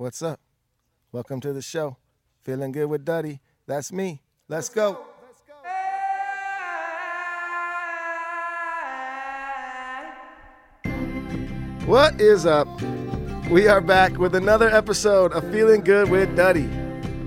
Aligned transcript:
what's 0.00 0.22
up? 0.22 0.40
Welcome 1.12 1.40
to 1.42 1.52
the 1.52 1.60
show. 1.60 1.98
Feeling 2.42 2.72
good 2.72 2.86
with 2.86 3.04
Duddy. 3.04 3.40
That's 3.66 3.92
me. 3.92 4.22
Let's 4.48 4.70
go. 4.70 5.04
What 11.84 12.18
is 12.18 12.46
up? 12.46 12.66
We 13.50 13.68
are 13.68 13.82
back 13.82 14.16
with 14.16 14.34
another 14.34 14.70
episode 14.70 15.34
of 15.34 15.44
Feeling 15.52 15.82
Good 15.82 16.08
with 16.08 16.34
Duddy. 16.34 16.70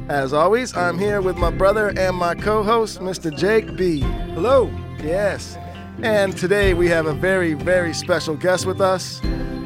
As 0.09 0.33
always, 0.33 0.75
I'm 0.75 0.97
here 0.97 1.21
with 1.21 1.37
my 1.37 1.51
brother 1.51 1.93
and 1.95 2.15
my 2.15 2.33
co 2.33 2.63
host, 2.63 3.01
Mr. 3.01 3.35
Jake 3.37 3.75
B. 3.75 3.99
Hello. 3.99 4.71
Yes. 5.03 5.59
And 6.01 6.35
today 6.35 6.73
we 6.73 6.87
have 6.87 7.05
a 7.05 7.13
very, 7.13 7.53
very 7.53 7.93
special 7.93 8.35
guest 8.35 8.65
with 8.65 8.81
us. 8.81 9.21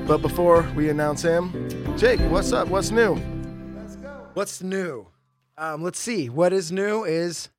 But 0.05 0.17
before 0.17 0.70
we 0.76 0.89
announce 0.89 1.21
him, 1.21 1.77
Jake, 1.97 2.19
what's 2.29 2.53
up? 2.53 2.67
What's 2.67 2.91
new? 2.91 3.15
What's 4.35 4.61
new? 4.61 5.07
Um, 5.57 5.81
let's 5.81 5.97
see. 5.97 6.29
What 6.29 6.54
is 6.54 6.71
new 6.71 7.04
is 7.04 7.49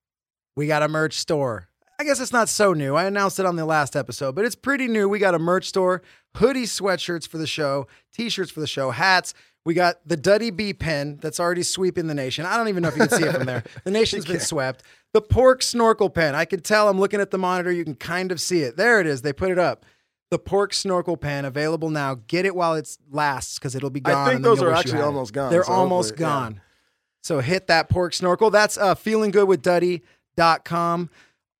we 0.55 0.69
got 0.69 0.85
a 0.85 0.87
merch 0.87 1.15
store. 1.15 1.67
I 1.99 2.05
guess 2.05 2.21
it's 2.21 2.33
not 2.33 2.49
so 2.49 2.73
new. 2.73 2.95
I 2.95 3.07
announced 3.07 3.41
it 3.41 3.47
on 3.47 3.57
the 3.57 3.67
last 3.67 3.97
episode, 3.97 4.37
but 4.37 4.45
it's 4.45 4.55
pretty 4.55 4.87
new. 4.87 5.09
We 5.09 5.19
got 5.19 5.35
a 5.35 5.41
merch 5.41 5.67
store, 5.67 6.03
hoodies, 6.37 6.69
sweatshirts 6.69 7.27
for 7.27 7.37
the 7.37 7.49
show, 7.49 7.89
t-shirts 8.15 8.53
for 8.53 8.61
the 8.61 8.69
show, 8.69 8.93
hats. 8.93 9.35
We 9.65 9.75
got 9.75 10.07
the 10.07 10.17
Duddy 10.17 10.51
B 10.51 10.73
pen 10.73 11.19
that's 11.21 11.41
already 11.41 11.65
sweeping 11.65 12.07
the 12.07 12.15
nation. 12.15 12.47
I 12.47 12.57
don't 12.57 12.69
even 12.69 12.85
know 12.85 12.91
if 12.91 12.97
you 12.97 13.09
can 13.09 13.19
see 13.19 13.25
it 13.27 13.35
from 13.35 13.45
there. 13.47 13.65
The 13.83 13.91
nation's 13.91 14.25
been 14.25 14.39
swept. 14.39 14.85
The 15.15 15.21
pork 15.21 15.65
snorkel 15.65 16.11
pen. 16.11 16.37
I 16.37 16.45
can 16.45 16.61
tell. 16.61 16.89
I'm 16.89 17.01
looking 17.01 17.21
at 17.21 17.33
the 17.33 17.39
monitor. 17.39 17.73
You 17.73 17.83
can 17.83 17.97
kind 17.97 18.31
of 18.31 18.41
see 18.41 18.61
it. 18.61 18.77
There 18.77 19.01
it 19.01 19.07
is. 19.09 19.23
They 19.23 19.33
put 19.33 19.51
it 19.51 19.59
up. 19.59 19.85
The 20.31 20.39
pork 20.39 20.75
snorkel 20.75 21.17
pen 21.17 21.45
available 21.45 21.91
now. 21.91 22.17
Get 22.27 22.45
it 22.45 22.55
while 22.55 22.75
it 22.75 22.97
lasts 23.11 23.59
because 23.59 23.75
it'll 23.75 23.91
be 23.91 24.01
gone. 24.01 24.29
I 24.29 24.31
think 24.31 24.43
those 24.43 24.63
are 24.63 24.73
actually 24.73 25.01
almost 25.01 25.33
gone, 25.33 25.51
They're 25.51 25.65
so 25.65 25.73
almost 25.73 26.11
hopefully- 26.11 26.29
yeah. 26.29 26.35
gone. 26.35 26.61
So 27.23 27.41
hit 27.41 27.67
that 27.67 27.89
pork 27.89 28.15
snorkel. 28.15 28.51
That's 28.51 28.79
uh, 28.79 28.95
feelinggoodwithduddy.com. 28.95 31.11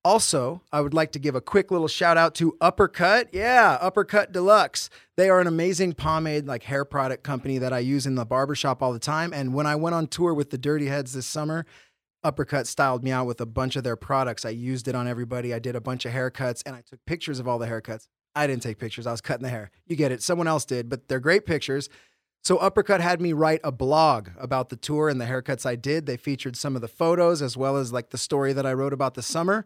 Also, 0.05 0.61
I 0.71 0.79
would 0.79 0.93
like 0.93 1.11
to 1.11 1.19
give 1.19 1.35
a 1.35 1.41
quick 1.41 1.71
little 1.71 1.89
shout 1.89 2.17
out 2.17 2.33
to 2.35 2.55
Uppercut. 2.61 3.27
Yeah, 3.33 3.77
Uppercut 3.81 4.31
Deluxe. 4.31 4.89
They 5.17 5.29
are 5.29 5.41
an 5.41 5.47
amazing 5.47 5.93
pomade, 5.93 6.47
like 6.47 6.63
hair 6.63 6.85
product 6.85 7.23
company 7.23 7.57
that 7.57 7.73
I 7.73 7.79
use 7.79 8.05
in 8.05 8.15
the 8.15 8.25
barbershop 8.25 8.81
all 8.81 8.93
the 8.93 8.99
time. 8.99 9.33
And 9.33 9.53
when 9.53 9.67
I 9.67 9.75
went 9.75 9.95
on 9.95 10.07
tour 10.07 10.33
with 10.33 10.51
the 10.51 10.57
Dirty 10.57 10.85
Heads 10.85 11.11
this 11.11 11.25
summer, 11.25 11.65
Uppercut 12.23 12.65
styled 12.65 13.03
me 13.03 13.11
out 13.11 13.25
with 13.25 13.41
a 13.41 13.45
bunch 13.45 13.75
of 13.75 13.83
their 13.83 13.97
products. 13.97 14.45
I 14.45 14.49
used 14.51 14.87
it 14.87 14.95
on 14.95 15.05
everybody. 15.07 15.53
I 15.53 15.59
did 15.59 15.75
a 15.75 15.81
bunch 15.81 16.05
of 16.05 16.13
haircuts 16.13 16.63
and 16.65 16.75
I 16.75 16.81
took 16.81 17.05
pictures 17.05 17.39
of 17.39 17.47
all 17.47 17.59
the 17.59 17.67
haircuts. 17.67 18.07
I 18.35 18.47
didn't 18.47 18.63
take 18.63 18.77
pictures, 18.77 19.07
I 19.07 19.11
was 19.11 19.21
cutting 19.21 19.43
the 19.43 19.49
hair. 19.49 19.71
You 19.85 19.95
get 19.95 20.11
it. 20.11 20.21
Someone 20.21 20.47
else 20.47 20.65
did, 20.65 20.89
but 20.89 21.07
they're 21.07 21.19
great 21.19 21.45
pictures. 21.45 21.89
So 22.41 22.57
Uppercut 22.57 23.01
had 23.01 23.19
me 23.19 23.33
write 23.33 23.59
a 23.63 23.71
blog 23.71 24.29
about 24.39 24.69
the 24.69 24.75
tour 24.77 25.09
and 25.09 25.19
the 25.19 25.25
haircuts 25.25 25.65
I 25.65 25.75
did. 25.75 26.05
They 26.05 26.17
featured 26.17 26.55
some 26.55 26.75
of 26.75 26.81
the 26.81 26.87
photos 26.87 27.41
as 27.41 27.57
well 27.57 27.75
as 27.75 27.91
like 27.91 28.11
the 28.11 28.17
story 28.17 28.53
that 28.53 28.65
I 28.65 28.73
wrote 28.73 28.93
about 28.93 29.15
the 29.15 29.21
summer. 29.21 29.65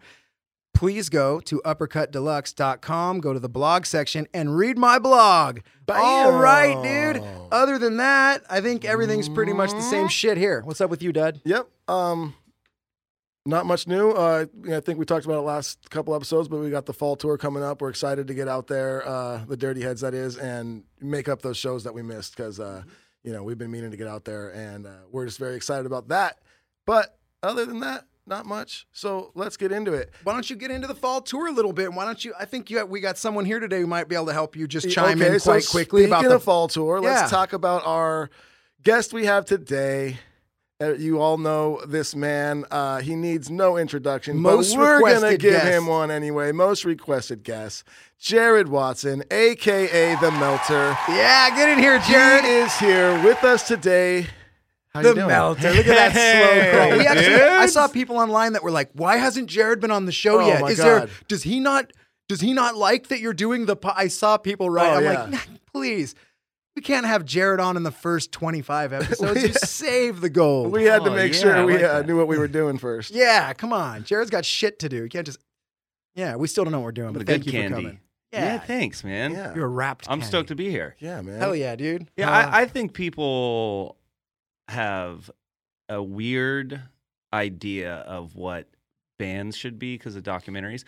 Please 0.73 1.07
go 1.07 1.39
to 1.41 1.61
uppercutdeluxe.com, 1.63 3.19
go 3.19 3.31
to 3.31 3.39
the 3.39 3.47
blog 3.47 3.85
section 3.85 4.27
and 4.33 4.57
read 4.57 4.75
my 4.77 4.97
blog. 4.97 5.59
All 5.87 6.31
right, 6.31 6.81
dude. 6.81 7.23
Other 7.51 7.77
than 7.77 7.97
that, 7.97 8.41
I 8.49 8.59
think 8.59 8.83
everything's 8.83 9.29
pretty 9.29 9.53
much 9.53 9.69
the 9.71 9.81
same 9.81 10.07
shit 10.07 10.37
here. 10.37 10.61
What's 10.65 10.81
up 10.81 10.89
with 10.89 11.03
you, 11.03 11.13
Dud? 11.13 11.41
Yep. 11.45 11.67
Um, 11.87 12.33
not 13.45 13.65
much 13.65 13.87
new. 13.87 14.11
Uh, 14.11 14.45
I 14.71 14.79
think 14.79 14.99
we 14.99 15.05
talked 15.05 15.25
about 15.25 15.39
it 15.39 15.41
last 15.41 15.89
couple 15.89 16.15
episodes, 16.15 16.47
but 16.47 16.59
we 16.59 16.69
got 16.69 16.85
the 16.85 16.93
fall 16.93 17.15
tour 17.15 17.37
coming 17.37 17.63
up. 17.63 17.81
We're 17.81 17.89
excited 17.89 18.27
to 18.27 18.33
get 18.33 18.47
out 18.47 18.67
there, 18.67 19.07
uh, 19.07 19.43
the 19.45 19.57
Dirty 19.57 19.81
Heads 19.81 20.01
that 20.01 20.13
is, 20.13 20.37
and 20.37 20.83
make 21.01 21.27
up 21.27 21.41
those 21.41 21.57
shows 21.57 21.83
that 21.83 21.93
we 21.93 22.01
missed 22.01 22.37
because 22.37 22.59
uh, 22.59 22.83
you 23.23 23.33
know 23.33 23.43
we've 23.43 23.57
been 23.57 23.71
meaning 23.71 23.91
to 23.91 23.97
get 23.97 24.07
out 24.07 24.23
there, 24.23 24.49
and 24.49 24.85
uh, 24.85 24.91
we're 25.11 25.25
just 25.25 25.39
very 25.39 25.55
excited 25.55 25.85
about 25.85 26.07
that. 26.09 26.39
But 26.85 27.17
other 27.41 27.65
than 27.65 27.81
that, 27.81 28.05
not 28.25 28.45
much. 28.45 28.87
So 28.93 29.31
let's 29.35 29.57
get 29.57 29.73
into 29.73 29.93
it. 29.93 30.11
Why 30.23 30.33
don't 30.33 30.49
you 30.49 30.55
get 30.55 30.71
into 30.71 30.87
the 30.87 30.95
fall 30.95 31.21
tour 31.21 31.47
a 31.47 31.51
little 31.51 31.73
bit? 31.73 31.93
Why 31.93 32.05
don't 32.05 32.23
you? 32.23 32.33
I 32.39 32.45
think 32.45 32.69
you 32.69 32.85
we 32.85 33.01
got 33.01 33.17
someone 33.17 33.43
here 33.43 33.59
today 33.59 33.81
who 33.81 33.87
might 33.87 34.07
be 34.07 34.15
able 34.15 34.27
to 34.27 34.33
help 34.33 34.55
you 34.55 34.67
just 34.67 34.89
chime 34.89 35.21
okay, 35.21 35.33
in 35.33 35.39
so 35.39 35.51
quite 35.51 35.67
quickly 35.67 36.05
about 36.05 36.23
the 36.23 36.39
fall 36.39 36.69
tour. 36.69 37.01
Yeah. 37.01 37.09
Let's 37.09 37.31
talk 37.31 37.51
about 37.51 37.85
our 37.85 38.29
guest 38.83 39.11
we 39.11 39.25
have 39.25 39.43
today. 39.43 40.17
Uh, 40.83 40.93
You 40.93 41.19
all 41.21 41.37
know 41.37 41.81
this 41.87 42.15
man. 42.15 42.65
Uh, 42.71 42.99
he 42.99 43.15
needs 43.15 43.49
no 43.49 43.77
introduction. 43.77 44.37
Most 44.37 44.75
but 44.75 44.79
we're 44.79 44.99
gonna 44.99 45.15
requested 45.15 45.39
give 45.41 45.53
guest. 45.53 45.65
him 45.67 45.87
one 45.87 46.11
anyway. 46.11 46.51
Most 46.51 46.85
requested 46.85 47.43
guest, 47.43 47.83
Jared 48.19 48.67
Watson, 48.69 49.23
aka 49.31 50.15
the 50.15 50.31
Melter. 50.31 50.97
Yeah, 51.09 51.49
get 51.55 51.69
in 51.69 51.79
here, 51.79 51.99
Jared 51.99 52.43
Jared. 52.43 52.65
is 52.65 52.73
here 52.79 53.23
with 53.23 53.43
us 53.43 53.67
today. 53.67 54.27
How 54.93 55.01
you 55.01 55.13
The 55.15 55.25
melter. 55.27 55.71
Look 55.73 55.87
at 55.87 56.13
that 56.13 56.13
slow 56.13 56.71
crawl. 56.87 56.97
We 56.99 57.07
actually, 57.07 57.41
I 57.41 57.65
saw 57.65 57.87
people 57.87 58.17
online 58.17 58.53
that 58.53 58.61
were 58.63 58.69
like, 58.71 58.89
"Why 58.93 59.17
hasn't 59.17 59.47
Jared 59.49 59.79
been 59.79 59.89
on 59.91 60.05
the 60.05 60.11
show 60.11 60.39
Oh, 60.41 60.47
yet? 60.47 60.69
Is 60.69 60.77
there? 60.77 61.07
Does 61.27 61.41
he 61.43 61.59
not? 61.59 61.91
Does 62.29 62.41
he 62.41 62.53
not 62.53 62.75
like 62.75 63.07
that 63.07 63.19
you're 63.19 63.33
doing 63.33 63.65
the?" 63.65 63.75
Po-? 63.75 63.91
I 63.95 64.07
saw 64.07 64.37
people 64.37 64.69
write. 64.69 64.89
Oh, 64.93 64.97
I'm 64.97 65.03
yeah. 65.03 65.19
like, 65.23 65.29
"Nah, 65.31 65.39
please, 65.73 66.13
we 66.75 66.81
can't 66.81 67.05
have 67.05 67.23
Jared 67.25 67.59
on 67.59 67.77
in 67.77 67.83
the 67.83 67.91
first 67.91 68.31
25 68.31 68.93
episodes. 69.01 69.35
We- 69.41 69.47
Just 69.49 69.67
save 69.67 70.21
the 70.21 70.29
gold. 70.29 70.71
We 70.71 70.85
had 70.85 71.03
to 71.03 71.11
Oh, 71.11 71.15
make 71.15 71.33
yeah, 71.33 71.39
sure 71.39 71.65
we 71.65 71.73
like 71.75 71.83
uh, 71.83 72.01
knew 72.01 72.17
what 72.17 72.27
we 72.27 72.37
were 72.37 72.47
doing 72.47 72.77
first. 72.77 73.11
yeah, 73.15 73.53
come 73.53 73.73
on. 73.73 74.03
Jared's 74.03 74.31
got 74.31 74.45
shit 74.45 74.79
to 74.79 74.89
do. 74.89 75.03
You 75.03 75.09
can't 75.09 75.25
just. 75.25 75.39
Yeah, 76.15 76.35
we 76.35 76.47
still 76.47 76.63
don't 76.63 76.71
know 76.71 76.79
what 76.79 76.85
we're 76.85 76.91
doing, 76.91 77.13
The 77.13 77.19
but 77.19 77.27
thank 77.27 77.45
you 77.45 77.51
candy. 77.51 77.75
for 77.75 77.81
coming. 77.81 77.99
Yeah. 78.31 78.45
Yeah, 78.45 78.59
thanks, 78.59 79.03
man. 79.03 79.31
Yeah, 79.33 79.53
you're 79.55 79.69
wrapped. 79.69 80.05
I'm 80.07 80.19
candy. 80.19 80.25
stoked 80.25 80.47
to 80.49 80.55
be 80.55 80.69
here. 80.69 80.95
yeah, 80.99 81.21
man. 81.21 81.39
Hell 81.39 81.55
yeah, 81.55 81.75
dude. 81.75 82.07
Yeah, 82.17 82.29
Uh, 82.31 82.49
I, 82.49 82.61
I 82.61 82.65
think 82.65 82.93
people 82.93 83.97
have 84.69 85.29
a 85.89 86.01
weird 86.01 86.81
idea 87.31 87.93
of 87.95 88.35
what 88.35 88.67
bands 89.19 89.55
should 89.57 89.77
be 89.77 89.95
because 89.95 90.15
of 90.15 90.23
documentaries. 90.23 90.83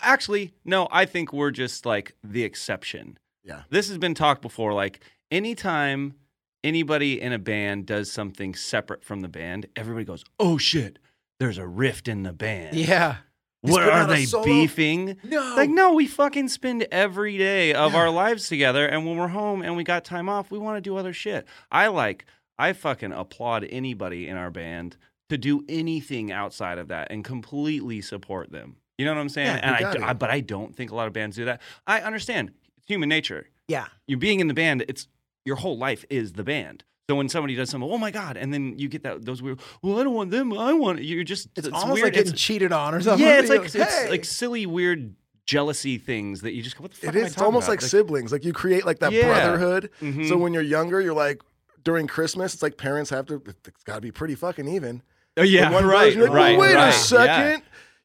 Actually, 0.00 0.52
no, 0.64 0.88
I 0.90 1.04
think 1.04 1.32
we're 1.32 1.50
just 1.50 1.84
like 1.84 2.14
the 2.24 2.42
exception. 2.44 3.18
Yeah. 3.44 3.62
This 3.70 3.88
has 3.88 3.98
been 3.98 4.14
talked 4.14 4.42
before. 4.42 4.72
Like, 4.74 5.02
anytime 5.30 6.14
anybody 6.62 7.20
in 7.20 7.32
a 7.32 7.38
band 7.38 7.86
does 7.86 8.10
something 8.10 8.54
separate 8.54 9.02
from 9.04 9.20
the 9.20 9.28
band, 9.28 9.66
everybody 9.76 10.04
goes, 10.04 10.24
oh 10.38 10.58
shit, 10.58 10.98
there's 11.38 11.58
a 11.58 11.66
rift 11.66 12.08
in 12.08 12.22
the 12.22 12.32
band. 12.32 12.76
yeah. 12.76 13.16
He's 13.62 13.72
What 13.72 13.82
are 13.82 14.06
they 14.06 14.24
beefing? 14.42 15.18
No. 15.22 15.54
Like, 15.54 15.68
no, 15.68 15.92
we 15.92 16.06
fucking 16.06 16.48
spend 16.48 16.86
every 16.90 17.36
day 17.36 17.74
of 17.74 17.92
Yeah. 17.92 17.98
our 17.98 18.08
lives 18.10 18.48
together. 18.48 18.86
And 18.86 19.04
when 19.06 19.18
we're 19.18 19.28
home 19.28 19.60
and 19.60 19.76
we 19.76 19.84
got 19.84 20.02
time 20.02 20.30
off, 20.30 20.50
we 20.50 20.58
want 20.58 20.78
to 20.78 20.80
do 20.80 20.96
other 20.96 21.12
shit. 21.12 21.46
I 21.70 21.88
like, 21.88 22.24
I 22.58 22.72
fucking 22.72 23.12
applaud 23.12 23.66
anybody 23.68 24.28
in 24.28 24.38
our 24.38 24.50
band 24.50 24.96
to 25.28 25.36
do 25.36 25.62
anything 25.68 26.32
outside 26.32 26.78
of 26.78 26.88
that 26.88 27.08
and 27.10 27.22
completely 27.22 28.00
support 28.00 28.50
them. 28.50 28.76
You 28.96 29.04
know 29.04 29.12
what 29.14 29.20
I'm 29.20 29.28
saying? 29.28 29.46
Yeah, 29.48 29.76
and 29.76 30.04
I. 30.04 30.08
I, 30.08 30.12
but 30.14 30.30
I 30.30 30.40
don't 30.40 30.74
think 30.74 30.90
a 30.90 30.94
lot 30.94 31.06
of 31.06 31.12
bands 31.12 31.36
do 31.36 31.44
that. 31.44 31.60
I 31.86 32.00
understand 32.00 32.52
human 32.90 33.08
nature. 33.08 33.46
Yeah. 33.68 33.86
You 34.06 34.16
being 34.16 34.40
in 34.40 34.48
the 34.48 34.54
band, 34.54 34.84
it's 34.88 35.06
your 35.44 35.56
whole 35.56 35.78
life 35.78 36.04
is 36.10 36.32
the 36.32 36.42
band. 36.44 36.84
So 37.08 37.16
when 37.16 37.28
somebody 37.28 37.54
does 37.56 37.70
something, 37.70 37.90
oh 37.90 37.98
my 37.98 38.10
god, 38.10 38.36
and 38.36 38.52
then 38.54 38.78
you 38.78 38.88
get 38.88 39.02
that 39.02 39.24
those 39.24 39.42
weird. 39.42 39.58
Well, 39.82 39.98
I 39.98 40.04
don't 40.04 40.14
want 40.14 40.30
them. 40.30 40.52
I 40.56 40.72
want 40.74 41.02
you're 41.02 41.24
just. 41.24 41.48
It's, 41.56 41.66
it's 41.66 41.74
almost 41.76 41.94
weird. 41.94 42.04
like 42.04 42.12
getting 42.14 42.28
It's- 42.34 42.40
cheated 42.40 42.70
on 42.72 42.94
or 42.94 43.00
something. 43.00 43.26
yeah, 43.26 43.40
it's 43.40 43.48
like 43.56 43.62
"Hey." 43.72 43.82
it's 43.82 44.10
like 44.10 44.24
silly, 44.24 44.64
weird 44.66 45.14
jealousy 45.46 45.98
things 45.98 46.42
that 46.42 46.52
you 46.52 46.62
just 46.62 46.76
go. 46.76 46.82
What 46.82 46.92
the 46.92 46.96
fuck? 46.98 47.14
It 47.14 47.18
am 47.18 47.24
I. 47.24 47.26
It's 47.26 47.40
almost 47.40 47.64
about?" 47.66 47.72
like 47.72 47.80
siblings. 47.80 48.30
Like 48.32 48.44
you 48.44 48.52
create 48.52 48.86
like 48.86 49.00
that 49.00 49.10
Yeah. 49.12 49.26
brotherhood. 49.26 49.90
Mhm. 50.00 50.28
So 50.28 50.36
when 50.36 50.52
you're 50.54 50.62
younger, 50.62 51.00
you're 51.00 51.14
like 51.14 51.42
during 51.82 52.06
Christmas, 52.06 52.54
it's 52.54 52.62
like 52.62 52.76
parents 52.76 53.10
have 53.10 53.26
to. 53.26 53.42
It's 53.46 53.82
got 53.84 53.96
to 53.96 54.00
be 54.00 54.12
pretty 54.12 54.36
fucking 54.36 54.68
even. 54.68 55.02
oh 55.36 55.42
yeah, 55.42 55.70
one 55.70 55.86
right, 55.86 56.16
like, 56.16 56.30
right, 56.30 56.50
"Well, 56.56 56.60
wait 56.68 56.74
right, 56.74 57.12
a 57.12 57.24
yeah. 57.24 57.58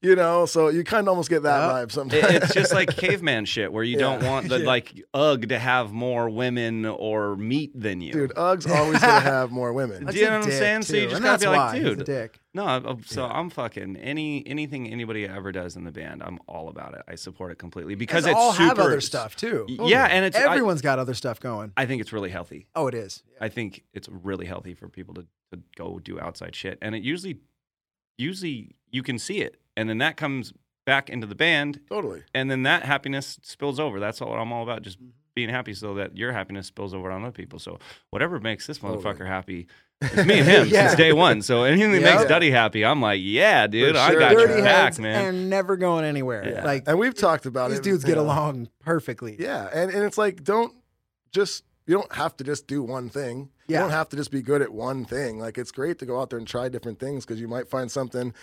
Second. 0.05 0.09
You 0.09 0.15
know, 0.15 0.45
so 0.45 0.69
you 0.69 0.83
kind 0.83 1.01
of 1.07 1.09
almost 1.09 1.29
get 1.29 1.43
that 1.43 1.59
Yep. 1.59 1.87
vibe 1.87 1.91
sometimes. 1.91 2.23
it's 2.43 2.53
just 2.53 2.73
like 2.73 2.95
caveman 2.97 3.45
shit 3.45 3.71
where 3.71 3.83
you 3.83 3.97
don't 3.97 4.23
want 4.23 4.49
the 4.49 4.59
like 4.59 4.93
UGG 5.13 5.49
to 5.49 5.59
have 5.59 5.91
more 5.91 6.29
women 6.29 6.85
or 6.85 7.35
meat 7.35 7.71
than 7.79 8.01
you. 8.01 8.13
dude. 8.13 8.33
Ugg's 8.37 8.67
always 8.67 8.99
gonna 8.99 9.19
have 9.35 9.51
more 9.51 9.73
women. 9.73 10.05
Do 10.05 10.17
you 10.17 10.25
know 10.25 10.37
what 10.39 10.45
I'm 10.45 10.51
saying? 10.51 10.81
So 10.83 10.95
you 10.95 11.03
just 11.03 11.15
and 11.15 11.23
gotta 11.25 11.39
be 11.39 11.47
like, 11.47 11.57
why 11.57 11.77
he's 11.79 11.87
a 11.87 11.95
dude. 11.95 12.05
dick. 12.05 12.39
No, 12.53 12.63
I- 12.65 12.77
I- 12.77 12.95
so 13.05 13.25
I'm 13.25 13.49
fucking 13.49 13.97
any 13.97 14.41
anything 14.47 14.87
anybody 14.91 15.27
ever 15.27 15.51
does 15.51 15.75
in 15.75 15.83
the 15.83 15.91
band. 15.91 16.23
I'm 16.23 16.39
all 16.47 16.69
about 16.69 16.93
it. 16.93 17.01
I 17.07 17.15
support 17.15 17.51
it 17.51 17.57
completely 17.57 17.95
because 17.95 18.23
Because 18.23 18.25
it's 18.31 18.35
all 18.39 18.53
super, 18.53 18.63
have 18.65 18.79
other 18.79 19.01
stuff 19.01 19.35
too. 19.35 19.65
Y- 19.67 19.89
Yeah, 19.89 20.05
and 20.05 20.23
it's 20.23 20.37
I- 20.37 20.45
everyone's 20.45 20.81
got 20.81 20.97
other 20.99 21.13
stuff 21.13 21.39
going. 21.39 21.73
I, 21.75 21.85
think 21.85 21.99
it's 22.01 22.13
really 22.13 22.29
healthy. 22.29 22.67
Oh, 22.75 22.87
it 22.87 22.93
is. 22.93 23.23
I 23.41 23.49
think 23.49 23.83
it's 23.93 24.07
really 24.09 24.45
healthy 24.45 24.73
for 24.73 24.87
people 24.87 25.13
to, 25.15 25.25
to 25.51 25.59
go 25.75 25.99
do 25.99 26.17
outside 26.19 26.55
shit, 26.55 26.77
and 26.81 26.95
it 26.95 27.03
usually 27.03 27.39
usually 28.17 28.75
you 28.91 29.03
can 29.03 29.19
see 29.19 29.41
it, 29.41 29.59
and 29.77 29.89
then 29.89 29.97
that 29.99 30.17
comes 30.17 30.53
back 30.85 31.09
into 31.09 31.25
the 31.27 31.35
band, 31.35 31.79
Totally. 31.89 32.23
and 32.33 32.49
then 32.51 32.63
that 32.63 32.83
happiness 32.83 33.39
spills 33.43 33.79
over. 33.79 33.99
That's 33.99 34.21
all 34.21 34.33
I'm 34.33 34.51
all 34.53 34.63
about, 34.63 34.81
just 34.83 34.99
Mm-hmm. 34.99 35.09
being 35.33 35.49
happy 35.49 35.73
so 35.73 35.95
that 35.95 36.15
your 36.15 36.31
happiness 36.31 36.67
spills 36.67 36.93
over 36.93 37.11
on 37.11 37.23
other 37.23 37.31
people. 37.33 37.59
So 37.59 37.77
whatever 38.09 38.39
makes 38.39 38.67
this 38.67 38.77
Totally. 38.77 39.03
motherfucker 39.03 39.27
happy, 39.27 39.67
it's 40.01 40.15
me 40.25 40.39
and 40.39 40.47
him 40.47 40.67
Yeah. 40.71 40.87
since 40.87 40.97
day 40.97 41.11
one. 41.11 41.41
So 41.41 41.63
anything 41.63 41.91
that 41.91 42.01
Yeah. 42.01 42.15
makes 42.15 42.29
Duddy 42.29 42.51
happy, 42.51 42.85
I'm 42.85 43.01
like, 43.01 43.19
yeah, 43.21 43.67
dude, 43.67 43.95
For 43.95 44.01
I 44.01 44.13
got 44.15 44.31
Dirty 44.33 44.53
your 44.53 44.61
back, 44.63 44.83
heads 44.85 44.99
man. 44.99 45.25
And 45.35 45.49
never 45.49 45.75
going 45.75 46.05
anywhere. 46.05 46.47
Yeah. 46.49 46.63
Like 46.63 46.83
And 46.87 46.97
we've 46.99 47.13
talked 47.15 47.45
about 47.45 47.69
these 47.71 47.79
it. 47.79 47.83
These 47.83 47.91
dudes 47.93 48.03
get 48.05 48.15
know. 48.15 48.23
along 48.23 48.69
perfectly. 48.79 49.35
Yeah, 49.39 49.67
and, 49.73 49.91
and 49.91 50.03
it's 50.05 50.17
like 50.17 50.43
don't 50.43 50.73
just 51.33 51.63
you 51.87 51.95
don't 51.95 52.13
have 52.13 52.37
to 52.37 52.43
just 52.45 52.65
do 52.67 52.81
one 52.81 53.09
thing. 53.09 53.49
Yeah. 53.67 53.79
You 53.79 53.81
don't 53.83 53.91
have 53.91 54.07
to 54.09 54.15
just 54.15 54.31
be 54.31 54.41
good 54.41 54.61
at 54.61 54.71
one 54.71 55.03
thing. 55.05 55.39
Like 55.39 55.57
it's 55.57 55.71
great 55.71 55.99
to 55.99 56.05
go 56.05 56.21
out 56.21 56.29
there 56.29 56.39
and 56.39 56.47
try 56.47 56.69
different 56.69 56.99
things 56.99 57.25
because 57.25 57.41
you 57.41 57.47
might 57.49 57.67
find 57.69 57.91
something 57.91 58.33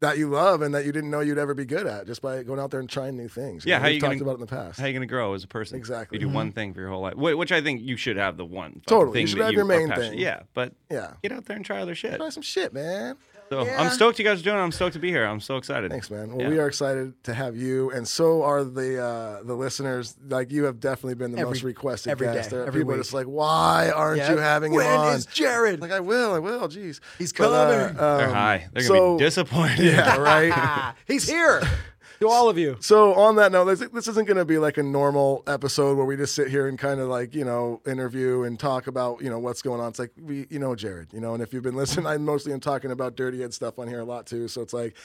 that 0.00 0.16
you 0.16 0.28
love 0.30 0.62
and 0.62 0.74
that 0.74 0.86
you 0.86 0.92
didn't 0.92 1.10
know 1.10 1.20
you'd 1.20 1.38
ever 1.38 1.54
be 1.54 1.64
good 1.66 1.86
at 1.86 2.06
just 2.06 2.22
by 2.22 2.42
going 2.42 2.58
out 2.58 2.70
there 2.70 2.80
and 2.80 2.88
trying 2.88 3.16
new 3.16 3.28
things. 3.28 3.66
Yeah, 3.66 3.76
know, 3.76 3.80
how 3.82 3.86
we've 3.86 3.94
you 3.94 4.00
talked 4.00 4.12
gonna- 4.12 4.22
about 4.22 4.30
it 4.32 4.34
in 4.34 4.40
the 4.40 4.46
past. 4.46 4.80
How 4.80 4.86
you 4.86 4.92
gonna 4.94 5.06
grow 5.06 5.34
as 5.34 5.44
a 5.44 5.48
person? 5.48 5.76
Exactly. 5.76 6.16
You 6.18 6.26
do 6.26 6.32
one 6.32 6.48
mm-hmm. 6.48 6.54
thing 6.54 6.74
for 6.74 6.80
your 6.80 6.88
whole 6.88 7.02
life, 7.02 7.14
Wh- 7.14 7.38
which 7.38 7.52
I 7.52 7.60
think 7.60 7.82
you 7.82 7.96
should 7.96 8.16
have 8.16 8.36
the 8.36 8.44
one. 8.44 8.70
fucking 8.72 8.82
Totally. 8.86 9.20
You 9.20 9.26
should 9.26 9.38
that 9.40 9.44
have 9.44 9.52
your 9.52 9.66
main 9.66 9.88
passionate- 9.88 10.10
thing. 10.10 10.18
Yeah, 10.18 10.42
but 10.54 10.72
yeah, 10.90 11.12
get 11.22 11.32
out 11.32 11.44
there 11.44 11.56
and 11.56 11.64
try 11.64 11.80
other 11.80 11.94
shit. 11.94 12.16
try 12.16 12.30
some 12.30 12.42
shit, 12.42 12.72
man. 12.72 13.16
So 13.50 13.64
Yeah. 13.64 13.82
I'm 13.82 13.90
stoked 13.90 14.16
you 14.20 14.24
guys 14.24 14.38
are 14.40 14.44
doing 14.44 14.58
it. 14.58 14.60
I'm 14.60 14.70
stoked 14.70 14.92
to 14.92 15.00
be 15.00 15.08
here. 15.10 15.24
I'm 15.24 15.40
so 15.40 15.56
excited. 15.56 15.90
Thanks, 15.90 16.08
man. 16.08 16.28
Well, 16.30 16.42
Yeah. 16.42 16.48
we 16.50 16.60
are 16.60 16.68
excited 16.68 17.14
to 17.24 17.34
have 17.34 17.56
you, 17.56 17.90
and 17.90 18.06
so 18.06 18.44
are 18.44 18.62
the 18.62 19.02
uh, 19.02 19.42
the 19.42 19.54
listeners. 19.54 20.14
Like 20.28 20.52
you 20.52 20.64
have 20.66 20.78
definitely 20.78 21.16
been 21.16 21.32
the 21.32 21.38
Every- 21.38 21.54
most 21.54 21.64
requested 21.64 22.12
every 22.12 22.28
guest. 22.28 22.50
day, 22.50 22.56
There 22.56 22.64
are 22.64 22.68
every 22.68 22.82
people 22.82 22.92
are 22.92 22.96
week. 22.98 23.02
just 23.02 23.12
like, 23.12 23.26
why 23.26 23.90
aren't 23.92 24.18
Yep. 24.18 24.30
you 24.30 24.36
having 24.36 24.72
when 24.72 24.86
him 24.86 25.00
on? 25.00 25.16
is 25.16 25.26
Jared? 25.26 25.80
like 25.80 25.90
I 25.90 25.98
will, 25.98 26.32
I 26.32 26.38
will. 26.38 26.68
Jeez, 26.68 27.00
He's 27.18 27.32
But, 27.32 27.50
uh, 27.52 27.88
coming. 27.88 27.96
They're 27.96 28.28
um, 28.28 28.34
high. 28.34 28.68
They're 28.72 28.86
gonna 28.86 29.16
be 29.18 29.24
disappointed. 29.24 29.80
Yeah, 29.80 30.16
right. 30.18 30.94
He's 31.08 31.28
here. 31.28 31.60
to 32.20 32.28
all 32.28 32.48
of 32.48 32.58
you. 32.58 32.76
So 32.80 33.14
on 33.14 33.36
that 33.36 33.50
note, 33.50 33.64
this, 33.64 33.80
this 33.92 34.08
isn't 34.08 34.26
going 34.26 34.36
to 34.36 34.44
be 34.44 34.58
like 34.58 34.76
a 34.78 34.82
normal 34.82 35.42
episode 35.46 35.96
where 35.96 36.06
we 36.06 36.16
just 36.16 36.34
sit 36.34 36.48
here 36.48 36.68
and 36.68 36.78
kind 36.78 37.00
of 37.00 37.08
like 37.08 37.34
you 37.34 37.44
know 37.44 37.80
interview 37.86 38.42
and 38.42 38.58
talk 38.58 38.86
about 38.86 39.22
you 39.22 39.30
know 39.30 39.38
what's 39.38 39.62
going 39.62 39.80
on. 39.80 39.88
It's 39.88 39.98
like 39.98 40.12
we 40.20 40.46
you 40.50 40.58
know 40.58 40.74
Jared, 40.74 41.12
you 41.12 41.20
know, 41.20 41.34
and 41.34 41.42
if 41.42 41.52
you've 41.52 41.62
been 41.62 41.76
listening, 41.76 42.06
I 42.06 42.18
mostly 42.18 42.52
am 42.52 42.60
talking 42.60 42.90
about 42.90 43.16
dirty 43.16 43.40
head 43.40 43.54
stuff 43.54 43.78
on 43.78 43.88
here 43.88 44.00
a 44.00 44.04
lot 44.04 44.26
too. 44.26 44.48
So 44.48 44.60
it's 44.60 44.74
like 44.74 44.96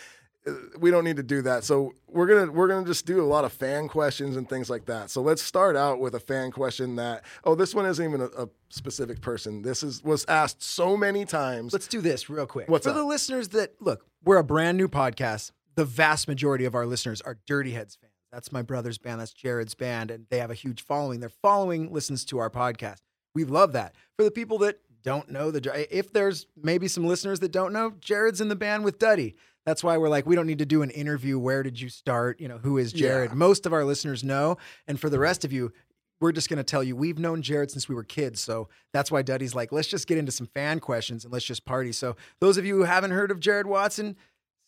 uh, 0.46 0.52
we 0.78 0.92
don't 0.92 1.06
need 1.06 1.16
to 1.16 1.24
do 1.24 1.42
that. 1.44 1.64
So 1.64 1.94
we're 2.08 2.28
gonna 2.28 2.52
we're 2.52 2.68
gonna 2.68 2.86
just 2.86 3.06
do 3.06 3.22
a 3.22 3.26
lot 3.26 3.46
of 3.46 3.54
fan 3.54 3.88
questions 3.88 4.36
and 4.36 4.48
things 4.50 4.70
like 4.70 4.86
that. 4.88 5.10
So 5.10 5.22
let's 5.22 5.42
start 5.42 5.78
out 5.78 6.02
with 6.02 6.16
a 6.16 6.20
fan 6.20 6.52
question 6.52 6.98
that 6.98 7.24
oh 7.46 7.56
this 7.56 7.74
one 7.74 7.86
isn't 7.86 8.04
even 8.06 8.22
a, 8.22 8.44
a 8.44 8.50
specific 8.70 9.22
person. 9.22 9.62
This 9.62 9.84
is 9.84 10.04
was 10.04 10.26
asked 10.28 10.62
so 10.62 10.98
many 10.98 11.24
times. 11.24 11.72
Let's 11.72 11.88
do 11.88 12.02
this 12.02 12.30
real 12.30 12.46
quick. 12.46 12.68
What's 12.68 12.84
For 12.86 12.90
up? 12.90 12.98
the 12.98 13.06
listeners 13.06 13.48
that 13.50 13.74
look, 13.80 14.06
we're 14.26 14.38
a 14.38 14.44
brand 14.44 14.78
new 14.78 14.90
podcast. 14.90 15.52
The 15.76 15.86
vast 15.86 16.28
majority 16.28 16.66
of 16.66 16.76
our 16.76 16.86
listeners 16.86 17.22
are 17.22 17.38
Dirty 17.46 17.72
Heads 17.72 17.98
fans. 18.00 18.14
That's 18.32 18.52
my 18.52 18.62
brother's 18.62 18.98
band. 18.98 19.22
That's 19.22 19.34
Jared's 19.34 19.76
band, 19.76 20.12
and 20.12 20.26
they 20.30 20.40
have 20.40 20.52
a 20.52 20.56
huge 20.56 20.82
following. 20.82 21.20
Their 21.20 21.30
following 21.30 21.94
listens 21.94 22.26
to 22.26 22.38
our 22.40 22.50
podcast. 22.50 23.00
We 23.34 23.44
love 23.46 23.74
that. 23.74 23.96
For 24.18 24.24
the 24.24 24.32
people 24.32 24.58
that 24.60 24.80
don't 25.04 25.30
know 25.30 25.52
the, 25.52 25.88
if 25.96 26.12
there's 26.12 26.48
maybe 26.62 26.88
some 26.88 27.06
listeners 27.06 27.40
that 27.42 27.52
don't 27.52 27.72
know, 27.72 27.94
Jared's 28.00 28.42
in 28.42 28.50
the 28.50 28.56
band 28.56 28.84
with 28.84 29.00
Duddy. 29.00 29.36
That's 29.66 29.84
why 29.84 29.98
we're 29.98 30.10
like, 30.10 30.26
we 30.26 30.36
don't 30.36 30.48
need 30.48 30.60
to 30.60 30.66
do 30.66 30.82
an 30.82 30.90
interview. 30.92 31.40
Where 31.40 31.64
did 31.64 31.80
you 31.80 31.90
start? 31.90 32.40
You 32.40 32.48
know, 32.48 32.58
who 32.58 32.78
is 32.78 32.94
Jared? 32.94 33.32
Yeah. 33.32 33.36
Most 33.36 33.66
of 33.66 33.74
our 33.74 33.84
listeners 33.84 34.24
know, 34.24 34.58
and 34.88 35.00
for 35.00 35.10
the 35.10 35.20
rest 35.20 35.44
of 35.44 35.52
you, 35.52 35.72
we're 36.20 36.32
just 36.32 36.50
going 36.50 36.58
to 36.58 36.64
tell 36.64 36.84
you 36.84 36.96
we've 36.96 37.20
known 37.20 37.42
Jared 37.42 37.72
since 37.72 37.90
we 37.90 37.96
were 37.96 38.04
kids. 38.04 38.42
So 38.42 38.70
that's 38.94 39.12
why 39.12 39.22
Duddy's 39.22 39.56
like, 39.56 39.72
let's 39.72 39.88
just 39.88 40.08
get 40.08 40.18
into 40.18 40.32
some 40.32 40.48
fan 40.48 40.80
questions 40.80 41.24
and 41.24 41.34
let's 41.34 41.46
just 41.46 41.66
party. 41.66 41.92
So 41.92 42.16
those 42.40 42.58
of 42.58 42.66
you 42.66 42.76
who 42.76 42.84
haven't 42.84 43.12
heard 43.12 43.32
of 43.32 43.40
Jared 43.40 43.68
Watson, 43.68 44.16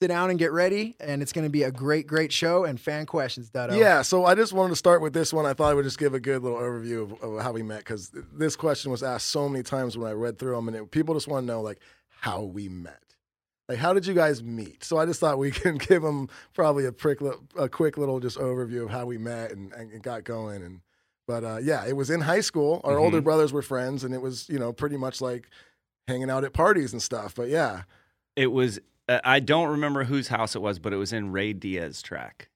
sit 0.02 0.08
down 0.08 0.30
and 0.30 0.38
get 0.38 0.52
ready. 0.52 0.96
And 1.00 1.22
it's 1.22 1.32
going 1.34 1.46
to 1.46 1.50
be 1.50 1.64
a 1.64 1.72
great, 1.72 2.08
great 2.08 2.32
show 2.32 2.64
and 2.66 2.80
fan 2.80 3.06
questions, 3.06 3.50
Duddo. 3.50 3.78
Yeah, 3.78 4.02
so 4.02 4.26
I 4.26 4.36
just 4.36 4.54
wanted 4.54 4.70
to 4.72 4.76
start 4.76 5.02
with 5.02 5.14
this 5.14 5.34
one. 5.34 5.46
I 5.46 5.54
thought 5.54 5.72
I 5.72 5.74
would 5.74 5.86
just 5.86 5.98
give 6.00 6.14
a 6.14 6.20
good 6.20 6.44
little 6.44 6.60
overview 6.60 7.04
of, 7.04 7.24
of 7.24 7.42
how 7.42 7.52
we 7.52 7.64
met 7.64 7.80
because 7.80 8.12
this 8.34 8.56
question 8.56 8.92
was 8.92 9.04
asked 9.04 9.28
so 9.28 9.50
many 9.50 9.64
times 9.64 9.98
when 9.98 10.10
I 10.10 10.14
read 10.14 10.38
through 10.40 10.56
them, 10.56 10.68
and 10.68 10.78
it, 10.78 10.92
people 10.92 11.14
just 11.16 11.28
want 11.28 11.44
to 11.44 11.48
know 11.48 11.62
like 11.62 11.80
how 12.08 12.44
we 12.44 12.70
met. 12.70 13.00
Like, 13.70 13.80
how 13.80 13.94
did 13.94 14.06
you 14.06 14.14
guys 14.14 14.42
meet? 14.42 14.84
So 14.84 14.98
I 14.98 15.06
just 15.06 15.20
thought 15.20 15.38
we 15.38 15.52
can 15.64 15.78
give 15.78 16.02
them 16.02 16.30
probably 16.54 16.86
a, 16.86 16.92
prick, 16.92 17.20
a 17.58 17.68
quick 17.68 17.98
little 17.98 18.20
just 18.20 18.38
overview 18.38 18.84
of 18.84 18.90
how 18.90 19.06
we 19.06 19.18
met 19.18 19.52
and, 19.52 19.74
and 19.74 20.02
got 20.02 20.24
going. 20.24 20.62
And 20.64 20.82
but 21.28 21.44
uh, 21.44 21.58
yeah, 21.62 21.86
it 21.86 21.94
was 21.96 22.10
in 22.10 22.22
high 22.22 22.40
school. 22.40 22.80
Our 22.86 22.98
older 22.98 23.20
Mhm. 23.20 23.26
brothers 23.26 23.52
were 23.52 23.62
friends, 23.62 24.04
and 24.04 24.14
it 24.14 24.22
was 24.22 24.48
you 24.48 24.60
know 24.60 24.72
pretty 24.72 24.96
much 24.98 25.20
like 25.22 25.50
hanging 26.08 26.30
out 26.30 26.44
at 26.46 26.54
parties 26.54 26.94
and 26.94 27.02
stuff. 27.02 27.34
But 27.36 27.50
yeah, 27.50 27.82
It 28.36 28.52
was. 28.52 28.80
Uh, 29.10 29.20
I 29.24 29.40
don't 29.40 29.70
remember 29.70 30.04
whose 30.04 30.28
house 30.28 30.56
it 30.56 30.62
was, 30.62 30.80
but 30.80 30.94
it 30.94 30.98
was 30.98 31.14
in 31.14 31.32
Ray 31.32 31.54
Diaz 31.54 32.02
track. 32.02 32.50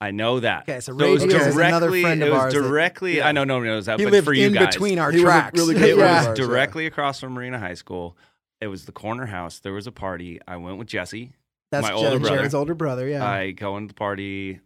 I 0.00 0.10
know 0.12 0.38
that. 0.40 0.62
Okay, 0.68 0.78
so 0.80 0.92
it 0.92 1.00
Ray 1.02 1.12
was 1.12 1.24
Diaz 1.24 1.48
is 1.48 1.56
another 1.56 1.90
friend 1.90 2.22
of 2.22 2.28
it 2.28 2.30
was 2.32 2.40
ours 2.40 2.54
that- 2.54 2.60
directly. 2.62 3.16
Yeah. 3.16 3.28
I 3.28 3.32
know 3.32 3.44
nobody 3.44 3.70
knows 3.70 3.86
that, 3.86 3.98
He 3.98 4.04
but 4.04 4.12
lived 4.12 4.26
for 4.26 4.32
you 4.32 4.46
in 4.46 4.52
guys, 4.52 4.66
between 4.66 4.98
our 4.98 5.10
He 5.10 5.20
tracks. 5.22 5.58
really 5.58 5.74
good 5.80 5.82
it 5.82 5.96
yeah. 5.98 6.04
of 6.04 6.18
was 6.20 6.26
ours, 6.28 6.38
yeah. 6.38 6.44
directly 6.46 6.86
across 6.86 7.20
from 7.20 7.32
Marina 7.32 7.58
High 7.58 7.74
School. 7.74 8.16
It 8.60 8.68
was 8.68 8.84
the 8.86 8.92
corner 8.92 9.26
house. 9.26 9.58
There 9.60 9.72
was 9.72 9.86
a 9.86 9.92
party. 9.92 10.40
I 10.46 10.56
went 10.56 10.78
with 10.78 10.86
Jesse. 10.88 11.32
That's 11.70 11.82
my 11.82 11.88
Jared- 11.90 12.04
older 12.06 12.18
brother. 12.20 12.36
Jared's 12.36 12.54
older 12.54 12.74
brother. 12.74 13.08
Yeah. 13.08 13.24
I 13.28 13.50
go 13.50 13.76
into 13.76 13.88
the 13.88 13.94
party, 13.94 14.60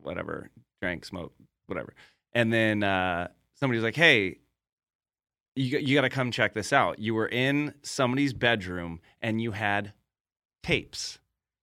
whatever, 0.00 0.50
drank, 0.82 1.04
smoked, 1.04 1.38
whatever. 1.66 1.94
And 2.32 2.52
then 2.52 2.82
uh, 2.82 3.28
somebody's 3.54 3.82
like, 3.82 3.96
hey, 3.96 4.38
you, 5.54 5.78
you 5.78 5.94
got 5.94 6.02
to 6.02 6.10
come 6.10 6.30
check 6.30 6.54
this 6.54 6.72
out. 6.72 6.98
You 6.98 7.14
were 7.14 7.28
in 7.28 7.74
somebody's 7.82 8.32
bedroom 8.32 9.00
and 9.20 9.40
you 9.40 9.52
had 9.52 9.92
tapes. 10.62 11.18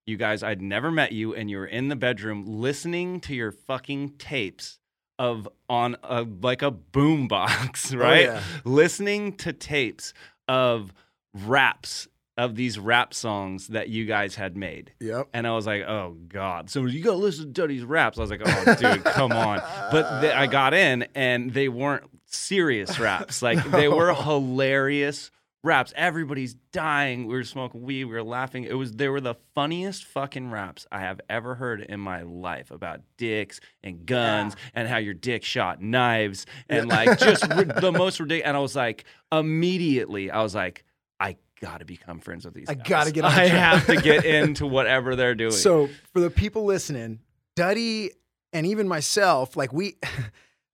You 0.06 0.18
guys, 0.18 0.44
I'd 0.44 0.62
never 0.62 0.92
met 0.92 1.12
you, 1.14 1.34
and 1.34 1.50
you 1.50 1.58
were 1.58 1.66
in 1.66 1.88
the 1.88 1.96
bedroom 1.96 2.44
listening 2.46 3.20
to 3.22 3.34
your 3.36 3.52
fucking 3.52 4.18
tapes 4.18 4.78
of 5.18 5.48
on 5.70 5.96
a 6.04 6.26
like 6.42 6.62
a 6.62 6.72
boom 6.72 7.28
box, 7.30 7.94
oh, 7.94 7.98
right? 7.98 8.26
yeah. 8.26 8.42
Listening 8.64 9.34
to 9.38 9.54
tapes 9.54 10.14
of 10.48 10.94
raps 11.34 12.08
of 12.38 12.56
these 12.56 12.78
rap 12.78 13.14
songs 13.14 13.68
that 13.68 13.88
you 13.88 14.06
guys 14.06 14.36
had 14.36 14.58
made. 14.58 14.92
yep. 15.00 15.28
And 15.34 15.48
I 15.48 15.52
was 15.56 15.66
like, 15.66 15.84
oh 15.84 16.18
God. 16.28 16.70
So 16.70 16.86
you 16.86 17.02
gotta 17.02 17.16
listen 17.18 17.46
to 17.46 17.52
Duddy's 17.52 17.84
raps. 17.84 18.18
I 18.18 18.22
was 18.22 18.30
like, 18.30 18.42
oh 18.46 18.76
dude, 18.76 19.04
come 19.06 19.32
on. 19.32 19.60
But 19.92 20.22
th- 20.22 20.34
I 20.34 20.46
got 20.48 20.74
in 20.74 21.08
and 21.16 21.52
they 21.54 21.70
weren't 21.70 22.04
serious 22.26 23.00
raps. 23.00 23.42
Like 23.42 23.64
they 23.72 23.88
were 23.88 24.14
hilarious 24.60 25.32
raps. 25.66 25.92
Everybody's 25.96 26.54
dying. 26.72 27.26
We 27.28 27.34
were 27.34 27.44
smoking 27.44 27.82
weed. 27.82 28.06
We 28.06 28.14
were 28.14 28.24
laughing. 28.24 28.64
It 28.64 28.76
was 28.76 28.94
they 28.94 29.10
were 29.10 29.20
the 29.20 29.36
funniest 29.54 30.06
fucking 30.06 30.52
raps 30.52 30.86
I 30.92 31.00
have 31.00 31.20
ever 31.30 31.56
heard 31.56 31.82
in 31.82 32.00
my 32.00 32.22
life 32.22 32.72
about 32.72 33.02
dicks 33.18 33.60
and 33.84 34.06
guns 34.06 34.56
and 34.74 34.88
how 34.88 34.98
your 34.98 35.14
dick 35.14 35.44
shot 35.44 35.82
knives 35.82 36.46
and 36.70 36.88
like 36.88 37.20
just 37.20 37.48
ri- 37.56 37.66
the 37.66 37.92
most 37.92 38.20
ridiculous. 38.20 38.48
And 38.48 38.56
I 38.56 38.60
was 38.60 38.76
like, 38.76 39.06
immediately, 39.32 40.32
I 40.32 40.42
was 40.42 40.56
like, 40.56 40.84
I 41.20 41.38
gotta 41.60 41.86
become 41.86 42.20
friends 42.20 42.46
with 42.46 42.54
these. 42.54 42.70
I 42.70 42.76
guys. 42.76 42.88
gotta 42.88 43.12
get 43.12 43.26
on 43.26 43.32
I 43.32 43.48
have 43.48 43.86
to 43.88 43.96
get 43.98 44.26
into 44.26 44.68
whatever 44.68 45.16
they're 45.16 45.36
doing. 45.36 45.52
So 45.52 45.90
for 46.14 46.20
the 46.20 46.30
people 46.30 46.66
listening, 46.66 47.20
Duddy 47.56 48.12
and 48.54 48.66
even 48.66 48.88
myself, 48.88 49.58
like 49.58 49.74
we, 49.74 49.98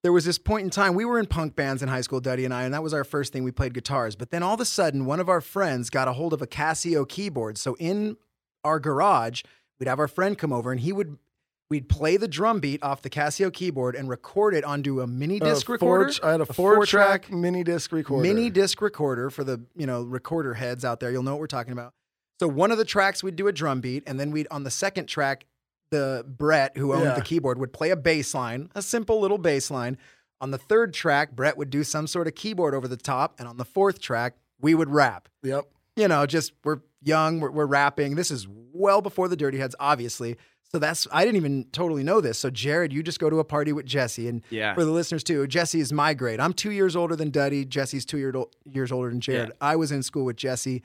there 0.04 0.12
was 0.12 0.26
this 0.26 0.38
point 0.38 0.64
in 0.64 0.70
time 0.70 0.96
we 0.96 1.06
were 1.06 1.20
in 1.20 1.28
punk 1.28 1.56
bands 1.56 1.84
in 1.84 1.90
high 1.90 2.02
school, 2.02 2.20
Duddy 2.20 2.46
and 2.46 2.54
I, 2.54 2.64
and 2.64 2.74
that 2.74 2.84
was 2.84 2.94
our 2.94 3.04
first 3.04 3.32
thing. 3.32 3.44
We 3.44 3.52
played 3.52 3.74
guitars, 3.74 4.16
but 4.16 4.32
then 4.32 4.42
all 4.44 4.56
of 4.56 4.60
a 4.60 4.66
sudden, 4.66 5.06
one 5.06 5.20
of 5.20 5.30
our 5.30 5.42
friends 5.42 5.90
got 5.90 6.08
a 6.08 6.14
hold 6.14 6.34
of 6.34 6.42
a 6.42 6.48
Casio 6.48 7.08
keyboard. 7.08 7.58
So 7.58 7.76
in 7.80 8.18
our 8.64 8.80
garage, 8.80 9.44
we'd 9.80 9.88
have 9.88 10.00
our 10.00 10.08
friend 10.08 10.38
come 10.38 10.52
over, 10.54 10.72
and 10.72 10.82
he 10.82 10.92
would. 10.92 11.18
We'd 11.70 11.88
play 11.88 12.18
the 12.18 12.28
drum 12.28 12.60
beat 12.60 12.84
off 12.84 13.02
the 13.02 13.10
Casio 13.10 13.54
keyboard 13.54 13.96
and 13.96 14.10
record 14.10 14.54
it 14.54 14.66
onto 14.66 15.00
a 15.00 15.08
mini 15.08 15.40
disc 15.40 15.70
recorder. 15.70 16.12
Four, 16.12 16.28
I 16.28 16.32
had 16.34 16.42
a, 16.42 16.44
a 16.44 16.46
four-track 16.48 17.28
four-track 17.28 17.32
mini 17.32 17.64
disc 17.64 17.94
recorder. 17.94 18.22
mini 18.22 18.50
disc 18.50 18.82
recorder 18.82 19.30
for 19.30 19.46
the 19.46 19.62
you 19.78 19.88
know 19.88 20.04
recorder 20.04 20.56
heads 20.56 20.84
out 20.84 21.00
there. 21.00 21.12
You'll 21.12 21.24
know 21.24 21.32
what 21.32 21.40
we're 21.40 21.48
talking 21.48 21.72
about. 21.72 21.94
So 22.42 22.50
one 22.50 22.72
of 22.72 22.78
the 22.78 22.84
tracks 22.84 23.24
we'd 23.24 23.38
do 23.38 23.48
a 23.48 23.54
drum 23.54 23.80
beat, 23.80 24.04
and 24.06 24.20
then 24.20 24.32
we'd 24.32 24.48
on 24.52 24.66
the 24.66 24.72
second 24.72 25.06
track, 25.06 25.46
the 25.92 26.26
Brett 26.28 26.76
who 26.78 26.94
owned 26.94 27.04
Yeah. 27.04 27.14
the 27.16 27.22
keyboard 27.22 27.60
would 27.60 27.74
play 27.74 27.92
a 27.92 27.96
bass 27.96 28.34
line, 28.34 28.70
a 28.74 28.82
simple 28.82 29.20
little 29.20 29.38
bass 29.38 29.70
line. 29.70 29.98
On 30.40 30.50
the 30.50 30.58
third 30.58 30.94
track, 30.94 31.34
Brett 31.36 31.56
would 31.58 31.70
do 31.70 31.84
some 31.84 32.08
sort 32.08 32.28
of 32.28 32.34
keyboard 32.34 32.74
over 32.74 32.88
the 32.88 32.98
top, 32.98 33.36
and 33.38 33.48
on 33.48 33.58
the 33.58 33.66
fourth 33.66 34.00
track, 34.02 34.36
we 34.60 34.74
would 34.74 34.90
rap. 34.90 35.30
Yep. 35.44 35.66
You 35.96 36.08
know, 36.08 36.26
just 36.26 36.54
we're 36.64 36.80
young. 37.04 37.40
We're, 37.40 37.52
we're 37.52 37.66
rapping. 37.68 38.16
This 38.16 38.32
is 38.32 38.48
well 38.74 39.02
before 39.02 39.28
the 39.28 39.36
Dirty 39.36 39.60
Heads, 39.60 39.76
obviously. 39.80 40.38
So 40.72 40.80
that's 40.80 41.06
I 41.12 41.26
didn't 41.26 41.36
even 41.36 41.66
totally 41.74 42.02
know 42.02 42.22
this. 42.22 42.38
So 42.40 42.50
Jared, 42.50 42.94
you 42.94 43.04
just 43.04 43.20
go 43.20 43.30
to 43.30 43.40
a 43.40 43.44
party 43.44 43.74
with 43.74 43.86
Jesse, 43.86 44.30
and 44.30 44.42
Yeah. 44.50 44.74
for 44.74 44.86
the 44.86 44.92
listeners 44.92 45.22
too, 45.24 45.46
Jesse 45.46 45.82
is 45.82 45.92
my 45.92 46.14
grade. 46.14 46.40
I'm 46.40 46.54
two 46.54 46.72
years 46.72 46.96
older 46.96 47.16
than 47.18 47.30
Duddy. 47.30 47.66
Jesse's 47.66 48.06
two 48.06 48.18
year, 48.18 48.32
old, 48.34 48.56
years 48.66 48.90
older 48.92 49.10
than 49.10 49.20
Jared. 49.20 49.50
Yeah. 49.50 49.56
I 49.60 49.76
was 49.76 49.92
in 49.92 50.02
school 50.02 50.24
with 50.24 50.38
Jesse. 50.38 50.82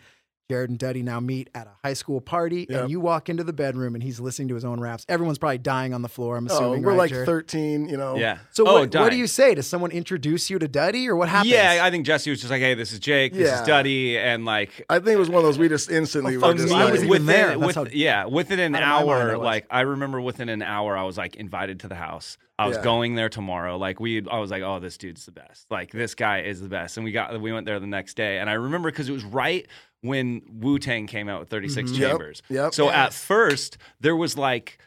Jared 0.49 0.71
and 0.71 0.79
Duddy 0.79 1.03
now 1.03 1.19
meet 1.19 1.50
at 1.57 1.67
a 1.67 1.71
high 1.85 1.95
school 1.95 2.21
party, 2.21 2.67
Yep. 2.71 2.81
and 2.83 2.91
you 2.91 3.00
walk 3.00 3.29
into 3.29 3.43
the 3.43 3.53
bedroom, 3.53 3.95
and 3.95 4.03
he's 4.03 4.21
listening 4.21 4.47
to 4.49 4.55
his 4.55 4.65
own 4.65 4.79
raps. 4.79 5.05
Everyone's 5.09 5.38
probably 5.38 5.59
dying 5.59 5.93
on 5.93 6.03
the 6.03 6.09
floor. 6.09 6.37
I'm 6.37 6.47
Oh, 6.49 6.55
assuming. 6.55 6.83
we're 6.83 6.91
right, 6.91 6.99
like 6.99 7.11
Jared? 7.11 7.26
13, 7.26 7.88
you 7.88 7.97
know. 7.97 8.17
Yeah. 8.17 8.38
So 8.53 8.65
oh, 8.67 8.81
what, 8.81 8.95
what 8.95 9.11
do 9.11 9.17
you 9.17 9.26
say? 9.26 9.55
Does 9.57 9.67
someone 9.67 9.91
introduce 9.91 10.49
you 10.49 10.59
to 10.61 10.69
Duddy, 10.69 11.09
or 11.09 11.17
what 11.17 11.29
happens? 11.29 11.50
Yeah, 11.50 11.81
I 11.83 11.91
think 11.91 12.07
Jesse 12.07 12.31
was 12.31 12.38
just 12.41 12.50
like, 12.50 12.61
"Hey, 12.61 12.75
this 12.75 12.93
is 12.93 13.00
Jake. 13.00 13.33
This 13.33 13.53
is 13.53 13.67
Duddy," 13.67 14.17
and 14.19 14.45
like 14.45 14.85
I 14.88 14.99
think 15.00 15.17
it 15.17 15.19
was 15.19 15.29
one 15.29 15.38
of 15.38 15.45
those 15.45 15.59
we 15.59 15.69
just 15.69 15.91
instantly 15.91 16.37
Oh, 16.37 16.41
were 16.47 16.55
just 16.55 16.69
me. 16.69 16.75
I 16.75 16.85
was 16.91 17.00
even 17.00 17.09
within, 17.11 17.26
there. 17.26 17.59
With- 17.59 17.75
how- 17.75 17.87
yeah, 17.93 18.26
within 18.26 18.61
an 18.61 18.76
out 18.76 19.03
of 19.03 19.07
my 19.09 19.12
mind 19.15 19.31
I 19.31 19.33
hour, 19.35 19.38
like 19.38 19.67
I 19.71 19.81
remember 19.81 20.21
within 20.21 20.49
an 20.49 20.62
hour, 20.62 20.97
I 20.97 21.03
was 21.03 21.19
like 21.19 21.35
invited 21.37 21.81
to 21.81 21.88
the 21.88 21.97
house. 21.97 22.38
I 22.59 22.69
was 22.69 22.79
Yeah. 22.79 22.85
going 22.85 23.17
there 23.17 23.29
tomorrow. 23.29 23.76
Like 23.76 24.00
we, 24.00 24.26
I 24.31 24.38
was 24.38 24.50
like, 24.50 24.62
oh, 24.62 24.81
this 24.81 24.97
dude's 24.97 25.26
the 25.26 25.31
best. 25.33 25.67
Like 25.71 25.91
this 25.93 26.15
guy 26.15 26.41
is 26.41 26.59
the 26.62 26.71
best. 26.71 26.97
And 26.97 27.05
we 27.05 27.12
got, 27.12 27.38
we 27.38 27.53
went 27.53 27.67
there 27.67 27.79
the 27.81 27.87
next 27.87 28.15
day, 28.17 28.38
and 28.38 28.49
I 28.49 28.55
remember 28.55 28.91
because 28.91 29.11
it 29.11 29.12
was 29.12 29.25
right 29.25 29.67
when 30.03 30.43
Wu 30.61 30.79
Tang 30.79 31.07
came 31.07 31.29
out 31.29 31.41
with 31.41 31.49
36 31.49 31.91
Mhm. 31.93 31.99
Chambers. 31.99 32.43
yep. 32.49 32.75
So 32.75 32.91
at 32.91 33.12
first 33.12 33.79
there 34.00 34.17
was 34.17 34.37
like 34.38 34.79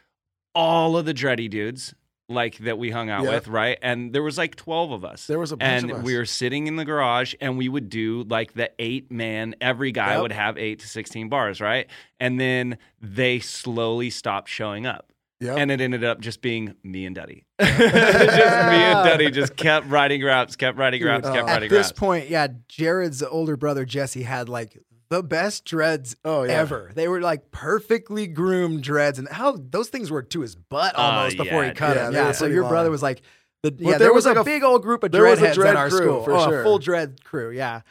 all 0.55 0.97
of 0.97 1.05
the 1.05 1.13
Dreddy 1.13 1.47
dudes. 1.47 1.93
Like 2.31 2.59
that 2.59 2.77
we 2.77 2.91
hung 2.91 3.09
out 3.09 3.23
Yep. 3.23 3.33
with, 3.33 3.47
right? 3.47 3.79
And 3.81 4.13
there 4.13 4.21
was 4.21 4.37
like 4.37 4.55
twelve 4.55 4.91
of 4.91 5.03
us. 5.03 5.25
There 5.25 5.39
was 5.39 5.51
a 5.51 5.57
bunch 5.57 5.81
and 5.81 5.89
of 5.91 5.97
us. 5.97 6.03
we 6.03 6.15
were 6.15 6.25
sitting 6.25 6.67
in 6.67 6.75
the 6.75 6.85
garage, 6.85 7.33
and 7.41 7.57
we 7.57 7.67
would 7.67 7.89
do 7.89 8.23
like 8.29 8.53
the 8.53 8.69
eight 8.77 9.11
man. 9.11 9.55
Every 9.59 9.91
guy 9.91 10.13
Yep. 10.13 10.21
would 10.21 10.31
have 10.33 10.55
eight 10.59 10.77
to 10.81 10.87
sixteen 10.87 11.27
bars, 11.27 11.59
right? 11.59 11.87
And 12.19 12.39
then 12.39 12.77
they 13.01 13.39
slowly 13.39 14.11
stopped 14.11 14.47
showing 14.47 14.85
up. 14.85 15.11
Yep. 15.39 15.57
And 15.57 15.71
it 15.71 15.81
ended 15.81 16.03
up 16.03 16.19
just 16.21 16.43
being 16.43 16.75
me 16.83 17.07
and 17.07 17.15
Duddy. 17.15 17.45
just 17.59 17.79
me 17.79 17.85
and 17.87 19.07
Duddy 19.09 19.31
just 19.31 19.55
kept 19.55 19.87
writing 19.87 20.23
raps, 20.23 20.55
kept 20.55 20.77
writing 20.77 21.03
raps, 21.03 21.25
Dude, 21.25 21.33
kept 21.35 21.49
uh, 21.49 21.51
At 21.53 21.61
this 21.61 21.87
raps. 21.87 21.91
point, 21.93 22.29
yeah, 22.29 22.45
Jared's 22.67 23.23
older 23.23 23.57
brother 23.57 23.85
Jesse 23.85 24.21
had 24.21 24.49
like 24.49 24.77
the 25.09 25.23
best 25.23 25.65
dreads 25.65 26.15
Oh, 26.23 26.43
yeah. 26.43 26.51
ever. 26.53 26.91
They 26.93 27.07
were 27.07 27.21
like 27.21 27.51
perfectly 27.51 28.27
groomed 28.27 28.83
dreads, 28.83 29.19
and 29.19 29.27
how 29.29 29.57
those 29.57 29.89
things 29.89 30.11
were 30.11 30.21
to 30.23 30.41
his 30.41 30.55
butt 30.55 30.97
Uh, 30.97 31.01
almost 31.01 31.37
before 31.37 31.63
he 31.63 31.71
cut 31.71 31.95
yeah, 31.97 32.03
them. 32.05 32.13
Yeah, 32.13 32.31
so 32.31 32.45
your 32.45 32.63
long. 32.63 32.71
brother 32.71 32.91
was 32.91 33.01
like. 33.03 33.21
The, 33.61 33.75
yeah, 33.77 33.89
there 33.91 33.99
there 33.99 34.13
was 34.13 34.23
was, 34.23 34.27
like 34.27 34.37
a 34.37 34.41
a- 34.41 34.45
big 34.45 34.63
old 34.63 34.83
group 34.83 35.03
of 35.03 35.11
there 35.11 35.23
was 35.23 35.41
a 35.41 35.47
dreadheads 35.47 35.53
dread 35.55 35.69
at 35.71 35.75
our 35.75 35.89
crew, 35.89 35.97
school. 35.99 36.23
for 36.23 36.31
oh, 36.33 36.45
sure. 36.47 36.61
A 36.61 36.63
full 36.63 36.79
dread 36.79 37.23
crew, 37.25 37.51
yeah. 37.51 37.81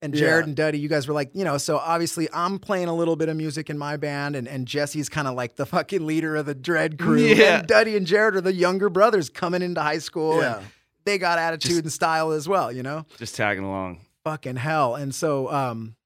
And 0.00 0.14
Jared 0.14 0.44
Yeah. 0.44 0.48
and 0.48 0.56
Duddy, 0.56 0.78
you 0.78 0.88
guys 0.88 1.06
were 1.06 1.12
like, 1.12 1.30
you 1.34 1.44
know, 1.44 1.58
so 1.58 1.76
obviously 1.76 2.26
I'm 2.32 2.58
playing 2.58 2.88
a 2.88 2.94
little 2.96 3.16
bit 3.16 3.28
of 3.28 3.36
music 3.36 3.68
in 3.68 3.76
my 3.76 3.98
band, 3.98 4.34
and, 4.34 4.48
and 4.48 4.64
Jesse's 4.66 5.10
kind 5.10 5.28
of 5.28 5.34
like 5.34 5.56
the 5.56 5.66
fucking 5.66 6.06
leader 6.06 6.36
of 6.36 6.46
the 6.46 6.54
dread 6.54 6.98
crew. 6.98 7.18
Yeah. 7.18 7.58
And 7.58 7.66
Duddy 7.66 7.98
and 7.98 8.06
Jared 8.06 8.34
are 8.36 8.40
the 8.40 8.54
younger 8.54 8.88
brothers 8.88 9.28
coming 9.28 9.60
into 9.60 9.82
high 9.82 9.98
school. 9.98 10.40
Yeah. 10.40 10.56
And 10.60 10.66
they 11.04 11.18
got 11.18 11.38
attitude 11.38 11.84
and 11.84 11.92
style 11.92 12.30
as 12.30 12.48
well, 12.48 12.72
you 12.72 12.82
know? 12.82 13.04
Just 13.18 13.34
tagging 13.34 13.64
along. 13.64 14.00
fucking 14.24 14.56
hell. 14.56 14.94
And 14.94 15.14
so 15.14 15.52
um 15.52 15.96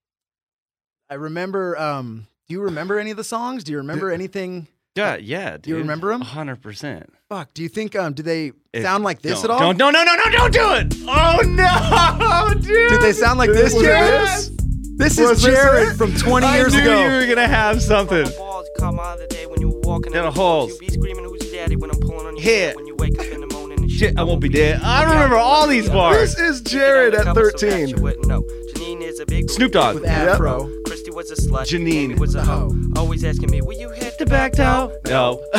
I 1.14 1.16
remember 1.16 1.78
um 1.78 2.26
do 2.49 2.54
you 2.54 2.61
remember 2.62 2.99
any 2.99 3.12
of 3.12 3.16
the 3.16 3.23
songs? 3.23 3.62
Do 3.62 3.71
you 3.71 3.78
remember 3.78 4.11
anything? 4.11 4.66
Yeah, 4.97 5.14
yeah. 5.14 5.52
Dude. 5.52 5.62
Do 5.62 5.71
you 5.71 5.76
remember 5.76 6.09
them? 6.09 6.23
hundred 6.23 6.61
percent. 6.61 7.09
Fuck, 7.28 7.54
do 7.54 7.62
you 7.62 7.68
think 7.68 7.94
um 7.94 8.14
do 8.14 8.25
they 8.25 8.50
sound 8.83 9.04
like 9.04 9.23
this 9.23 9.44
at 9.44 9.49
all? 9.50 9.61
Don't, 9.61 9.78
no, 9.78 9.90
no, 9.90 10.02
no, 10.02 10.12
no, 10.16 10.28
don't 10.33 10.52
do 10.52 10.73
it. 10.73 10.94
Oh 11.06 11.40
no, 11.47 12.54
dude. 12.61 12.90
Did 12.90 13.00
they 13.00 13.12
sound 13.12 13.38
like 13.38 13.50
this, 13.50 13.80
Jared? 13.80 14.23
this? 14.26 14.50
This 14.97 15.18
is 15.21 15.40
Jared 15.40 15.90
it? 15.90 15.94
from 15.94 16.12
20 16.16 16.44
I 16.44 16.56
years 16.56 16.75
knew 16.75 16.80
ago. 16.80 17.00
you 17.04 17.09
were 17.21 17.26
gonna 17.33 17.47
have 17.47 17.80
something. 17.80 18.25
Balls 18.37 18.66
come 18.76 18.97
the 18.97 19.28
day 19.30 19.47
when 19.47 19.61
you 19.61 19.80
walking 19.85 20.11
Down 20.14 20.26
in 20.26 20.35
the 20.35 20.40
halls. 20.40 20.76
You 20.83 20.88
screaming 20.88 21.26
who's 21.26 21.49
daddy 21.52 21.76
when 21.76 21.90
I'm 21.92 22.00
pulling 22.00 22.26
on 22.26 22.37
your 22.37 22.44
Hit. 22.44 22.75
when 22.75 22.88
you 22.88 22.97
wake 22.97 23.16
up 23.21 23.26
in 23.26 23.40
the 23.40 23.47
morning 23.54 23.64
Shit, 23.88 24.18
I 24.18 24.25
won't 24.25 24.40
be 24.40 24.49
dead. 24.49 24.80
I 24.83 25.04
remember 25.04 25.37
all 25.37 25.68
these 25.68 25.88
bars. 25.88 26.35
This 26.35 26.56
is 26.56 26.61
Jared 26.62 27.14
at 27.14 27.33
13. 27.33 27.90
No, 28.26 28.42
Janine 28.75 29.02
is 29.02 29.21
a 29.21 29.26
big 29.26 29.49
Snoop 29.49 29.71
Dogg. 29.71 29.94
with 29.94 30.04
Afro. 30.04 30.64
Christy 30.64 30.83
was 31.14 31.30
a 31.30 31.37
slut. 31.37 31.66
Janine. 31.66 31.94
Amy 31.94 32.14
was 32.16 32.35
a 32.35 32.44
hoe. 32.44 32.75
Always 32.97 33.25
asking 33.25 33.50
me, 33.50 33.62
will 33.62 33.78
you 33.78 33.90
hit 33.90 34.18
the 34.18 34.26
back 34.26 34.52
toe? 34.52 34.92
No. 35.06 35.42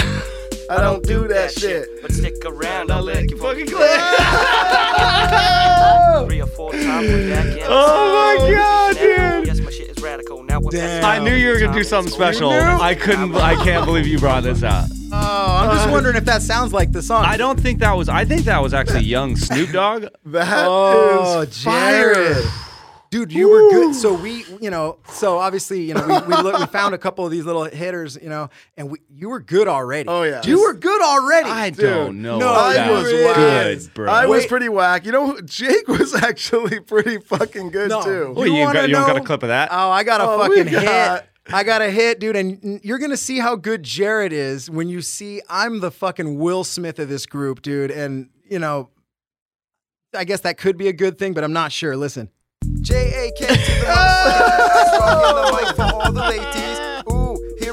I 0.67 0.81
don't 0.81 1.03
do 1.03 1.27
that 1.27 1.51
shit. 1.51 2.01
But 2.01 2.11
stick 2.11 2.33
around, 2.43 2.89
I'll 2.91 2.97
I'll 2.97 3.03
let 3.03 3.17
let 3.17 3.29
you 3.29 3.35
you 3.37 3.41
fucking 3.41 3.67
fucking 3.67 3.77
click. 3.77 3.99
Three 6.27 6.41
or 6.41 6.47
four 6.47 6.71
times 6.71 7.07
we're 7.07 7.29
back 7.29 7.45
in. 7.45 7.59
Oh 7.67 8.37
my 8.39 8.51
God, 8.51 8.95
dude. 8.95 9.45
Yes, 9.47 9.59
my 9.59 9.69
shit 9.69 9.95
is 9.95 10.03
radical. 10.03 10.43
Now 10.43 10.59
we're 10.59 10.71
Damn. 10.71 11.05
I 11.05 11.19
knew 11.19 11.35
you 11.35 11.49
were 11.49 11.59
gonna 11.59 11.73
do 11.73 11.83
something 11.83 12.11
special. 12.11 12.49
I 12.49 12.95
couldn't. 12.95 13.35
I 13.35 13.55
can't 13.63 13.85
believe 13.85 14.07
you 14.07 14.17
brought 14.17 14.43
this 14.43 14.63
out. 14.63 14.87
Oh, 15.11 15.57
I'm 15.61 15.75
just 15.75 15.87
uh, 15.87 15.91
wondering 15.91 16.15
if 16.15 16.25
that 16.25 16.41
sounds 16.41 16.73
like 16.73 16.91
the 16.91 17.01
song. 17.01 17.25
I 17.25 17.37
don't 17.37 17.59
think 17.59 17.79
that 17.79 17.95
was. 17.95 18.09
I 18.09 18.25
think 18.25 18.41
that 18.45 18.61
was 18.61 18.73
actually 18.73 19.03
young 19.03 19.35
Snoop 19.35 19.71
Dogg. 19.71 20.07
That 20.25 20.65
oh, 20.67 21.41
is 21.41 21.65
Oh, 21.65 21.69
fire. 21.69 22.13
Jared. 22.15 22.45
Dude, 23.15 23.31
you 23.31 23.49
were 23.49 23.69
good. 23.69 23.95
So 23.95 24.13
we, 24.13 24.43
you 24.59 24.69
know, 24.69 24.97
so 25.07 25.37
obviously, 25.37 25.83
you 25.83 25.93
know, 25.93 26.05
we 26.05 26.35
we, 26.35 26.41
look, 26.43 26.59
we 26.59 26.65
found 26.65 26.93
a 26.93 26.97
couple 26.97 27.23
of 27.23 27.31
these 27.31 27.45
little 27.45 27.63
hitters, 27.63 28.17
you 28.21 28.27
know, 28.27 28.49
and 28.75 28.89
we, 28.91 28.99
you 29.09 29.29
were 29.29 29.39
good 29.39 29.69
already. 29.69 30.09
Oh, 30.09 30.23
yeah. 30.23 30.41
you 30.43 30.61
were 30.61 30.73
good 30.73 31.01
already. 31.01 31.49
I 31.49 31.69
Dude, 31.69 31.79
don't 31.79 32.21
know. 32.21 32.39
no, 32.39 32.49
I 32.49 32.73
that 32.73 32.91
was 32.91 33.03
really 33.05 33.23
whack. 33.23 33.35
good, 33.37 33.93
bro. 33.93 34.11
I 34.11 34.25
was 34.25 34.41
Wait. 34.43 34.49
pretty 34.49 34.67
whack. 34.67 35.05
You 35.05 35.13
know, 35.13 35.39
Jake 35.41 35.87
was 35.87 36.13
actually 36.23 36.81
pretty 36.81 37.19
fucking 37.19 37.69
good 37.69 37.89
No. 37.89 38.03
too. 38.03 38.33
Well, 38.35 38.47
you, 38.47 38.53
wanna 38.63 38.79
got, 38.81 38.89
you 38.89 38.95
don't 38.95 39.07
got 39.07 39.15
a 39.17 39.21
clip 39.23 39.43
of 39.43 39.47
that? 39.49 39.69
Oh, 39.71 39.89
I 39.91 40.03
got 40.03 40.19
a 40.19 40.25
Oh, 40.25 40.39
fucking 40.39 40.65
got- 40.73 41.21
hit. 41.21 41.29
I 41.53 41.63
got 41.63 41.81
a 41.81 41.89
hit, 41.91 42.19
dude, 42.19 42.35
and 42.35 42.81
you're 42.83 42.97
gonna 42.99 43.15
see 43.15 43.39
how 43.39 43.55
good 43.55 43.81
Jared 43.83 44.33
is 44.33 44.69
when 44.69 44.89
you 44.89 45.01
see 45.01 45.41
I'm 45.47 45.79
the 45.79 45.91
fucking 45.91 46.37
Will 46.37 46.65
Smith 46.65 46.99
of 46.99 47.07
this 47.07 47.25
group, 47.25 47.61
dude. 47.61 47.91
And 47.91 48.29
you 48.49 48.59
know, 48.59 48.89
I 50.13 50.25
guess 50.25 50.41
that 50.41 50.57
could 50.57 50.75
be 50.77 50.87
a 50.89 50.93
good 50.93 51.17
thing, 51.17 51.33
but 51.33 51.43
I'm 51.45 51.53
not 51.53 51.71
sure. 51.71 51.95
Listen. 51.95 52.29
J 52.85 52.93
A 52.93 53.31
K 53.31 53.47
to 53.47 53.53
the 53.55 53.85
motherfucking 53.87 54.99
rocking 54.99 55.33
the 55.33 55.73
for 55.75 55.85
all 55.95 56.11
the 56.11 56.21
ladies. 56.21 56.84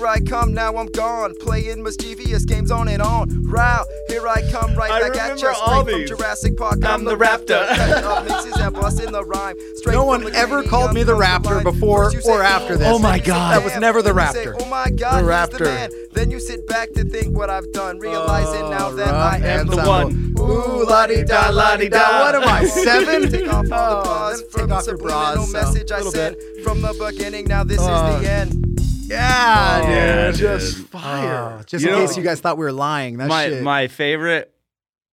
Ooh, 0.03 0.07
here 0.07 0.09
I 0.09 0.21
come, 0.21 0.53
now 0.53 0.77
I'm 0.77 0.87
gone. 0.87 1.35
Playing 1.37 1.83
mischievous 1.83 2.45
games 2.45 2.71
on 2.71 2.89
and 2.89 3.01
on. 3.03 3.43
Row, 3.45 3.83
here 4.09 4.27
I 4.27 4.43
come, 4.51 4.75
right 4.75 4.91
I 4.91 5.01
back 5.01 5.17
at 5.17 5.23
remember 5.31 5.41
you. 5.41 5.55
all 5.61 5.83
Straight 5.83 5.97
these. 5.99 6.09
from 6.11 6.19
Jurassic 6.19 6.57
Park, 6.57 6.79
I'm, 6.85 6.85
I'm 6.87 7.05
the 7.05 7.17
the 7.17 7.25
raptor. 7.25 7.67
raptor. 7.67 7.77
Cutting 7.77 8.05
up 8.11 8.25
mixes 8.25 8.61
and 8.61 8.75
busting 8.75 9.13
the 9.13 9.25
rhyme. 9.25 9.57
Straight 9.77 9.95
No 9.95 10.05
one 10.05 10.35
ever 10.35 10.63
called 10.65 10.93
me 10.95 11.03
the 11.05 11.15
Raptor 11.17 11.57
line. 11.57 11.65
before 11.65 12.11
say, 12.11 12.31
or 12.31 12.43
after 12.43 12.77
this. 12.77 12.89
Oh 12.89 12.99
my 12.99 13.19
then 13.19 13.19
you 13.19 13.25
say, 13.25 13.27
God. 13.31 13.53
That 13.59 13.65
was 13.65 13.77
never 13.79 14.03
the 14.03 14.13
Then 14.13 14.33
say, 14.33 14.47
Raptor. 14.47 14.55
oh 14.61 14.69
my 14.69 14.91
God, 14.91 15.23
The 15.25 15.29
Raptor. 15.29 15.59
the 15.59 15.65
man. 15.65 15.91
Then 16.13 16.31
you 16.31 16.41
sit 16.41 16.67
back 16.67 16.93
to 16.93 17.05
think 17.05 17.37
what 17.37 17.49
I've 17.51 17.71
done, 17.73 17.99
realizing 17.99 18.71
now 18.71 18.89
oh, 18.89 18.97
that 18.97 19.11
rough 19.11 19.33
I 19.33 19.37
am 19.47 19.67
the 19.69 19.77
one. 19.77 20.35
Ooh, 20.39 20.85
la 20.85 21.07
di 21.07 21.23
da, 21.23 21.51
la 21.51 21.77
di 21.77 21.89
da. 21.89 22.21
What 22.23 22.35
am 22.35 22.43
I, 22.49 22.65
seven? 22.67 23.31
Take 23.31 23.53
off 23.53 23.71
all 23.71 23.93
Oh, 23.93 24.03
the 24.03 24.05
bars 24.09 24.41
then 24.41 24.51
from 24.51 24.61
take 24.69 24.71
off 24.77 24.87
your 24.87 24.97
subliminal 24.97 25.35
bras, 25.35 25.47
so, 25.47 25.53
message 25.53 25.93
I 25.93 25.97
little 25.99 26.13
sent 26.13 26.39
from 26.65 26.81
the 26.83 26.93
beginning. 26.95 27.45
Now 27.47 27.63
this 27.65 27.81
is 27.81 27.87
the 27.87 27.93
oh. 27.93 28.21
end. 28.25 28.72
Yeah, 29.13 29.81
Oh, 29.83 29.87
dude. 29.87 29.95
yeah, 29.95 30.31
just 30.33 30.77
dude. 30.79 30.89
fire. 30.89 31.59
Oh, 31.59 31.63
just 31.65 31.85
You 31.85 31.91
in 31.91 31.99
know- 31.99 32.07
case 32.07 32.17
you 32.17 32.23
guys 32.23 32.41
thought 32.41 32.59
we 32.59 32.65
were 32.65 32.73
lying. 32.73 33.19
That 33.19 33.29
my 33.29 33.49
shit. 33.49 33.63
my 33.63 33.89
favorite 33.89 34.53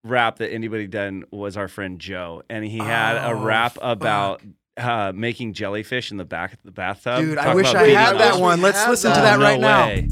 rap 0.03 0.38
that 0.38 0.51
anybody 0.51 0.88
done 0.88 1.25
was 1.32 1.58
our 1.58 1.68
friend 1.68 2.00
Joe, 2.00 2.44
and 2.50 2.63
he 2.65 2.77
had 2.77 3.18
a 3.18 3.32
Oh, 3.32 3.44
rap 3.44 3.77
about 3.82 4.41
uh, 4.77 5.12
making 5.13 5.53
jellyfish 5.53 6.10
in 6.12 6.18
the 6.18 6.24
back 6.25 6.53
of 6.53 6.60
the 6.63 6.72
bathtub. 6.72 7.20
Dude, 7.20 7.38
I 7.38 7.53
wish 7.53 7.68
I 7.74 7.88
had 7.89 8.18
that 8.18 8.39
one. 8.39 8.62
Let's 8.62 8.88
listen 8.88 9.12
that. 9.12 9.15
to 9.18 9.22
that 9.24 9.39
right 9.39 9.60
no 9.60 9.68
now. 9.68 10.08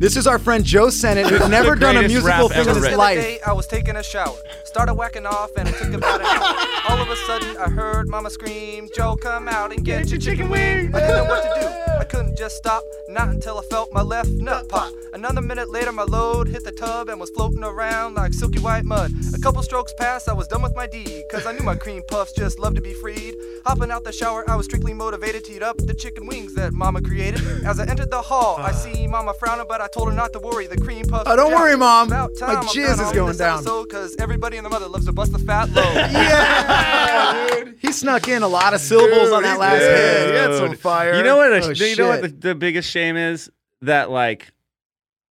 Way. 0.00 0.06
This 0.06 0.16
is 0.16 0.26
our 0.26 0.38
friend 0.38 0.64
Joe 0.64 0.90
Sennett, 0.90 1.26
who's 1.26 1.48
never 1.48 1.74
done 1.74 1.96
a 1.96 2.00
greatest 2.00 2.14
musical 2.14 2.48
rap 2.48 2.56
thing 2.56 2.62
in 2.62 2.68
ever 2.68 2.74
his 2.74 2.82
written. 2.82 2.98
life. 2.98 3.18
The 3.18 3.22
day, 3.22 3.40
I 3.46 3.52
was 3.52 3.66
taking 3.66 3.96
a 3.96 4.02
shower, 4.02 4.36
started 4.64 4.94
whacking 4.94 5.26
off, 5.26 5.50
and 5.56 5.68
it 5.68 5.74
took 5.76 5.92
about 5.92 6.20
an 6.20 6.26
hour. 6.26 6.66
All 6.88 7.00
of 7.00 7.08
a 7.10 7.16
sudden, 7.16 7.56
I 7.58 7.68
heard 7.68 8.08
Mama 8.08 8.30
scream, 8.30 8.88
"Joe, 8.94 9.16
come 9.16 9.48
out 9.48 9.72
and 9.72 9.84
get 9.84 10.10
your 10.10 10.20
chicken 10.20 10.48
wing!" 10.48 10.94
I 10.94 11.00
didn't 11.00 11.16
know 11.16 11.24
what 11.24 11.42
to 11.42 11.60
do. 11.60 11.66
I 12.00 12.04
couldn't 12.04 12.38
just 12.38 12.56
stop, 12.56 12.82
not 13.08 13.28
until 13.28 13.58
I 13.58 13.62
felt 13.62 13.92
my 13.92 14.00
left 14.02 14.30
nut 14.30 14.68
pop. 14.68 14.90
Another 15.12 15.42
minute 15.42 15.68
later, 15.70 15.92
my 15.92 16.04
load 16.04 16.48
hit 16.48 16.64
the 16.64 16.72
tub 16.72 17.08
and 17.08 17.20
was 17.20 17.30
floating 17.30 17.62
around 17.62 18.14
like 18.14 18.32
silky 18.32 18.58
white 18.58 18.84
mud. 18.84 19.12
A 19.34 19.38
couple 19.38 19.62
strokes 19.62 19.92
passed, 19.98 20.28
I 20.28 20.32
was 20.32 20.46
done 20.48 20.62
with 20.62 20.74
my 20.74 20.86
deed, 20.86 21.24
cause 21.30 21.46
I 21.46 21.52
knew 21.52 21.62
my 21.62 21.74
cream 21.74 22.02
puffs 22.08 22.32
just 22.32 22.58
loved 22.58 22.76
to 22.76 22.82
be 22.82 22.94
freed. 22.94 23.34
Hopping 23.66 23.90
out 23.90 24.04
the 24.04 24.12
shower, 24.12 24.48
I 24.48 24.56
was 24.56 24.66
strictly 24.66 24.94
motivated 24.94 25.44
to 25.44 25.52
eat 25.52 25.62
up 25.62 25.76
the 25.78 25.92
chicken 25.94 26.26
wings 26.26 26.54
that 26.54 26.72
Mama 26.72 27.02
created. 27.02 27.42
As 27.66 27.78
I 27.80 27.84
entered 27.84 28.10
the 28.10 28.22
hall, 28.22 28.56
I 28.58 28.70
uh. 28.70 28.72
see 28.72 29.06
Mama 29.06 29.34
frowning, 29.34 29.66
but 29.68 29.80
I 29.80 29.88
told 29.92 30.08
her 30.10 30.14
not 30.14 30.32
to 30.32 30.38
worry. 30.40 30.66
The 30.66 30.76
cream 30.76 31.06
puffs. 31.06 31.24
Oh, 31.30 31.36
don't 31.36 31.52
worry, 31.52 31.76
Mom. 31.76 32.08
My 32.08 32.26
jizz 32.26 33.04
is 33.04 33.12
going 33.12 33.36
down. 33.36 33.58
episode, 33.58 33.88
Cause 33.90 34.16
everybody 34.18 34.56
and 34.56 34.64
the 34.66 34.70
mother 34.70 34.86
loves 34.88 35.06
to 35.06 35.12
bust 35.12 35.32
the 35.32 35.38
fat 35.38 35.70
load. 35.70 35.84
Yeah, 36.10 37.48
dude. 37.64 37.76
He 37.80 37.92
snuck 37.92 38.28
in 38.28 38.42
a 38.42 38.48
lot 38.48 38.74
of 38.74 38.80
syllables 38.80 39.24
Dude, 39.28 39.32
on 39.32 39.42
that 39.42 39.52
he 39.54 39.58
last 39.58 39.78
did. 39.80 39.96
hit. 40.26 40.30
He 40.30 40.36
had 40.40 40.54
some 40.56 40.76
fire. 40.76 41.14
You 41.16 41.22
know 41.22 41.36
what? 41.36 41.52
Oh, 41.52 41.70
you 41.70 41.96
know 41.96 42.08
what 42.08 42.22
the, 42.22 42.28
the 42.28 42.54
biggest 42.54 42.90
shame 42.90 43.16
is 43.16 43.50
that 43.82 44.10
like 44.10 44.52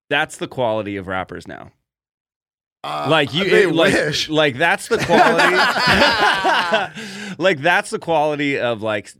that's 0.10 0.38
the 0.38 0.48
quality 0.48 0.98
of 0.98 1.08
rappers 1.08 1.48
now. 1.48 1.72
Uh, 2.84 3.08
like 3.10 3.34
you, 3.34 3.44
it- 3.44 3.74
like, 3.76 3.94
wish. 3.94 4.30
like 4.30 4.58
that's 4.58 4.88
the 4.88 4.98
quality. 4.98 5.56
like 7.38 7.60
that's 7.62 7.90
the 7.90 8.00
quality 8.00 8.58
of 8.58 8.82
like 8.82 9.12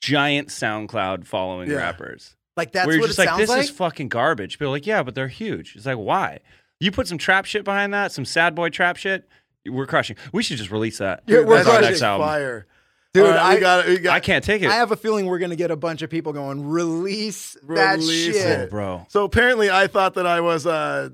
giant 0.00 0.48
SoundCloud 0.48 1.24
following 1.26 1.70
Yeah. 1.70 1.76
rappers. 1.76 2.34
Like 2.58 2.72
that's 2.72 2.86
where 2.86 2.96
you're 2.96 3.00
what 3.02 3.06
just 3.06 3.18
it 3.18 3.22
like, 3.22 3.28
sounds 3.30 3.40
this 3.40 3.48
like. 3.48 3.62
is 3.62 3.70
fucking 3.70 4.08
garbage. 4.08 4.58
People 4.58 4.66
are 4.66 4.70
like, 4.76 4.86
yeah, 4.86 5.02
but 5.02 5.14
they're 5.14 5.28
huge. 5.28 5.74
It's 5.76 5.86
like, 5.86 5.96
why? 5.96 6.40
You 6.80 6.90
put 6.92 7.08
some 7.08 7.16
trap 7.18 7.46
shit 7.46 7.64
behind 7.64 7.94
that, 7.94 8.12
some 8.12 8.24
sad 8.26 8.54
boy 8.54 8.68
trap 8.68 8.96
shit. 8.98 9.26
We're 9.66 9.86
crushing. 9.86 10.16
We 10.32 10.42
should 10.42 10.58
just 10.58 10.70
release 10.70 10.98
that. 10.98 11.22
Yeah, 11.26 11.40
we're 11.40 11.56
That's 11.56 11.68
our 11.68 11.74
crushing. 11.76 11.90
next 11.90 12.02
album. 12.02 12.26
Fire. 12.28 12.66
Dude, 13.14 13.24
All 13.24 13.30
right, 13.32 13.40
I- 13.40 13.54
we 13.54 13.60
got 13.60 13.86
it. 13.86 13.88
We 13.88 13.98
got 14.00 14.14
I 14.14 14.20
can't 14.20 14.44
take 14.44 14.60
it. 14.62 14.68
I 14.68 14.74
have 14.74 14.92
a 14.92 14.96
feeling 14.96 15.24
we're 15.26 15.38
gonna 15.38 15.56
get 15.56 15.70
a 15.70 15.76
bunch 15.76 16.02
of 16.02 16.10
people 16.10 16.32
going 16.34 16.68
release, 16.68 17.56
that 17.68 17.96
Release 17.98 18.36
shit. 18.36 18.60
oh, 18.60 18.66
bro. 18.70 19.06
So 19.08 19.24
apparently, 19.24 19.70
I 19.70 19.86
thought 19.86 20.14
that 20.14 20.26
I 20.26 20.40
was 20.42 20.66
uh, 20.66 21.08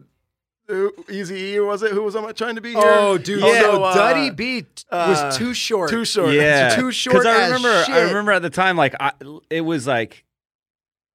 Easy 1.10 1.34
E, 1.36 1.58
or 1.58 1.66
was 1.66 1.82
it? 1.82 1.92
Who 1.92 2.02
was 2.02 2.16
I 2.16 2.32
trying 2.32 2.54
to 2.54 2.60
be 2.62 2.70
here? 2.70 2.80
Oh, 2.82 3.18
dude, 3.18 3.40
Yeah. 3.40 3.60
so 3.60 3.84
uh, 3.84 3.94
Duddy 3.94 4.30
B 4.30 4.62
t- 4.62 4.84
uh, 4.90 5.24
was 5.26 5.36
too 5.36 5.52
short. 5.52 5.90
Too 5.90 6.04
short. 6.06 6.32
Yeah, 6.32 6.70
too 6.74 6.90
short 6.90 7.14
Because 7.14 7.26
I 7.26 7.42
as 7.44 7.52
remember, 7.52 7.84
I 7.92 8.00
remember 8.08 8.32
at 8.32 8.40
the 8.42 8.50
time, 8.50 8.76
like, 8.76 8.94
I, 8.98 9.12
it 9.50 9.60
was 9.60 9.86
like, 9.86 10.24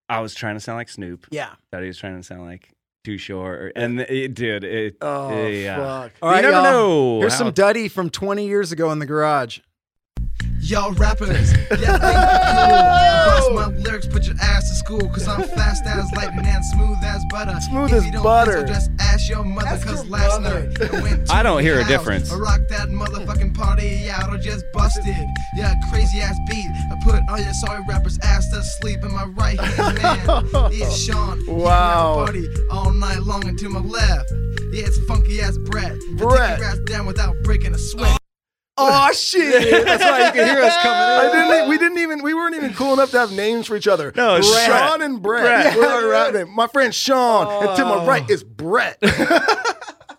I 0.10 0.20
was 0.22 0.34
trying 0.34 0.56
to 0.56 0.60
sound 0.60 0.78
like 0.78 0.90
Snoop. 0.90 1.28
Yeah. 1.32 1.52
That 1.72 1.82
he 1.82 1.88
was 1.88 1.98
trying 1.98 2.18
to 2.18 2.24
sound 2.24 2.42
like 2.46 2.70
Too 3.04 3.18
Short, 3.18 3.74
and 3.76 4.00
it, 4.02 4.34
dude, 4.34 4.64
it. 4.64 4.98
Oh, 5.02 5.46
yeah. 5.48 5.76
fuck. 5.78 6.12
All 6.22 6.30
right, 6.32 6.38
you 6.38 6.42
never 6.52 6.54
y'all. 6.56 6.64
know. 6.64 7.20
Here's 7.20 7.34
how- 7.34 7.40
some 7.40 7.52
Duddy 7.52 7.88
from 7.88 8.10
20 8.10 8.48
years 8.48 8.72
ago 8.72 8.92
in 8.92 9.00
the 9.00 9.06
garage. 9.06 9.60
Y'all 10.70 10.92
rappers, 10.94 11.52
yeah, 11.52 11.58
think 11.68 11.82
you 11.82 11.88
cool. 13.50 13.56
Bust 13.58 13.74
my 13.74 13.82
lyrics, 13.82 14.06
put 14.06 14.28
your 14.28 14.36
ass 14.40 14.70
to 14.70 14.76
school, 14.76 15.10
cause 15.10 15.28
I'm 15.28 15.42
fast 15.42 15.84
as 15.88 16.12
lightning 16.12 16.46
and 16.46 16.64
smooth 16.64 16.98
as 17.04 17.24
butter. 17.32 17.60
Smooth 17.62 17.90
if 17.90 17.98
as 17.98 18.06
you 18.06 18.12
don't 18.12 18.22
butter. 18.24 18.58
Think 18.58 18.68
just 18.68 18.92
ask 19.00 19.28
your 19.28 19.44
mother, 19.44 19.68
Ask 19.68 19.88
cause 19.88 20.04
your 20.04 20.12
last 20.12 20.42
mother. 20.42 20.70
night 20.70 20.94
I 20.94 21.02
went 21.02 21.26
to 21.28 21.34
I 21.34 21.42
don't 21.42 21.64
hear 21.64 21.74
your 21.78 21.86
a 21.86 21.88
difference. 21.88 22.32
I 22.32 22.36
rocked 22.36 22.70
that 22.70 22.90
motherfucking 22.90 23.56
party 23.56 24.12
out, 24.12 24.32
or 24.32 24.38
just 24.38 24.64
busted. 24.72 25.06
Yeah, 25.58 25.74
crazy 25.90 26.20
ass 26.20 26.38
beat. 26.48 26.68
I 26.92 27.00
put 27.04 27.20
all 27.30 27.40
your 27.40 27.54
sorry 27.54 27.82
rappers' 27.90 28.20
ass 28.22 28.48
to 28.52 28.62
sleep 28.62 29.00
in 29.04 29.12
my 29.12 29.26
right 29.26 29.60
hand, 29.60 30.04
man. 30.54 30.72
Yeah, 30.72 30.90
Sean. 30.92 31.44
Wow. 31.48 32.26
Party 32.26 32.48
all 32.70 32.92
night 32.94 33.24
long 33.24 33.48
and 33.48 33.58
to 33.58 33.70
my 33.70 33.80
left. 33.80 34.32
Yeah, 34.72 34.86
it's 34.86 35.00
funky 35.06 35.42
ass 35.42 35.58
Brett. 35.58 35.98
Brett. 36.18 36.50
Take 36.50 36.60
your 36.60 36.68
ass 36.68 36.80
down 36.86 37.08
without 37.08 37.36
breaking 37.42 37.74
a 37.74 37.80
sweat. 37.80 38.19
Oh 38.82 39.12
shit! 39.14 39.86
That's 39.86 40.04
why 40.04 40.26
you 40.28 40.32
can 40.32 40.48
hear 40.48 40.64
us 40.64 40.76
coming 40.82 40.98
I 40.98 41.26
in. 41.26 41.32
didn't. 41.50 41.66
e- 41.66 41.70
We 41.70 41.78
didn't 41.78 41.98
even. 42.00 42.24
We 42.24 42.34
weren't 42.34 42.56
even 42.56 42.74
cool 42.74 42.94
enough 42.94 43.12
to 43.12 43.20
have 43.20 43.32
names 43.34 43.68
for 43.68 43.76
each 43.76 43.88
other. 43.88 44.14
No, 44.16 44.36
it's 44.38 44.50
Brett. 44.50 44.66
Sean 44.68 45.02
and 45.02 45.22
Brett. 45.22 45.74
Brett. 45.76 45.78
We're 45.78 45.86
our 45.88 46.08
rap 46.08 46.34
name. 46.34 46.50
My 46.56 46.68
friend 46.68 46.96
Sean, 46.96 47.68
and 47.68 47.76
to 47.78 47.84
my 47.86 48.06
right 48.06 48.30
is 48.30 48.44
Brett. 48.44 48.98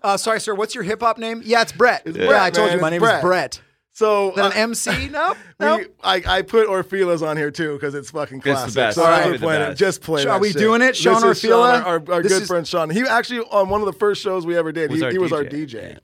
Uh, 0.03 0.17
sorry, 0.17 0.41
sir. 0.41 0.55
What's 0.55 0.75
your 0.75 0.83
hip 0.83 1.01
hop 1.03 1.19
name? 1.19 1.43
Yeah, 1.45 1.61
it's 1.61 1.73
Brett. 1.73 2.01
It's 2.07 2.17
yeah, 2.17 2.43
I 2.43 2.49
told 2.49 2.69
man. 2.69 2.77
you 2.77 2.81
my 2.81 2.89
It's 2.89 2.93
name 2.93 3.01
Brett. 3.03 3.17
is 3.17 3.23
Brett. 3.23 3.61
So 3.93 4.33
Then 4.35 4.47
uh, 4.47 4.49
an 4.49 4.57
MC? 4.57 5.09
Nope. 5.11 5.37
we, 5.59 5.67
Nope. 5.67 5.97
I, 6.03 6.23
I 6.27 6.41
put 6.41 6.69
Orfila's 6.69 7.23
on 7.23 7.37
here 7.37 7.51
too 7.51 7.75
because 7.75 7.95
it's 7.95 8.11
fucking 8.11 8.39
the 8.39 8.45
classic. 8.53 8.75
best. 8.77 8.95
So 8.95 9.03
It's 9.03 9.09
I 9.11 9.17
probably 9.19 9.33
put 9.33 9.41
the 9.41 9.47
playing 9.47 9.61
it. 9.63 9.67
best. 9.67 9.79
Just 9.79 10.01
play. 10.01 10.23
Are 10.23 10.25
that 10.25 10.41
we 10.41 10.53
shit. 10.53 10.57
doing 10.59 10.81
it? 10.81 10.87
This 10.93 10.97
Sean 10.97 11.17
is 11.29 11.39
Sean, 11.39 11.51
Orfila? 11.51 11.85
our, 11.85 11.93
our 12.15 12.23
This 12.23 12.33
good 12.33 12.43
is- 12.43 12.49
friend 12.49 12.67
Sean. 12.67 12.89
He 12.89 13.03
actually 13.03 13.41
on 13.41 13.69
one 13.69 13.81
of 13.83 13.87
the 13.87 13.93
first 13.93 14.23
shows 14.23 14.47
we 14.47 14.57
ever 14.57 14.73
did. 14.73 14.91
Was 14.91 15.01
he, 15.01 15.05
our 15.05 15.13
he 15.13 15.19
was 15.19 15.33
our 15.35 15.45
DJ. 15.45 15.67
DJ. 15.67 15.99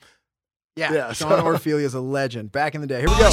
Yeah. 0.76 0.92
Yeah, 0.92 0.96
Yeah, 1.08 1.12
Sean 1.14 1.30
so- 1.30 1.44
Orfila 1.44 1.80
is 1.82 1.94
a 1.94 2.00
legend. 2.00 2.52
Back 2.52 2.74
in 2.74 2.82
the 2.82 2.86
day. 2.86 3.00
Here 3.00 3.08
we 3.08 3.16
go. 3.16 3.28
Oh, 3.28 3.30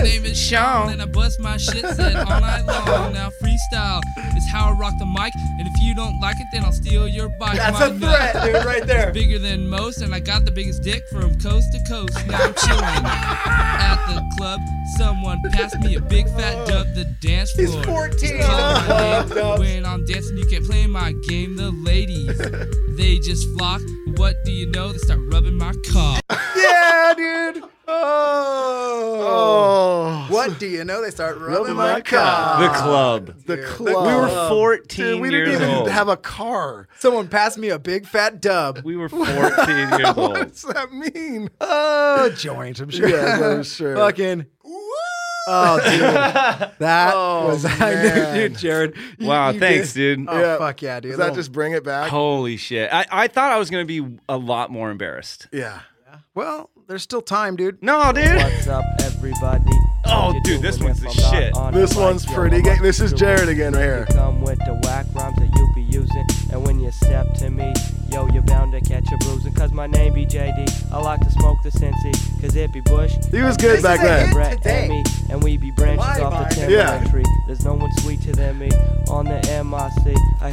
shit. 0.00 0.04
there 0.04 0.06
it 0.06 0.10
The 0.10 0.16
is. 0.16 0.22
name 0.22 0.32
is 0.32 0.38
Sean, 0.40 0.90
and 0.92 1.02
I 1.02 1.06
bust 1.06 1.40
my 1.40 1.56
shit 1.56 1.84
set 1.96 2.16
all 2.16 2.40
night 2.40 2.62
long. 2.66 3.12
Now 3.20 3.30
freestyle 3.42 4.00
is 4.36 4.44
how 4.50 4.70
I 4.70 4.72
rock 4.72 4.94
the 4.98 5.06
mic, 5.06 5.34
and 5.58 5.66
if 5.66 5.74
you 5.82 5.94
don't 5.94 6.20
like 6.20 6.36
it, 6.40 6.46
then 6.52 6.64
I'll 6.64 6.72
steal 6.72 7.06
your 7.08 7.28
bike. 7.28 7.56
That's 7.56 7.78
My 7.78 7.86
a 7.86 7.98
threat, 7.98 8.34
nut 8.34 8.44
dude, 8.44 8.64
right 8.64 8.86
there. 8.86 9.08
is 9.10 9.14
Bigger 9.14 9.38
than 9.38 9.68
most, 9.68 10.00
and 10.00 10.14
I 10.14 10.20
got 10.20 10.44
the 10.44 10.50
biggest 10.50 10.82
dick 10.82 11.02
from 11.12 11.38
coast 11.40 11.72
to 11.72 11.80
coast. 11.88 12.14
Now 12.26 12.38
I'm 12.44 12.54
chilling 12.54 13.04
at 13.04 14.06
the 14.08 14.34
club. 14.36 14.60
Someone 14.96 15.40
passed 15.52 15.78
me 15.80 15.96
a 15.96 16.00
big 16.00 16.26
fat 16.28 16.66
dub. 16.66 16.86
The 16.94 17.04
dance 17.20 17.52
floor. 17.52 17.66
He's 17.66 17.84
14. 17.86 18.36
is 18.36 18.46
calling 18.46 18.88
my 18.88 19.40
Oh, 19.40 19.56
name. 19.56 19.58
When 19.60 19.86
I'm 19.86 20.04
dancing, 20.06 20.36
you 20.36 20.46
can't 20.46 20.64
play 20.64 20.86
my 20.86 21.12
game. 21.28 21.56
The 21.56 21.70
ladies, 21.70 22.36
they 22.96 23.18
just 23.18 23.46
flock. 23.56 23.80
What 24.16 24.36
do 24.44 24.52
you 24.52 24.66
know? 24.70 24.92
They 24.92 24.98
start 24.98 25.20
rubbing 25.32 25.56
my 25.58 25.72
cock. 25.92 26.22
Yeah, 26.56 27.14
dude. 27.16 27.64
Oh. 27.92 29.18
Oh, 29.22 30.26
What 30.30 30.58
do 30.58 30.66
you 30.66 30.84
know? 30.84 31.02
They 31.02 31.10
start 31.10 31.36
rubbing, 31.38 31.54
Rubbing 31.54 31.76
my 31.76 31.92
my 31.94 32.00
cock. 32.00 32.60
The 32.60 32.78
club. 32.78 33.26
the 33.46 33.56
Dude. 33.56 33.66
club. 33.66 34.06
We 34.06 34.14
were 34.14 34.28
14 34.48 35.04
Dude, 35.06 35.20
we 35.20 35.30
years 35.30 35.48
didn't 35.48 35.62
even 35.68 35.74
old. 35.80 35.90
have 35.90 36.08
a 36.08 36.16
car. 36.16 36.88
Someone 36.98 37.28
passed 37.28 37.58
me 37.58 37.68
a 37.70 37.78
big 37.78 38.06
fat 38.06 38.40
dub. 38.40 38.80
we 38.84 38.96
were 38.96 39.08
14 39.08 39.28
years 39.68 39.90
What 40.02 40.18
old. 40.18 40.34
does 40.36 40.62
that 40.62 40.92
mean? 40.92 41.50
Oh, 41.60 42.30
joint, 42.36 42.80
I'm 42.80 42.90
sure. 42.90 43.08
Yeah, 43.08 43.56
I'm 43.56 43.62
sure. 43.64 43.96
Fucking. 43.96 44.46
Oh, 45.48 45.80
dude. 45.80 46.00
That 46.80 47.12
Oh, 47.14 47.48
was, 47.48 47.64
I 47.64 47.78
man. 47.78 48.34
knew, 48.34 48.48
dude, 48.48 48.58
Jared. 48.58 48.94
you- 49.18 49.26
Wow, 49.26 49.50
you 49.50 49.60
thanks, 49.60 49.92
did- 49.94 50.18
dude. 50.18 50.28
Oh, 50.30 50.38
Yeah. 50.40 50.58
fuck 50.58 50.80
yeah, 50.82 51.00
dude. 51.00 51.12
Does 51.12 51.18
that 51.18 51.32
oh. 51.32 51.34
just 51.34 51.50
bring 51.52 51.72
it 51.72 51.82
back? 51.84 52.08
Holy 52.08 52.56
shit. 52.56 52.90
I, 52.92 53.06
I 53.10 53.26
thought 53.28 53.50
I 53.52 53.58
was 53.58 53.68
going 53.70 53.86
to 53.86 54.02
be 54.02 54.18
a 54.28 54.36
lot 54.36 54.70
more 54.70 54.90
embarrassed. 54.90 55.48
Yeah. 55.52 55.80
Well, 56.34 56.70
there's 56.90 57.04
still 57.04 57.22
time, 57.22 57.54
dude. 57.54 57.80
No, 57.84 58.12
dude. 58.12 58.34
What's 58.34 58.66
up, 58.66 58.84
everybody? 59.02 59.62
Oh, 60.06 60.36
dude, 60.42 60.60
this 60.60 60.80
one's 60.80 61.00
the 61.00 61.08
If 61.08 61.18
I'm 61.18 61.22
not 61.22 61.32
shit. 61.32 61.54
on 61.56 61.72
This 61.72 61.94
one's 61.94 62.26
mic, 62.26 62.34
pretty 62.34 62.56
I'm 62.56 62.62
gay. 62.64 62.78
This 62.82 63.00
is 63.00 63.12
Jared 63.12 63.48
again 63.48 63.74
right 63.74 63.82
here. 63.82 64.06
Come 64.10 64.42
with 64.42 64.58
the 64.58 64.74
whack 64.82 65.06
rhymes 65.14 65.36
that 65.38 65.48
you 65.54 65.72
be 65.76 65.82
using, 65.82 66.26
and 66.50 66.66
when 66.66 66.80
you 66.80 66.90
step 66.90 67.32
to 67.34 67.48
me, 67.48 67.72
yo, 68.10 68.26
you're 68.32 68.42
bound 68.42 68.72
to 68.72 68.80
catch 68.80 69.06
a 69.12 69.16
bruising. 69.18 69.54
Cause 69.54 69.70
my 69.72 69.86
name 69.86 70.14
be 70.14 70.26
JD. 70.26 70.92
I 70.92 71.00
like 71.00 71.20
to 71.20 71.30
smoke 71.30 71.58
the 71.62 71.70
sensi, 71.70 72.10
cause 72.40 72.56
it 72.56 72.72
be 72.72 72.80
Bush. 72.80 73.14
He 73.30 73.40
was 73.40 73.56
good 73.56 73.76
This 73.76 73.82
back 73.84 74.00
then. 74.00 74.32
Brett 74.32 74.56
today. 74.56 74.80
and 74.80 74.88
me, 74.88 75.04
and 75.30 75.44
we 75.44 75.58
be 75.58 75.70
branches 75.76 75.98
Why, 75.98 76.20
off 76.22 76.50
the 76.50 76.60
Mark? 76.60 76.70
Yeah. 76.70 76.98
timber 76.98 77.10
tree. 77.10 77.24
There's 77.46 77.64
no 77.64 77.74
one 77.74 77.92
sweeter 77.98 78.32
than 78.32 78.58
me 78.58 78.70
on 79.08 79.26
the 79.26 79.38
MIC. 79.62 80.16
I 80.42 80.52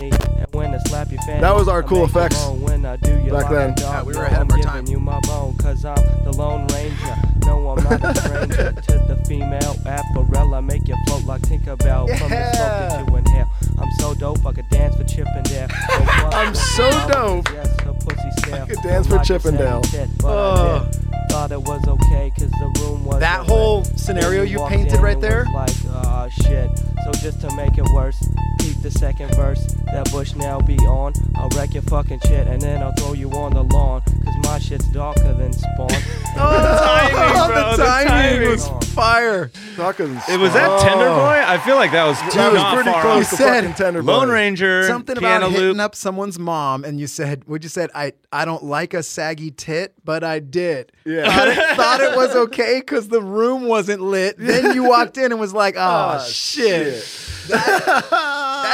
hit 0.00 0.12
the 0.12 0.18
cool 0.18 0.30
nanny, 0.30 0.40
and 0.40 0.46
when 0.54 0.74
I 0.74 0.78
slap 0.78 1.10
your 1.10 1.20
fanny, 1.22 1.40
That 1.40 1.54
was 1.54 1.68
our 1.68 1.82
cool 1.82 2.04
effects 2.04 2.44
When 2.46 2.84
I 2.86 2.96
do 2.96 3.10
you 3.22 3.30
back 3.32 3.50
like 3.50 3.50
then. 3.50 3.74
Yeah, 3.78 4.02
we 4.02 4.08
were 4.08 4.20
no, 4.20 4.26
ahead 4.26 4.42
of 4.42 4.50
I'm 4.52 4.56
our 4.58 4.62
time. 4.62 4.86
you 4.86 5.00
my 5.00 5.20
bone, 5.20 5.56
cause 5.58 5.84
I'm 5.84 5.96
the 6.24 6.32
Lone 6.32 6.66
Ranger. 6.68 7.16
No, 7.46 7.70
I'm 7.70 7.84
not 7.84 8.04
a 8.04 8.14
stranger 8.20 8.72
to 8.72 8.92
the 9.08 9.22
female 9.26 9.76
apparel. 9.84 10.60
Make 10.62 10.86
you 10.88 10.96
float 11.06 11.24
like 11.24 11.42
Tinkerbell 11.42 12.06
from 12.18 12.30
the 12.30 12.52
smoke 12.52 12.54
that 12.90 13.08
you 13.08 13.16
inhale. 13.16 13.48
I'm 13.80 13.90
so 13.98 14.14
dope, 14.14 14.44
I 14.46 14.52
could 14.52 14.68
dance 14.70 14.94
for 14.94 15.04
Chippendale. 15.04 15.68
I'm 16.32 16.54
so 16.54 16.90
dope. 17.08 17.48
Yes, 17.50 17.80
her 17.80 17.92
pussy 17.94 18.30
stale. 18.38 18.62
I 18.62 18.66
could 18.66 18.76
dance 18.82 19.06
for 19.06 19.16
Like 19.16 19.26
Chippendale. 19.26 19.82
savage 19.84 19.90
tit, 20.10 20.18
but 20.20 20.28
I 20.28 20.32
Oh. 20.32 20.84
did. 20.90 21.06
Thought 21.30 21.52
it 21.52 21.62
was 21.62 21.86
okay, 21.86 22.32
cause 22.38 22.50
the 22.50 22.80
room 22.82 23.04
was 23.04 23.20
That 23.20 23.46
whole 23.46 23.84
scenario 23.84 24.42
you 24.42 24.58
painted 24.66 24.94
in, 24.94 25.00
right 25.00 25.20
there? 25.20 25.46
Like, 25.54 25.70
oh 25.88 26.28
shit. 26.42 26.70
So 27.04 27.12
just 27.12 27.40
to 27.42 27.54
make 27.56 27.78
it 27.78 27.84
worse, 27.94 28.18
keep 28.58 28.79
the 28.79 28.79
second 29.00 29.34
verse. 29.34 29.64
That 29.92 30.10
bush 30.12 30.34
now 30.36 30.60
be 30.60 30.76
on. 30.80 31.14
I'll 31.34 31.48
wreck 31.56 31.72
your 31.72 31.82
fucking 31.84 32.20
shit 32.20 32.46
and 32.46 32.60
then 32.60 32.82
I'll 32.82 32.92
throw 32.92 33.14
you 33.14 33.30
on 33.32 33.54
the 33.54 33.62
lawn. 33.64 34.02
Cause 34.02 34.34
my 34.44 34.58
shit's 34.58 34.86
darker 34.88 35.32
than 35.32 35.52
spawn. 35.54 35.88
Oh, 36.42 37.10
oh, 37.12 37.48
bro, 37.48 37.70
the 37.72 37.76
the 37.76 37.84
timing 37.84 38.08
timing. 38.08 38.48
was 38.50 38.68
fire. 38.94 39.50
Talking. 39.74 40.12
It 40.28 40.38
was 40.38 40.52
that 40.52 40.80
Tender 40.80 41.06
Boy? 41.08 41.42
I 41.44 41.58
feel 41.58 41.74
like 41.74 41.90
that 41.90 42.04
was 42.06 42.18
That 42.34 42.52
was 42.52 42.62
not 42.62 42.74
pretty 42.74 42.90
far 42.90 43.02
close 43.02 43.24
off. 43.24 43.30
to 43.30 43.36
said 43.36 43.60
fucking 43.62 43.74
tender. 43.74 44.02
Lone 44.02 44.28
Boy. 44.28 44.34
Ranger, 44.34 44.84
Something 44.86 45.16
piano 45.16 45.46
about 45.46 45.50
hitting 45.50 45.68
loop. 45.70 45.80
up 45.80 45.94
someone's 45.96 46.38
mom, 46.38 46.84
and 46.84 47.00
you 47.00 47.08
said, 47.08 47.44
"Would 47.48 47.64
you 47.64 47.68
said? 47.68 47.90
I 47.96 48.12
I 48.32 48.44
don't 48.44 48.62
like 48.64 48.94
a 48.94 49.02
saggy 49.02 49.50
tit, 49.50 49.94
but 50.04 50.22
I 50.22 50.38
did. 50.38 50.92
Yeah. 51.04 51.24
thought 51.36 51.48
it, 51.48 51.56
thought 51.76 52.00
it 52.00 52.16
was 52.16 52.34
okay 52.36 52.78
because 52.80 53.08
the 53.08 53.20
room 53.20 53.64
wasn't 53.66 54.00
lit. 54.00 54.36
Then 54.38 54.72
you 54.76 54.84
walked 54.84 55.18
in 55.18 55.32
and 55.32 55.40
was 55.40 55.52
like, 55.52 55.74
"Oh 55.76 56.24
shit. 56.30 57.04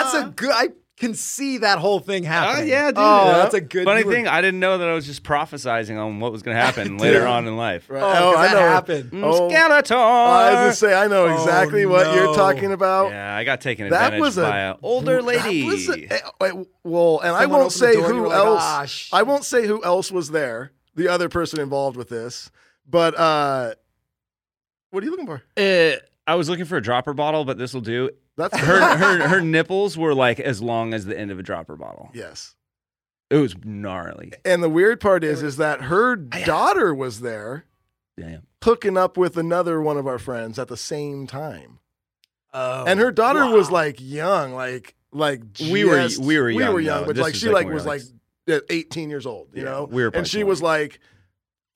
that's 0.02 0.14
a 0.14 0.28
good. 0.34 0.50
I 0.52 0.68
can 0.98 1.12
see 1.12 1.58
that 1.58 1.78
whole 1.78 2.00
thing 2.00 2.24
Oh, 2.24 2.28
happening. 2.28 2.68
yeah, 2.68 2.86
dude. 2.88 2.94
Oh, 2.96 3.26
Yeah. 3.26 3.32
that's 3.38 3.52
a 3.54 3.60
good. 3.60 3.84
Funny 3.84 4.02
were- 4.02 4.12
thing, 4.12 4.26
I 4.26 4.40
didn't 4.40 4.60
know 4.60 4.78
that 4.78 4.88
I 4.88 4.94
was 4.94 5.04
just 5.04 5.22
prophesizing 5.22 6.02
on 6.02 6.20
what 6.20 6.32
was 6.32 6.42
going 6.42 6.56
to 6.56 6.60
happen 6.62 6.96
later 6.98 7.26
on 7.26 7.46
in 7.46 7.54
life. 7.58 7.90
Right. 7.90 8.02
Oh, 8.02 8.32
'cause 8.32 8.36
I 8.38 8.46
that 8.48 8.54
know. 8.54 8.60
happened. 8.68 9.10
Oh, 9.22 9.48
Skeletor. 9.50 9.94
I 9.94 10.50
was 10.52 10.54
gonna 10.60 10.72
say 10.72 10.94
I 10.94 11.06
know 11.06 11.26
Oh, 11.26 11.34
exactly 11.34 11.84
what 11.84 12.14
you're 12.14 12.34
talking 12.34 12.72
about. 12.72 13.10
yeah, 13.10 13.36
I 13.36 13.44
got 13.44 13.60
taken 13.60 13.90
That 13.90 14.04
advantage 14.14 14.20
was 14.22 14.38
a 14.38 14.42
by 14.42 14.58
an 14.60 14.76
older 14.82 15.16
that 15.16 15.24
lady. 15.24 15.64
was 15.64 15.86
a- 15.90 16.12
eh, 16.40 16.52
well, 16.82 17.20
and 17.20 17.36
I 17.36 17.44
won't 17.44 17.72
say 17.72 17.92
door 17.92 18.08
who 18.08 18.22
were 18.22 18.28
like, 18.28 18.36
else. 18.38 19.08
"Ah, 19.12 19.18
I 19.18 19.22
won't 19.22 19.44
say 19.44 19.66
who 19.66 19.84
else 19.84 20.10
was 20.10 20.30
there. 20.30 20.72
The 20.94 21.08
other 21.08 21.28
person 21.28 21.60
involved 21.60 21.98
with 21.98 22.08
this, 22.08 22.50
but 22.88 23.14
uh, 23.18 23.74
what 24.92 25.02
are 25.02 25.04
you 25.04 25.10
looking 25.10 25.26
for? 25.26 25.42
Uh, 25.58 25.96
I 26.26 26.36
was 26.36 26.48
looking 26.48 26.64
for 26.64 26.76
a 26.78 26.82
dropper 26.82 27.12
bottle, 27.12 27.44
but 27.44 27.58
this 27.58 27.74
will 27.74 27.82
do. 27.82 28.08
That's 28.36 28.56
Her 28.58 28.96
her 28.96 29.28
her 29.28 29.40
nipples 29.40 29.96
were 29.96 30.14
like 30.14 30.38
as 30.40 30.60
long 30.62 30.92
as 30.94 31.04
the 31.06 31.18
end 31.18 31.30
of 31.30 31.38
a 31.38 31.42
dropper 31.42 31.76
bottle. 31.76 32.10
yes. 32.14 32.54
It 33.28 33.38
was 33.38 33.56
gnarly. 33.64 34.32
And 34.44 34.62
the 34.62 34.68
weird 34.68 35.00
part 35.00 35.24
is, 35.24 35.42
is 35.42 35.56
that 35.56 35.82
her 35.82 36.14
daughter 36.14 36.94
was 36.94 37.20
there 37.22 37.64
Damn. 38.16 38.46
hooking 38.62 38.96
up 38.96 39.16
with 39.16 39.36
another 39.36 39.80
one 39.82 39.96
of 39.98 40.06
our 40.06 40.20
friends 40.20 40.60
at 40.60 40.68
the 40.68 40.76
same 40.76 41.26
time, 41.26 41.80
Oh, 42.54 42.84
and 42.86 43.00
her 43.00 43.10
daughter 43.10 43.46
was 43.50 43.68
like 43.70 43.96
young, 44.00 44.54
like 44.54 44.94
like 45.12 45.40
We 45.60 45.84
were- 45.84 46.06
we 46.20 46.38
were 46.38 46.44
we 46.46 46.58
young, 46.58 46.72
were 46.74 46.80
young, 46.80 47.00
though. 47.00 47.06
but 47.08 47.16
This 47.16 47.22
like 47.24 47.32
was 47.32 47.40
she 47.40 47.46
like 47.48 47.54
like 47.54 47.66
we 47.66 47.74
was 47.74 47.84
were, 47.84 47.90
like 47.90 48.02
like, 48.46 48.62
uh, 48.62 48.66
18 48.70 49.10
years 49.10 49.26
old, 49.26 49.48
you 49.54 49.64
Yeah, 49.64 49.70
know, 49.70 49.84
we 49.90 50.02
were 50.02 50.06
and 50.06 50.12
probably 50.12 50.28
she 50.28 50.44
was 50.44 50.62
like 50.62 51.00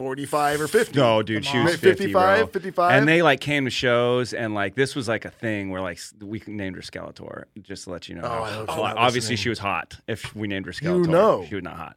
45 0.00 0.62
or 0.62 0.66
50. 0.66 0.98
No, 0.98 1.22
dude, 1.22 1.44
she 1.44 1.58
on. 1.58 1.64
was 1.64 1.74
50, 1.74 2.04
55, 2.04 2.38
bro. 2.38 2.46
55. 2.46 2.90
And 2.92 3.06
they 3.06 3.20
like 3.20 3.38
came 3.42 3.66
to 3.66 3.70
shows, 3.70 4.32
and 4.32 4.54
like 4.54 4.74
this 4.74 4.96
was 4.96 5.06
like 5.08 5.26
a 5.26 5.30
thing 5.30 5.68
where 5.68 5.82
like 5.82 6.00
we 6.22 6.42
named 6.46 6.76
her 6.76 6.80
Skeletor, 6.80 7.44
just 7.60 7.84
to 7.84 7.90
let 7.90 8.08
you 8.08 8.14
know. 8.14 8.22
Oh, 8.24 8.42
I 8.42 8.50
hope 8.50 8.70
she's 8.70 8.76
Well, 8.78 8.84
obviously, 8.96 9.20
listening. 9.34 9.36
she 9.36 9.48
was 9.50 9.58
hot. 9.58 10.00
If 10.08 10.34
we 10.34 10.48
named 10.48 10.64
her 10.64 10.72
Skeletor, 10.72 11.06
know. 11.06 11.44
she 11.46 11.54
was 11.56 11.64
not 11.64 11.76
hot. 11.76 11.96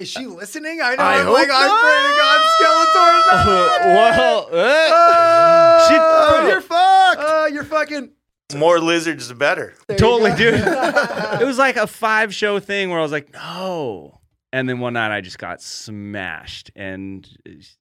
Is 0.00 0.08
she 0.08 0.26
listening? 0.26 0.80
I 0.82 0.96
know. 0.96 1.04
I 1.04 1.20
I'm 1.20 1.24
hope 1.24 1.34
like, 1.34 1.46
not. 1.46 1.70
I 1.70 1.78
pray 1.84 2.08
to 2.08 2.16
God, 2.18 2.40
Skeletor 2.58 3.20
Skeletor's 3.30 3.84
not. 3.86 3.86
well, 3.86 4.48
uh, 4.50 5.88
she 5.88 5.94
oh, 6.00 6.48
you're 6.48 6.60
fucked. 6.60 7.20
Oh, 7.22 7.46
you're 7.52 7.64
fucking. 7.64 8.10
More 8.56 8.80
lizards, 8.80 9.28
the 9.28 9.34
better. 9.36 9.74
totally, 9.96 10.34
dude. 10.34 10.54
it 10.64 11.46
was 11.46 11.58
like 11.58 11.76
a 11.76 11.86
five 11.86 12.34
show 12.34 12.58
thing 12.58 12.90
where 12.90 12.98
I 12.98 13.02
was 13.02 13.12
like, 13.12 13.32
no. 13.32 14.20
And 14.56 14.68
then 14.68 14.78
one 14.78 14.94
night 14.94 15.14
I 15.14 15.20
just 15.20 15.38
got 15.38 15.60
smashed, 15.60 16.70
and 16.74 17.28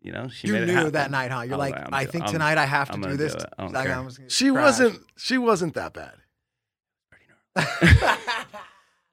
you 0.02 0.12
know 0.12 0.28
she 0.28 0.48
You 0.48 0.54
made 0.54 0.64
it 0.64 0.66
knew 0.68 0.74
happen. 0.74 0.92
that 0.94 1.10
night, 1.12 1.32
huh? 1.32 1.42
You're 1.42 1.54
I 1.54 1.58
was 1.58 1.70
like, 1.72 1.76
I'm 1.88 1.94
I 1.94 2.06
do- 2.06 2.12
think 2.12 2.24
I'm- 2.26 2.34
tonight 2.34 2.58
I 2.58 2.66
have 2.66 2.88
to 2.90 2.96
I'm 2.96 3.02
do 3.02 3.16
this. 3.18 3.34
do. 3.36 3.46
I 3.58 3.66
Like. 3.68 3.90
I'm 3.90 4.10
She 4.28 4.50
crash. 4.52 4.64
wasn't 4.64 5.00
she 5.18 5.38
wasn't 5.38 5.74
that 5.76 5.94
bad. 5.94 6.16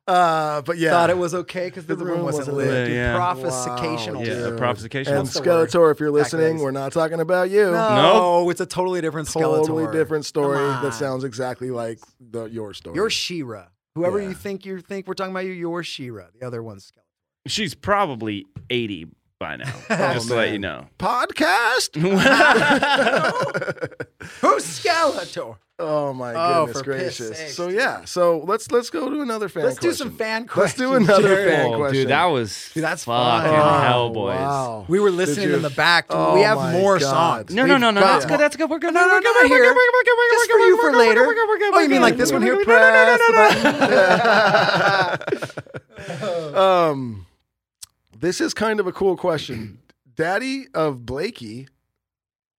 uh, 0.08 0.62
but 0.62 0.78
yeah. 0.78 0.90
Thought 0.90 1.10
it 1.10 1.18
was 1.18 1.34
okay 1.34 1.66
because 1.66 1.86
the, 1.86 1.94
The 1.94 2.04
room 2.04 2.16
room 2.16 2.24
wasn't 2.24 2.48
wasn't 2.48 2.56
lit. 2.56 2.66
lit, 2.68 2.86
Dude, 2.88 2.96
yeah. 2.96 3.16
Prophesicational. 3.16 4.14
Wow, 4.16 4.20
Yeah, 4.22 4.34
dude. 4.34 4.48
dude. 4.50 4.58
prophesication. 4.58 5.12
And 5.12 5.22
What's 5.22 5.34
the 5.34 5.42
word? 5.42 5.68
Skeletor, 5.70 5.92
if 5.92 6.00
you're 6.00 6.10
listening, 6.10 6.58
we're 6.58 6.72
not 6.72 6.92
talking 6.92 7.20
about 7.20 7.50
you. 7.50 7.70
No, 7.70 8.50
it's 8.50 8.60
a 8.60 8.66
totally 8.66 9.00
different 9.00 9.28
Skeletor. 9.28 9.66
Totally 9.66 9.92
different 9.92 10.24
story 10.24 10.58
that 10.58 10.94
sounds 10.94 11.22
exactly 11.24 11.70
like 11.70 12.00
the, 12.20 12.46
your 12.46 12.74
story. 12.74 12.96
You're 12.96 13.10
She-Ra. 13.10 13.66
Whoever 13.94 14.20
Yeah. 14.20 14.28
you 14.30 14.34
think 14.34 14.66
you 14.66 14.80
think 14.80 15.06
we're 15.06 15.14
talking 15.14 15.30
about 15.32 15.44
you, 15.44 15.52
you're 15.52 15.82
She-Ra. 15.84 16.24
The 16.40 16.46
other 16.46 16.62
one's 16.62 16.90
Skeletor. 16.90 17.01
She's 17.46 17.74
probably 17.74 18.46
80 18.70 19.08
by 19.40 19.56
now, 19.56 19.72
Oh, 19.90 20.12
just 20.14 20.28
to 20.28 20.34
let 20.36 20.44
man. 20.46 20.52
you 20.52 20.58
know. 20.60 20.86
podcast. 20.98 21.96
Who's 24.40 24.64
Skeletor? 24.64 25.56
Oh 25.80 26.12
my 26.12 26.32
Oh, 26.34 26.66
goodness 26.66 26.82
for 26.82 26.92
piss 26.92 27.18
gracious! 27.18 27.38
sakes, 27.38 27.54
so 27.56 27.66
yeah, 27.68 28.04
so 28.04 28.38
let's 28.46 28.70
let's 28.70 28.88
go 28.90 29.10
to 29.10 29.20
another 29.20 29.48
fan. 29.48 29.64
Let's 29.64 29.78
do 29.78 29.88
question. 29.88 30.08
some 30.10 30.16
fan 30.16 30.46
Let's 30.54 30.74
do 30.74 30.94
another 30.94 31.22
Jared. 31.34 31.48
fan 31.52 31.72
Oh, 31.74 31.76
question. 31.78 31.94
dude, 32.02 32.08
that 32.10 32.24
was 32.26 32.70
Dude, 32.72 32.84
that's 32.84 33.04
fucking 33.04 33.50
fun. 33.50 33.82
hell, 33.82 34.02
Oh, 34.02 34.10
boys. 34.10 34.36
Wow. 34.36 34.84
We 34.86 35.00
were 35.00 35.10
listening 35.10 35.48
you- 35.48 35.56
in 35.56 35.62
the 35.62 35.70
back. 35.70 36.06
Oh 36.10 36.34
we 36.34 36.42
have 36.42 36.56
my 36.58 36.70
more 36.72 37.00
God. 37.00 37.48
songs. 37.48 37.54
No, 37.54 37.66
no, 37.66 37.74
We've 37.74 37.80
no, 37.80 37.90
no. 37.90 38.00
got 38.00 38.06
That's 38.12 38.26
more. 38.26 38.36
good. 38.36 38.40
That's 38.44 38.54
good. 38.56 38.70
We're 38.70 38.78
good. 38.78 38.94
No, 38.94 39.00
no, 39.06 39.18
no, 39.18 39.48
here. 39.48 39.74
Just 40.30 40.50
for 40.52 40.58
you 40.58 40.80
for 40.80 40.92
later. 40.96 41.26
Oh, 41.72 41.80
you 41.80 41.88
mean 41.88 42.00
like 42.02 42.16
this 42.16 42.30
one 42.30 42.42
here? 42.42 42.62
Press 42.64 43.18
the 43.18 43.82
button. 46.06 46.56
um, 46.56 47.26
this 48.22 48.40
is 48.40 48.54
kind 48.54 48.80
of 48.80 48.86
a 48.86 48.92
cool 48.92 49.16
question. 49.18 49.78
Daddy 50.14 50.66
of 50.72 51.04
Blakey, 51.04 51.68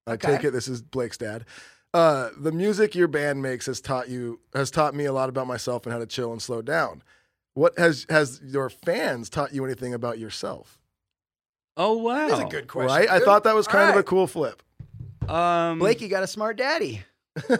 I 0.06 0.12
Okay. 0.14 0.36
take 0.36 0.44
it 0.44 0.52
this 0.52 0.68
is 0.68 0.82
Blake's 0.84 1.18
dad. 1.18 1.46
Uh, 1.94 2.30
the 2.38 2.52
music 2.52 2.94
your 2.96 3.08
band 3.08 3.42
makes 3.42 3.66
has 3.68 3.80
taught 3.82 4.10
you 4.10 4.40
has 4.54 4.70
taught 4.72 4.94
me 4.96 5.06
a 5.06 5.14
lot 5.14 5.30
about 5.30 5.48
myself 5.48 5.86
and 5.86 5.94
how 5.94 6.00
to 6.00 6.06
chill 6.08 6.32
and 6.32 6.42
slow 6.42 6.62
down. 6.62 7.02
What 7.54 7.78
has 7.78 8.06
has 8.10 8.42
your 8.44 8.70
fans 8.70 9.30
taught 9.30 9.54
you 9.54 9.64
anything 9.66 9.94
about 9.94 10.18
yourself? 10.20 10.80
Oh, 11.78 11.98
wow. 11.98 12.28
That's 12.28 12.42
a 12.42 12.46
good 12.46 12.68
question. 12.68 12.96
right? 12.96 13.10
I 13.10 13.20
thought 13.20 13.44
that 13.46 13.56
was 13.56 13.68
kind 13.68 13.90
of 13.90 13.96
a 13.96 14.04
cool 14.04 14.28
flip. 14.28 14.62
Um, 15.28 15.80
Blakey 15.80 16.08
got 16.08 16.22
a 16.24 16.28
smart 16.28 16.58
daddy. 16.58 17.04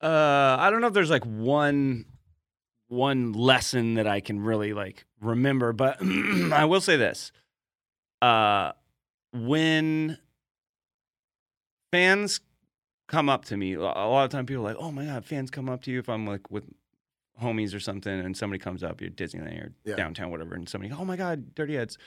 Uh, 0.00 0.56
I 0.60 0.70
don't 0.70 0.80
know 0.80 0.86
if 0.86 0.92
there's 0.92 1.10
like 1.10 1.24
one 1.26 2.04
one 2.88 3.32
lesson 3.32 3.94
that 3.94 4.06
I 4.06 4.20
can 4.20 4.40
really 4.40 4.72
like 4.72 5.04
remember, 5.20 5.72
but 5.72 5.98
I 6.52 6.64
will 6.64 6.80
say 6.80 6.96
this: 6.96 7.32
uh, 8.22 8.72
when 9.32 10.18
fans 11.92 12.40
come 13.06 13.28
up 13.28 13.44
to 13.46 13.56
me, 13.56 13.74
a 13.74 13.80
lot 13.80 14.24
of 14.24 14.30
time 14.30 14.46
people 14.46 14.62
are 14.66 14.72
like, 14.72 14.82
"Oh 14.82 14.90
my 14.90 15.04
god!" 15.04 15.24
Fans 15.24 15.50
come 15.50 15.68
up 15.68 15.82
to 15.82 15.90
you 15.90 15.98
if 15.98 16.08
I'm 16.08 16.26
like 16.26 16.50
with 16.50 16.64
homies 17.42 17.74
or 17.74 17.80
something, 17.80 18.12
and 18.12 18.36
somebody 18.36 18.58
comes 18.58 18.82
up, 18.82 19.00
you're 19.00 19.10
Disneyland 19.10 19.62
or 19.64 19.72
Yeah. 19.84 19.96
downtown, 19.96 20.30
whatever, 20.30 20.54
and 20.54 20.68
somebody, 20.68 20.92
"Oh 20.92 21.04
my 21.04 21.16
god, 21.16 21.54
Dirty 21.54 21.74
Heads," 21.74 21.98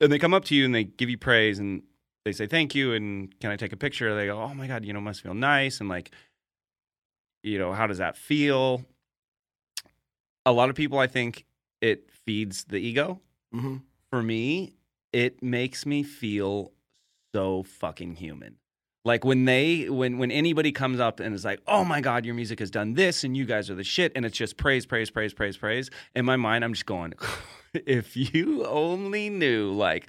and 0.00 0.10
they 0.10 0.18
come 0.18 0.34
up 0.34 0.44
to 0.46 0.54
you 0.54 0.64
and 0.64 0.74
they 0.74 0.84
give 0.84 1.08
you 1.10 1.18
praise 1.18 1.58
and 1.58 1.82
they 2.24 2.32
say 2.32 2.46
thank 2.46 2.74
you 2.74 2.92
and 2.92 3.38
can 3.40 3.50
I 3.50 3.56
take 3.56 3.72
a 3.72 3.76
picture? 3.76 4.14
They 4.14 4.26
go, 4.26 4.40
"Oh 4.42 4.54
my 4.54 4.66
god, 4.66 4.84
you 4.84 4.92
know, 4.92 5.00
must 5.00 5.22
feel 5.22 5.34
nice," 5.34 5.80
and 5.80 5.88
like 5.88 6.10
you 7.42 7.58
know, 7.58 7.72
how 7.72 7.86
does 7.86 7.98
that 7.98 8.16
feel? 8.16 8.84
A 10.46 10.52
lot 10.52 10.70
of 10.70 10.76
people, 10.76 10.98
I 10.98 11.06
think, 11.06 11.44
it 11.80 12.10
feeds 12.26 12.64
the 12.64 12.78
ego. 12.78 13.20
hmm 13.52 13.76
For 14.10 14.22
me, 14.22 14.74
it 15.12 15.42
makes 15.42 15.84
me 15.86 16.02
feel 16.02 16.72
so 17.34 17.62
fucking 17.62 18.16
human. 18.16 18.56
Like 19.04 19.24
when 19.24 19.44
they, 19.44 19.88
when 19.88 20.18
when 20.18 20.30
anybody 20.30 20.72
comes 20.72 21.00
up 21.00 21.20
and 21.20 21.34
is 21.34 21.44
like, 21.44 21.60
"Oh 21.66 21.84
my 21.84 22.00
god, 22.00 22.26
your 22.26 22.34
music 22.34 22.58
has 22.58 22.70
done 22.70 22.94
this, 22.94 23.24
and 23.24 23.36
you 23.36 23.44
guys 23.46 23.70
are 23.70 23.74
the 23.74 23.84
shit," 23.84 24.12
and 24.16 24.26
it's 24.26 24.36
just 24.36 24.56
praise, 24.56 24.84
praise, 24.86 25.08
praise, 25.10 25.32
praise, 25.32 25.56
praise. 25.56 25.88
In 26.14 26.24
my 26.24 26.36
mind, 26.36 26.64
I'm 26.64 26.72
just 26.74 26.84
going, 26.84 27.14
if 27.74 28.16
you 28.16 28.66
only 28.66 29.30
knew, 29.30 29.72
like 29.72 30.08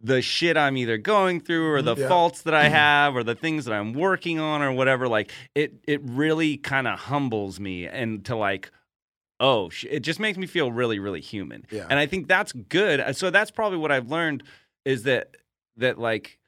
the 0.00 0.22
shit 0.22 0.56
I'm 0.56 0.78
either 0.78 0.96
going 0.96 1.40
through 1.40 1.70
or 1.74 1.82
the 1.82 1.96
Yeah. 1.96 2.08
faults 2.08 2.42
that 2.42 2.54
I 2.54 2.68
have 2.68 3.14
or 3.14 3.22
the 3.22 3.34
things 3.34 3.66
that 3.66 3.74
I'm 3.74 3.92
working 3.92 4.38
on 4.38 4.62
or 4.62 4.72
whatever, 4.72 5.06
like 5.08 5.30
it 5.54 5.74
it 5.86 6.00
really 6.04 6.56
kind 6.56 6.86
of 6.88 6.98
humbles 6.98 7.60
me 7.60 7.86
and 7.86 8.24
to 8.26 8.36
like 8.36 8.70
oh 9.40 9.68
sh- 9.70 9.86
it 9.90 10.00
just 10.00 10.20
makes 10.20 10.38
me 10.38 10.46
feel 10.46 10.70
really 10.70 10.98
really 10.98 11.20
human. 11.20 11.64
Yeah. 11.70 11.86
And 11.90 11.98
I 11.98 12.06
think 12.06 12.28
that's 12.28 12.52
good. 12.52 13.00
Uh, 13.00 13.12
so 13.12 13.30
that's 13.30 13.50
probably 13.50 13.78
what 13.78 13.90
I've 13.90 14.08
learned 14.10 14.44
is 14.84 15.02
that 15.04 15.36
that 15.76 15.98
like 15.98 16.38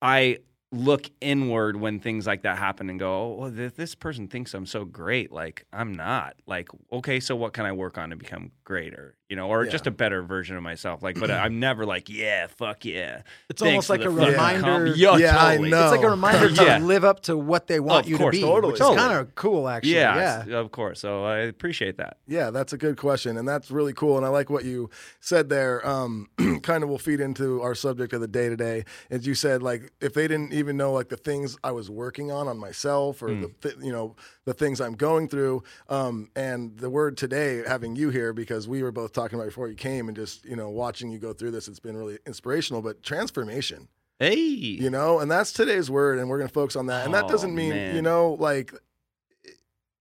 I 0.00 0.38
look 0.70 1.10
inward 1.20 1.76
when 1.76 1.98
things 1.98 2.26
like 2.26 2.42
that 2.42 2.58
happen 2.58 2.90
and 2.90 2.98
go, 2.98 3.10
oh, 3.10 3.34
well, 3.38 3.50
th- 3.50 3.74
this 3.74 3.94
person 3.94 4.28
thinks 4.28 4.52
I'm 4.54 4.66
so 4.66 4.84
great. 4.84 5.32
Like, 5.32 5.64
I'm 5.72 5.92
not. 5.92 6.34
Like, 6.46 6.68
okay, 6.92 7.20
so 7.20 7.34
what 7.36 7.54
can 7.54 7.64
I 7.64 7.72
work 7.72 7.96
on 7.96 8.10
to 8.10 8.16
become 8.16 8.52
greater? 8.64 9.16
You 9.28 9.36
know, 9.36 9.48
or 9.48 9.64
Yeah. 9.64 9.70
just 9.70 9.86
a 9.86 9.90
better 9.90 10.22
version 10.22 10.56
of 10.56 10.62
myself. 10.62 11.02
Like, 11.02 11.20
but 11.20 11.30
I'm 11.30 11.60
never 11.60 11.84
like, 11.84 12.08
yeah, 12.08 12.46
fuck 12.46 12.84
yeah. 12.86 13.22
It's 13.50 13.60
Thanks 13.60 13.70
almost 13.88 13.90
like 13.90 14.00
a 14.00 14.04
fucking 14.04 14.16
reminder. 14.32 14.60
compliment." 14.62 14.96
Yeah, 14.96 15.16
Yeah, 15.18 15.36
I 15.44 15.56
know. 15.58 15.82
It's 15.82 15.96
like 15.96 16.02
a 16.06 16.10
reminder 16.10 16.48
to 16.48 16.64
Yeah. 16.64 16.78
live 16.78 17.04
up 17.04 17.20
to 17.24 17.36
what 17.36 17.66
they 17.66 17.78
want 17.78 18.06
Of 18.06 18.10
you 18.10 18.16
course, 18.16 18.34
to 18.34 18.40
be, 18.40 18.46
totally. 18.46 18.72
which 18.72 18.80
Totally. 18.80 18.96
is 18.96 19.02
kind 19.02 19.18
of 19.18 19.34
cool, 19.34 19.68
actually. 19.68 19.92
Yeah, 19.96 20.44
Yeah. 20.46 20.56
of 20.56 20.70
course. 20.70 21.00
So 21.00 21.24
I 21.24 21.40
appreciate 21.40 21.98
that. 21.98 22.16
Yeah, 22.26 22.50
that's 22.50 22.72
a 22.72 22.78
good 22.78 22.96
question, 22.96 23.36
and 23.36 23.46
that's 23.46 23.70
really 23.70 23.92
cool. 23.92 24.16
And 24.16 24.24
I 24.24 24.30
like 24.30 24.48
what 24.48 24.64
you 24.64 24.88
said 25.20 25.50
there. 25.50 25.86
Um, 25.86 26.28
kind 26.62 26.82
of 26.82 26.88
will 26.88 26.98
feed 26.98 27.20
into 27.20 27.60
our 27.60 27.74
subject 27.74 28.14
of 28.14 28.22
the 28.22 28.28
day 28.28 28.48
today. 28.48 28.84
As 29.10 29.26
you 29.26 29.34
said, 29.34 29.62
like 29.62 29.92
if 30.00 30.14
they 30.14 30.26
didn't 30.26 30.54
even 30.54 30.78
know 30.78 30.92
like 30.94 31.10
the 31.10 31.16
things 31.18 31.58
I 31.62 31.72
was 31.72 31.90
working 31.90 32.32
on 32.32 32.48
on 32.48 32.56
myself, 32.58 33.22
or 33.22 33.34
the 33.34 33.50
th- 33.60 33.76
you 33.82 33.92
know 33.92 34.16
the 34.46 34.54
things 34.54 34.80
I'm 34.80 34.94
going 34.94 35.28
through. 35.28 35.62
Um, 35.90 36.30
and 36.34 36.78
the 36.78 36.88
word 36.88 37.18
today, 37.18 37.62
having 37.66 37.94
you 37.94 38.08
here 38.08 38.32
because 38.32 38.66
we 38.66 38.82
were 38.82 38.90
both 38.92 39.12
talking 39.18 39.38
about 39.38 39.46
before 39.46 39.68
you 39.68 39.74
came, 39.74 40.08
and 40.08 40.16
just 40.16 40.44
you 40.44 40.56
know 40.56 40.68
watching 40.70 41.10
you 41.10 41.18
go 41.18 41.32
through 41.32 41.50
this, 41.52 41.68
it's 41.68 41.80
been 41.80 41.96
really 41.96 42.18
inspirational. 42.26 42.82
But 42.82 43.02
transformation, 43.02 43.88
Hey. 44.18 44.34
you 44.36 44.90
know, 44.90 45.18
and 45.20 45.30
that's 45.30 45.52
today's 45.52 45.90
word, 45.90 46.18
and 46.18 46.28
we're 46.28 46.38
going 46.38 46.48
to 46.48 46.54
focus 46.54 46.76
on 46.76 46.86
that. 46.86 47.04
And 47.04 47.14
that 47.14 47.24
Oh, 47.24 47.28
doesn't 47.28 47.54
mean 47.54 47.70
man. 47.70 47.94
you 47.96 48.02
know 48.02 48.32
like 48.34 48.72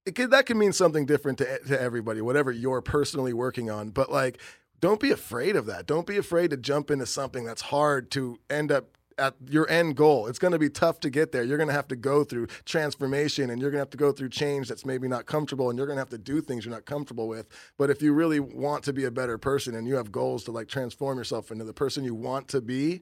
it 0.05 0.15
could, 0.15 0.31
that 0.31 0.45
can 0.45 0.57
mean 0.57 0.71
something 0.71 1.05
different 1.05 1.37
to, 1.39 1.59
to 1.67 1.79
everybody, 1.81 2.21
whatever 2.21 2.51
you're 2.51 2.81
personally 2.81 3.33
working 3.33 3.69
on. 3.69 3.89
But 3.89 4.09
like, 4.11 4.39
don't 4.79 4.99
be 5.01 5.11
afraid 5.11 5.55
of 5.57 5.65
that. 5.65 5.85
Don't 5.85 6.07
be 6.07 6.15
afraid 6.17 6.51
to 6.51 6.57
jump 6.57 6.89
into 6.91 7.05
something 7.05 7.43
that's 7.43 7.61
hard 7.63 8.09
to 8.11 8.39
end 8.49 8.71
up 8.71 8.96
at 9.17 9.35
your 9.49 9.69
end 9.69 9.95
goal. 9.95 10.27
It's 10.27 10.39
going 10.39 10.51
to 10.51 10.59
be 10.59 10.69
tough 10.69 10.99
to 11.01 11.09
get 11.09 11.31
there. 11.31 11.43
You're 11.43 11.57
going 11.57 11.69
to 11.69 11.73
have 11.73 11.87
to 11.89 11.95
go 11.95 12.23
through 12.23 12.47
transformation 12.65 13.49
and 13.49 13.61
you're 13.61 13.71
going 13.71 13.79
to 13.79 13.81
have 13.81 13.89
to 13.91 13.97
go 13.97 14.11
through 14.11 14.29
change 14.29 14.67
that's 14.67 14.85
maybe 14.85 15.07
not 15.07 15.25
comfortable 15.25 15.69
and 15.69 15.77
you're 15.77 15.87
going 15.87 15.97
to 15.97 16.01
have 16.01 16.09
to 16.09 16.17
do 16.17 16.41
things 16.41 16.65
you're 16.65 16.73
not 16.73 16.85
comfortable 16.85 17.27
with. 17.27 17.47
But 17.77 17.89
if 17.89 18.01
you 18.01 18.13
really 18.13 18.39
want 18.39 18.83
to 18.85 18.93
be 18.93 19.05
a 19.05 19.11
better 19.11 19.37
person 19.37 19.75
and 19.75 19.87
you 19.87 19.95
have 19.95 20.11
goals 20.11 20.43
to 20.45 20.51
like 20.51 20.67
transform 20.67 21.17
yourself 21.17 21.51
into 21.51 21.63
the 21.63 21.73
person 21.73 22.03
you 22.03 22.15
want 22.15 22.47
to 22.49 22.61
be, 22.61 23.01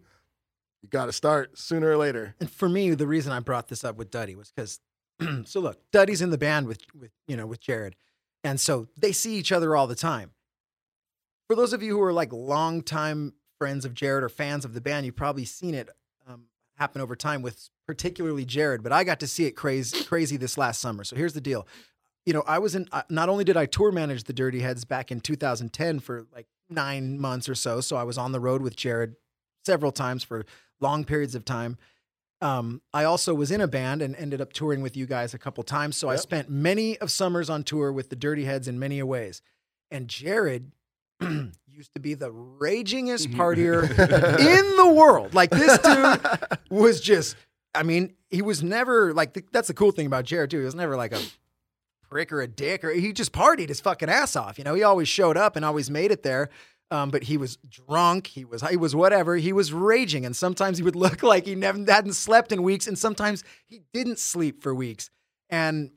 you 0.82 0.90
got 0.90 1.08
to 1.08 1.14
start 1.14 1.58
sooner 1.58 1.90
or 1.90 1.98
later. 1.98 2.36
And 2.40 2.50
for 2.50 2.70
me, 2.70 2.92
the 2.92 3.08
reason 3.08 3.32
I 3.32 3.40
brought 3.40 3.68
this 3.68 3.84
up 3.84 3.98
with 3.98 4.12
Duddy 4.12 4.36
was 4.36 4.52
because, 4.52 4.80
so 5.46 5.60
look, 5.60 5.80
Duddy's 5.92 6.22
in 6.22 6.30
the 6.30 6.38
band 6.38 6.68
with, 6.68 6.82
with, 7.00 7.12
you 7.28 7.36
know, 7.36 7.48
with 7.48 7.60
Jared. 7.60 7.96
And 8.44 8.60
so 8.60 8.88
they 8.96 9.12
see 9.12 9.36
each 9.36 9.52
other 9.52 9.76
all 9.76 9.88
the 9.88 9.96
time. 9.96 10.32
For 11.48 11.56
those 11.56 11.74
of 11.74 11.84
you 11.84 11.98
who 11.98 12.04
are 12.04 12.14
like 12.14 12.32
longtime 12.32 13.34
friends 13.58 13.86
of 13.86 13.94
Jared 13.94 14.24
or 14.24 14.30
fans 14.30 14.66
of 14.66 14.74
the 14.74 14.82
band, 14.82 15.06
you've 15.06 15.16
probably 15.16 15.46
seen 15.46 15.74
it 15.74 15.90
happen 16.76 17.02
over 17.02 17.16
time 17.16 17.42
with 17.42 17.70
particularly 17.88 18.46
Jared, 18.46 18.84
but 18.84 18.92
I 18.92 19.04
got 19.04 19.20
to 19.22 19.28
see 19.28 19.46
it 19.46 19.52
crazy, 19.52 20.04
crazy 20.04 20.38
this 20.38 20.58
last 20.58 20.82
summer. 20.82 21.04
So 21.04 21.16
here's 21.16 21.34
the 21.34 21.42
deal. 21.42 21.68
You 22.26 22.34
know, 22.34 22.44
I 22.48 22.60
was 22.60 22.76
in, 22.76 22.88
uh, 22.92 23.04
not 23.10 23.30
only 23.30 23.44
did 23.44 23.56
I 23.56 23.66
tour 23.66 23.92
manage 23.92 24.24
the 24.24 24.34
Dirty 24.34 24.60
Heads 24.60 24.84
back 24.84 25.12
in 25.12 25.20
2010 25.22 26.00
for 26.00 26.26
like 26.34 26.48
nine 26.70 27.20
months 27.20 27.48
or 27.48 27.56
so. 27.56 27.82
So 27.82 27.96
I 27.96 28.04
was 28.04 28.18
on 28.18 28.32
the 28.32 28.40
road 28.40 28.62
with 28.62 28.76
Jared 28.76 29.16
several 29.64 29.92
times 29.92 30.24
for 30.24 30.46
long 30.80 31.06
periods 31.06 31.36
of 31.36 31.46
time. 31.46 31.78
Um, 32.42 32.82
I 32.94 33.06
also 33.06 33.34
was 33.34 33.52
in 33.52 33.62
a 33.62 33.68
band 33.68 34.02
and 34.02 34.16
ended 34.16 34.42
up 34.42 34.54
touring 34.54 34.82
with 34.82 34.98
you 34.98 35.06
guys 35.06 35.34
a 35.34 35.38
couple 35.38 35.64
times. 35.64 35.96
So 35.98 36.10
I 36.10 36.16
spent 36.18 36.50
many 36.50 36.98
of 36.98 37.10
summers 37.10 37.50
on 37.50 37.64
tour 37.64 37.92
with 37.92 38.10
the 38.10 38.16
Dirty 38.16 38.46
Heads 38.46 38.68
in 38.68 38.78
many 38.78 39.00
a 39.00 39.06
ways. 39.06 39.42
And 39.90 40.08
Jared 40.08 40.72
used 41.76 41.94
to 41.94 42.00
be 42.00 42.14
the 42.14 42.32
ragingest 42.32 43.28
partier 43.36 43.84
in 44.40 44.78
the 44.78 44.94
world. 44.94 45.34
Like 45.34 45.50
this 45.50 45.78
dude 45.80 46.22
was 46.70 47.02
just, 47.02 47.36
I 47.74 47.84
mean, 47.84 48.14
he 48.30 48.42
was 48.42 48.64
never 48.64 49.14
like, 49.14 49.34
th- 49.34 49.48
that's 49.52 49.68
the 49.68 49.74
cool 49.74 49.92
thing 49.92 50.06
about 50.06 50.24
Jared 50.26 50.52
too. 50.52 50.60
He 50.60 50.66
was 50.66 50.76
never 50.76 50.96
like 50.96 51.12
a 51.12 51.20
prick 52.10 52.32
or 52.32 52.42
a 52.42 52.48
dick 52.48 52.84
or 52.84 52.92
he 52.92 53.12
just 53.12 53.34
partied 53.34 53.68
his 53.68 53.82
fucking 53.82 54.10
ass 54.10 54.36
off. 54.38 54.58
You 54.58 54.64
know, 54.64 54.74
he 54.74 54.84
always 54.84 55.10
showed 55.10 55.36
up 55.36 55.58
and 55.58 55.66
always 55.66 55.90
made 55.90 56.12
it 56.12 56.24
there. 56.24 56.50
Um, 56.92 57.10
but 57.10 57.24
he 57.24 57.36
was 57.36 57.58
drunk. 57.68 58.28
He 58.28 58.46
was 58.46 58.62
he 58.62 58.78
was 58.78 58.96
whatever. 58.96 59.36
He 59.38 59.52
was 59.52 59.74
raging, 59.74 60.24
and 60.24 60.36
sometimes 60.36 60.78
he 60.78 60.84
would 60.84 60.96
look 60.96 61.24
like 61.32 61.48
he 61.48 61.56
never 61.56 61.80
hadn't 61.84 62.14
slept 62.14 62.52
in 62.52 62.62
weeks, 62.62 62.86
and 62.86 62.96
sometimes 62.96 63.44
he 63.66 63.82
didn't 63.92 64.20
sleep 64.20 64.62
for 64.62 64.74
weeks. 64.74 65.10
And 65.50 65.90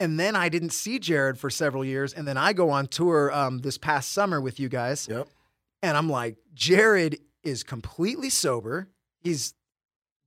and 0.00 0.18
then 0.18 0.34
I 0.34 0.48
didn't 0.48 0.70
see 0.70 0.98
Jared 0.98 1.38
for 1.38 1.50
several 1.50 1.84
years, 1.84 2.12
and 2.14 2.26
then 2.26 2.36
I 2.36 2.52
go 2.54 2.70
on 2.70 2.86
tour 2.88 3.32
um, 3.32 3.58
this 3.58 3.78
past 3.78 4.12
summer 4.12 4.40
with 4.40 4.58
you 4.58 4.68
guys. 4.68 5.06
Yep. 5.08 5.28
And 5.82 5.96
I'm 5.96 6.08
like, 6.08 6.38
Jared 6.54 7.18
is 7.44 7.62
completely 7.62 8.30
sober. 8.30 8.88
He's 9.22 9.54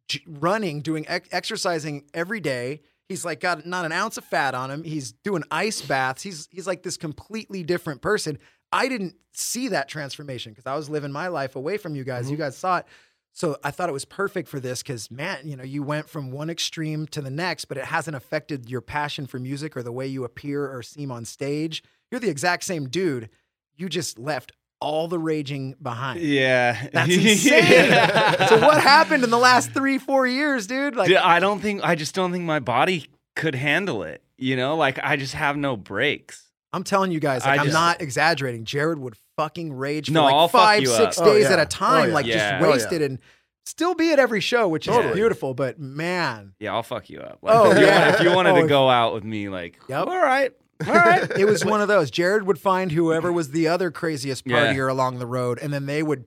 j- 0.07 0.21
running, 0.27 0.81
doing 0.81 1.05
ex- 1.07 1.29
exercising 1.31 2.05
every 2.13 2.39
day. 2.39 2.81
He's 3.09 3.25
like 3.25 3.39
got 3.39 3.65
not 3.65 3.85
an 3.85 3.91
ounce 3.91 4.17
of 4.17 4.23
fat 4.23 4.55
on 4.55 4.71
him. 4.71 4.83
He's 4.83 5.11
doing 5.11 5.43
ice 5.51 5.81
baths. 5.81 6.23
He's 6.23 6.47
he's 6.51 6.67
like 6.67 6.83
this 6.83 6.95
completely 6.95 7.63
different 7.63 8.01
person. 8.01 8.39
I 8.71 8.87
didn't 8.87 9.15
see 9.33 9.67
that 9.69 9.89
transformation 9.89 10.51
because 10.53 10.65
I 10.65 10.75
was 10.75 10.89
living 10.89 11.11
my 11.11 11.27
life 11.27 11.55
away 11.55 11.77
from 11.77 11.95
you 11.95 12.03
guys. 12.03 12.31
You 12.31 12.37
guys 12.37 12.57
saw 12.57 12.77
it. 12.77 12.85
So 13.35 13.57
I 13.63 13.71
thought 13.71 13.89
it 13.89 13.93
was 13.93 14.05
perfect 14.05 14.47
for 14.47 14.59
this 14.59 14.83
because 14.83 15.09
man, 15.09 15.39
you 15.43 15.55
know, 15.55 15.63
you 15.63 15.81
went 15.81 16.07
from 16.07 16.29
one 16.31 16.49
extreme 16.51 17.07
to 17.07 17.21
the 17.21 17.31
next, 17.31 17.65
but 17.65 17.77
it 17.77 17.85
hasn't 17.85 18.15
affected 18.15 18.69
your 18.69 18.81
passion 18.81 19.25
for 19.25 19.39
music 19.39 19.75
or 19.75 19.81
the 19.81 19.91
way 19.91 20.05
you 20.07 20.23
appear 20.23 20.71
or 20.71 20.83
seem 20.83 21.11
on 21.11 21.25
stage. 21.25 21.83
You're 22.11 22.19
the 22.19 22.29
exact 22.29 22.63
same 22.63 22.87
dude. 22.89 23.29
You 23.75 23.89
just 23.89 24.19
left 24.19 24.51
all 24.79 25.07
the 25.07 25.17
raging 25.17 25.73
behind. 25.81 26.19
Yeah. 26.21 26.89
That's 26.93 27.09
insane. 27.15 28.47
so 28.49 28.59
what 28.61 28.79
happened 28.81 29.23
in 29.23 29.31
the 29.31 29.39
last 29.39 29.71
three, 29.71 29.97
four 29.97 30.27
years, 30.27 30.67
dude? 30.67 30.95
Like 30.95 31.07
Dude, 31.07 31.17
I 31.17 31.39
don't 31.39 31.59
think 31.59 31.83
I 31.83 31.95
just 31.95 32.13
don't 32.13 32.31
think 32.31 32.43
my 32.43 32.59
body 32.59 33.07
could 33.35 33.55
handle 33.55 34.03
it. 34.03 34.21
You 34.37 34.55
know, 34.57 34.75
like 34.75 34.99
I 35.01 35.15
just 35.15 35.33
have 35.33 35.57
no 35.57 35.75
breaks. 35.75 36.51
I'm 36.71 36.83
telling 36.83 37.11
you 37.11 37.19
guys, 37.19 37.43
like, 37.45 37.59
I 37.59 37.61
I'm 37.61 37.65
just- 37.67 37.73
not 37.73 38.01
exaggerating. 38.01 38.65
Jared 38.65 38.99
would 38.99 39.15
fucking 39.37 39.73
rage 39.73 40.07
for 40.07 40.13
No, 40.13 40.23
like 40.25 40.33
I'll 40.33 40.47
five, 40.47 40.87
six 40.87 41.17
up. 41.17 41.25
Oh, 41.27 41.33
days 41.33 41.43
yeah. 41.45 41.53
at 41.53 41.59
a 41.59 41.63
oh, 41.63 41.65
time, 41.65 42.03
Oh, 42.03 42.07
yeah. 42.07 42.13
like 42.13 42.25
Yeah. 42.25 42.33
just 42.33 42.53
Oh, 42.63 42.65
yeah. 42.67 42.71
wasted 42.73 43.01
and 43.01 43.19
still 43.65 43.95
be 43.95 44.11
at 44.11 44.19
every 44.19 44.41
show, 44.41 44.67
which 44.67 44.87
is 44.87 44.93
Totally. 44.95 45.13
beautiful. 45.15 45.53
But 45.53 45.79
man, 45.79 46.53
Yeah, 46.59 46.73
I'll 46.73 46.83
fuck 46.83 47.09
you 47.09 47.19
up. 47.19 47.39
Like, 47.41 47.55
Oh, 47.55 47.71
if, 47.71 47.77
you 47.79 47.85
yeah. 47.85 48.05
want, 48.07 48.15
if 48.15 48.21
you 48.21 48.31
wanted 48.35 48.51
Oh, 48.57 48.61
to 48.61 48.67
go 48.67 48.89
out 48.89 49.13
with 49.13 49.23
me, 49.23 49.49
like, 49.49 49.79
Yep. 49.87 50.07
all 50.07 50.19
right, 50.19 50.51
all 50.87 50.93
right. 50.93 51.29
it 51.37 51.45
was 51.45 51.63
one 51.65 51.81
of 51.81 51.87
those. 51.87 52.11
Jared 52.11 52.45
would 52.45 52.59
find 52.59 52.91
whoever 52.91 53.31
was 53.31 53.51
the 53.51 53.67
other 53.67 53.89
craziest 53.91 54.43
Yeah. 54.45 54.73
partier 54.73 54.89
along 54.89 55.19
the 55.19 55.27
road, 55.27 55.59
and 55.61 55.71
then 55.73 55.85
they 55.85 56.03
would 56.03 56.25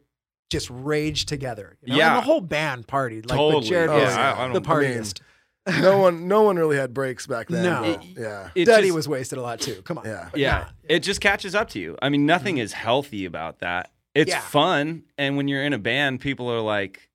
just 0.51 0.69
rage 0.71 1.27
together. 1.27 1.77
You 1.83 1.93
know? 1.93 1.99
Yeah. 1.99 2.09
and 2.15 2.17
the 2.19 2.27
whole 2.27 2.41
band 2.41 2.87
partied. 2.87 3.29
Like, 3.29 3.37
Totally. 3.37 3.63
but 3.65 3.69
Jared 3.69 3.91
Oh, 3.91 3.95
was. 3.99 4.15
I- 4.15 4.31
I 4.31 4.31
the 4.31 4.61
don't- 4.61 4.69
I 4.69 4.81
mean, 4.81 4.93
partiest. 4.93 5.21
No 5.81 5.99
one, 5.99 6.29
no 6.29 6.43
one 6.43 6.57
really 6.57 6.77
had 6.77 6.95
breaks 6.95 7.27
back 7.27 7.49
then. 7.49 7.63
No. 7.65 7.83
bro. 7.83 8.03
yeah. 8.17 8.51
It 8.55 8.65
Duddy 8.67 8.89
just- 8.89 8.97
was 8.97 9.09
wasted 9.09 9.39
a 9.39 9.43
lot 9.43 9.61
too. 9.61 9.83
Come 9.83 9.99
on, 9.99 10.05
Yeah. 10.05 10.29
But 10.31 10.41
yeah, 10.41 10.59
nah. 10.59 10.67
it 10.89 11.01
just 11.01 11.21
catches 11.21 11.55
up 11.55 11.69
to 11.71 11.79
you. 11.79 11.97
I 12.01 12.09
mean, 12.09 12.27
nothing 12.27 12.57
mm-hmm. 12.57 12.63
is 12.63 12.73
healthy 12.73 13.25
about 13.25 13.61
that. 13.61 13.91
It's 14.15 14.31
Yeah. 14.31 14.41
fun, 14.41 15.05
and 15.19 15.37
when 15.37 15.49
you're 15.49 15.63
in 15.63 15.73
a 15.73 15.79
band, 15.79 16.21
people 16.21 16.51
are 16.51 16.61
like, 16.61 17.11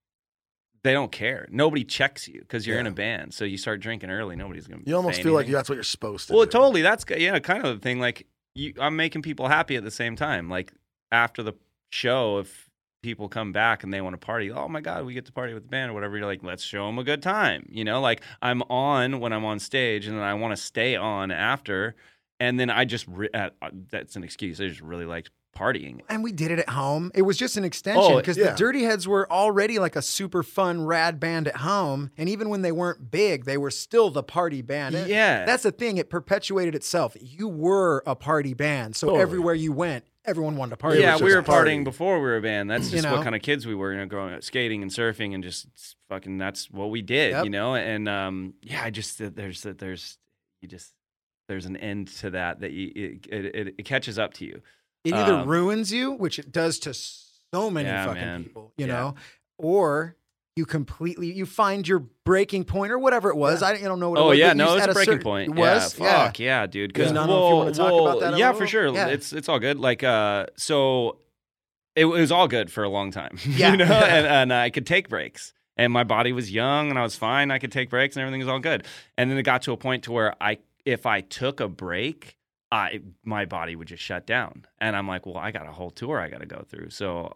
they 0.84 0.94
don't 0.94 1.12
care. 1.12 1.48
Nobody 1.52 1.84
checks 1.84 2.28
you 2.28 2.42
because 2.42 2.66
you're 2.66 2.80
in 2.80 2.88
a 2.88 2.92
band. 2.92 3.34
So 3.34 3.46
you 3.46 3.58
start 3.58 3.82
drinking 3.82 4.10
early. 4.10 4.36
Nobody's 4.36 4.68
gonna. 4.68 4.82
You 4.86 4.96
almost 4.96 5.18
say 5.18 5.24
feel 5.24 5.34
like 5.34 5.48
that's 5.48 5.70
what 5.70 5.76
you're 5.76 5.84
supposed 5.84 6.28
to 6.28 6.34
Well, 6.34 6.46
do. 6.46 6.52
totally. 6.52 6.82
That's 6.82 7.06
yeah, 7.18 7.38
kind 7.40 7.66
of 7.66 7.76
the 7.76 7.82
thing. 7.82 8.00
Like 8.00 8.26
you, 8.56 8.74
I'm 8.80 8.96
making 8.96 9.22
people 9.22 9.48
happy 9.48 9.76
at 9.76 9.84
the 9.84 9.92
same 9.92 10.16
time. 10.16 10.50
Like 10.50 10.74
after 11.12 11.44
the 11.44 11.54
show, 11.92 12.40
if 12.40 12.70
people 13.02 13.28
come 13.30 13.52
back 13.52 13.84
and 13.84 13.94
they 13.94 14.02
want 14.02 14.14
to 14.14 14.18
party, 14.26 14.52
oh 14.52 14.68
my 14.68 14.82
god, 14.82 15.06
we 15.06 15.14
get 15.14 15.26
to 15.26 15.32
party 15.32 15.54
with 15.54 15.64
the 15.64 15.70
band 15.70 15.92
or 15.92 15.94
whatever. 15.94 16.18
You're 16.18 16.26
like, 16.28 16.44
let's 16.44 16.64
show 16.64 16.86
them 16.86 17.00
a 17.00 17.04
good 17.04 17.22
time. 17.22 17.66
You 17.70 17.84
know, 17.84 18.00
like 18.02 18.22
I'm 18.42 18.62
on 18.64 19.20
when 19.20 19.34
I'm 19.34 19.46
on 19.46 19.60
stage, 19.60 20.08
and 20.08 20.18
then 20.18 20.24
I 20.24 20.34
want 20.36 20.56
to 20.56 20.62
stay 20.62 20.96
on 20.96 21.32
after, 21.32 21.96
and 22.40 22.60
then 22.60 22.70
I 22.70 22.86
just 22.86 23.08
re- 23.08 23.30
uh, 23.34 23.50
that's 23.90 24.16
an 24.16 24.24
excuse. 24.24 24.60
I 24.62 24.68
just 24.68 24.82
really 24.82 25.06
liked 25.06 25.32
partying. 25.58 26.00
And 26.08 26.24
we 26.24 26.32
did 26.32 26.50
it 26.50 26.60
at 26.60 26.70
home. 26.70 27.12
It 27.14 27.24
was 27.24 27.38
just 27.38 27.58
an 27.58 27.66
extension 27.66 28.14
Oh, 28.14 28.16
because 28.18 28.38
yeah. 28.38 28.52
the 28.52 28.58
Dirty 28.58 28.84
Heads 28.84 29.06
were 29.06 29.30
already 29.30 29.80
like 29.80 29.98
a 29.98 30.02
super 30.02 30.44
fun, 30.44 30.86
rad 30.86 31.20
band 31.20 31.46
at 31.50 31.58
home. 31.58 32.10
And 32.18 32.30
even 32.30 32.48
when 32.48 32.62
they 32.62 32.72
weren't 32.72 33.12
big, 33.12 33.44
they 33.44 33.58
were 33.58 33.70
still 33.70 34.10
the 34.10 34.24
party 34.24 34.62
band. 34.62 34.96
Yeah. 35.10 35.44
That's 35.44 35.64
the 35.64 35.72
thing. 35.74 35.98
It 35.98 36.10
perpetuated 36.10 36.74
itself. 36.74 37.18
You 37.20 37.50
were 37.50 38.02
a 38.06 38.16
party 38.16 38.54
band. 38.54 38.96
So 38.96 39.08
Totally. 39.08 39.22
everywhere 39.24 39.54
you 39.54 39.74
went, 39.74 40.06
everyone 40.25 40.55
wanted 40.55 40.71
to 40.71 40.77
party. 40.77 40.99
yeah, 40.99 41.17
we 41.17 41.34
were 41.36 41.41
partying 41.43 41.84
before 41.84 42.15
we 42.17 42.21
were 42.21 42.38
a 42.38 42.41
band. 42.41 42.69
That's 42.69 42.86
You 42.86 42.91
just 42.97 43.03
know? 43.05 43.13
what 43.13 43.23
kind 43.23 43.36
of 43.36 43.41
kids 43.41 43.65
we 43.65 43.75
were, 43.75 43.91
you 43.93 43.99
know, 43.99 44.05
growing 44.05 44.34
up, 44.34 44.43
skating 44.43 44.81
and 44.81 44.91
surfing 44.91 45.34
and 45.34 45.43
just 45.43 45.67
fucking. 46.10 46.38
That's 46.38 46.69
what 46.69 46.89
we 46.91 47.01
did, 47.01 47.31
Yep. 47.31 47.43
you 47.45 47.49
know. 47.49 47.75
And 47.75 48.07
um, 48.07 48.53
yeah, 48.62 48.84
I 48.84 48.89
just 48.89 49.17
there's 49.36 49.62
there's 49.63 50.17
you 50.62 50.67
just 50.67 50.93
there's 51.47 51.65
an 51.65 51.77
end 51.77 52.07
to 52.19 52.29
that 52.31 52.62
that 52.62 52.71
you 52.71 52.91
it 52.95 53.55
it, 53.55 53.75
it 53.79 53.84
catches 53.86 54.17
up 54.19 54.34
to 54.36 54.45
you. 54.45 54.62
It 55.03 55.13
either 55.13 55.34
Um, 55.34 55.47
ruins 55.49 55.91
you, 55.91 56.12
which 56.12 56.38
it 56.38 56.51
does 56.51 56.77
to 56.79 56.93
so 56.93 57.71
many 57.71 57.88
Yeah, 57.89 58.05
fucking 58.05 58.21
man. 58.21 58.43
people, 58.43 58.73
you 58.77 58.86
Yeah. 58.86 58.93
know, 58.93 59.15
or 59.57 60.15
you 60.62 60.65
completely 60.67 61.32
you 61.34 61.47
find 61.47 61.88
your 61.88 62.00
breaking 62.24 62.63
point 62.65 62.91
or 62.91 63.00
whatever 63.00 63.30
it 63.32 63.36
was. 63.36 63.63
I, 63.63 63.74
don't- 63.74 63.84
I 63.84 63.88
don't 63.88 64.00
know 64.00 64.12
what. 64.12 64.19
it 64.19 64.21
Oh 64.21 64.28
was, 64.30 64.38
yeah, 64.38 64.54
no, 64.54 64.76
it's 64.78 64.86
a 64.86 64.93
breaking 64.93 65.19
point. 65.19 65.50
It 65.52 65.56
was. 65.56 65.97
yeah, 66.00 66.26
fuck 66.26 66.39
yeah, 66.39 66.67
dude. 66.67 66.93
Because 66.93 67.12
Yeah. 67.12 67.24
I 67.24 67.26
don't 67.26 67.28
know 67.28 67.45
if 67.47 67.50
you 67.50 67.56
wanna 67.58 67.71
talk 67.74 68.02
about 68.02 68.19
that 68.21 68.38
yeah, 68.38 68.54
for 68.54 68.67
sure. 68.67 68.93
Yeah. 68.93 69.08
It's 69.08 69.34
it's 69.34 69.50
all 69.50 69.58
good. 69.60 69.80
Like 69.80 70.04
uh, 70.04 70.45
so 70.56 71.17
it, 71.95 72.06
was 72.06 72.32
all 72.32 72.47
good 72.47 72.71
for 72.71 72.84
a 72.84 72.89
long 72.89 73.10
time. 73.12 73.38
Yeah. 73.45 73.71
you 73.71 73.78
know, 73.78 73.86
and, 73.86 74.28
and 74.28 74.54
I 74.54 74.69
could 74.69 74.86
take 74.86 75.10
breaks. 75.10 75.54
And 75.78 75.91
my 75.91 76.04
body 76.04 76.32
was 76.32 76.52
young 76.52 76.89
and 76.91 77.00
I 77.00 77.02
was 77.02 77.15
fine. 77.15 77.50
I 77.50 77.58
could 77.58 77.71
take 77.71 77.89
breaks 77.89 78.15
and 78.15 78.21
everything 78.21 78.39
was 78.41 78.47
all 78.47 78.60
good. 78.60 78.86
And 79.17 79.32
then 79.32 79.38
it 79.39 79.43
got 79.43 79.63
to 79.63 79.71
a 79.71 79.78
point 79.78 80.04
to 80.04 80.12
where 80.12 80.36
I 80.39 80.60
if 80.86 81.06
I 81.08 81.21
took 81.21 81.60
a 81.60 81.67
break, 81.67 82.38
I 82.71 83.02
my 83.26 83.45
body 83.45 83.76
would 83.76 83.88
just 83.88 84.04
shut 84.04 84.28
down. 84.28 84.65
And 84.80 84.95
I'm 84.95 85.08
like, 85.08 85.26
well, 85.26 85.38
I 85.38 85.50
got 85.52 85.65
a 85.67 85.71
whole 85.71 85.89
tour 85.89 86.19
I 86.19 86.30
got 86.30 86.41
to 86.41 86.45
go 86.45 86.63
through. 86.69 86.91
So 86.91 87.36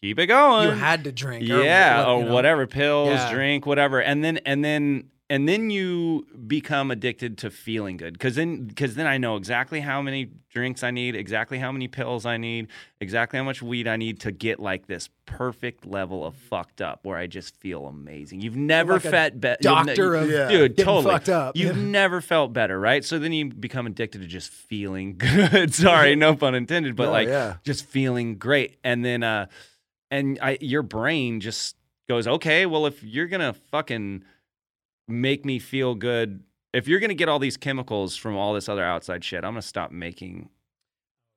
keep 0.00 0.18
it 0.18 0.26
going. 0.26 0.68
You 0.68 0.74
had 0.74 1.04
to 1.04 1.12
drink. 1.12 1.46
yeah, 1.46 2.04
or 2.06 2.18
you 2.20 2.24
know. 2.26 2.32
whatever 2.32 2.66
pills, 2.66 3.10
Yeah. 3.10 3.32
drink, 3.32 3.66
whatever. 3.66 4.00
And 4.00 4.22
then 4.24 4.38
and 4.38 4.64
then 4.64 5.10
and 5.28 5.48
then 5.48 5.70
you 5.70 6.24
become 6.46 6.90
addicted 6.92 7.36
to 7.38 7.50
feeling 7.50 7.96
good 7.96 8.12
because 8.12 8.36
then 8.36 8.64
because 8.66 8.94
then 8.94 9.06
I 9.06 9.18
know 9.18 9.36
exactly 9.36 9.80
how 9.80 10.00
many 10.00 10.30
drinks 10.50 10.84
I 10.84 10.90
need, 10.92 11.16
exactly 11.16 11.58
how 11.58 11.72
many 11.72 11.88
pills 11.88 12.24
I 12.24 12.36
need, 12.36 12.68
exactly 13.00 13.36
how 13.38 13.44
much 13.44 13.60
weed 13.60 13.88
I 13.88 13.96
need 13.96 14.20
to 14.20 14.30
get 14.32 14.60
like 14.60 14.86
this 14.86 15.08
perfect 15.26 15.84
level 15.84 16.24
of 16.24 16.36
fucked 16.36 16.80
up 16.80 17.00
where 17.02 17.18
I 17.18 17.26
just 17.26 17.56
feel 17.56 17.86
amazing. 17.86 18.40
You've 18.40 18.56
never 18.56 18.94
Like 18.94 19.02
felt 19.02 19.40
better, 19.40 19.58
doctor 19.60 20.14
of 20.14 20.30
Yeah. 20.30 20.48
dude, 20.48 20.78
totally 20.78 21.14
fucked 21.14 21.28
up. 21.28 21.56
You've 21.56 21.76
Yeah. 21.76 21.82
never 21.90 22.20
felt 22.20 22.52
better, 22.52 22.78
right? 22.78 23.04
So 23.04 23.18
then 23.18 23.32
you 23.32 23.46
become 23.50 23.86
addicted 23.86 24.20
to 24.20 24.28
just 24.28 24.50
feeling 24.50 25.16
good. 25.18 25.74
Sorry, 25.74 26.14
no 26.14 26.36
pun 26.36 26.54
intended, 26.54 26.94
but 26.94 27.06
No, 27.06 27.10
like 27.10 27.28
yeah. 27.28 27.56
just 27.64 27.84
feeling 27.86 28.36
great, 28.36 28.76
and 28.84 29.04
then 29.04 29.24
uh, 29.24 29.46
and 30.10 30.38
I 30.40 30.58
your 30.60 30.82
brain 30.82 31.40
just 31.40 31.74
goes, 32.08 32.28
okay, 32.28 32.64
well 32.66 32.86
if 32.86 33.02
you're 33.02 33.26
gonna 33.26 33.52
fucking 33.72 34.22
make 35.08 35.44
me 35.44 35.58
feel 35.58 35.94
good, 35.94 36.42
if 36.72 36.88
you're 36.88 37.00
gonna 37.00 37.14
get 37.14 37.28
all 37.28 37.38
these 37.38 37.56
chemicals 37.56 38.16
from 38.16 38.36
all 38.36 38.54
this 38.54 38.68
other 38.68 38.84
outside 38.84 39.24
shit, 39.24 39.44
I'm 39.44 39.52
gonna 39.52 39.62
stop 39.62 39.90
making 39.90 40.50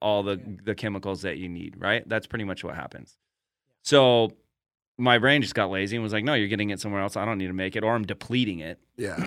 all 0.02 0.24
the 0.24 0.40
the 0.64 0.76
chemicals 0.76 1.22
that 1.22 1.38
you 1.38 1.50
need, 1.50 1.76
right? 1.78 2.08
That's 2.08 2.28
pretty 2.28 2.46
much 2.46 2.64
what 2.64 2.76
happens. 2.76 3.18
So 3.84 4.32
my 4.98 5.18
brain 5.18 5.42
just 5.42 5.56
got 5.56 5.70
lazy 5.70 5.96
and 5.96 6.04
was 6.04 6.12
like, 6.12 6.26
no, 6.26 6.34
you're 6.34 6.50
getting 6.50 6.70
it 6.70 6.80
somewhere 6.80 7.02
else. 7.02 7.16
I 7.16 7.26
don't 7.26 7.38
need 7.38 7.48
to 7.48 7.54
make 7.54 7.76
it, 7.76 7.84
or 7.84 7.96
I'm 7.96 8.06
depleting 8.06 8.60
it. 8.60 8.80
Yeah. 8.98 9.18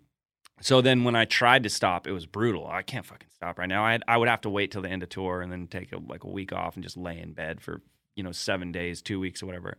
so 0.60 0.80
then 0.80 1.02
when 1.02 1.16
I 1.16 1.24
tried 1.24 1.64
to 1.64 1.68
stop, 1.68 2.06
it 2.06 2.12
was 2.12 2.24
brutal. 2.26 2.66
I 2.68 2.82
can't 2.82 3.04
fucking 3.04 3.28
stop 3.34 3.58
right 3.58 3.68
now. 3.68 3.84
I 3.84 3.98
I 4.06 4.16
would 4.16 4.28
have 4.28 4.42
to 4.42 4.50
wait 4.50 4.70
till 4.70 4.82
the 4.82 4.90
end 4.90 5.02
of 5.02 5.08
tour 5.08 5.42
and 5.42 5.50
then 5.50 5.66
take 5.66 5.92
a, 5.92 5.98
like 5.98 6.24
a 6.24 6.30
week 6.30 6.52
off 6.52 6.76
and 6.76 6.84
just 6.84 6.96
lay 6.96 7.18
in 7.18 7.32
bed 7.32 7.60
for 7.60 7.80
you 8.14 8.22
know 8.22 8.32
seven 8.32 8.70
days, 8.70 9.02
two 9.02 9.18
weeks, 9.18 9.42
or 9.42 9.46
whatever. 9.46 9.76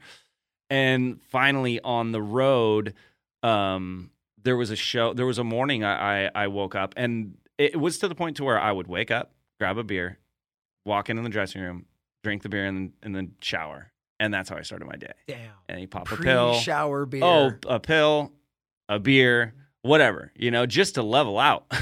And 0.70 1.22
finally 1.22 1.80
on 1.82 2.12
the 2.12 2.22
road, 2.22 2.94
um, 3.44 4.10
there 4.42 4.58
was 4.58 4.72
a 4.72 4.76
show. 4.76 5.14
There 5.14 5.26
was 5.26 5.38
a 5.38 5.44
morning 5.44 5.84
I 5.84 6.26
I, 6.26 6.32
I 6.44 6.48
woke 6.48 6.76
up 6.76 6.94
and 6.98 7.38
it 7.58 7.80
was 7.80 8.00
to 8.00 8.08
the 8.08 8.16
point 8.16 8.38
to 8.38 8.44
where 8.44 8.60
I 8.60 8.72
would 8.72 8.88
wake 8.88 9.12
up, 9.12 9.34
grab 9.60 9.78
a 9.78 9.84
beer, 9.84 10.18
walk 10.86 11.10
in 11.10 11.18
in 11.18 11.24
the 11.24 11.30
dressing 11.30 11.62
room, 11.62 11.86
drink 12.24 12.42
the 12.42 12.50
beer, 12.50 12.66
and 12.66 12.94
and 13.04 13.16
then 13.16 13.34
shower. 13.42 13.92
And 14.20 14.34
that's 14.34 14.50
how 14.50 14.56
I 14.56 14.62
started 14.62 14.86
my 14.86 14.96
day. 14.96 15.12
Damn. 15.28 15.52
And 15.68 15.82
you 15.82 15.88
pop 15.88 16.12
a 16.12 16.16
pill. 16.16 16.54
Pre-shower 16.54 17.06
beer. 17.06 17.24
Oh, 17.24 17.52
a 17.68 17.80
pill, 17.80 18.32
a 18.88 18.98
beer, 18.98 19.54
whatever, 19.84 20.32
you 20.36 20.50
know, 20.50 20.66
just 20.66 20.96
to 20.96 21.04
level 21.04 21.38
out. 21.38 21.66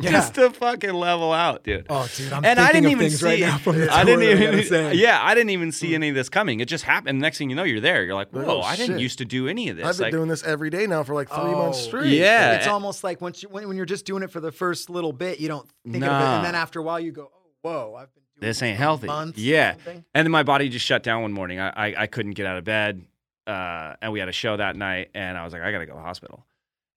Yeah. 0.00 0.10
just 0.12 0.34
to 0.36 0.48
fucking 0.48 0.94
level 0.94 1.30
out, 1.30 1.62
dude. 1.62 1.86
Oh, 1.90 2.08
dude, 2.16 2.32
I'm 2.32 2.42
and 2.42 2.58
I 2.58 2.68
didn't 2.72 2.86
of 2.86 2.92
even 2.92 3.08
things 3.10 3.20
see 3.20 3.26
right 3.26 3.40
now 3.40 3.58
from 3.58 3.76
the 3.78 3.92
I 3.94 4.02
didn't 4.02 4.22
even. 4.22 4.96
Yeah, 4.98 5.18
I 5.22 5.34
didn't 5.34 5.50
even 5.50 5.72
see 5.72 5.94
any 5.94 6.08
of 6.08 6.14
this 6.14 6.30
coming. 6.30 6.60
It 6.60 6.68
just 6.68 6.84
happened. 6.84 7.20
Next 7.20 7.36
thing 7.36 7.50
you 7.50 7.56
know, 7.56 7.64
you're 7.64 7.80
there. 7.80 8.02
You're 8.02 8.14
like, 8.14 8.32
Like, 8.32 8.46
"Whoa, 8.46 8.60
oh, 8.60 8.62
I 8.62 8.76
didn't 8.76 8.94
shit. 8.94 9.02
used 9.02 9.18
to 9.18 9.26
do 9.26 9.46
any 9.46 9.68
of 9.68 9.76
this." 9.76 9.84
I've 9.84 9.96
been 9.98 10.04
Like, 10.04 10.12
doing 10.12 10.28
this 10.28 10.42
every 10.42 10.70
day 10.70 10.86
now 10.86 11.02
for 11.02 11.12
like 11.12 11.28
three 11.28 11.44
months 11.52 11.78
Oh. 11.80 11.88
straight. 11.88 12.06
Yeah. 12.14 12.54
It's 12.54 12.66
almost 12.66 13.04
like 13.04 13.20
once 13.20 13.42
you 13.42 13.50
when, 13.50 13.68
when 13.68 13.76
you're 13.76 13.84
just 13.84 14.06
doing 14.06 14.22
it 14.22 14.30
for 14.30 14.40
the 14.40 14.50
first 14.52 14.88
little 14.88 15.12
bit, 15.12 15.38
you 15.38 15.48
don't 15.48 15.68
think 15.84 16.02
of 16.04 16.10
it, 16.10 16.24
and 16.24 16.44
then 16.46 16.54
after 16.54 16.80
a 16.80 16.82
while, 16.82 16.98
you 16.98 17.12
go, 17.12 17.30
"Oh, 17.30 17.50
whoa, 17.60 17.94
I've 17.94 18.14
been 18.14 18.22
this 18.40 18.62
ain't 18.62 18.78
healthy. 18.78 19.06
months 19.08 19.38
Yeah. 19.38 19.74
And 19.86 20.04
then 20.24 20.30
my 20.30 20.44
body 20.44 20.70
just 20.70 20.86
shut 20.86 21.02
down 21.02 21.20
one 21.22 21.32
morning. 21.34 21.60
I, 21.60 21.68
I, 21.90 21.94
I 22.02 22.06
couldn't 22.06 22.32
get 22.32 22.46
out 22.46 22.56
of 22.56 22.64
bed. 22.64 23.04
Uh, 23.46 23.96
and 24.00 24.12
we 24.12 24.18
had 24.18 24.28
a 24.28 24.32
show 24.32 24.56
that 24.56 24.76
night. 24.76 25.10
And 25.14 25.36
I 25.36 25.44
was 25.44 25.52
like, 25.52 25.60
I 25.62 25.72
got 25.72 25.78
to 25.80 25.86
go 25.86 25.92
to 25.92 25.98
the 25.98 26.02
hospital. 26.04 26.44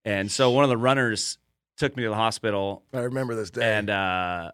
And 0.05 0.31
so 0.31 0.51
one 0.51 0.63
of 0.63 0.69
the 0.69 0.77
runners 0.77 1.37
took 1.77 1.95
me 1.95 2.03
to 2.03 2.09
the 2.09 2.15
hospital. 2.15 2.83
I 2.93 2.99
remember 2.99 3.35
this 3.35 3.51
day. 3.51 3.77
And 3.77 3.89
uh, 3.89 4.51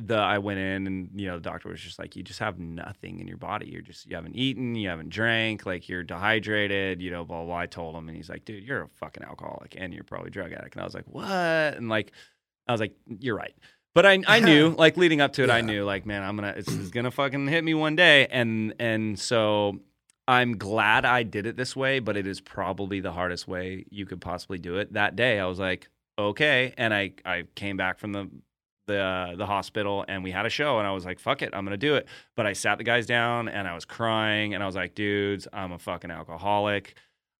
the 0.00 0.16
I 0.16 0.38
went 0.38 0.58
in, 0.60 0.86
and 0.86 1.10
you 1.14 1.26
know, 1.26 1.34
the 1.36 1.42
doctor 1.42 1.68
was 1.68 1.80
just 1.80 1.98
like, 1.98 2.16
"You 2.16 2.22
just 2.22 2.38
have 2.38 2.58
nothing 2.58 3.20
in 3.20 3.26
your 3.26 3.36
body. 3.36 3.68
You're 3.68 3.82
just 3.82 4.06
you 4.06 4.14
haven't 4.14 4.36
eaten, 4.36 4.74
you 4.74 4.88
haven't 4.88 5.10
drank, 5.10 5.66
like 5.66 5.88
you're 5.88 6.04
dehydrated, 6.04 7.02
you 7.02 7.10
know." 7.10 7.24
Blah 7.24 7.38
blah. 7.38 7.46
blah. 7.46 7.56
I 7.56 7.66
told 7.66 7.96
him, 7.96 8.08
and 8.08 8.16
he's 8.16 8.28
like, 8.28 8.44
"Dude, 8.44 8.64
you're 8.64 8.82
a 8.82 8.88
fucking 8.88 9.24
alcoholic, 9.24 9.74
and 9.76 9.92
you're 9.92 10.04
probably 10.04 10.28
a 10.28 10.30
drug 10.30 10.52
addict." 10.52 10.74
And 10.74 10.82
I 10.82 10.84
was 10.84 10.94
like, 10.94 11.06
"What?" 11.06 11.26
And 11.26 11.88
like, 11.88 12.12
I 12.66 12.72
was 12.72 12.80
like, 12.80 12.94
"You're 13.06 13.36
right." 13.36 13.54
But 13.94 14.06
I 14.06 14.22
I 14.26 14.40
knew, 14.40 14.68
like 14.78 14.96
leading 14.96 15.20
up 15.20 15.32
to 15.34 15.42
it, 15.42 15.50
I 15.50 15.60
knew, 15.62 15.84
like, 15.84 16.06
man, 16.06 16.22
I'm 16.22 16.36
gonna 16.36 16.54
this 16.54 16.68
is 16.68 16.90
gonna 16.90 17.10
fucking 17.10 17.48
hit 17.48 17.64
me 17.64 17.74
one 17.74 17.96
day, 17.96 18.26
and 18.28 18.74
and 18.78 19.18
so. 19.18 19.80
I'm 20.28 20.58
glad 20.58 21.04
I 21.06 21.22
did 21.24 21.46
it 21.46 21.56
this 21.56 21.74
way, 21.74 21.98
but 22.00 22.16
it 22.16 22.26
is 22.26 22.40
probably 22.40 23.00
the 23.00 23.12
hardest 23.12 23.48
way 23.48 23.86
you 23.90 24.04
could 24.04 24.20
possibly 24.20 24.58
do 24.58 24.76
it. 24.76 24.92
That 24.92 25.16
day, 25.16 25.40
I 25.40 25.46
was 25.46 25.58
like, 25.58 25.88
okay, 26.18 26.74
and 26.76 26.92
I 26.92 27.12
I 27.24 27.44
came 27.54 27.76
back 27.78 27.98
from 27.98 28.12
the 28.12 28.28
the 28.88 29.00
uh, 29.00 29.36
the 29.36 29.46
hospital 29.46 30.04
and 30.08 30.24
we 30.24 30.30
had 30.30 30.46
a 30.46 30.50
show 30.50 30.78
and 30.78 30.86
I 30.88 30.92
was 30.92 31.04
like 31.04 31.18
fuck 31.20 31.42
it 31.42 31.50
I'm 31.54 31.64
gonna 31.64 31.76
do 31.76 31.94
it. 31.94 32.08
But 32.36 32.46
I 32.46 32.54
sat 32.54 32.78
the 32.78 32.84
guys 32.84 33.06
down 33.06 33.48
and 33.48 33.68
I 33.68 33.74
was 33.74 33.84
crying 33.84 34.54
and 34.54 34.62
I 34.62 34.66
was 34.66 34.74
like 34.74 34.94
dudes 34.94 35.46
I'm 35.52 35.72
a 35.72 35.78
fucking 35.78 36.10
alcoholic. 36.10 36.94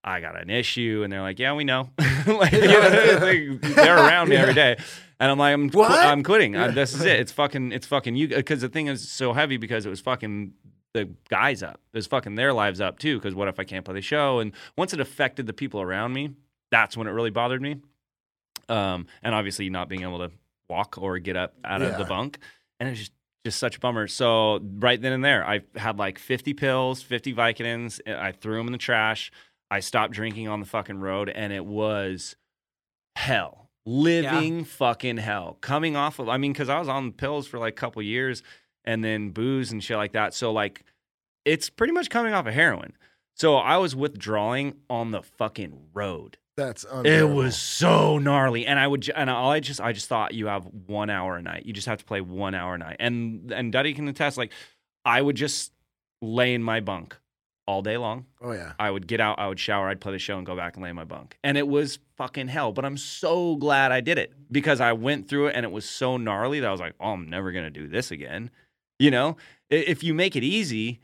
I 0.04 0.20
got 0.20 0.40
an 0.40 0.50
issue. 0.50 1.00
And 1.02 1.12
they're 1.12 1.22
like 1.22 1.38
yeah 1.38 1.54
we 1.54 1.64
know. 1.64 1.90
Like, 2.26 2.52
you 2.52 2.60
know, 2.66 3.18
they, 3.20 3.46
they're 3.56 3.96
around 3.96 4.28
me 4.28 4.36
every 4.36 4.52
day. 4.66 4.76
And 5.18 5.30
I'm 5.30 5.38
like 5.38 5.54
I'm 5.54 5.70
qu- 5.70 5.82
I'm 5.82 6.22
quitting. 6.22 6.54
I, 6.56 6.68
this 6.68 6.92
is 6.94 7.02
it. 7.06 7.18
It's 7.20 7.32
fucking 7.32 7.72
it's 7.72 7.86
fucking 7.86 8.14
you 8.16 8.28
because 8.28 8.60
the 8.60 8.68
thing 8.68 8.88
is 8.88 9.08
so 9.10 9.32
heavy 9.32 9.56
because 9.56 9.86
it 9.86 9.88
was 9.88 10.00
fucking 10.00 10.52
the 10.94 11.08
guys 11.28 11.62
up 11.62 11.80
it 11.92 11.98
was 11.98 12.06
fucking 12.06 12.34
their 12.34 12.52
lives 12.52 12.80
up 12.80 12.98
too 12.98 13.18
because 13.18 13.34
what 13.34 13.48
if 13.48 13.60
I 13.60 13.64
can't 13.64 13.84
play 13.84 13.94
the 13.94 14.00
show 14.00 14.38
and 14.38 14.52
once 14.76 14.92
it 14.92 15.00
affected 15.00 15.46
the 15.46 15.52
people 15.52 15.80
around 15.80 16.12
me 16.12 16.30
that's 16.70 16.96
when 16.96 17.06
it 17.06 17.10
really 17.10 17.30
bothered 17.30 17.62
me 17.62 17.76
um, 18.68 19.06
and 19.22 19.34
obviously 19.34 19.70
not 19.70 19.88
being 19.88 20.02
able 20.02 20.18
to 20.18 20.30
walk 20.68 20.96
or 20.98 21.18
get 21.18 21.36
up 21.36 21.54
out 21.64 21.82
of 21.82 21.96
the 21.96 22.04
bunk, 22.04 22.38
and 22.78 22.88
it 22.88 22.92
was 22.92 22.98
just 22.98 23.12
just 23.44 23.58
such 23.58 23.76
a 23.76 23.80
bummer. 23.80 24.08
So 24.08 24.60
right 24.62 25.00
then 25.00 25.12
and 25.12 25.24
there, 25.24 25.46
I 25.46 25.60
had 25.76 25.96
like 25.96 26.18
50 26.18 26.54
pills, 26.54 27.02
50 27.02 27.34
Vicodins. 27.34 28.00
I 28.06 28.32
threw 28.32 28.56
them 28.56 28.66
in 28.66 28.72
the 28.72 28.78
trash. 28.78 29.30
I 29.70 29.80
stopped 29.80 30.12
drinking 30.12 30.48
on 30.48 30.60
the 30.60 30.66
fucking 30.66 30.98
road, 30.98 31.28
and 31.28 31.52
it 31.52 31.64
was 31.64 32.36
hell, 33.16 33.70
living 33.86 34.64
fucking 34.64 35.18
hell. 35.18 35.56
Coming 35.60 35.94
off 35.94 36.18
of, 36.18 36.28
I 36.28 36.36
mean, 36.36 36.52
because 36.52 36.68
I 36.68 36.78
was 36.78 36.88
on 36.88 37.12
pills 37.12 37.46
for 37.46 37.58
like 37.58 37.74
a 37.74 37.76
couple 37.76 38.02
years, 38.02 38.42
and 38.88 39.04
then 39.04 39.30
booze 39.30 39.70
and 39.70 39.84
shit 39.84 39.98
like 39.98 40.12
that. 40.12 40.32
So 40.32 40.50
like, 40.50 40.82
it's 41.44 41.68
pretty 41.68 41.92
much 41.92 42.08
coming 42.08 42.32
off 42.32 42.46
of 42.46 42.54
heroin. 42.54 42.94
So 43.34 43.56
I 43.56 43.76
was 43.76 43.94
withdrawing 43.94 44.74
on 44.88 45.10
the 45.10 45.22
fucking 45.22 45.90
road. 45.92 46.38
That's 46.56 46.84
It 47.04 47.28
was 47.28 47.56
so 47.56 48.18
gnarly, 48.18 48.66
and 48.66 48.80
I 48.80 48.88
would, 48.88 49.08
and 49.14 49.30
all 49.30 49.52
I 49.52 49.60
just, 49.60 49.80
I 49.80 49.92
just 49.92 50.08
thought 50.08 50.34
you 50.34 50.46
have 50.46 50.64
one 50.86 51.08
hour 51.08 51.36
a 51.36 51.42
night. 51.42 51.64
You 51.66 51.72
just 51.72 51.86
have 51.86 51.98
to 51.98 52.04
play 52.04 52.20
one 52.20 52.56
hour 52.56 52.74
a 52.74 52.78
night, 52.78 52.96
and 52.98 53.52
and 53.52 53.70
Duddy 53.70 53.94
can 53.94 54.08
attest. 54.08 54.36
Like, 54.36 54.50
I 55.04 55.22
would 55.22 55.36
just 55.36 55.72
lay 56.20 56.54
in 56.54 56.64
my 56.64 56.80
bunk 56.80 57.16
all 57.68 57.82
day 57.82 57.96
long. 57.96 58.24
Oh 58.40 58.52
yeah. 58.52 58.72
I 58.78 58.90
would 58.90 59.06
get 59.06 59.20
out, 59.20 59.38
I 59.38 59.46
would 59.46 59.60
shower, 59.60 59.88
I'd 59.88 60.00
play 60.00 60.12
the 60.12 60.18
show, 60.18 60.38
and 60.38 60.46
go 60.46 60.56
back 60.56 60.74
and 60.74 60.82
lay 60.82 60.88
in 60.88 60.96
my 60.96 61.04
bunk. 61.04 61.38
And 61.44 61.56
it 61.58 61.68
was 61.68 61.98
fucking 62.16 62.48
hell. 62.48 62.72
But 62.72 62.86
I'm 62.86 62.96
so 62.96 63.54
glad 63.56 63.92
I 63.92 64.00
did 64.00 64.18
it 64.18 64.32
because 64.50 64.80
I 64.80 64.94
went 64.94 65.28
through 65.28 65.48
it, 65.48 65.54
and 65.54 65.64
it 65.64 65.70
was 65.70 65.88
so 65.88 66.16
gnarly 66.16 66.58
that 66.58 66.66
I 66.66 66.72
was 66.72 66.80
like, 66.80 66.94
oh, 66.98 67.10
I'm 67.10 67.28
never 67.30 67.52
gonna 67.52 67.70
do 67.70 67.86
this 67.86 68.10
again. 68.10 68.50
You 68.98 69.10
know, 69.10 69.36
if 69.70 70.02
you 70.02 70.14
make 70.14 70.36
it 70.36 70.44
easy, 70.44 71.00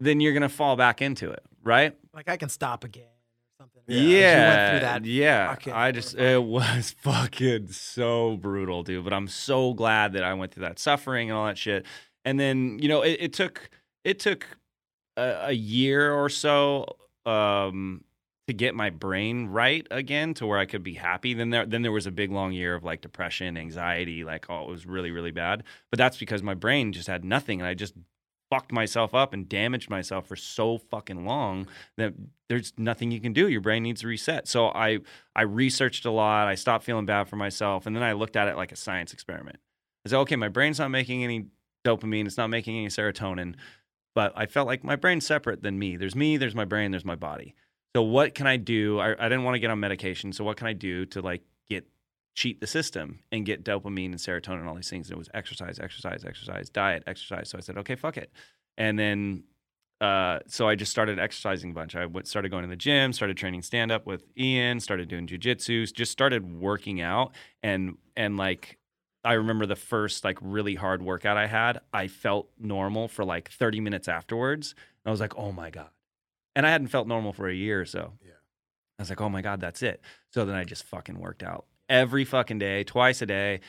then 0.00 0.20
you're 0.20 0.32
gonna 0.32 0.48
fall 0.48 0.76
back 0.76 1.00
into 1.00 1.30
it, 1.30 1.42
right? 1.62 1.96
Like 2.12 2.28
I 2.28 2.36
can 2.36 2.48
stop 2.48 2.84
again 2.84 3.04
or 3.04 3.64
something. 3.64 3.82
Yeah, 3.86 4.78
that 4.80 5.04
yeah. 5.04 5.56
I 5.72 5.92
just 5.92 6.16
it 6.16 6.42
was 6.42 6.94
fucking 7.02 7.68
so 7.68 8.36
brutal, 8.36 8.82
dude. 8.82 9.04
But 9.04 9.12
I'm 9.12 9.28
so 9.28 9.72
glad 9.72 10.14
that 10.14 10.24
I 10.24 10.34
went 10.34 10.52
through 10.52 10.64
that 10.64 10.78
suffering 10.78 11.30
and 11.30 11.38
all 11.38 11.46
that 11.46 11.58
shit. 11.58 11.86
And 12.24 12.38
then 12.38 12.78
you 12.80 12.88
know 12.88 13.02
it, 13.02 13.18
it 13.20 13.32
took 13.32 13.70
it 14.04 14.18
took 14.18 14.46
a, 15.16 15.46
a 15.48 15.52
year 15.52 16.12
or 16.12 16.28
so 16.28 16.86
um, 17.26 18.04
to 18.48 18.52
get 18.52 18.74
my 18.74 18.90
brain 18.90 19.46
right 19.46 19.86
again 19.90 20.34
to 20.34 20.46
where 20.46 20.58
I 20.58 20.66
could 20.66 20.82
be 20.82 20.94
happy. 20.94 21.34
Then 21.34 21.50
there 21.50 21.66
then 21.66 21.82
there 21.82 21.92
was 21.92 22.06
a 22.06 22.10
big 22.10 22.30
long 22.30 22.52
year 22.52 22.74
of 22.74 22.84
like 22.84 23.00
depression, 23.00 23.56
anxiety, 23.56 24.24
like 24.24 24.46
oh 24.50 24.64
it 24.64 24.68
was 24.68 24.86
really 24.86 25.10
really 25.10 25.30
bad. 25.30 25.64
But 25.90 25.98
that's 25.98 26.16
because 26.16 26.42
my 26.42 26.54
brain 26.54 26.92
just 26.92 27.08
had 27.08 27.24
nothing, 27.24 27.60
and 27.60 27.68
I 27.68 27.74
just 27.74 27.94
fucked 28.50 28.72
myself 28.72 29.14
up 29.14 29.32
and 29.32 29.48
damaged 29.48 29.88
myself 29.88 30.26
for 30.26 30.36
so 30.36 30.76
fucking 30.76 31.24
long 31.24 31.66
that 31.96 32.12
there's 32.50 32.74
nothing 32.76 33.10
you 33.10 33.18
can 33.18 33.32
do. 33.32 33.48
Your 33.48 33.62
brain 33.62 33.82
needs 33.82 34.02
to 34.02 34.06
reset. 34.06 34.46
So 34.46 34.66
I 34.68 34.98
I 35.34 35.42
researched 35.42 36.04
a 36.04 36.10
lot. 36.10 36.48
I 36.48 36.54
stopped 36.54 36.84
feeling 36.84 37.06
bad 37.06 37.28
for 37.28 37.36
myself, 37.36 37.86
and 37.86 37.96
then 37.96 38.02
I 38.02 38.12
looked 38.12 38.36
at 38.36 38.48
it 38.48 38.56
like 38.56 38.72
a 38.72 38.76
science 38.76 39.12
experiment. 39.12 39.58
I 40.04 40.10
said, 40.10 40.18
okay, 40.18 40.36
my 40.36 40.48
brain's 40.48 40.80
not 40.80 40.90
making 40.90 41.24
any 41.24 41.46
dopamine. 41.84 42.26
It's 42.26 42.36
not 42.36 42.50
making 42.50 42.76
any 42.76 42.88
serotonin, 42.88 43.54
but 44.14 44.32
I 44.36 44.46
felt 44.46 44.66
like 44.66 44.84
my 44.84 44.96
brain's 44.96 45.26
separate 45.26 45.62
than 45.62 45.78
me. 45.78 45.96
There's 45.96 46.16
me. 46.16 46.36
There's 46.36 46.54
my 46.54 46.64
brain. 46.64 46.90
There's 46.90 47.04
my 47.04 47.14
body. 47.14 47.54
So 47.94 48.02
what 48.02 48.34
can 48.34 48.46
I 48.46 48.56
do? 48.56 48.98
I, 49.00 49.12
I 49.12 49.28
didn't 49.28 49.44
want 49.44 49.54
to 49.54 49.58
get 49.58 49.70
on 49.70 49.80
medication. 49.80 50.32
So 50.32 50.44
what 50.44 50.56
can 50.56 50.66
I 50.66 50.72
do 50.72 51.04
to 51.06 51.20
like 51.20 51.42
get 51.68 51.86
cheat 52.34 52.60
the 52.60 52.66
system 52.66 53.20
and 53.30 53.44
get 53.44 53.64
dopamine 53.64 54.06
and 54.06 54.16
serotonin 54.16 54.60
and 54.60 54.68
all 54.68 54.74
these 54.74 54.88
things? 54.88 55.08
And 55.08 55.16
it 55.16 55.18
was 55.18 55.28
exercise, 55.34 55.78
exercise, 55.78 56.24
exercise, 56.24 56.70
diet, 56.70 57.02
exercise. 57.06 57.50
So 57.50 57.58
I 57.58 57.60
said, 57.60 57.76
okay, 57.78 57.94
fuck 57.94 58.16
it. 58.16 58.32
And 58.78 58.98
then 58.98 59.44
uh, 60.02 60.40
so 60.48 60.66
I 60.66 60.74
just 60.74 60.90
started 60.90 61.20
exercising 61.20 61.70
a 61.70 61.74
bunch. 61.74 61.94
I 61.94 62.06
went, 62.06 62.26
started 62.26 62.50
going 62.50 62.62
to 62.64 62.68
the 62.68 62.74
gym, 62.74 63.12
started 63.12 63.36
training 63.36 63.62
stand 63.62 63.92
up 63.92 64.04
with 64.04 64.26
Ian, 64.36 64.80
started 64.80 65.08
doing 65.08 65.28
jujitsu, 65.28 65.92
just 65.92 66.10
started 66.10 66.60
working 66.60 67.00
out. 67.00 67.32
And 67.62 67.98
and 68.16 68.36
like 68.36 68.78
I 69.24 69.34
remember 69.34 69.64
the 69.64 69.76
first 69.76 70.24
like 70.24 70.38
really 70.40 70.74
hard 70.74 71.02
workout 71.02 71.36
I 71.36 71.46
had, 71.46 71.80
I 71.92 72.08
felt 72.08 72.48
normal 72.58 73.06
for 73.06 73.24
like 73.24 73.50
30 73.50 73.78
minutes 73.78 74.08
afterwards. 74.08 74.74
And 75.04 75.10
I 75.10 75.12
was 75.12 75.20
like, 75.20 75.36
oh 75.38 75.52
my 75.52 75.70
God. 75.70 75.90
And 76.54 76.66
I 76.66 76.70
hadn't 76.70 76.88
felt 76.88 77.06
normal 77.08 77.32
for 77.32 77.48
a 77.48 77.54
year 77.54 77.80
or 77.80 77.84
so. 77.86 78.12
Yeah. 78.24 78.32
I 78.98 79.02
was 79.02 79.08
like, 79.10 79.20
oh 79.20 79.28
my 79.28 79.42
God, 79.42 79.60
that's 79.60 79.82
it. 79.82 80.00
So 80.30 80.44
then 80.44 80.54
I 80.54 80.64
just 80.64 80.84
fucking 80.84 81.18
worked 81.18 81.42
out 81.42 81.66
every 81.88 82.24
fucking 82.24 82.58
day, 82.58 82.84
twice 82.84 83.22
a 83.22 83.26
day, 83.26 83.60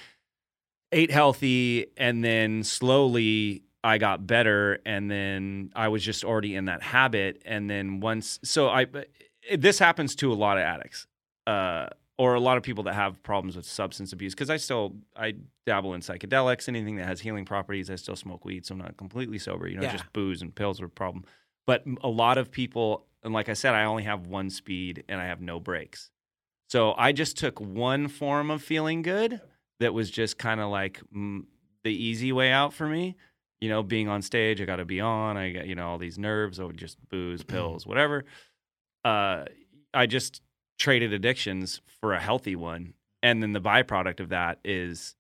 ate 0.92 1.12
healthy, 1.12 1.88
and 1.98 2.24
then 2.24 2.64
slowly 2.64 3.64
I 3.84 3.98
got 3.98 4.28
better. 4.28 4.80
And 4.86 5.10
then 5.10 5.72
I 5.76 5.88
was 5.88 6.04
just 6.04 6.24
already 6.24 6.56
in 6.56 6.66
that 6.66 6.82
habit. 6.84 7.42
And 7.46 7.70
then 7.70 8.00
once, 8.00 8.40
so 8.44 8.70
I, 8.70 8.86
this 9.58 9.80
happens 9.80 10.16
to 10.18 10.32
a 10.32 10.36
lot 10.36 10.58
of 10.58 10.64
addicts. 10.64 11.08
Uh, 11.48 11.88
or 12.20 12.36
a 12.36 12.40
lot 12.40 12.58
of 12.58 12.64
people 12.64 12.84
that 12.84 12.94
have 12.94 13.22
problems 13.24 13.56
with 13.56 13.66
substance 13.66 14.14
abuse 14.14 14.36
because 14.36 14.52
I 14.52 14.58
still 14.58 14.96
I 15.16 15.34
dabble 15.66 15.96
in 15.96 16.02
psychedelics, 16.02 16.70
anything 16.70 16.98
that 16.98 17.08
has 17.08 17.20
healing 17.20 17.44
properties. 17.44 17.90
I 17.90 17.96
still 17.96 18.16
smoke 18.16 18.46
weed, 18.46 18.68
so 18.68 18.76
I'm 18.76 18.80
not 18.80 18.98
completely 18.98 19.40
sober. 19.40 19.68
You 19.68 19.78
know, 19.78 19.82
Yeah. 19.84 19.94
just 19.94 20.14
booze 20.14 20.44
and 20.44 20.54
pills 20.54 20.80
are 20.80 20.86
a 20.86 20.90
problem. 20.90 21.26
But 21.66 21.84
a 22.02 22.10
lot 22.10 22.38
of 22.38 22.52
people, 22.52 23.06
and 23.24 23.34
like 23.34 23.50
I 23.50 23.54
said, 23.54 23.74
I 23.74 23.86
only 23.86 24.04
have 24.04 24.28
one 24.28 24.50
speed 24.50 25.04
and 25.08 25.20
I 25.20 25.26
have 25.26 25.42
no 25.42 25.60
brakes. 25.60 26.12
So 26.70 26.94
I 26.98 27.12
just 27.12 27.38
took 27.38 27.60
one 27.60 28.08
form 28.08 28.50
of 28.50 28.62
feeling 28.62 29.02
good 29.02 29.40
that 29.80 29.94
was 29.94 30.10
just 30.10 30.38
kind 30.38 30.60
of 30.60 30.70
like 30.70 31.02
mm, 31.16 31.44
the 31.84 31.92
easy 31.92 32.32
way 32.32 32.52
out 32.52 32.74
for 32.74 32.88
me. 32.88 33.16
You 33.62 33.70
know, 33.70 33.84
being 33.84 34.10
on 34.10 34.22
stage, 34.22 34.60
I 34.60 34.66
got 34.66 34.78
to 34.78 34.86
be 34.86 35.00
on. 35.00 35.38
I 35.38 35.52
got 35.52 35.68
you 35.68 35.76
know 35.76 35.88
all 35.88 35.98
these 35.98 36.18
nerves, 36.18 36.60
or 36.60 36.74
just 36.74 36.98
booze, 37.10 37.44
pills, 37.48 37.86
whatever. 37.86 38.26
Uh, 39.06 39.46
I 39.94 40.06
just 40.06 40.42
traded 40.80 41.14
addictions 41.14 41.82
for 42.02 42.14
a 42.14 42.20
healthy 42.20 42.56
one, 42.56 42.94
and 43.22 43.42
then 43.42 43.54
the 43.54 43.62
byproduct 43.62 44.20
of 44.20 44.30
that 44.30 44.60
is 44.66 45.16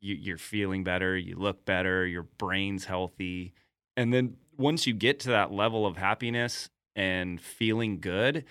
you, 0.00 0.14
you're 0.14 0.38
feeling 0.38 0.84
better, 0.84 1.16
you 1.16 1.36
look 1.36 1.64
better, 1.64 2.06
your 2.06 2.24
brain's 2.24 2.84
healthy, 2.84 3.54
and 3.96 4.12
then 4.12 4.36
once 4.58 4.86
you 4.86 4.94
get 4.94 5.20
to 5.20 5.28
that 5.30 5.52
level 5.52 5.86
of 5.86 5.96
happiness 5.96 6.70
and 6.96 7.40
feeling 7.40 8.00
good, 8.00 8.44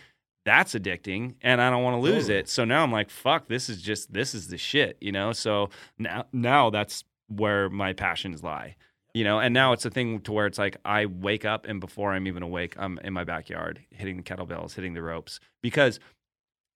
that's 0.46 0.74
addicting, 0.74 1.36
and 1.42 1.62
I 1.62 1.70
don't 1.70 1.84
want 1.84 1.96
to 1.96 2.02
lose 2.02 2.24
Totally. 2.24 2.40
it. 2.40 2.50
So 2.50 2.66
now 2.66 2.84
I'm 2.84 2.92
like, 2.92 3.10
fuck, 3.10 3.48
this 3.48 3.70
is 3.70 3.82
just 3.82 4.12
this 4.12 4.36
is 4.36 4.48
the 4.48 4.58
shit, 4.58 4.98
you 5.00 5.12
know. 5.12 5.32
So 5.32 5.70
now 5.98 6.26
now 6.34 6.70
that's 6.70 7.04
where 7.28 7.70
my 7.70 7.94
passions 7.94 8.44
lie. 8.44 8.76
You 9.14 9.24
know, 9.24 9.40
and 9.40 9.54
now 9.54 9.74
it's 9.74 9.86
a 9.86 9.92
thing 9.92 10.22
to 10.22 10.32
where 10.32 10.48
it's 10.48 10.58
like 10.58 10.78
I 10.84 11.06
wake 11.06 11.46
up 11.46 11.68
and 11.68 11.80
before 11.80 12.14
I'm 12.14 12.26
even 12.26 12.42
awake, 12.42 12.74
I'm 12.78 12.98
in 13.04 13.14
my 13.14 13.24
backyard 13.24 13.80
hitting 13.92 14.18
the 14.18 14.24
kettlebells, 14.24 14.74
hitting 14.74 14.96
the 14.96 15.04
ropes 15.04 15.40
because 15.62 16.00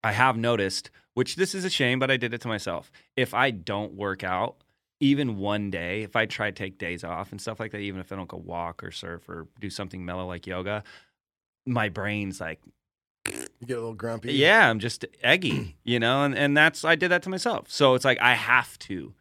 I 0.03 0.11
have 0.11 0.37
noticed, 0.37 0.91
which 1.15 1.35
this 1.35 1.55
is 1.55 1.65
a 1.65 1.69
shame, 1.69 1.97
but 1.97 2.11
I 2.11 2.17
did 2.17 2.35
it 2.35 2.41
to 2.41 2.47
myself. 2.47 2.91
If 3.15 3.33
I 3.33 3.49
don't 3.49 3.93
work 3.95 4.23
out 4.23 4.57
even 4.99 5.37
one 5.37 5.69
day, 5.69 6.03
if 6.03 6.15
I 6.15 6.25
try 6.25 6.49
to 6.49 6.55
take 6.55 6.77
days 6.77 7.03
off 7.03 7.31
and 7.31 7.39
stuff 7.39 7.59
like 7.59 7.71
that, 7.71 7.79
even 7.79 7.99
if 8.01 8.11
I 8.11 8.15
don't 8.15 8.27
go 8.27 8.37
walk 8.37 8.83
or 8.83 8.91
surf 8.91 9.27
or 9.29 9.47
do 9.59 9.69
something 9.69 10.03
mellow 10.05 10.25
like 10.25 10.47
yoga, 10.47 10.83
my 11.65 11.89
brain's 11.89 12.41
like, 12.41 12.59
You 13.25 13.67
get 13.67 13.77
a 13.77 13.79
little 13.79 13.93
grumpy. 13.93 14.33
yeah, 14.33 14.69
I'm 14.69 14.79
just 14.79 15.05
eggy, 15.21 15.75
you 15.83 15.99
know, 15.99 16.23
and, 16.23 16.35
and 16.35 16.57
that's 16.57 16.83
I 16.85 16.95
did 16.95 17.09
that 17.09 17.23
to 17.23 17.29
myself. 17.29 17.69
So 17.69 17.93
it's 17.93 18.05
like 18.05 18.19
I 18.19 18.33
have 18.33 18.77
to 18.79 19.13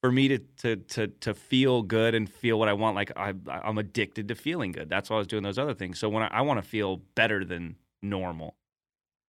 for 0.00 0.12
me 0.12 0.28
to 0.28 0.38
to 0.58 0.76
to 0.76 1.06
to 1.06 1.32
feel 1.32 1.82
good 1.82 2.14
and 2.14 2.28
feel 2.28 2.58
what 2.58 2.68
I 2.68 2.74
want, 2.74 2.94
like 2.94 3.10
I 3.16 3.32
I'm 3.48 3.78
addicted 3.78 4.28
to 4.28 4.34
feeling 4.34 4.72
good. 4.72 4.90
That's 4.90 5.08
why 5.08 5.16
I 5.16 5.18
was 5.18 5.26
doing 5.26 5.42
those 5.42 5.58
other 5.58 5.72
things. 5.72 5.98
So 5.98 6.10
when 6.10 6.22
I, 6.22 6.26
I 6.26 6.40
want 6.42 6.62
to 6.62 6.68
feel 6.68 6.98
better 7.14 7.42
than 7.42 7.76
normal, 8.02 8.54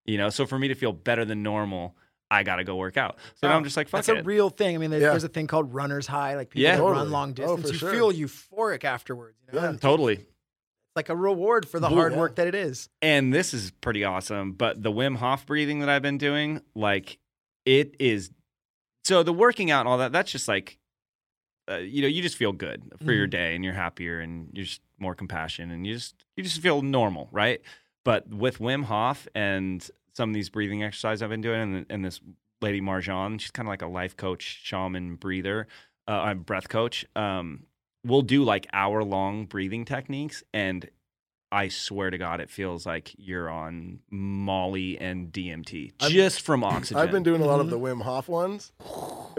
you 0.03 0.17
know. 0.17 0.29
So 0.29 0.45
for 0.45 0.59
me 0.59 0.67
to 0.67 0.75
feel 0.75 0.91
better 0.91 1.23
than 1.23 1.43
normal, 1.43 1.95
I 2.31 2.43
got 2.43 2.55
to 2.57 2.63
go 2.63 2.75
work 2.75 2.97
out. 2.97 3.17
So 3.35 3.47
now 3.47 3.55
I'm 3.55 3.63
just 3.63 3.77
like, 3.77 3.87
fuck 3.87 3.99
That's 3.99 4.09
it. 4.09 4.17
a 4.19 4.23
real 4.23 4.49
thing. 4.49 4.75
I 4.75 4.77
mean, 4.79 4.89
there- 4.89 4.99
Yeah. 4.99 5.09
there's 5.11 5.23
a 5.23 5.29
thing 5.29 5.47
called 5.47 5.73
runner's 5.73 6.07
high. 6.07 6.35
Like 6.35 6.49
people 6.49 6.63
Yeah. 6.63 6.77
Totally. 6.77 6.93
run 7.03 7.11
long 7.11 7.29
Oh, 7.31 7.33
distance, 7.57 7.61
for 7.67 7.73
you 7.73 7.79
sure. 7.79 7.91
feel 7.91 8.11
euphoric 8.11 8.83
afterwards. 8.83 9.37
You 9.47 9.59
know? 9.59 9.65
Yeah. 9.65 9.71
It's 9.73 9.81
totally. 9.81 10.25
like 10.95 11.09
a 11.09 11.15
reward 11.15 11.67
for 11.67 11.79
the 11.79 11.87
Cool, 11.89 11.97
hard 11.97 12.13
yeah. 12.13 12.19
work 12.19 12.35
that 12.35 12.47
it 12.47 12.55
is. 12.55 12.87
and 13.01 13.33
this 13.33 13.53
is 13.53 13.69
pretty 13.81 14.03
awesome. 14.05 14.53
But 14.53 14.81
the 14.81 14.91
Wim 14.91 15.17
Hof 15.17 15.45
breathing 15.45 15.79
that 15.81 15.89
I've 15.89 16.01
been 16.01 16.17
doing, 16.17 16.61
like 16.73 17.19
it 17.65 17.95
is. 17.99 18.31
So 19.03 19.21
the 19.21 19.33
working 19.33 19.69
out 19.71 19.81
and 19.81 19.89
all 19.89 19.97
that, 19.97 20.11
that's 20.13 20.31
just 20.31 20.47
like, 20.47 20.79
uh, 21.69 21.77
you 21.79 22.01
know, 22.01 22.07
you 22.07 22.21
just 22.21 22.37
feel 22.37 22.53
good 22.53 22.81
for 23.03 23.11
your 23.11 23.27
Mhm. 23.27 23.31
day 23.31 23.55
and 23.55 23.63
you're 23.65 23.73
happier 23.73 24.19
and 24.21 24.49
you're 24.53 24.65
just 24.65 24.81
more 24.97 25.13
compassion 25.15 25.69
and 25.69 25.85
you 25.85 25.93
just 25.95 26.15
you 26.37 26.43
just 26.43 26.61
feel 26.61 26.81
normal, 26.81 27.27
right? 27.31 27.61
But 28.05 28.29
with 28.29 28.59
Wim 28.59 28.85
Hof 28.85 29.27
and 29.35 29.85
some 30.15 30.29
of 30.29 30.33
these 30.33 30.49
breathing 30.49 30.83
exercises 30.83 31.21
I've 31.21 31.29
been 31.29 31.41
doing, 31.41 31.61
and, 31.61 31.85
and 31.89 32.05
this 32.05 32.19
lady 32.61 32.81
Marjan, 32.81 33.39
she's 33.39 33.51
kind 33.51 33.67
of 33.67 33.71
like 33.71 33.81
a 33.81 33.87
life 33.87 34.15
coach, 34.15 34.61
shaman, 34.63 35.15
breather, 35.15 35.67
uh, 36.07 36.11
I'm 36.11 36.39
breath 36.39 36.69
coach. 36.69 37.05
Um, 37.15 37.63
we'll 38.05 38.21
do 38.21 38.43
like 38.43 38.67
hour 38.71 39.03
long 39.03 39.45
breathing 39.45 39.83
techniques 39.85 40.43
and 40.53 40.89
I 41.51 41.69
swear 41.69 42.09
to 42.09 42.17
God, 42.17 42.41
it 42.41 42.49
feels 42.49 42.85
like 42.85 43.13
you're 43.17 43.49
on 43.49 43.99
Molly 44.09 44.97
and 44.99 45.31
DMT 45.31 45.93
I've- 46.01 46.13
just 46.13 46.41
from 46.41 46.63
oxygen. 46.63 46.97
I've 47.01 47.11
been 47.11 47.23
doing 47.23 47.41
a 47.41 47.45
lot 47.45 47.59
of 47.59 47.69
the 47.69 47.79
Wim 47.79 48.01
Hof 48.01 48.27
ones, 48.27 48.71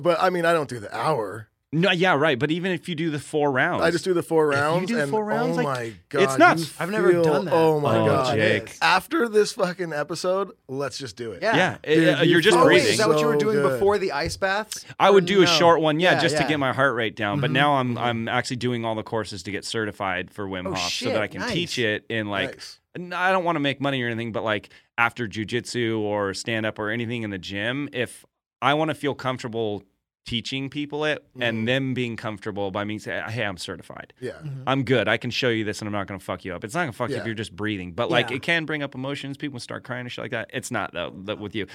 but 0.00 0.20
I 0.20 0.30
mean, 0.30 0.44
I 0.44 0.52
don't 0.52 0.68
do 0.68 0.78
the 0.78 0.94
hour. 0.96 1.48
No, 1.72 1.90
yeah, 1.90 2.14
right. 2.14 2.38
But 2.38 2.50
even 2.50 2.72
if 2.72 2.88
you 2.88 2.94
do 2.94 3.10
the 3.10 3.18
four 3.18 3.50
rounds, 3.50 3.82
I 3.82 3.90
just 3.90 4.04
do 4.04 4.14
the 4.14 4.22
four 4.22 4.52
If 4.52 4.80
you 4.82 4.86
do 4.86 5.00
and 5.00 5.10
four 5.10 5.24
rounds, 5.24 5.58
oh 5.58 5.62
like, 5.62 5.64
my 5.66 5.92
god, 6.08 6.22
it's 6.22 6.38
nuts. 6.38 6.62
you 6.68 6.74
I've 6.78 6.90
never 6.90 7.10
feel- 7.10 7.24
done 7.24 7.44
that. 7.46 7.54
Oh 7.54 7.80
my 7.80 7.98
Oh, 7.98 8.06
god, 8.06 8.36
Jake. 8.36 8.76
After 8.80 9.28
this 9.28 9.52
fucking 9.52 9.92
episode, 9.92 10.52
let's 10.68 10.96
just 10.96 11.16
do 11.16 11.32
it. 11.32 11.42
Yeah. 11.42 11.56
yeah, 11.56 11.78
Dude, 11.94 12.08
uh, 12.18 12.22
you 12.22 12.30
you're 12.32 12.40
just 12.40 12.54
feel 12.56 12.64
Oh, 12.64 12.66
wait, 12.66 12.74
breathing. 12.74 12.92
is 12.92 12.98
that 12.98 13.08
what 13.08 13.18
you 13.20 13.26
were 13.26 13.34
So 13.34 13.38
doing 13.40 13.56
good. 13.56 13.72
before 13.72 13.98
the 13.98 14.12
ice 14.12 14.36
baths? 14.36 14.84
I 15.00 15.10
would 15.10 15.24
Or 15.24 15.26
do 15.26 15.38
a 15.42 15.44
no? 15.44 15.50
short 15.50 15.80
one, 15.80 15.98
yeah, 16.00 16.20
just 16.20 16.36
yeah. 16.36 16.42
to 16.42 16.48
get 16.48 16.58
my 16.58 16.72
heart 16.72 16.94
rate 16.94 17.16
down. 17.16 17.40
But 17.40 17.50
Mhm. 17.50 17.54
now 17.54 17.74
I'm 17.74 17.98
I'm 17.98 18.28
actually 18.28 18.56
doing 18.56 18.84
all 18.84 18.94
the 18.94 19.02
courses 19.02 19.42
to 19.42 19.50
get 19.50 19.64
certified 19.64 20.30
for 20.30 20.46
Wim 20.46 20.66
Oh, 20.68 20.70
Hof, 20.70 20.78
so 20.82 20.88
shit, 20.88 21.12
that 21.14 21.22
I 21.22 21.26
can 21.26 21.40
nice. 21.40 21.52
teach 21.52 21.78
it 21.78 22.06
in 22.08 22.28
like. 22.28 22.52
Nice. 22.54 22.80
n- 22.96 23.12
I 23.12 23.30
don't 23.32 23.44
want 23.44 23.56
to 23.56 23.60
make 23.60 23.78
money 23.80 24.00
or 24.02 24.06
anything, 24.06 24.32
but 24.32 24.42
like 24.44 24.70
after 24.96 25.28
jujitsu 25.28 25.98
or 25.98 26.32
stand 26.32 26.64
up 26.64 26.78
or 26.78 26.88
anything 26.90 27.24
in 27.24 27.30
the 27.30 27.36
gym, 27.38 27.88
if 27.92 28.24
I 28.62 28.72
want 28.72 28.88
to 28.90 28.94
feel 28.94 29.14
comfortable 29.14 29.82
teaching 30.26 30.68
people 30.68 31.04
it 31.04 31.24
Mhm. 31.36 31.42
and 31.48 31.68
them 31.68 31.94
being 31.94 32.16
comfortable 32.16 32.70
by 32.70 32.84
me 32.84 32.98
saying, 32.98 33.28
"Hey, 33.30 33.44
I'm 33.44 33.56
certified." 33.56 34.12
Yeah. 34.20 34.32
Mhm. 34.42 34.64
I'm 34.66 34.82
good. 34.84 35.08
I 35.08 35.16
can 35.16 35.30
show 35.30 35.48
you 35.48 35.64
this, 35.64 35.80
and 35.80 35.86
I'm 35.88 35.92
not 35.92 36.06
going 36.08 36.18
to 36.20 36.24
fuck 36.24 36.44
you 36.44 36.52
up. 36.54 36.64
It's 36.64 36.74
not 36.74 36.80
going 36.80 36.92
to 36.92 36.96
fuck 36.96 37.10
you 37.10 37.16
if 37.16 37.24
you're 37.26 37.34
just 37.34 37.54
breathing, 37.56 37.92
but 37.92 38.10
like 38.10 38.30
Yeah. 38.30 38.36
it 38.36 38.42
can 38.42 38.64
bring 38.66 38.82
up 38.82 38.94
emotions. 38.94 39.36
People 39.36 39.60
start 39.60 39.84
crying 39.84 40.00
and 40.02 40.12
shit 40.12 40.22
like 40.24 40.32
that. 40.32 40.50
It's 40.52 40.70
not 40.70 40.92
though 40.92 41.14
that 41.24 41.38
with 41.38 41.54
you. 41.54 41.66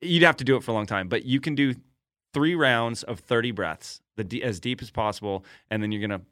You'd 0.00 0.22
have 0.24 0.36
to 0.38 0.44
do 0.44 0.56
it 0.56 0.64
for 0.64 0.70
a 0.72 0.74
long 0.74 0.86
time, 0.86 1.08
but 1.08 1.24
you 1.24 1.38
can 1.40 1.54
do 1.54 1.74
three 2.34 2.54
rounds 2.54 3.02
of 3.02 3.20
30 3.20 3.50
breaths, 3.50 4.00
the 4.16 4.42
as 4.42 4.58
deep 4.58 4.80
as 4.82 4.90
possible, 4.90 5.44
and 5.70 5.82
then 5.82 5.92
you're 5.92 6.06
going 6.06 6.18
to 6.18 6.26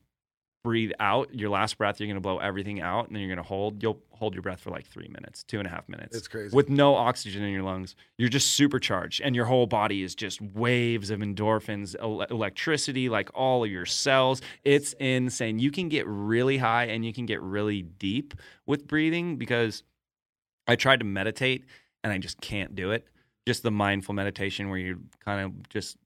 breathe 0.63 0.93
out 1.01 1.35
your 1.35 1.49
last 1.51 1.79
breath. 1.79 1.99
You're 2.01 2.07
going 2.07 2.17
to 2.17 2.21
blow 2.21 2.39
everything 2.39 2.81
out, 2.81 3.07
and 3.07 3.17
then 3.17 3.23
you're 3.23 3.35
going 3.35 3.43
to 3.43 3.49
hold. 3.49 3.83
You'll 3.83 4.01
hold 4.11 4.35
your 4.35 4.43
breath 4.43 4.61
for 4.61 4.71
like 4.71 4.87
three 4.87 5.09
minutes, 5.09 5.43
two 5.43 5.59
and 5.59 5.67
a 5.67 5.71
half 5.71 5.89
minutes. 5.89 6.17
It's 6.17 6.29
crazy. 6.29 6.55
with 6.55 6.69
no 6.69 6.95
oxygen 6.95 7.43
in 7.43 7.53
your 7.53 7.63
lungs. 7.63 7.97
You're 8.19 8.29
just 8.29 8.51
supercharged, 8.51 9.21
and 9.23 9.35
your 9.35 9.47
whole 9.47 9.67
body 9.67 10.03
is 10.03 10.15
just 10.15 10.41
waves 10.43 11.11
of 11.11 11.21
endorphins, 11.21 11.97
el- 12.01 12.23
electricity, 12.23 13.09
like 13.09 13.31
all 13.35 13.65
of 13.65 13.71
your 13.71 13.87
cells. 13.87 14.43
It's 14.65 14.93
insane. 14.95 15.59
You 15.59 15.71
can 15.71 15.89
get 15.89 16.07
really 16.07 16.59
high 16.59 16.85
and 16.85 17.05
you 17.05 17.13
can 17.13 17.27
get 17.27 17.41
really 17.41 17.83
deep 17.83 18.35
with 18.67 18.87
breathing 18.87 19.37
because 19.37 19.83
I 20.67 20.77
tried 20.77 21.01
to 21.01 21.07
meditate 21.07 21.65
and 22.05 22.13
I 22.13 22.19
just 22.19 22.41
can't 22.41 22.75
do 22.75 22.91
it. 22.91 23.07
Just 23.47 23.63
the 23.63 23.71
mindful 23.71 24.15
meditation 24.15 24.69
where 24.69 24.79
you're 24.79 24.99
kind 25.25 25.45
of 25.45 25.69
just 25.71 25.97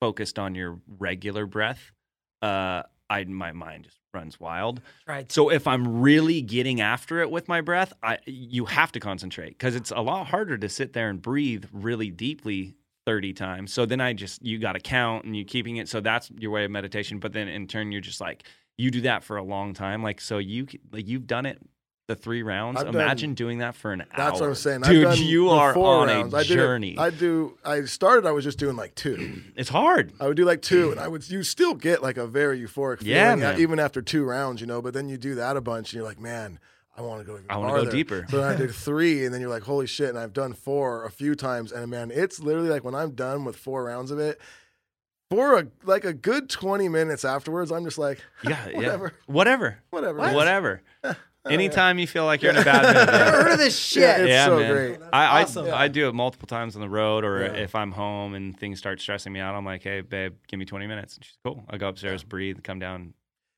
focused 0.00 0.38
on 0.38 0.54
your 0.54 0.78
regular 0.98 1.46
breath. 1.46 1.92
Uh, 2.40 2.82
I 3.14 3.24
my 3.24 3.52
mind 3.52 3.84
just 3.84 3.98
runs 4.12 4.40
wild. 4.40 4.80
Right. 5.06 5.30
So 5.30 5.50
if 5.50 5.66
I'm 5.66 6.00
really 6.00 6.42
getting 6.42 6.80
after 6.80 7.20
it 7.20 7.30
with 7.30 7.48
my 7.48 7.60
breath, 7.60 7.92
I 8.02 8.18
you 8.26 8.64
have 8.66 8.92
to 8.92 9.00
concentrate 9.00 9.50
because 9.50 9.74
it's 9.74 9.90
a 9.90 10.00
lot 10.00 10.26
harder 10.26 10.58
to 10.58 10.68
sit 10.68 10.92
there 10.92 11.08
and 11.10 11.20
breathe 11.20 11.64
really 11.72 12.10
deeply 12.10 12.76
30 13.06 13.32
times. 13.34 13.72
So 13.72 13.86
then 13.86 14.00
I 14.00 14.12
just 14.12 14.44
you 14.44 14.58
got 14.58 14.72
to 14.72 14.80
count 14.80 15.24
and 15.24 15.36
you're 15.36 15.44
keeping 15.44 15.76
it. 15.76 15.88
So 15.88 16.00
that's 16.00 16.30
your 16.38 16.50
way 16.50 16.64
of 16.64 16.70
meditation. 16.70 17.18
But 17.18 17.32
then 17.32 17.48
in 17.48 17.66
turn, 17.66 17.92
you're 17.92 18.00
just 18.00 18.20
like 18.20 18.44
you 18.76 18.90
do 18.90 19.02
that 19.02 19.22
for 19.22 19.36
a 19.36 19.42
long 19.42 19.74
time. 19.74 20.02
Like 20.02 20.20
so 20.20 20.38
you 20.38 20.66
like 20.90 21.06
you've 21.06 21.26
done 21.26 21.46
it 21.46 21.58
the 22.06 22.14
three 22.14 22.42
rounds. 22.42 22.78
I've 22.78 22.86
done- 22.86 22.94
Imagine 22.96 23.34
doing 23.34 23.58
that 23.58 23.74
for 23.74 23.92
an 23.92 24.02
hour. 24.02 24.08
That's 24.16 24.40
what 24.40 24.48
I'm 24.48 24.54
saying. 24.54 24.82
dude. 24.82 25.04
Done 25.04 25.18
you 25.18 25.48
are 25.50 25.76
on 25.76 26.08
rounds. 26.08 26.34
a 26.34 26.36
I 26.36 26.42
did 26.42 26.50
it- 26.50 26.54
journey. 26.54 26.96
I 26.98 27.10
do. 27.10 27.56
I 27.64 27.82
started. 27.84 28.26
I 28.26 28.32
was 28.32 28.44
just 28.44 28.58
doing 28.58 28.76
like 28.76 28.94
two. 28.94 29.40
it's 29.56 29.70
hard. 29.70 30.12
I 30.20 30.26
would 30.26 30.36
do 30.36 30.44
like 30.44 30.60
two, 30.62 30.90
and 30.90 31.00
I 31.00 31.08
would. 31.08 31.28
You 31.30 31.42
still 31.42 31.74
get 31.74 32.02
like 32.02 32.16
a 32.16 32.26
very 32.26 32.60
euphoric 32.60 32.98
feeling, 32.98 33.14
Yeah, 33.16 33.34
man. 33.36 33.60
even 33.60 33.78
after 33.78 34.02
two 34.02 34.24
rounds, 34.24 34.60
you 34.60 34.66
know. 34.66 34.82
But 34.82 34.92
then 34.94 35.08
you 35.08 35.16
do 35.16 35.34
that 35.36 35.56
a 35.56 35.60
bunch, 35.60 35.92
and 35.92 35.98
you're 35.98 36.04
like, 36.08 36.20
man, 36.20 36.58
I 36.96 37.00
want 37.02 37.20
to 37.20 37.24
go. 37.26 37.34
Even 37.34 37.46
I 37.48 37.56
wanna 37.56 37.84
go 37.84 37.90
deeper. 37.90 38.26
So 38.28 38.42
I 38.42 38.54
did 38.54 38.70
three, 38.74 39.24
and 39.24 39.32
then 39.32 39.40
you're 39.40 39.50
like, 39.50 39.62
holy 39.62 39.86
shit! 39.86 40.10
And 40.10 40.18
I've 40.18 40.32
done 40.34 40.52
four 40.52 41.04
a 41.04 41.10
few 41.10 41.34
times, 41.34 41.72
and 41.72 41.90
man, 41.90 42.10
it's 42.14 42.38
literally 42.38 42.68
like 42.68 42.84
when 42.84 42.94
I'm 42.94 43.12
done 43.12 43.44
with 43.44 43.56
four 43.56 43.82
rounds 43.84 44.10
of 44.10 44.18
it. 44.18 44.40
For 45.30 45.58
a 45.58 45.66
like 45.84 46.04
a 46.04 46.12
good 46.12 46.50
20 46.50 46.88
minutes 46.90 47.24
afterwards, 47.24 47.72
I'm 47.72 47.82
just 47.84 47.96
like, 47.98 48.20
Yeah, 48.44 48.68
yeah. 48.68 48.76
whatever, 48.76 49.12
Whatever. 49.26 49.78
whatever, 49.90 50.18
Whatever. 50.34 50.82
Anytime 51.48 51.98
you 51.98 52.06
feel 52.06 52.24
like 52.24 52.42
you're 52.42 52.52
in 52.52 52.56
a 52.58 52.64
bad 52.64 52.84
mood. 52.86 52.94
man. 53.06 53.06
Never 53.06 53.42
heard 53.42 53.52
of 53.52 53.58
this 53.58 53.78
shit. 53.78 54.02
Yeah, 54.02 54.16
it's 54.18 54.28
yeah, 54.28 54.46
so 54.46 54.58
man. 54.58 54.72
great. 54.72 54.98
I, 55.12 55.42
Awesome. 55.42 55.66
I 55.66 55.84
I 55.84 55.88
do 55.88 56.08
it 56.08 56.14
multiple 56.14 56.46
times 56.46 56.74
on 56.74 56.80
the 56.80 56.88
road, 56.88 57.24
or 57.24 57.42
Yeah. 57.44 57.52
if 57.52 57.74
I'm 57.74 57.92
home 57.92 58.34
and 58.34 58.58
things 58.58 58.78
start 58.78 59.00
stressing 59.00 59.32
me 59.32 59.40
out, 59.40 59.54
I'm 59.54 59.64
like, 59.64 59.82
"Hey, 59.82 60.00
babe, 60.00 60.34
give 60.48 60.58
me 60.58 60.64
20 60.64 60.86
minutes." 60.86 61.16
And 61.16 61.24
she's 61.24 61.36
cool. 61.44 61.64
I 61.68 61.76
go 61.76 61.88
upstairs, 61.88 62.24
breathe, 62.24 62.62
come 62.62 62.78
down. 62.78 63.12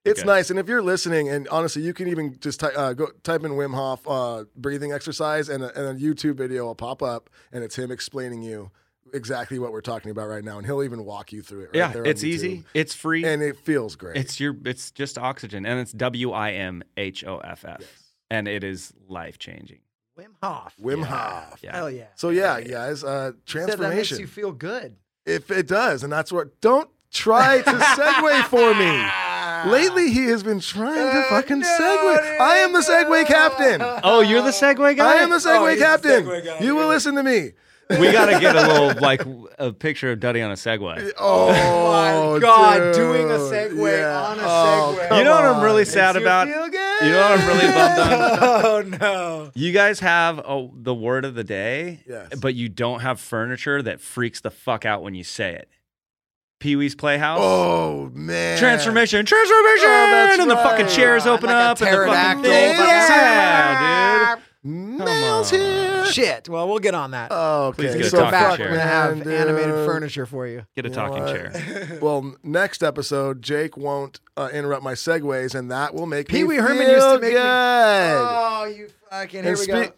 It's 0.05 0.20
Okay. 0.20 0.26
nice, 0.26 0.51
and 0.51 0.59
if 0.59 0.68
you're 0.68 0.82
listening, 0.82 1.28
and 1.28 1.49
honestly, 1.49 1.82
you 1.82 1.93
can 1.93 2.07
even 2.09 2.37
just 2.41 2.61
ty- 2.61 2.68
uh, 2.74 2.93
go 2.93 3.09
type 3.24 3.45
in 3.45 3.53
Wim 3.53 3.74
Hof 3.74 4.07
uh, 4.09 4.45
breathing 4.57 4.93
exercise, 4.93 5.49
and 5.49 5.62
a, 5.64 5.76
and 5.78 5.99
a 5.99 6.01
YouTube 6.01 6.37
video 6.37 6.64
will 6.66 6.74
pop 6.76 7.03
up, 7.03 7.28
and 7.53 7.62
it's 7.64 7.76
him 7.76 7.91
explaining 7.91 8.43
you 8.43 8.70
exactly 9.13 9.59
what 9.59 9.73
we're 9.73 9.81
talking 9.81 10.11
about 10.11 10.29
right 10.29 10.45
now, 10.45 10.59
and 10.59 10.67
he'll 10.67 10.83
even 10.83 11.05
walk 11.05 11.33
you 11.33 11.43
through 11.43 11.61
it. 11.63 11.65
Right 11.67 11.75
yeah, 11.77 11.93
there 11.93 12.05
it's 12.05 12.25
easy. 12.25 12.65
It's 12.75 12.95
free. 12.95 13.25
and 13.25 13.43
it 13.43 13.57
feels 13.57 13.97
great. 13.97 14.17
it's 14.17 14.39
your. 14.41 14.57
It's 14.65 14.91
just 14.91 15.19
oxygen, 15.19 15.65
and 15.67 15.81
it's 15.81 15.93
W 15.93 16.33
I 16.33 16.53
M 16.53 16.83
H 16.97 17.25
O 17.25 17.39
F 17.39 17.65
F, 17.65 17.79
Yes. 17.81 17.89
and 18.31 18.49
it 18.49 18.65
is 18.65 18.93
life 19.09 19.39
changing. 19.39 19.81
Wim 20.19 20.29
Hof. 20.43 20.75
Wim 20.83 20.99
Yeah. 21.01 21.05
Hof. 21.05 21.61
Yeah. 21.63 21.77
Hell 21.77 21.91
yeah. 21.91 22.05
So 22.15 22.31
yeah, 22.31 22.61
guys, 22.61 23.05
uh, 23.05 23.33
Said 23.47 23.69
that 23.69 23.79
makes 23.81 24.11
you 24.13 24.27
feel 24.27 24.53
good. 24.53 24.97
if 25.27 25.51
it 25.51 25.67
does, 25.67 26.03
and 26.03 26.13
that's 26.13 26.33
what. 26.33 26.61
Don't 26.61 26.89
try 27.13 27.63
to 27.63 27.71
segue 27.71 28.45
for 28.45 28.75
me. 28.75 29.71
Lately, 29.73 30.11
he 30.11 30.27
has 30.27 30.43
been 30.43 30.61
trying 30.61 30.95
to 31.13 31.23
fucking 31.29 31.63
segue. 31.63 32.41
I 32.41 32.57
am 32.59 32.73
the 32.73 32.81
segue 32.81 33.27
captain. 33.27 33.81
Oh, 34.05 34.21
you're 34.21 34.43
the 34.43 34.51
Segue 34.51 34.97
guy. 34.97 35.13
I 35.19 35.23
am 35.23 35.31
the 35.31 35.37
segue 35.37 35.71
he's 35.71 35.79
the 35.79 35.85
captain. 35.85 36.25
segue 36.25 36.45
guy. 36.45 36.59
You 36.65 36.77
will 36.77 36.89
listen 36.89 37.15
to 37.15 37.23
me. 37.23 37.53
we 38.01 38.11
gotta 38.11 38.41
get 38.41 38.57
a 38.57 38.66
little 38.66 39.01
like 39.01 39.22
a 39.59 39.72
picture 39.72 40.11
of 40.11 40.18
Duddy 40.20 40.43
on 40.43 40.51
a 40.51 40.55
Segway. 40.55 41.11
Oh, 41.18 41.49
oh 41.55 42.34
my 42.34 42.41
God, 42.41 42.78
dude. 42.78 42.95
doing 42.95 43.30
a 43.30 43.34
segue 43.39 43.99
Yeah. 44.01 44.22
on 44.26 44.39
a 44.39 44.43
Oh, 44.43 44.97
Segway. 44.99 45.09
come 45.09 45.18
You 45.18 45.24
know 45.24 45.30
what 45.37 45.45
I'm 45.45 45.55
on. 45.57 45.62
really 45.62 45.84
sad 45.84 46.14
Makes 46.16 46.20
you 46.22 46.26
about? 46.26 46.49
feel 46.49 46.68
good? 46.68 47.07
You 47.07 47.12
know 47.12 47.20
what 47.20 47.41
I'm 47.41 47.47
really 47.47 47.66
bummed 47.74 48.01
on? 48.43 48.64
Oh 48.64 48.82
no. 49.01 49.51
You 49.55 49.72
guys 49.72 50.01
have 50.01 50.39
a, 50.41 50.68
the 50.74 50.95
word 50.95 51.24
of 51.24 51.34
the 51.34 51.45
day, 51.45 52.01
Yes. 52.09 52.34
but 52.41 52.55
you 52.55 52.68
don't 52.68 53.01
have 53.01 53.20
furniture 53.20 53.80
that 53.82 54.01
freaks 54.01 54.41
the 54.41 54.51
fuck 54.51 54.84
out 54.84 55.03
when 55.03 55.14
you 55.14 55.22
say 55.24 55.55
it. 55.55 55.68
Pee 56.59 56.74
Wee's 56.74 56.95
Playhouse. 56.95 57.39
Oh 57.41 58.11
man. 58.14 58.59
Transformation, 58.59 59.24
transformation, 59.26 59.89
Oh, 59.89 60.09
that's 60.11 60.39
and 60.41 60.51
the 60.51 60.57
fucking 60.57 60.87
right. 60.87 60.95
chairs 60.95 61.26
open 61.26 61.49
Like 61.51 61.55
a 61.57 61.59
up, 61.59 61.80
and 61.82 61.87
the 61.89 61.93
fucking 61.93 62.43
pterodactyl. 62.43 62.43
thing. 62.45 62.76
Yeah, 62.78 64.37
dude. 64.37 64.45
Mel's 64.99 65.53
on. 65.53 65.59
here. 65.61 65.96
Shit. 66.13 66.49
Well, 66.49 66.69
we'll 66.69 66.79
get 66.79 66.95
on 66.95 67.11
that. 67.13 67.29
Oh, 67.31 67.67
okay. 67.69 67.83
Please 67.85 67.95
get 67.97 68.01
a 68.07 68.11
so 68.11 68.17
so 68.17 68.17
talking 68.19 68.31
back, 68.33 68.51
fuck, 68.51 68.59
we're 68.59 68.65
chair. 68.67 68.69
gonna 68.77 68.81
have 68.83 69.27
man, 69.27 69.49
animated 69.49 69.75
furniture 69.87 70.27
for 70.27 70.47
you. 70.47 70.67
Get 70.75 70.87
a 70.87 70.91
talking 70.91 71.25
know 71.25 71.33
chair. 71.33 71.99
well, 72.03 72.35
next 72.43 72.83
episode, 72.83 73.43
Jake 73.43 73.77
won't 73.77 74.21
uh, 74.37 74.49
interrupt 74.53 74.83
my 74.83 74.95
segues, 74.95 75.55
and 75.55 75.71
that 75.71 75.95
will 75.95 76.07
make 76.07 76.29
Pee 76.29 76.39
me 76.39 76.45
Wee 76.45 76.57
Herman 76.57 76.79
feel 76.87 76.91
used 76.91 77.07
to 77.07 77.13
make 77.21 77.23
me- 77.23 77.31
good. 77.31 77.43
Oh, 77.43 78.65
you 78.77 78.89
fucking 79.11 79.43
here 79.45 79.53
And 79.53 79.59
we 79.61 79.67
go. 79.67 79.83
speak- 79.83 79.93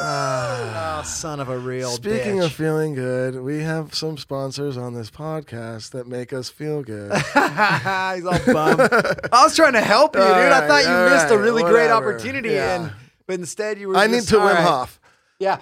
Ah. 0.00 0.98
Oh, 1.00 1.02
son 1.04 1.38
of 1.38 1.48
a 1.48 1.56
real 1.56 1.88
Speaking 1.90 2.38
bitch. 2.38 2.46
of 2.46 2.52
feeling 2.52 2.94
good, 2.94 3.40
we 3.40 3.62
have 3.62 3.94
some 3.94 4.18
sponsors 4.18 4.76
on 4.76 4.92
this 4.92 5.08
podcast 5.08 5.90
that 5.92 6.08
make 6.08 6.32
us 6.32 6.50
feel 6.50 6.82
good. 6.82 7.12
He's 7.16 7.32
all 7.34 8.38
bummed. 8.52 8.80
I 9.32 9.44
was 9.44 9.54
trying 9.54 9.74
to 9.74 9.80
help 9.80 10.16
you, 10.16 10.20
dude. 10.20 10.30
All 10.30 10.34
I 10.34 10.48
right, 10.50 10.66
thought 10.68 10.82
you 10.82 10.90
all 10.90 11.10
missed 11.10 11.30
a 11.30 11.36
right, 11.38 11.44
really 11.44 11.62
great 11.62 11.88
whatever. 11.90 12.12
opportunity, 12.14 12.50
Yeah. 12.50 12.82
and 12.82 12.92
but 13.28 13.34
instead 13.38 13.78
you 13.78 13.88
were. 13.88 13.96
I 13.96 14.06
need 14.08 14.16
just, 14.16 14.28
to 14.30 14.40
all 14.40 14.48
Wim 14.48 14.54
right. 14.54 14.64
Hof. 14.64 15.00
Yeah. 15.40 15.58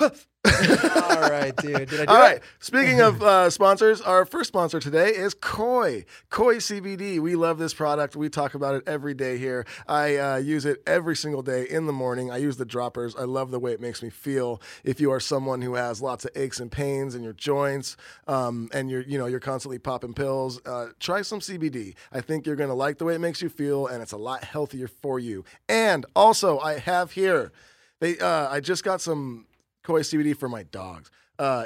all 0.00 1.20
right, 1.20 1.52
dude. 1.56 1.76
dude. 1.76 1.88
Did 1.88 2.00
I 2.00 2.04
do 2.04 2.10
All 2.10 2.16
it? 2.16 2.20
right. 2.20 2.40
Speaking 2.60 3.00
of 3.00 3.22
uh, 3.22 3.50
sponsors, 3.50 4.00
our 4.00 4.24
first 4.24 4.48
sponsor 4.48 4.80
today 4.80 5.08
is 5.10 5.34
Koi. 5.34 6.04
Koi 6.30 6.56
CBD. 6.56 7.20
We 7.20 7.36
love 7.36 7.58
this 7.58 7.74
product. 7.74 8.16
We 8.16 8.28
talk 8.28 8.54
about 8.54 8.74
it 8.74 8.82
every 8.86 9.14
day 9.14 9.38
here. 9.38 9.64
I 9.88 10.16
uh, 10.16 10.36
use 10.36 10.64
it 10.64 10.82
every 10.86 11.16
single 11.16 11.42
day 11.42 11.66
in 11.68 11.86
the 11.86 11.92
morning. 11.92 12.30
I 12.30 12.36
use 12.38 12.56
the 12.56 12.64
droppers. 12.64 13.14
I 13.16 13.22
love 13.24 13.50
the 13.50 13.58
way 13.60 13.72
it 13.72 13.80
makes 13.80 14.02
me 14.02 14.10
feel. 14.10 14.60
If 14.84 15.00
you 15.00 15.10
are 15.12 15.20
someone 15.20 15.62
who 15.62 15.74
has 15.74 16.02
lots 16.02 16.24
of 16.24 16.30
aches 16.34 16.60
and 16.60 16.70
pains 16.70 17.14
in 17.14 17.22
your 17.22 17.32
joints, 17.32 17.96
um, 18.28 18.68
and 18.72 18.90
you're 18.90 19.02
you 19.02 19.18
know 19.18 19.26
you're 19.26 19.40
constantly 19.40 19.78
popping 19.78 20.14
pills, 20.14 20.60
uh, 20.66 20.88
try 21.00 21.22
some 21.22 21.40
CBD. 21.40 21.94
I 22.12 22.20
think 22.20 22.46
you're 22.46 22.56
gonna 22.56 22.74
like 22.74 22.98
the 22.98 23.04
way 23.04 23.14
it 23.14 23.20
makes 23.20 23.40
you 23.42 23.48
feel, 23.48 23.86
and 23.86 24.02
it's 24.02 24.12
a 24.12 24.16
lot 24.16 24.44
healthier 24.44 24.88
for 24.88 25.18
you. 25.18 25.44
And 25.68 26.06
also, 26.14 26.58
I 26.58 26.78
have 26.78 27.12
here. 27.12 27.52
They, 28.00 28.18
uh, 28.18 28.48
I 28.50 28.60
just 28.60 28.84
got 28.84 29.00
some 29.00 29.46
Koi 29.82 30.00
CBD 30.00 30.36
for 30.36 30.48
my 30.48 30.64
dogs. 30.64 31.10
Uh, 31.38 31.64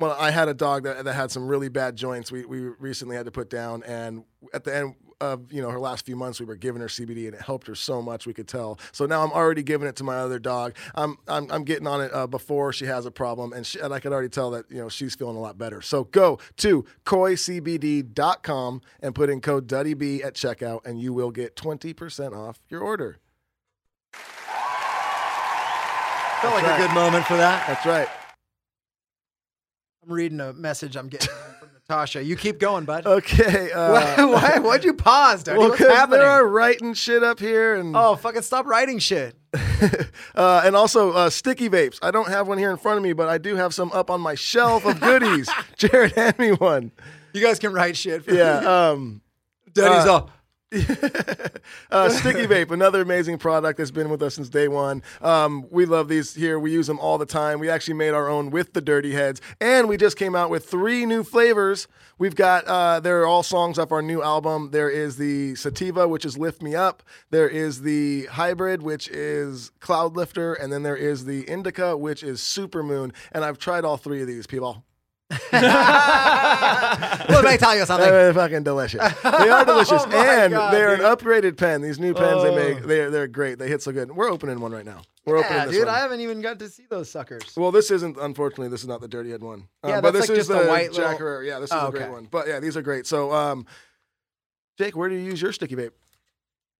I 0.00 0.30
had 0.30 0.48
a 0.48 0.54
dog 0.54 0.84
that, 0.84 1.04
that 1.04 1.12
had 1.12 1.30
some 1.30 1.46
really 1.46 1.68
bad 1.68 1.96
joints. 1.96 2.32
We 2.32 2.44
we 2.46 2.60
recently 2.60 3.16
had 3.16 3.26
to 3.26 3.30
put 3.30 3.50
down, 3.50 3.82
and 3.82 4.24
at 4.52 4.64
the 4.64 4.74
end 4.74 4.94
of 5.20 5.52
you 5.52 5.60
know 5.60 5.70
her 5.70 5.78
last 5.78 6.06
few 6.06 6.16
months, 6.16 6.40
we 6.40 6.46
were 6.46 6.56
giving 6.56 6.80
her 6.80 6.88
CBD, 6.88 7.26
and 7.26 7.34
it 7.34 7.40
helped 7.40 7.66
her 7.66 7.74
so 7.74 8.00
much. 8.00 8.26
We 8.26 8.32
could 8.32 8.48
tell. 8.48 8.78
So 8.92 9.06
now 9.06 9.22
I'm 9.22 9.32
already 9.32 9.62
giving 9.62 9.86
it 9.86 9.96
to 9.96 10.04
my 10.04 10.16
other 10.16 10.38
dog. 10.38 10.74
I'm 10.94 11.18
I'm, 11.28 11.50
I'm 11.50 11.64
getting 11.64 11.86
on 11.86 12.00
it 12.00 12.12
uh, 12.14 12.26
before 12.26 12.72
she 12.72 12.86
has 12.86 13.04
a 13.04 13.10
problem, 13.10 13.52
and 13.52 13.66
she, 13.66 13.78
and 13.78 13.92
I 13.92 14.00
could 14.00 14.12
already 14.12 14.28
tell 14.28 14.50
that 14.52 14.70
you 14.70 14.78
know 14.78 14.88
she's 14.88 15.14
feeling 15.14 15.36
a 15.36 15.40
lot 15.40 15.58
better. 15.58 15.82
So 15.82 16.04
go 16.04 16.38
to 16.58 16.84
koicbd.com 17.04 18.80
and 19.00 19.14
put 19.14 19.30
in 19.30 19.40
code 19.40 19.68
DuddyB 19.68 20.24
at 20.24 20.34
checkout, 20.34 20.86
and 20.86 21.00
you 21.00 21.12
will 21.12 21.30
get 21.30 21.56
twenty 21.56 21.92
percent 21.92 22.34
off 22.34 22.60
your 22.68 22.80
order. 22.80 23.18
Felt 26.44 26.54
like 26.56 26.64
That's 26.64 26.84
a 26.84 26.86
good 26.86 26.94
moment 26.94 27.24
for 27.26 27.36
that. 27.36 27.66
That's 27.66 27.86
right. 27.86 28.08
I'm 30.06 30.12
reading 30.12 30.40
a 30.40 30.52
message 30.52 30.96
I'm 30.96 31.08
getting 31.08 31.30
from 31.58 31.70
Natasha. 31.72 32.22
You 32.22 32.36
keep 32.36 32.58
going, 32.58 32.84
bud. 32.84 33.06
Okay. 33.06 33.70
Uh, 33.74 33.90
Why, 33.92 34.24
why, 34.26 34.58
why'd 34.60 34.84
you 34.84 34.92
pause, 34.94 35.42
Daddy? 35.42 35.58
Well, 35.58 35.70
What's 35.70 35.80
'cause 35.80 35.90
happening? 35.90 36.20
there 36.20 36.28
are 36.28 36.46
writing 36.46 36.94
shit 36.94 37.22
up 37.24 37.40
here, 37.40 37.74
and 37.74 37.96
Oh, 37.96 38.14
fucking 38.14 38.42
stop 38.42 38.66
writing 38.66 38.98
shit. 38.98 39.34
uh, 40.34 40.62
and 40.64 40.76
also 40.76 41.12
uh, 41.12 41.30
sticky 41.30 41.68
vapes. 41.70 41.98
I 42.02 42.10
don't 42.10 42.28
have 42.28 42.46
one 42.46 42.58
here 42.58 42.70
in 42.70 42.76
front 42.76 42.98
of 42.98 43.02
me, 43.02 43.12
but 43.14 43.28
I 43.28 43.38
do 43.38 43.56
have 43.56 43.72
some 43.74 43.90
up 43.92 44.10
on 44.10 44.20
my 44.20 44.34
shelf 44.34 44.84
of 44.84 45.00
goodies. 45.00 45.48
Jared, 45.76 46.12
hand 46.12 46.38
me 46.38 46.52
one. 46.52 46.92
You 47.32 47.40
guys 47.42 47.58
can 47.58 47.72
write 47.72 47.96
shit. 47.96 48.24
For 48.24 48.32
Yeah. 48.34 48.58
Um, 48.90 49.22
Daddy's 49.72 50.06
uh, 50.06 50.12
all. 50.12 50.30
uh, 51.90 52.08
Sticky 52.08 52.46
Vape, 52.46 52.70
another 52.70 53.00
amazing 53.00 53.38
product 53.38 53.78
that's 53.78 53.90
been 53.90 54.08
with 54.08 54.22
us 54.22 54.34
since 54.34 54.48
day 54.48 54.66
one. 54.66 55.02
Um, 55.20 55.66
we 55.70 55.86
love 55.86 56.08
these 56.08 56.34
here. 56.34 56.58
We 56.58 56.72
use 56.72 56.86
them 56.86 56.98
all 56.98 57.16
the 57.16 57.26
time. 57.26 57.60
We 57.60 57.70
actually 57.70 57.94
made 57.94 58.10
our 58.10 58.28
own 58.28 58.50
with 58.50 58.72
the 58.72 58.80
Dirty 58.80 59.12
Heads, 59.12 59.40
and 59.60 59.88
we 59.88 59.96
just 59.96 60.16
came 60.16 60.34
out 60.34 60.50
with 60.50 60.68
three 60.68 61.06
new 61.06 61.22
flavors. 61.22 61.86
We've 62.18 62.34
got 62.34 62.64
uh, 62.64 63.00
they're 63.00 63.26
all 63.26 63.42
songs 63.42 63.78
off 63.78 63.92
our 63.92 64.02
new 64.02 64.22
album. 64.22 64.70
There 64.72 64.90
is 64.90 65.16
the 65.16 65.54
Sativa, 65.54 66.08
which 66.08 66.24
is 66.24 66.36
Lift 66.36 66.62
Me 66.62 66.74
Up. 66.74 67.02
There 67.30 67.48
is 67.48 67.82
the 67.82 68.26
Hybrid, 68.26 68.82
which 68.82 69.08
is 69.08 69.70
Cloud 69.80 70.16
Lifter, 70.16 70.54
and 70.54 70.72
then 70.72 70.82
there 70.82 70.96
is 70.96 71.24
the 71.24 71.42
Indica, 71.42 71.96
which 71.96 72.22
is 72.22 72.42
Super 72.42 72.82
Moon. 72.82 73.12
And 73.32 73.44
I've 73.44 73.58
tried 73.58 73.84
all 73.84 73.96
three 73.96 74.20
of 74.22 74.26
these, 74.26 74.46
people. 74.46 74.84
Let 77.28 77.44
me 77.44 77.56
tell 77.56 77.76
you 77.76 77.84
something. 77.86 78.08
They're 78.08 78.34
fucking 78.34 78.62
delicious. 78.62 79.00
They 79.22 79.28
are 79.48 79.64
delicious, 79.66 80.02
Oh 80.04 80.10
and 80.12 80.52
God, 80.52 80.72
they're 80.72 80.96
dude. 80.96 81.04
an 81.04 81.16
upgraded 81.16 81.56
pen. 81.56 81.80
These 81.82 81.98
new 81.98 82.14
pens 82.14 82.42
they 82.42 82.50
Oh. 82.50 82.54
make, 82.56 82.82
they're 82.84 83.10
they're 83.10 83.26
great. 83.28 83.58
They 83.58 83.68
hit 83.68 83.82
so 83.82 83.92
good. 83.92 84.10
We're 84.14 84.30
opening 84.30 84.60
one 84.60 84.72
right 84.72 84.84
now. 84.84 85.02
We're 85.26 85.38
yeah, 85.38 85.44
opening 85.46 85.66
this 85.68 85.76
dude, 85.76 85.86
one. 85.86 85.94
I 85.94 85.98
haven't 86.00 86.20
even 86.20 86.40
got 86.42 86.58
to 86.58 86.68
see 86.68 86.84
those 86.88 87.10
suckers. 87.10 87.54
well, 87.56 87.70
this 87.72 87.90
isn't. 87.90 88.16
Unfortunately, 88.18 88.68
this 88.68 88.82
is 88.82 88.88
not 88.88 89.00
the 89.00 89.08
dirty 89.08 89.30
head 89.30 89.42
one. 89.42 89.68
Um, 89.82 89.90
Yeah, 89.90 90.00
but 90.00 90.12
that's 90.12 90.28
this 90.28 90.30
like 90.30 90.38
is 90.38 90.48
just 90.48 90.60
a 90.60 90.64
the 90.64 90.68
white 90.70 90.92
Jack 90.92 91.18
little- 91.20 91.42
Yeah, 91.42 91.58
this 91.60 91.70
is 91.70 91.76
Oh, 91.78 91.88
a 91.88 91.90
great 91.90 92.02
okay. 92.02 92.10
one. 92.12 92.28
But 92.30 92.46
yeah, 92.46 92.60
these 92.60 92.76
are 92.76 92.82
great. 92.82 93.06
So, 93.06 93.32
um, 93.32 93.66
Jake, 94.78 94.96
where 94.96 95.08
do 95.08 95.14
you 95.14 95.22
use 95.22 95.40
your 95.40 95.52
sticky 95.52 95.76
vape? 95.76 95.90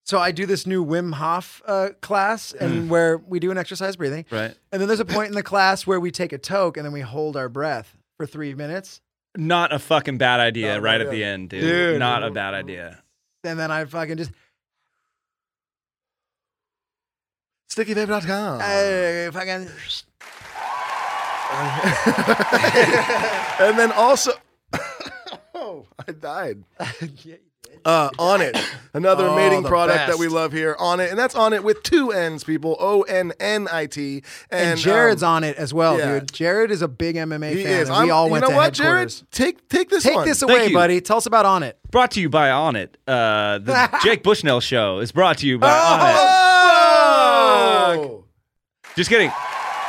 So 0.07 0.18
I 0.18 0.32
do 0.32 0.44
this 0.44 0.66
new 0.66 0.84
Wim 0.84 1.14
Hof 1.14 1.62
uh, 1.64 1.88
class, 2.02 2.52
and 2.52 2.90
where 2.90 3.16
we 3.16 3.40
do 3.40 3.50
an 3.50 3.57
exercise 3.57 3.96
breathing, 3.96 4.26
Right. 4.30 4.55
and 4.70 4.80
then 4.82 4.86
there's 4.86 5.00
a 5.00 5.05
point 5.07 5.28
in 5.28 5.34
the 5.34 5.42
class 5.42 5.86
where 5.86 5.98
we 5.98 6.11
take 6.11 6.34
a 6.34 6.38
toke 6.38 6.76
and 6.76 6.84
then 6.84 6.92
we 6.92 7.00
hold 7.00 7.38
our 7.38 7.48
breath 7.48 7.96
for 8.17 8.27
three 8.27 8.55
minutes, 8.55 9.01
Not 9.37 9.73
a 9.73 9.79
fucking 9.79 10.19
bad 10.19 10.41
idea 10.41 10.75
Not 10.75 10.83
right 10.83 10.99
bad 10.99 11.07
at 11.07 11.11
the 11.12 11.25
end, 11.25 11.51
dude. 11.51 11.61
Dude. 11.62 11.99
Not 11.99 12.23
a 12.23 12.31
bad 12.31 12.55
idea. 12.55 13.03
and 13.45 13.59
then 13.59 13.71
I 13.71 13.85
fucking 13.85 14.17
just 14.17 14.31
StickyVape.com. 17.71 18.61
uh, 18.61 19.33
fucking. 19.33 19.69
and 23.61 23.79
then 23.79 23.93
also, 23.93 24.33
oh, 25.55 25.87
I 26.07 26.12
died. 26.12 26.65
Uh, 27.85 28.11
Onnit, 28.18 28.61
another 28.95 29.27
Oh, 29.27 29.33
amazing 29.35 29.62
the 29.62 29.68
product 29.68 30.07
that 30.09 30.18
we 30.18 30.29
love 30.29 30.53
here. 30.53 30.75
Onnit, 30.79 31.11
and 31.11 31.18
that's 31.18 31.35
Onnit 31.35 31.62
with 31.62 31.83
two 31.83 32.12
N's, 32.12 32.45
people. 32.45 32.77
O 32.81 33.03
N 33.03 33.33
N 33.41 33.68
I 33.70 33.87
T. 33.87 34.22
And, 34.51 34.79
Jared's 34.79 35.22
um, 35.22 35.31
on 35.37 35.45
it 35.45 35.57
as 35.57 35.72
well, 35.75 35.99
yeah. 35.99 36.18
dude. 36.20 36.33
Jared 36.33 36.70
is 36.70 36.83
a 36.83 36.89
big 36.89 37.16
MMA 37.16 37.53
He 37.55 37.64
fan. 37.64 37.81
is. 37.81 37.89
and 37.89 37.99
we 37.99 38.05
I'm- 38.05 38.12
all 38.12 38.27
you 38.27 38.33
went 38.33 38.43
know 38.45 38.51
to 38.51 38.57
what, 38.57 38.72
Jared? 38.75 39.11
headquarters. 39.11 39.25
Take 39.31 39.68
take 39.68 39.89
this 39.91 40.03
Take 40.05 40.14
one. 40.16 40.27
this 40.29 40.43
away, 40.43 40.72
buddy. 40.72 41.01
Tell 41.01 41.16
us 41.18 41.27
about 41.27 41.45
Onnit. 41.47 41.75
Brought 41.91 42.11
to 42.12 42.20
you 42.20 42.29
by 42.29 42.49
Onnit. 42.49 42.95
Uh, 43.07 43.59
the 43.59 43.99
Jake 44.05 44.22
Bushnell 44.22 44.61
Show 44.61 44.99
is 44.99 45.12
brought 45.12 45.39
to 45.39 45.47
you 45.47 45.59
by 45.59 45.70
On 45.70 46.01
It. 46.11 46.16
Oh! 48.07 48.25
Just 48.97 49.11
kidding. 49.11 49.31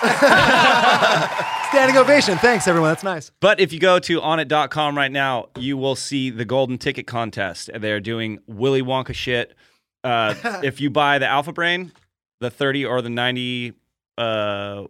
Standing 1.69 1.97
ovation. 1.97 2.37
Thanks, 2.37 2.67
everyone. 2.67 2.89
That's 2.89 3.03
nice. 3.03 3.31
But 3.39 3.59
if 3.59 3.73
you 3.73 3.79
go 3.79 3.99
to 3.99 4.21
onnit.com 4.21 4.97
right 4.97 5.11
now, 5.11 5.47
you 5.57 5.77
will 5.77 5.95
see 5.95 6.29
the 6.29 6.45
golden 6.45 6.77
ticket 6.77 7.07
contest. 7.07 7.69
They're 7.77 7.99
doing 7.99 8.39
Willy 8.47 8.81
Wonka 8.81 9.13
shit. 9.13 9.55
Uh, 10.03 10.35
if 10.63 10.79
you 10.79 10.89
buy 10.89 11.19
the 11.19 11.27
Alpha 11.27 11.51
Brain, 11.51 11.91
the 12.39 12.49
30 12.49 12.85
or 12.85 13.01
the 13.01 13.09
90 13.09 13.73
uh, 14.17 14.83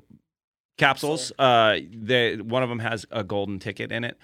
capsules, 0.77 1.31
uh, 1.39 1.77
they, 1.91 2.37
one 2.37 2.63
of 2.63 2.69
them 2.69 2.79
has 2.79 3.05
a 3.11 3.23
golden 3.23 3.59
ticket 3.59 3.91
in 3.91 4.03
it. 4.03 4.17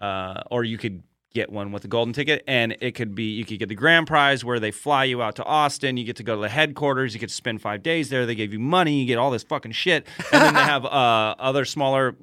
Uh, 0.00 0.42
or 0.50 0.64
you 0.64 0.78
could 0.78 1.02
get 1.38 1.50
one 1.50 1.72
with 1.72 1.84
a 1.84 1.88
golden 1.88 2.12
ticket 2.12 2.42
and 2.46 2.76
it 2.80 2.92
could 2.98 3.14
be 3.14 3.24
you 3.38 3.44
could 3.44 3.58
get 3.58 3.68
the 3.68 3.74
grand 3.84 4.06
prize 4.06 4.44
where 4.44 4.58
they 4.60 4.70
fly 4.70 5.04
you 5.04 5.22
out 5.22 5.34
to 5.36 5.44
Austin 5.44 5.96
you 5.96 6.04
get 6.04 6.16
to 6.16 6.22
go 6.22 6.34
to 6.34 6.40
the 6.40 6.48
headquarters 6.48 7.14
you 7.14 7.20
get 7.20 7.28
to 7.28 7.34
spend 7.34 7.60
5 7.62 7.82
days 7.82 8.08
there 8.10 8.26
they 8.26 8.34
give 8.34 8.52
you 8.52 8.58
money 8.58 9.00
you 9.00 9.06
get 9.06 9.18
all 9.18 9.30
this 9.30 9.42
fucking 9.44 9.72
shit 9.72 10.06
and 10.32 10.42
then 10.42 10.54
they 10.54 10.60
have 10.74 10.84
uh, 11.02 11.34
other 11.38 11.64
smaller 11.64 12.16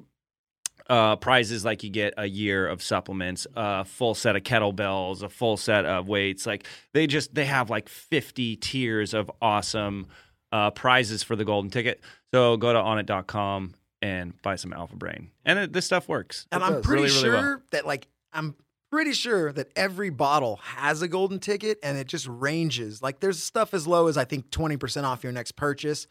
uh, 0.88 1.16
prizes 1.16 1.64
like 1.64 1.82
you 1.82 1.90
get 1.90 2.14
a 2.16 2.26
year 2.26 2.68
of 2.68 2.80
supplements, 2.80 3.44
a 3.56 3.84
full 3.84 4.14
set 4.14 4.36
of 4.36 4.42
kettlebells, 4.44 5.20
a 5.22 5.28
full 5.28 5.56
set 5.56 5.84
of 5.84 6.06
weights. 6.08 6.46
Like 6.46 6.64
they 6.92 7.08
just 7.08 7.34
they 7.34 7.44
have 7.46 7.70
like 7.70 7.88
50 7.88 8.54
tiers 8.56 9.12
of 9.12 9.28
awesome 9.42 10.06
uh, 10.52 10.70
prizes 10.70 11.24
for 11.24 11.34
the 11.34 11.44
golden 11.44 11.72
ticket. 11.72 12.00
So 12.32 12.56
go 12.56 12.72
to 12.72 12.78
onnit.com 12.78 13.74
and 14.00 14.40
buy 14.42 14.54
some 14.54 14.72
Alpha 14.72 14.94
Brain. 14.94 15.30
And 15.44 15.58
it, 15.58 15.72
this 15.72 15.86
stuff 15.86 16.08
works. 16.08 16.46
And 16.52 16.62
It 16.62 16.66
I'm 16.66 16.72
does. 16.74 16.84
pretty 16.86 17.02
Really, 17.04 17.14
really 17.14 17.24
sure 17.24 17.32
well. 17.56 17.62
that 17.72 17.84
like 17.86 18.06
I'm 18.32 18.54
pretty 18.90 19.12
sure 19.12 19.52
that 19.52 19.68
every 19.76 20.10
bottle 20.10 20.56
has 20.62 21.02
a 21.02 21.08
golden 21.08 21.38
ticket 21.38 21.78
and 21.82 21.98
it 21.98 22.06
just 22.06 22.26
ranges. 22.28 23.02
Like 23.02 23.20
there's 23.20 23.42
stuff 23.42 23.74
as 23.74 23.86
low 23.86 24.06
as 24.06 24.16
I 24.16 24.24
think 24.24 24.50
20% 24.50 25.04
off 25.04 25.22
your 25.24 25.32
next 25.32 25.52
purchase, 25.52 26.06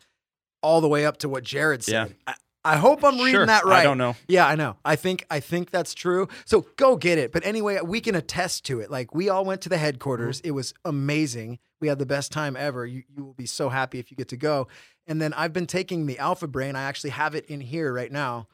all 0.61 0.81
the 0.81 0.87
way 0.87 1.05
up 1.05 1.17
to 1.17 1.29
what 1.29 1.43
Jared 1.43 1.83
said. 1.83 2.09
Yeah. 2.09 2.33
I, 2.65 2.73
I 2.73 2.77
hope 2.77 3.03
I'm 3.03 3.17
reading 3.19 3.33
Sure. 3.33 3.45
that 3.45 3.63
right. 3.63 3.81
I 3.81 3.83
don't 3.83 3.99
know. 3.99 4.15
Yeah, 4.27 4.47
I 4.47 4.55
know. 4.55 4.77
I 4.83 4.95
think 4.95 5.23
I 5.29 5.39
think 5.39 5.69
that's 5.69 5.93
true. 5.93 6.27
So 6.45 6.65
go 6.77 6.95
get 6.95 7.19
it. 7.19 7.31
But 7.31 7.45
anyway, 7.45 7.77
we 7.85 8.01
can 8.01 8.15
attest 8.15 8.65
to 8.65 8.79
it. 8.79 8.89
Like 8.89 9.13
we 9.13 9.29
all 9.29 9.45
went 9.45 9.61
to 9.61 9.69
the 9.69 9.77
headquarters. 9.77 10.39
Mm-hmm. 10.39 10.47
It 10.47 10.51
was 10.51 10.73
amazing. 10.83 11.59
We 11.79 11.89
had 11.89 11.99
the 11.99 12.07
best 12.07 12.31
time 12.31 12.55
ever. 12.57 12.83
You 12.87 13.03
you 13.15 13.23
will 13.23 13.33
be 13.35 13.45
so 13.45 13.69
happy 13.69 13.99
if 13.99 14.09
you 14.09 14.17
get 14.17 14.29
to 14.29 14.37
go. 14.37 14.67
And 15.05 15.21
then 15.21 15.31
I've 15.33 15.53
been 15.53 15.67
taking 15.67 16.07
the 16.07 16.17
Alpha 16.17 16.47
Brain. 16.47 16.75
I 16.75 16.81
actually 16.83 17.11
have 17.11 17.35
it 17.35 17.45
in 17.45 17.61
here 17.61 17.93
right 17.93 18.11
now. 18.11 18.47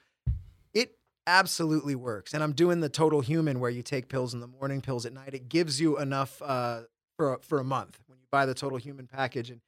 Absolutely 1.31 1.95
works. 1.95 2.33
And 2.33 2.43
I'm 2.43 2.51
doing 2.51 2.81
the 2.81 2.89
total 2.89 3.21
human 3.21 3.61
where 3.61 3.69
you 3.69 3.81
take 3.81 4.09
pills 4.09 4.33
in 4.33 4.41
the 4.41 4.47
morning, 4.47 4.81
pills 4.81 5.05
at 5.05 5.13
night. 5.13 5.33
It 5.33 5.47
gives 5.47 5.79
you 5.79 5.97
enough 5.97 6.41
uh, 6.41 6.81
for 7.15 7.39
for 7.41 7.59
a 7.59 7.63
month 7.63 7.99
when 8.07 8.19
you 8.19 8.25
buy 8.29 8.45
the 8.45 8.53
total 8.53 8.77
human 8.77 9.07
package. 9.07 9.49
And 9.49 9.61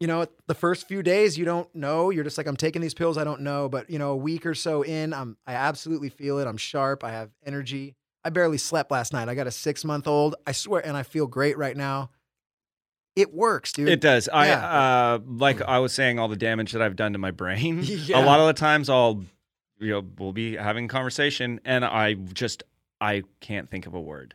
you 0.00 0.06
know, 0.06 0.26
the 0.46 0.54
first 0.54 0.88
few 0.88 1.02
days 1.02 1.36
you 1.36 1.44
don't 1.44 1.72
know. 1.74 2.08
You're 2.08 2.24
just 2.24 2.38
like, 2.38 2.46
I'm 2.46 2.56
taking 2.56 2.80
these 2.80 2.94
pills. 2.94 3.18
I 3.18 3.24
don't 3.24 3.42
know. 3.42 3.68
But 3.68 3.90
you 3.90 3.98
know, 3.98 4.12
a 4.12 4.16
week 4.16 4.46
or 4.46 4.54
so 4.54 4.80
in, 4.80 5.12
I'm 5.12 5.36
I 5.46 5.52
absolutely 5.52 6.08
feel 6.08 6.38
it. 6.38 6.46
I'm 6.46 6.56
sharp. 6.56 7.04
I 7.04 7.10
have 7.10 7.28
energy. 7.44 7.94
I 8.24 8.30
barely 8.30 8.58
slept 8.58 8.90
last 8.90 9.12
night. 9.12 9.28
I 9.28 9.34
got 9.34 9.46
a 9.46 9.50
six 9.50 9.84
month 9.84 10.06
old. 10.06 10.36
I 10.46 10.52
swear, 10.52 10.84
and 10.84 10.96
I 10.96 11.02
feel 11.02 11.26
great 11.26 11.58
right 11.58 11.76
now. 11.76 12.08
It 13.14 13.34
works, 13.34 13.72
dude. 13.72 13.90
It 13.90 14.00
does. 14.00 14.30
I 14.30 14.48
uh, 14.48 15.18
like 15.26 15.60
I 15.60 15.78
was 15.80 15.92
saying, 15.92 16.18
all 16.18 16.28
the 16.28 16.36
damage 16.36 16.72
that 16.72 16.80
I've 16.80 16.96
done 16.96 17.12
to 17.12 17.18
my 17.18 17.32
brain. 17.32 17.80
Yeah. 17.82 18.18
A 18.22 18.24
lot 18.24 18.40
of 18.40 18.46
the 18.46 18.54
times, 18.54 18.88
I'll 18.88 19.22
you 19.82 19.90
know 19.90 20.04
we'll 20.18 20.32
be 20.32 20.56
having 20.56 20.86
a 20.86 20.88
conversation, 20.88 21.60
and 21.64 21.84
I 21.84 22.14
just 22.14 22.62
I 23.00 23.22
can't 23.40 23.68
think 23.70 23.86
of 23.86 23.94
a 23.94 24.00
word, 24.00 24.34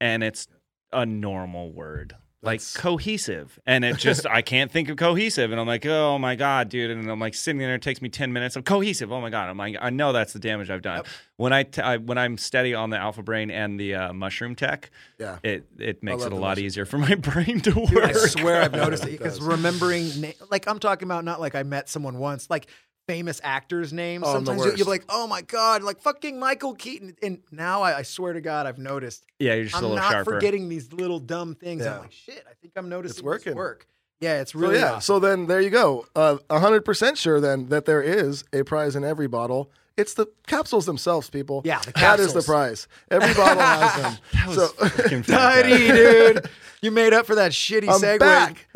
and 0.00 0.22
it's 0.22 0.48
a 0.92 1.06
normal 1.06 1.70
word. 1.72 2.14
like 2.42 2.60
That's- 2.60 2.74
cohesive, 2.76 3.58
and 3.66 3.84
it 3.84 3.98
just 3.98 4.26
I 4.26 4.40
can't 4.42 4.70
think 4.72 4.88
of 4.88 4.96
cohesive, 4.96 5.52
and 5.52 5.60
I'm 5.60 5.66
like, 5.66 5.84
oh 5.86 6.18
my 6.18 6.34
god, 6.36 6.68
dude, 6.70 6.90
and 6.90 7.08
I'm 7.10 7.20
like 7.20 7.34
sitting 7.34 7.58
there, 7.58 7.74
it 7.74 7.82
takes 7.82 8.00
me 8.02 8.08
ten 8.08 8.32
minutes. 8.32 8.56
I'm 8.56 8.62
cohesive. 8.62 9.12
Oh 9.12 9.20
my 9.20 9.28
god, 9.30 9.50
I'm 9.50 9.58
like, 9.58 9.76
I 9.80 9.90
know 9.90 10.12
that's 10.12 10.32
the 10.32 10.38
damage 10.38 10.70
I've 10.70 10.80
done. 10.82 11.02
When 11.36 11.52
I, 11.52 11.62
t- 11.64 11.82
I 11.82 11.98
when 11.98 12.16
I'm 12.18 12.38
steady 12.38 12.74
on 12.74 12.88
the 12.90 12.96
Alpha 12.96 13.22
Brain 13.22 13.50
and 13.50 13.78
the 13.78 13.94
uh, 13.94 14.12
mushroom 14.14 14.54
tech, 14.56 14.90
Yeah. 15.18 15.38
it 15.42 15.66
it 15.78 16.02
makes 16.02 16.24
it 16.24 16.32
a 16.32 16.34
lot 16.34 16.48
mushroom 16.56 16.64
easier 16.66 16.84
for 16.86 16.98
my 16.98 17.14
brain 17.30 17.60
to 17.60 17.72
Dude, 17.72 17.90
work. 17.90 18.04
I 18.04 18.12
swear 18.14 18.62
I've 18.62 18.72
noticed 18.72 19.04
it 19.06 19.10
It 19.14 19.18
because 19.18 19.40
remembering, 19.42 20.08
na- 20.20 20.28
like 20.50 20.66
I'm 20.66 20.78
talking 20.78 21.06
about, 21.06 21.24
not 21.24 21.40
like 21.40 21.54
I 21.54 21.62
met 21.62 21.88
someone 21.90 22.18
once, 22.18 22.48
like 22.50 22.66
famous 23.10 23.40
actors' 23.42 23.92
names. 23.92 24.24
Oh, 24.26 24.32
Sometimes 24.34 24.64
you- 24.64 24.72
you're 24.76 24.86
like, 24.86 25.04
oh 25.08 25.26
my 25.26 25.42
god, 25.42 25.82
like 25.82 26.00
fucking 26.00 26.38
Michael 26.38 26.74
Keaton. 26.74 27.16
And 27.22 27.40
now 27.50 27.82
I, 27.82 27.98
I 27.98 28.02
swear 28.02 28.32
to 28.32 28.40
God, 28.40 28.66
I've 28.66 28.78
noticed. 28.78 29.24
yeah, 29.38 29.54
you're 29.54 29.64
just 29.64 29.76
I'm 29.76 29.84
a 29.84 29.88
little 29.88 30.02
not 30.02 30.12
sharper. 30.12 30.32
forgetting 30.34 30.68
these 30.68 30.92
little 30.92 31.18
dumb 31.18 31.54
things. 31.54 31.82
Yeah. 31.84 31.94
I'm 31.96 32.00
like, 32.02 32.12
shit, 32.12 32.44
I 32.48 32.54
think 32.60 32.74
I'm 32.76 32.88
noticing 32.88 33.16
this 33.16 33.22
working. 33.24 33.54
work. 33.56 33.86
Yeah, 34.20 34.40
it's 34.42 34.52
So 34.52 34.58
really 34.58 34.78
yeah, 34.78 34.92
awesome. 34.92 35.00
so 35.00 35.18
then 35.18 35.46
there 35.46 35.60
you 35.60 35.70
go. 35.70 36.06
Uh, 36.14 36.36
A 36.50 36.58
hundred 36.60 36.84
percent 36.84 37.16
sure 37.18 37.40
then 37.40 37.68
that 37.70 37.86
there 37.86 38.02
is 38.02 38.44
a 38.52 38.62
prize 38.64 38.94
in 38.94 39.02
every 39.02 39.26
bottle. 39.28 39.70
It's 39.96 40.14
the 40.14 40.26
capsules 40.46 40.86
themselves, 40.86 41.28
people. 41.30 41.62
Yeah, 41.64 41.78
the 41.80 41.92
capsules. 41.92 42.32
That 42.32 42.38
is 42.38 42.46
the 42.46 42.50
prize. 42.52 42.86
Every 43.10 43.34
bottle 43.34 43.62
has 43.62 44.02
them. 44.02 44.18
so 44.54 44.68
Freaking 44.68 45.26
Daddy, 45.26 45.70
fantastic. 45.88 46.42
dude. 46.44 46.50
You 46.82 46.90
made 46.90 47.12
up 47.12 47.26
for 47.26 47.34
that 47.34 47.52
shitty 47.52 47.88
I'm 47.88 48.00
segue. 48.00 48.18
back. 48.18 48.66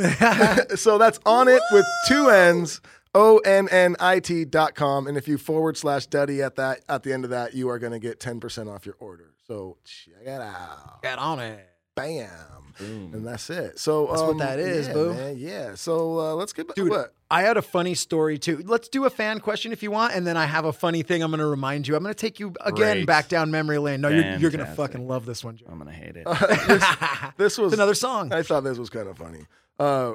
so 0.79 0.99
that's 0.99 1.19
Onnit 1.21 1.61
with 1.73 1.87
two 2.09 2.29
N's. 2.29 2.81
O 3.15 3.39
N 3.39 3.69
N 3.71 3.97
I 4.01 4.21
T 4.21 4.45
dot 4.45 4.75
com. 4.75 5.07
And 5.07 5.17
if 5.17 5.29
you 5.29 5.39
forward 5.39 5.77
slash 5.77 6.07
Duddy 6.07 6.43
at 6.43 6.57
that 6.57 6.81
at 6.89 7.03
the 7.03 7.13
end 7.13 7.25
of 7.25 7.31
that, 7.31 7.55
you 7.55 7.69
are 7.69 7.79
gonna 7.79 7.99
get 8.01 8.19
10% 8.21 8.73
off 8.73 8.85
your 8.87 8.97
order. 8.99 9.33
So 9.47 9.77
check 9.85 10.23
it 10.27 10.41
out. 10.41 11.03
Get 11.03 11.19
on 11.19 11.39
it. 11.41 11.69
Bam. 11.95 12.29
Boom. 12.77 13.11
And 13.15 13.25
that's 13.25 13.49
it. 13.51 13.79
So 13.79 14.07
That's 14.09 14.21
what 14.21 14.31
um, 14.31 14.39
that 14.39 14.59
is, 14.59 14.89
yeah, 14.89 14.93
boo. 14.95 15.15
man, 15.15 15.37
yeah. 15.39 15.75
So 15.77 16.19
uh, 16.19 16.35
let's 16.35 16.53
get 16.53 16.67
back. 16.67 16.75
Dude, 16.75 16.91
What? 16.91 17.15
I 17.31 17.43
had 17.43 17.57
a 17.57 17.63
funny 17.63 17.95
story 17.95 18.37
too. 18.37 18.65
Let's 18.67 18.89
do 18.89 19.05
a 19.05 19.11
fan 19.11 19.39
question 19.39 19.71
if 19.71 19.81
you 19.81 19.93
want, 19.93 20.13
and 20.13 20.27
then 20.27 20.37
I 20.37 20.47
have 20.47 20.65
a 20.65 20.73
funny 20.73 21.03
thing 21.03 21.23
I'm 21.23 21.31
going 21.31 21.39
to 21.39 21.47
remind 21.47 21.87
you. 21.87 21.95
I'm 21.95 22.03
going 22.03 22.13
to 22.13 22.19
take 22.21 22.41
you 22.41 22.53
again 22.63 22.97
Great. 22.97 23.07
back 23.07 23.29
down 23.29 23.53
memory 23.53 23.79
lane. 23.79 24.01
No, 24.01 24.09
you're, 24.09 24.39
you're 24.39 24.51
going 24.51 24.67
to 24.67 24.73
fucking 24.75 25.07
love 25.07 25.25
this 25.25 25.45
one, 25.45 25.57
Joe. 25.57 25.67
I'm 25.71 25.79
gonna 25.79 25.93
hate 25.93 26.17
it. 26.17 26.27
This 27.37 27.59
was 27.59 27.73
another 27.73 27.95
song. 27.95 28.33
I 28.33 28.43
thought 28.43 28.65
this 28.65 28.77
was 28.79 28.91
kind 28.91 29.07
of 29.09 29.17
funny. 29.17 29.47
Uh, 29.79 30.15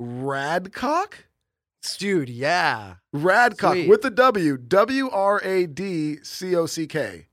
Radcock? 0.00 1.14
Dude, 1.96 2.28
yeah. 2.28 2.94
Radcock 3.14 3.72
Sweet. 3.72 3.88
with 3.88 4.02
the 4.02 4.10
W. 4.10 4.56
W 4.56 5.10
R 5.10 5.40
A 5.44 5.66
D 5.66 6.18
C 6.22 6.54
O 6.56 6.66
C 6.66 6.86
K. 6.86 7.26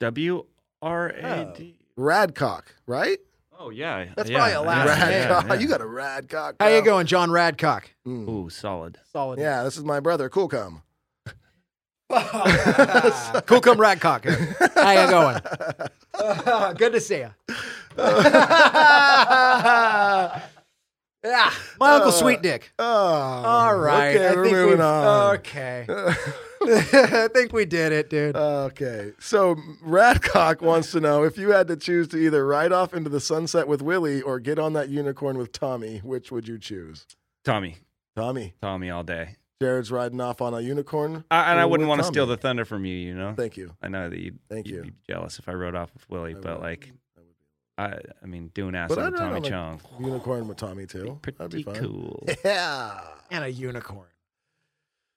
W 0.00 0.44
R 0.82 1.08
A 1.08 1.52
D. 1.56 1.78
Radcock, 1.98 2.62
right? 2.86 3.18
Oh 3.58 3.70
yeah, 3.70 4.06
That's 4.16 4.28
yeah, 4.28 4.36
probably 4.38 4.54
a 4.54 4.60
last 4.62 4.86
yeah, 4.98 5.04
name. 5.08 5.12
yeah, 5.12 5.28
Radcock. 5.42 5.48
yeah. 5.48 5.54
You 5.54 5.68
got 5.68 5.80
a 5.80 5.84
Radcock. 5.84 6.54
How 6.60 6.66
you 6.68 6.82
bro. 6.82 6.92
going, 6.92 7.06
John 7.06 7.30
Radcock? 7.30 7.84
Mm. 8.06 8.28
Ooh, 8.28 8.50
solid. 8.50 8.98
Solid. 9.12 9.38
Yeah, 9.38 9.62
this 9.62 9.76
is 9.76 9.84
my 9.84 10.00
brother. 10.00 10.28
Cool 10.28 10.48
cum. 10.48 10.82
cool 12.10 13.60
come 13.60 13.78
Radcock. 13.78 14.24
How 14.74 14.90
you 15.04 15.10
going? 15.10 16.74
Good 16.76 16.92
to 16.92 17.00
see 17.00 17.18
you. 17.18 17.30
Yeah, 21.24 21.52
my 21.80 21.92
uncle 21.94 22.10
uh, 22.10 22.12
Sweet 22.12 22.42
Dick. 22.42 22.72
Oh, 22.78 22.84
All 22.84 23.76
right. 23.76 24.14
Okay, 24.16 24.28
I 24.28 24.34
we're 24.34 24.44
think 24.44 24.56
moving 24.56 24.70
we've- 24.72 24.82
on. 24.82 25.34
Okay. 25.36 25.86
I 26.66 27.28
think 27.34 27.52
we 27.52 27.66
did 27.66 27.92
it, 27.92 28.08
dude. 28.08 28.36
Okay, 28.36 29.12
so 29.18 29.54
Radcock 29.84 30.62
wants 30.62 30.92
to 30.92 31.00
know 31.00 31.22
if 31.22 31.36
you 31.36 31.50
had 31.50 31.68
to 31.68 31.76
choose 31.76 32.08
to 32.08 32.16
either 32.16 32.46
ride 32.46 32.72
off 32.72 32.94
into 32.94 33.10
the 33.10 33.20
sunset 33.20 33.68
with 33.68 33.82
Willie 33.82 34.22
or 34.22 34.40
get 34.40 34.58
on 34.58 34.72
that 34.72 34.88
unicorn 34.88 35.36
with 35.36 35.52
Tommy, 35.52 35.98
which 35.98 36.32
would 36.32 36.48
you 36.48 36.58
choose? 36.58 37.06
Tommy, 37.44 37.76
Tommy. 38.16 38.54
Tommy 38.62 38.88
all 38.88 39.02
day. 39.02 39.36
Jared's 39.60 39.90
riding 39.92 40.20
off 40.22 40.40
on 40.40 40.54
a 40.54 40.60
unicorn. 40.60 41.24
I, 41.30 41.50
and 41.50 41.60
I 41.60 41.64
or 41.64 41.68
wouldn't 41.68 41.88
with 41.88 41.98
want 41.98 42.00
to 42.00 42.06
steal 42.06 42.26
the 42.26 42.36
thunder 42.38 42.64
from 42.64 42.86
you. 42.86 42.96
You 42.96 43.14
know. 43.14 43.34
Thank 43.36 43.56
you. 43.58 43.72
I 43.82 43.88
know 43.88 44.08
that 44.08 44.18
you'd, 44.18 44.38
Thank 44.48 44.66
you'd 44.66 44.76
you. 44.76 44.82
be 44.84 44.92
jealous 45.06 45.38
if 45.38 45.48
I 45.50 45.52
rode 45.52 45.74
off 45.74 45.92
with 45.92 46.08
Willie, 46.08 46.34
I 46.34 46.38
but 46.40 46.60
would. 46.60 46.62
like, 46.64 46.92
I 47.76 47.88
would 47.88 47.96
be. 48.02 48.08
I, 48.08 48.12
I 48.22 48.26
mean, 48.26 48.50
doing 48.54 48.74
ass 48.74 48.88
But 48.90 48.98
on 48.98 49.04
I'd 49.06 49.12
the 49.14 49.16
Tommy 49.18 49.36
on 49.36 49.44
a 49.44 49.48
Chong, 49.50 49.80
unicorn 50.00 50.48
with 50.48 50.56
Tommy 50.58 50.86
too. 50.86 51.18
pretty 51.22 51.38
That'd 51.38 51.52
be 51.52 51.62
fun. 51.62 51.74
cool. 51.76 52.26
Yeah. 52.44 53.00
And 53.30 53.44
a 53.44 53.48
unicorn. 53.50 54.06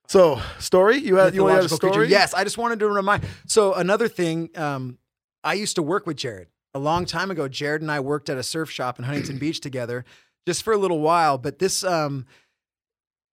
So 0.08 0.42
story 0.60 0.98
you 0.98 1.18
had 1.18 1.36
you 1.36 1.42
only 1.42 1.54
had 1.54 1.60
a 1.60 1.64
Mythological 1.64 1.78
creature. 1.80 1.94
story? 1.94 2.08
Yes, 2.10 2.34
I 2.34 2.44
just 2.44 2.58
wanted 2.58 2.80
to 2.80 2.88
remind. 2.90 3.24
So 3.46 3.74
another 3.74 4.08
thing, 4.08 4.50
um, 4.56 4.98
I 5.44 5.54
used 5.54 5.76
to 5.76 5.84
work 5.84 6.08
with 6.08 6.16
Jared 6.18 6.48
a 6.74 6.80
long 6.80 7.06
time 7.06 7.30
ago. 7.30 7.48
Jared 7.50 7.82
and 7.82 7.92
I 7.92 8.00
worked 8.00 8.30
at 8.30 8.38
a 8.38 8.44
surf 8.44 8.70
shop 8.72 8.98
in 9.00 9.06
Huntington 9.06 9.38
Beach 9.38 9.60
together, 9.60 10.06
just 10.48 10.64
for 10.64 10.72
a 10.74 10.78
little 10.78 11.00
while. 11.02 11.38
But 11.38 11.60
this, 11.60 11.84
um, 11.84 12.26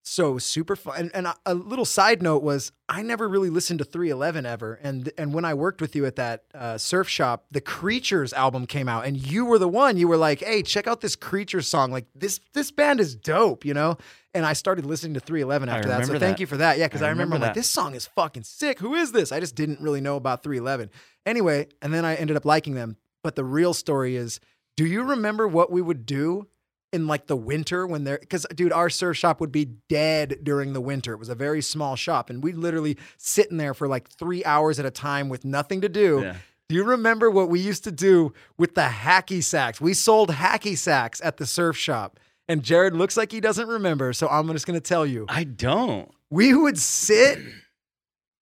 so 0.07 0.37
super 0.39 0.77
fun. 0.77 0.95
And, 0.99 1.11
and 1.15 1.35
a, 1.47 1.55
little 1.55 1.87
side 1.87 2.23
note 2.23 2.43
was 2.43 2.73
I 2.89 3.03
never 3.03 3.27
really 3.27 3.49
listened 3.49 3.79
to 3.79 3.85
311 3.85 4.45
ever. 4.45 4.75
And 4.83 5.11
and 5.17 5.33
when 5.33 5.45
I 5.45 5.55
worked 5.55 5.81
with 5.81 5.97
you 5.97 6.05
at 6.07 6.17
that 6.17 6.45
uh, 6.55 6.79
surf 6.79 7.09
shop, 7.09 7.47
the 7.51 7.61
Creatures 7.61 8.33
album 8.33 8.67
came 8.67 8.89
out, 8.89 9.07
and 9.07 9.17
you 9.17 9.47
were 9.47 9.59
the 9.59 9.69
one. 9.69 9.97
You 9.97 10.07
were 10.07 10.19
like, 10.19 10.41
"Hey, 10.41 10.63
check 10.63 10.87
out 10.87 11.01
this 11.01 11.17
Creatures 11.17 11.67
song. 11.67 11.91
Like 11.91 12.07
this 12.15 12.39
this 12.53 12.71
band 12.71 13.01
is 13.01 13.17
dope," 13.17 13.65
you 13.65 13.75
know. 13.75 13.97
And 14.35 14.45
I 14.45 14.53
started 14.53 14.85
listening 14.85 15.15
to 15.15 15.21
311 15.21 15.69
after 15.69 15.89
that. 15.89 15.95
So 15.95 16.01
remember 16.09 16.19
thank 16.19 16.41
you 16.41 16.47
for 16.47 16.59
that. 16.59 16.77
Yeah, 16.77 16.87
because 16.87 17.03
I 17.03 17.07
I, 17.07 17.09
remember, 17.11 17.35
remember 17.37 17.47
like, 17.47 17.55
this 17.55 17.71
song 17.71 17.95
is 17.95 18.07
fucking 18.07 18.43
sick. 18.43 18.81
Who 18.81 18.95
is 18.95 19.13
this? 19.13 19.33
I 19.33 19.41
just 19.41 19.55
didn't 19.55 19.81
really 19.81 20.01
know 20.01 20.17
about 20.17 20.43
311. 20.43 20.91
Anyway, 21.25 21.69
and 21.81 21.95
then 21.95 22.05
I 22.05 22.17
ended 22.17 22.37
up 22.37 22.45
liking 22.45 22.75
them. 22.75 22.97
But 23.23 23.37
the 23.37 23.45
real 23.45 23.73
story 23.73 24.17
is, 24.17 24.39
do 24.77 24.85
you 24.85 25.03
remember 25.03 25.49
what 25.49 25.73
we 25.73 25.81
would 25.81 26.05
do 26.05 26.49
in 26.95 27.07
like 27.07 27.27
the 27.27 27.37
winter 27.37 27.87
when 27.87 28.05
they're 28.05 28.19
because 28.19 28.47
dude, 28.55 28.73
our 28.73 28.89
surf 28.89 29.17
shop 29.17 29.41
would 29.41 29.53
be 29.53 29.67
dead 29.89 30.39
during 30.43 30.73
the 30.73 30.81
winter. 30.81 31.13
It 31.13 31.19
was 31.19 31.29
a 31.29 31.35
very 31.35 31.61
small 31.61 31.97
shop, 31.97 32.31
and 32.31 32.43
we'd 32.43 32.57
literally 32.57 32.97
sit 33.19 33.51
in 33.51 33.57
there 33.57 33.75
for 33.75 33.89
like 33.89 34.09
three 34.09 34.45
hours 34.45 34.79
at 34.79 34.87
a 34.87 34.91
time 34.91 35.29
with 35.29 35.45
nothing 35.45 35.81
to 35.83 35.89
do. 35.89 36.21
Yeah. 36.23 36.37
Do 36.69 36.77
you 36.77 36.85
remember 36.85 37.31
what 37.31 37.51
we 37.51 37.61
used 37.61 37.85
to 37.85 37.93
do 37.93 38.33
with 38.57 38.75
the 38.75 38.87
hacky 38.87 39.43
sacks? 39.43 39.81
We 39.81 39.93
sold 39.93 40.31
hacky 40.31 40.79
sacks 40.79 41.21
at 41.23 41.37
the 41.37 41.45
surf 41.45 41.77
shop. 41.77 42.19
And 42.49 42.63
Jared 42.63 42.95
looks 42.95 43.17
like 43.17 43.33
he 43.33 43.41
doesn't 43.41 43.69
remember, 43.69 44.13
so 44.13 44.29
I'm 44.29 44.51
just 44.53 44.67
going 44.67 44.79
to 44.79 44.87
tell 44.87 45.07
you. 45.07 45.25
I 45.29 45.45
don't. 45.45 46.11
We 46.31 46.55
would 46.55 46.79
sit 46.79 47.39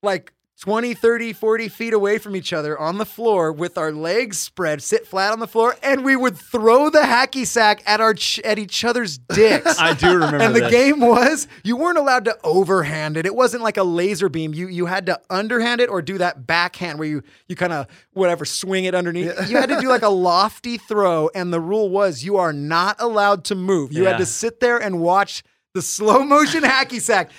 like 0.03 0.33
20, 0.63 0.95
30, 0.95 1.33
40 1.33 1.69
feet 1.69 1.93
away 1.93 2.19
from 2.19 2.37
each 2.37 2.53
other 2.53 2.79
on 2.79 2.99
the 2.99 3.05
floor 3.05 3.51
with 3.51 3.77
our 3.77 3.91
legs 3.91 4.39
spread, 4.39 4.81
sit 4.81 5.05
flat 5.05 5.33
on 5.33 5.41
the 5.41 5.49
floor, 5.49 5.75
and 5.83 6.05
we 6.05 6.15
would 6.15 6.37
throw 6.37 6.89
the 6.89 7.01
hacky 7.01 7.45
sack 7.45 7.83
at 7.85 8.01
our 8.01 8.15
ch- 8.15 8.39
at 8.45 8.61
each 8.61 8.85
other's 8.85 9.19
dicks. 9.35 9.77
I 9.81 9.93
do 9.95 10.13
remember. 10.15 10.39
and 10.39 10.55
the 10.55 10.61
this. 10.61 10.71
game 10.71 11.01
was 11.01 11.49
you 11.65 11.77
weren't 11.77 11.99
allowed 11.99 12.27
to 12.27 12.39
overhand 12.45 13.17
it. 13.17 13.27
It 13.27 13.35
wasn't 13.35 13.65
like 13.65 13.77
a 13.77 13.83
laser 13.83 14.29
beam. 14.29 14.55
You 14.55 14.69
you 14.69 14.87
had 14.87 15.07
to 15.07 15.21
underhand 15.29 15.81
it 15.81 15.89
or 15.91 16.01
do 16.01 16.17
that 16.19 16.47
backhand 16.47 17.01
where 17.01 17.09
you 17.09 17.23
you 17.49 17.57
kind 17.57 17.73
of 17.73 17.89
whatever 18.13 18.45
swing 18.45 18.85
it 18.85 18.95
underneath. 18.95 19.33
You 19.51 19.57
had 19.57 19.69
to 19.71 19.81
do 19.81 19.89
like 19.89 20.03
a 20.03 20.09
lofty 20.31 20.79
throw, 20.79 21.29
and 21.35 21.53
the 21.53 21.61
rule 21.61 21.91
was 21.91 22.23
you 22.23 22.37
are 22.37 22.53
not 22.53 23.01
allowed 23.01 23.43
to 23.47 23.57
move. 23.57 23.93
You 23.93 24.05
Yeah. 24.05 24.11
had 24.11 24.19
to 24.19 24.27
sit 24.27 24.61
there 24.61 24.79
and 24.81 25.01
watch 25.01 25.43
the 25.75 25.83
slow 25.83 26.23
motion 26.25 26.63
hacky 26.63 27.01
sack. 27.01 27.33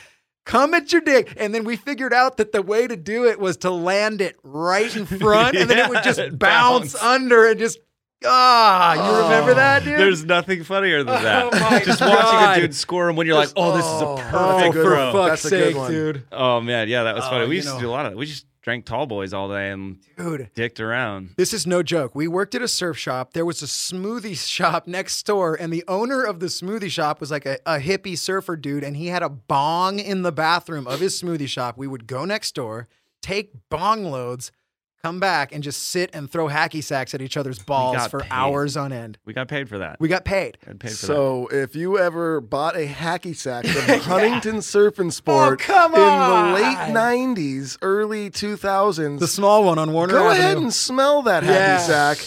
Come 0.46 0.74
at 0.74 0.92
your 0.92 1.02
dick. 1.02 1.34
And 1.38 1.54
then 1.56 1.64
we 1.64 1.76
figured 1.78 2.14
out 2.14 2.38
that 2.38 2.52
the 2.52 2.62
way 2.62 2.86
to 2.88 2.96
do 2.98 3.26
it 3.26 3.40
was 3.40 3.58
to 3.58 3.72
land 3.72 4.20
it 4.22 4.36
right 4.44 4.94
in 4.96 5.06
front 5.06 5.56
and 5.56 5.70
then 5.70 5.78
it 5.80 5.90
would 5.90 6.04
just 6.04 6.20
it 6.20 6.38
bounce 6.38 6.94
bounced. 6.94 7.04
under 7.04 7.48
and 7.48 7.58
just 7.60 7.80
ah, 8.26 8.94
you 8.94 9.24
remember 9.24 9.54
that, 9.54 9.84
dude? 9.84 10.00
There's 10.00 10.24
nothing 10.26 10.64
funnier 10.64 11.04
than 11.04 11.22
that. 11.24 11.46
Oh 11.54 11.60
my 11.60 11.80
Just 11.86 12.00
God. 12.00 12.10
watching 12.16 12.50
a 12.64 12.68
dude 12.68 12.76
score 12.76 13.10
him 13.10 13.16
when 13.16 13.28
you're 13.28 13.36
like, 13.36 13.50
oh, 13.56 13.76
this 13.76 13.86
is 13.86 14.02
a 14.02 14.06
Oh, 14.06 14.18
perfect 14.18 14.74
good 14.74 14.84
for 14.84 14.90
throw. 14.96 15.14
one. 15.14 15.30
fuck's 15.30 15.44
That's 15.44 15.54
a 15.54 15.58
good 15.58 15.76
one. 15.76 15.92
dude. 15.92 16.24
Oh 16.32 16.62
man, 16.62 16.88
yeah, 16.90 17.04
that 17.04 17.16
was 17.16 17.24
Oh, 17.26 17.30
funny. 17.30 17.48
We 17.48 17.56
used 17.56 17.68
know. 17.68 17.76
to 17.76 17.82
do 17.82 17.90
a 17.90 17.92
lot 17.92 18.06
of. 18.06 18.12
that. 18.14 18.18
We 18.18 18.26
just 18.26 18.46
drank 18.64 18.86
tall 18.86 19.06
boys 19.06 19.34
all 19.34 19.50
day 19.50 19.70
and 19.70 19.98
Dude. 20.18 20.50
dicked 20.56 20.80
around. 20.80 21.32
This 21.36 21.54
is 21.54 21.68
no 21.68 21.84
joke. 21.84 22.16
We 22.16 22.28
worked 22.28 22.56
at 22.56 22.62
a 22.62 22.68
surf 22.68 22.98
shop. 22.98 23.34
There 23.34 23.46
was 23.46 23.62
a 23.62 23.66
smoothie 23.66 24.38
shop 24.50 24.88
next 24.88 25.22
door, 25.26 25.56
and 25.60 25.72
the 25.72 25.84
owner 25.88 26.24
of 26.24 26.40
the 26.40 26.48
smoothie 26.48 26.90
shop 26.90 27.20
was 27.20 27.30
like 27.30 27.46
a, 27.46 27.60
a 27.66 27.78
hippie 27.80 28.18
surfer 28.18 28.56
dude, 28.56 28.84
and 28.84 28.96
he 28.98 29.08
had 29.08 29.22
a 29.22 29.30
bong 29.30 30.00
in 30.00 30.24
the 30.24 30.32
bathroom 30.32 30.88
of 30.88 31.02
his 31.02 31.22
smoothie 31.22 31.48
shop. 31.48 31.78
We 31.78 31.88
would 31.88 32.08
go 32.08 32.26
next 32.26 32.56
door, 32.56 32.88
take 33.22 33.52
bong 33.70 34.06
loads, 34.06 34.52
come 35.04 35.20
back, 35.20 35.52
and 35.54 35.62
just 35.62 35.90
sit 35.90 36.10
and 36.14 36.32
throw 36.32 36.48
hacky 36.48 36.82
sacks 36.82 37.14
at 37.14 37.22
each 37.22 37.36
other's 37.36 37.60
balls 37.60 38.08
for 38.08 38.22
paid. 38.22 38.30
hours 38.32 38.78
on 38.78 38.94
end. 38.94 39.18
We 39.26 39.34
got 39.34 39.50
paid 39.50 39.68
for 39.68 39.78
that. 39.80 40.00
We 40.00 40.08
got 40.08 40.24
paid. 40.24 40.58
got 40.66 40.80
paid 40.80 40.92
for 40.92 40.96
So 40.96 41.48
if 41.52 41.76
you 41.76 41.98
ever 42.00 42.40
bought 42.40 42.78
a 42.78 42.88
hacky 42.88 43.36
sack 43.36 43.66
from 43.66 44.00
Huntington 44.00 44.62
Surf 44.62 45.00
and 45.00 45.14
Sport 45.14 45.60
Oh, 45.62 45.66
come 45.66 45.94
in 45.96 46.00
on. 46.02 46.54
the 46.54 46.54
late 46.56 46.78
'90s, 46.78 47.78
early 47.82 48.30
2000s, 48.30 49.20
The 49.20 49.28
small 49.28 49.66
one 49.66 49.78
on 49.78 49.92
Warner 49.92 50.14
go 50.14 50.30
Avenue. 50.30 50.40
ahead 50.42 50.58
and 50.58 50.74
smell 50.74 51.22
that 51.24 51.44
hacky 51.44 51.48
Yeah. 51.50 51.78
sack, 51.80 52.18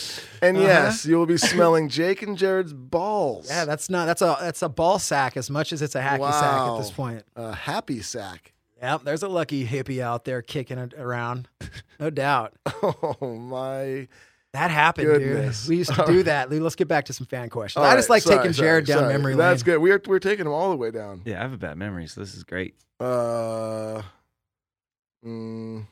and 0.42 0.58
Uh-huh. 0.58 0.66
yes, 0.66 1.06
you'll 1.06 1.24
be 1.24 1.38
smelling 1.38 1.88
Jake 1.88 2.20
and 2.20 2.36
Jared's 2.36 2.74
balls. 2.74 3.46
yeah, 3.48 3.64
that's 3.64 3.88
not 3.88 4.04
that's 4.04 4.20
a 4.20 4.36
that's 4.38 4.60
a 4.60 4.68
ball 4.68 4.98
sack 4.98 5.38
as 5.38 5.48
much 5.48 5.72
as 5.72 5.80
it's 5.80 5.94
a 5.94 6.02
hacky 6.02 6.30
sack 6.30 6.68
at 6.72 6.76
this 6.76 6.90
point. 6.90 7.24
a 7.36 7.54
happy 7.54 8.02
sack. 8.02 8.52
Yep, 8.82 9.04
there's 9.04 9.22
a 9.22 9.28
lucky 9.28 9.66
hippie 9.66 10.00
out 10.00 10.24
there 10.24 10.42
kicking 10.42 10.78
it 10.78 10.92
around, 10.94 11.48
no 12.00 12.10
doubt. 12.10 12.54
Oh 12.82 13.36
my! 13.38 14.06
That 14.52 14.70
happened, 14.70 15.06
Goodness. 15.08 15.62
dude. 15.62 15.68
We 15.70 15.76
used 15.78 15.94
to 15.94 16.00
All 16.02 16.06
do 16.06 16.16
right. 16.16 16.24
that. 16.26 16.52
Let's 16.52 16.76
get 16.76 16.88
back 16.88 17.06
to 17.06 17.12
some 17.12 17.26
fan 17.26 17.48
questions. 17.48 17.82
All 17.84 17.90
I 17.90 17.94
just 17.96 18.08
right, 18.08 18.16
like 18.16 18.22
sorry, 18.22 18.36
taking 18.38 18.52
sorry, 18.52 18.66
Jared 18.68 18.86
down 18.86 18.98
sorry. 19.00 19.12
memory 19.12 19.34
That's 19.34 19.60
lane. 19.62 19.64
good. 19.76 19.78
We're 19.82 20.00
we're 20.06 20.18
taking 20.18 20.44
them 20.44 20.52
all 20.54 20.70
the 20.70 20.76
way 20.76 20.90
down. 20.90 21.22
Yeah, 21.24 21.38
I 21.38 21.42
have 21.42 21.52
a 21.52 21.58
bad 21.58 21.76
memory, 21.78 22.06
so 22.06 22.20
this 22.20 22.34
is 22.34 22.44
great. 22.44 22.74
Uh, 23.00 24.02
mm, 25.24 25.86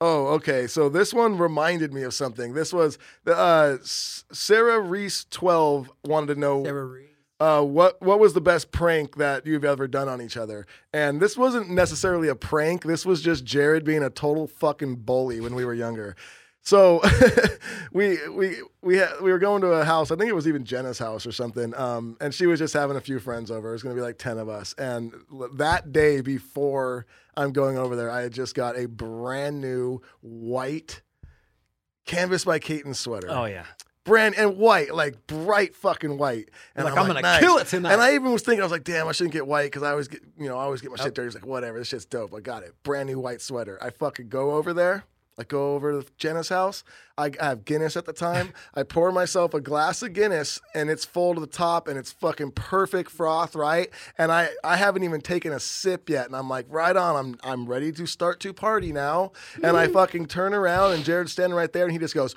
oh, 0.00 0.26
okay. 0.34 0.66
So 0.66 0.88
this 0.88 1.14
one 1.14 1.38
reminded 1.38 1.92
me 1.92 2.02
of 2.02 2.12
something. 2.14 2.54
This 2.54 2.72
was 2.72 2.98
the 3.24 3.36
uh, 3.36 3.78
Sarah 3.82 4.80
Reese 4.80 5.24
twelve 5.30 5.90
wanted 6.04 6.34
to 6.34 6.40
know 6.40 6.64
Sarah 6.64 6.84
Reese. 6.86 7.08
Uh, 7.40 7.62
what 7.62 8.00
what 8.00 8.20
was 8.20 8.32
the 8.32 8.40
best 8.40 8.70
prank 8.70 9.16
that 9.16 9.44
you've 9.44 9.64
ever 9.64 9.88
done 9.88 10.08
on 10.08 10.22
each 10.22 10.36
other. 10.36 10.66
And 10.92 11.20
this 11.20 11.36
wasn't 11.36 11.68
necessarily 11.68 12.28
a 12.28 12.36
prank. 12.36 12.84
This 12.84 13.04
was 13.04 13.20
just 13.20 13.44
Jared 13.44 13.84
being 13.84 14.04
a 14.04 14.10
total 14.10 14.46
fucking 14.46 14.96
bully 14.96 15.40
when 15.40 15.54
we 15.54 15.64
were 15.64 15.74
younger. 15.74 16.14
So 16.64 17.02
we 17.92 18.18
we 18.28 18.56
we 18.82 18.96
had, 18.96 19.20
we 19.20 19.30
were 19.30 19.38
going 19.38 19.60
to 19.62 19.68
a 19.68 19.84
house. 19.84 20.10
I 20.10 20.16
think 20.16 20.30
it 20.30 20.34
was 20.34 20.48
even 20.48 20.64
Jenna's 20.64 20.98
house 20.98 21.26
or 21.26 21.32
something. 21.32 21.74
Um, 21.74 22.16
and 22.20 22.32
she 22.32 22.46
was 22.46 22.58
just 22.58 22.72
having 22.72 22.96
a 22.96 23.00
few 23.00 23.18
friends 23.18 23.50
over. 23.50 23.68
It 23.68 23.72
was 23.72 23.82
going 23.82 23.94
to 23.94 24.00
be 24.00 24.04
like 24.04 24.16
ten 24.16 24.38
of 24.38 24.48
us. 24.48 24.74
And 24.78 25.12
that 25.56 25.92
day 25.92 26.22
before 26.22 27.04
I'm 27.36 27.52
going 27.52 27.76
over 27.76 27.96
there, 27.96 28.10
I 28.10 28.22
had 28.22 28.32
just 28.32 28.54
got 28.54 28.78
a 28.78 28.86
brand 28.86 29.60
new 29.60 30.00
white 30.22 31.02
canvas 32.06 32.44
by 32.44 32.58
Katin 32.58 32.94
sweater 32.94 33.28
Oh 33.30 33.44
yeah. 33.44 33.66
Brand 34.04 34.34
and 34.36 34.56
white, 34.56 34.94
like 34.94 35.26
bright 35.26 35.74
fucking 35.74 36.18
white. 36.18 36.50
And 36.76 36.84
Like, 36.84 36.96
I'm 36.96 37.06
gonna 37.06 37.22
nice. 37.22 37.40
kill 37.40 37.56
it 37.58 37.66
tonight. 37.66 37.92
And 37.92 38.02
I 38.02 38.14
even 38.14 38.32
was 38.32 38.42
thinking, 38.42 38.60
I 38.60 38.64
was 38.64 38.72
like, 38.72 38.84
damn, 38.84 39.08
I 39.08 39.12
shouldn't 39.12 39.32
get 39.32 39.46
white 39.46 39.64
because 39.66 39.82
I 39.82 39.90
always 39.90 40.08
get, 40.08 40.22
you 40.38 40.48
know, 40.48 40.58
I 40.58 40.62
always 40.64 40.80
get 40.80 40.90
my 40.90 40.96
shit 40.96 41.14
dirty. 41.14 41.26
It's 41.26 41.34
like, 41.34 41.46
whatever, 41.46 41.78
this 41.78 41.88
shit's 41.88 42.04
dope. 42.04 42.34
I 42.34 42.40
got 42.40 42.62
it. 42.62 42.74
Brand 42.82 43.08
new 43.08 43.18
white 43.18 43.40
sweater. 43.40 43.78
I 43.82 43.90
fucking 43.90 44.28
go 44.28 44.52
over 44.52 44.72
there. 44.72 45.04
I 45.36 45.42
go 45.42 45.74
over 45.74 46.00
to 46.00 46.06
Jenna's 46.16 46.48
house. 46.48 46.84
I, 47.18 47.32
I 47.40 47.46
have 47.46 47.64
Guinness 47.64 47.96
at 47.96 48.04
the 48.04 48.12
time. 48.12 48.52
I 48.74 48.84
pour 48.84 49.10
myself 49.10 49.52
a 49.52 49.60
glass 49.60 50.00
of 50.02 50.12
Guinness 50.12 50.60
and 50.76 50.88
it's 50.88 51.04
full 51.04 51.34
to 51.34 51.40
the 51.40 51.48
top 51.48 51.88
and 51.88 51.98
it's 51.98 52.12
fucking 52.12 52.52
perfect 52.52 53.10
froth, 53.10 53.56
right? 53.56 53.90
And 54.16 54.30
I, 54.30 54.50
I 54.62 54.76
haven't 54.76 55.02
even 55.02 55.20
taken 55.20 55.52
a 55.52 55.58
sip 55.58 56.08
yet. 56.08 56.26
And 56.26 56.36
I'm 56.36 56.48
like, 56.48 56.66
right 56.68 56.96
on, 56.96 57.16
I'm 57.16 57.36
I'm 57.42 57.66
ready 57.66 57.90
to 57.90 58.06
start 58.06 58.38
to 58.40 58.52
party 58.52 58.92
now. 58.92 59.32
And 59.60 59.76
I 59.76 59.88
fucking 59.98 60.26
turn 60.26 60.54
around 60.54 60.92
and 60.92 61.04
Jared's 61.04 61.32
standing 61.32 61.56
right 61.56 61.72
there 61.72 61.82
and 61.82 61.92
he 61.92 61.98
just 61.98 62.14
goes, 62.14 62.36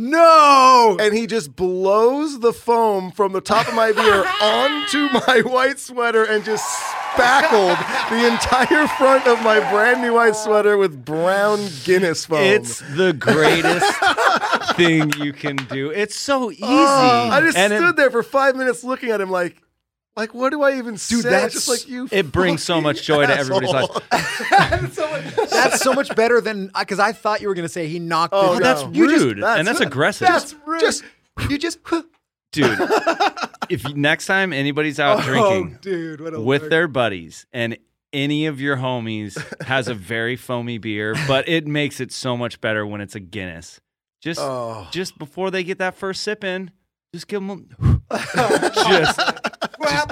No. 0.00 0.96
and 1.00 1.12
he 1.12 1.26
just 1.26 1.56
blows 1.56 2.38
the 2.38 2.52
foam 2.52 3.10
from 3.10 3.32
the 3.32 3.40
top 3.40 3.66
of 3.66 3.74
my 3.74 3.90
beer 3.90 4.24
onto 4.42 5.08
my 5.26 5.42
white 5.44 5.80
sweater 5.80 6.24
and 6.24 6.44
just 6.44 6.64
spackled 7.12 7.76
the 8.10 8.26
entire 8.28 8.86
front 8.86 9.26
of 9.26 9.42
my 9.42 9.58
brand 9.72 10.00
new 10.00 10.14
white 10.14 10.36
sweater 10.36 10.76
with 10.76 11.04
brown 11.04 11.58
Guinness 11.84 12.26
foam. 12.26 12.38
It's 12.38 12.78
the 12.94 13.12
greatest 13.12 14.76
thing 14.76 15.12
you 15.18 15.32
can 15.32 15.56
do. 15.56 15.90
It's 15.90 16.14
so 16.14 16.44
oh, 16.44 16.50
easy. 16.52 16.62
Oh, 16.62 17.30
I 17.32 17.40
just 17.40 17.58
And 17.58 17.72
it- 17.72 17.78
stood 17.78 17.96
there 17.96 18.10
for 18.12 18.22
five 18.22 18.54
minutes 18.54 18.84
looking 18.84 19.10
at 19.10 19.20
him 19.20 19.30
like, 19.30 19.60
like 20.18 20.34
what 20.34 20.50
do 20.50 20.62
I 20.62 20.76
even 20.78 20.98
say? 20.98 21.22
that's- 21.22 21.52
just 21.52 21.68
like 21.68 21.88
you. 21.88 22.08
it 22.10 22.30
brings 22.32 22.62
so 22.62 22.80
much 22.80 23.02
joy 23.04 23.24
to 23.24 23.34
everybody's 23.34 23.70
life. 23.70 23.88
asshole. 24.12 25.46
That's 25.50 25.80
so 25.80 25.92
much 25.94 26.14
better 26.14 26.40
than 26.40 26.70
uh, 26.74 26.80
because 26.80 26.98
I 26.98 27.12
thought 27.12 27.40
you 27.40 27.48
were 27.48 27.54
gonna 27.54 27.68
say 27.68 27.86
he 27.86 27.98
knocked. 27.98 28.34
Oh, 28.34 28.54
the, 28.54 28.60
no. 28.60 28.64
That's 28.64 28.96
You 28.96 29.08
just- 29.08 29.24
rude 29.24 29.38
that's- 29.38 29.58
and 29.60 29.66
that's 29.68 29.80
aggressive. 29.80 30.28
That's 30.28 30.54
rude. 30.66 30.80
Just 30.80 31.04
you 31.48 31.56
just. 31.56 31.78
dude. 32.52 32.78
if 33.70 33.84
you, 33.84 33.94
next 33.94 34.26
time 34.26 34.52
anybody's 34.52 34.98
out 34.98 35.20
oh, 35.20 35.22
drinking 35.22 35.74
Oh, 35.76 35.78
dude, 35.80 36.20
what 36.20 36.34
a 36.34 36.40
with 36.40 36.62
lurk. 36.62 36.70
their 36.70 36.88
buddies 36.88 37.46
and 37.52 37.78
any 38.12 38.46
of 38.46 38.60
your 38.60 38.76
homies 38.76 39.36
has 39.62 39.86
a 39.86 39.94
very 39.94 40.34
foamy 40.34 40.78
beer, 40.78 41.14
but 41.28 41.48
it 41.48 41.66
makes 41.66 42.00
it 42.00 42.10
so 42.10 42.36
much 42.36 42.60
better 42.60 42.86
when 42.86 43.00
it's 43.00 43.14
a 43.14 43.20
Guinness. 43.20 43.80
Just 44.20 44.40
Oh. 44.40 44.88
just 44.90 45.16
before 45.18 45.50
they 45.50 45.62
get 45.62 45.78
that 45.78 45.94
first 45.94 46.22
sip 46.22 46.42
in, 46.42 46.70
just 47.14 47.28
give 47.28 47.46
them 47.46 47.68
just, 48.10 48.76
just 48.88 49.20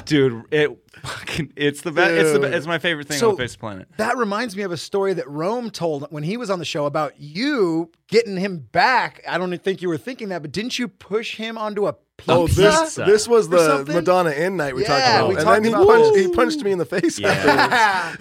dude, 0.07 0.44
it 0.50 0.76
fucking 1.02 1.52
it's 1.57 1.82
the 1.82 1.92
best. 1.92 2.12
It's 2.12 2.32
the 2.32 2.40
be- 2.40 2.46
it's 2.46 2.66
my 2.66 2.78
favorite 2.78 3.07
thing 3.09 3.18
So- 3.18 3.30
on 3.30 3.34
the 3.36 3.42
face 3.42 3.52
of 3.52 3.59
the 3.59 3.61
planet. 3.61 3.88
That 3.98 4.16
reminds 4.16 4.57
me 4.57 4.62
of 4.62 4.72
a 4.72 4.76
story 4.76 5.12
that 5.14 5.28
Rome 5.28 5.70
told 5.70 6.07
when 6.11 6.22
he 6.22 6.36
was 6.36 6.48
on 6.50 6.59
the 6.59 6.64
show 6.64 6.86
about 6.86 7.20
you 7.20 7.90
getting 8.09 8.36
him 8.36 8.59
back. 8.72 9.22
I 9.28 9.36
don't 9.38 9.57
think 9.62 9.82
you 9.82 9.88
were 9.88 9.98
thinking 9.98 10.28
that, 10.30 10.40
but 10.42 10.52
didn't 10.52 10.78
you 10.78 10.88
push 10.88 11.36
him 11.36 11.59
onto 11.59 11.86
a 11.86 11.92
pizza? 12.16 12.32
Oh, 12.32 12.46
this 12.46 12.94
this 12.94 13.28
was 13.28 13.48
the 13.50 13.59
something? 13.59 13.94
Madonna 13.94 14.30
in 14.30 14.57
night 14.57 14.74
we 14.74 14.84
talked 14.84 15.00
Yeah, 15.00 15.16
about, 15.18 15.28
we 15.28 15.34
and 15.36 15.44
talked 15.44 15.62
then 15.62 15.72
he 15.72 15.74
about- 15.74 15.86
punched, 15.86 16.16
he 16.18 16.28
punched 16.32 16.61
me 16.62 16.72
in 16.72 16.78
the 16.78 16.86
face. 16.86 17.18
Yeah. 17.18 18.14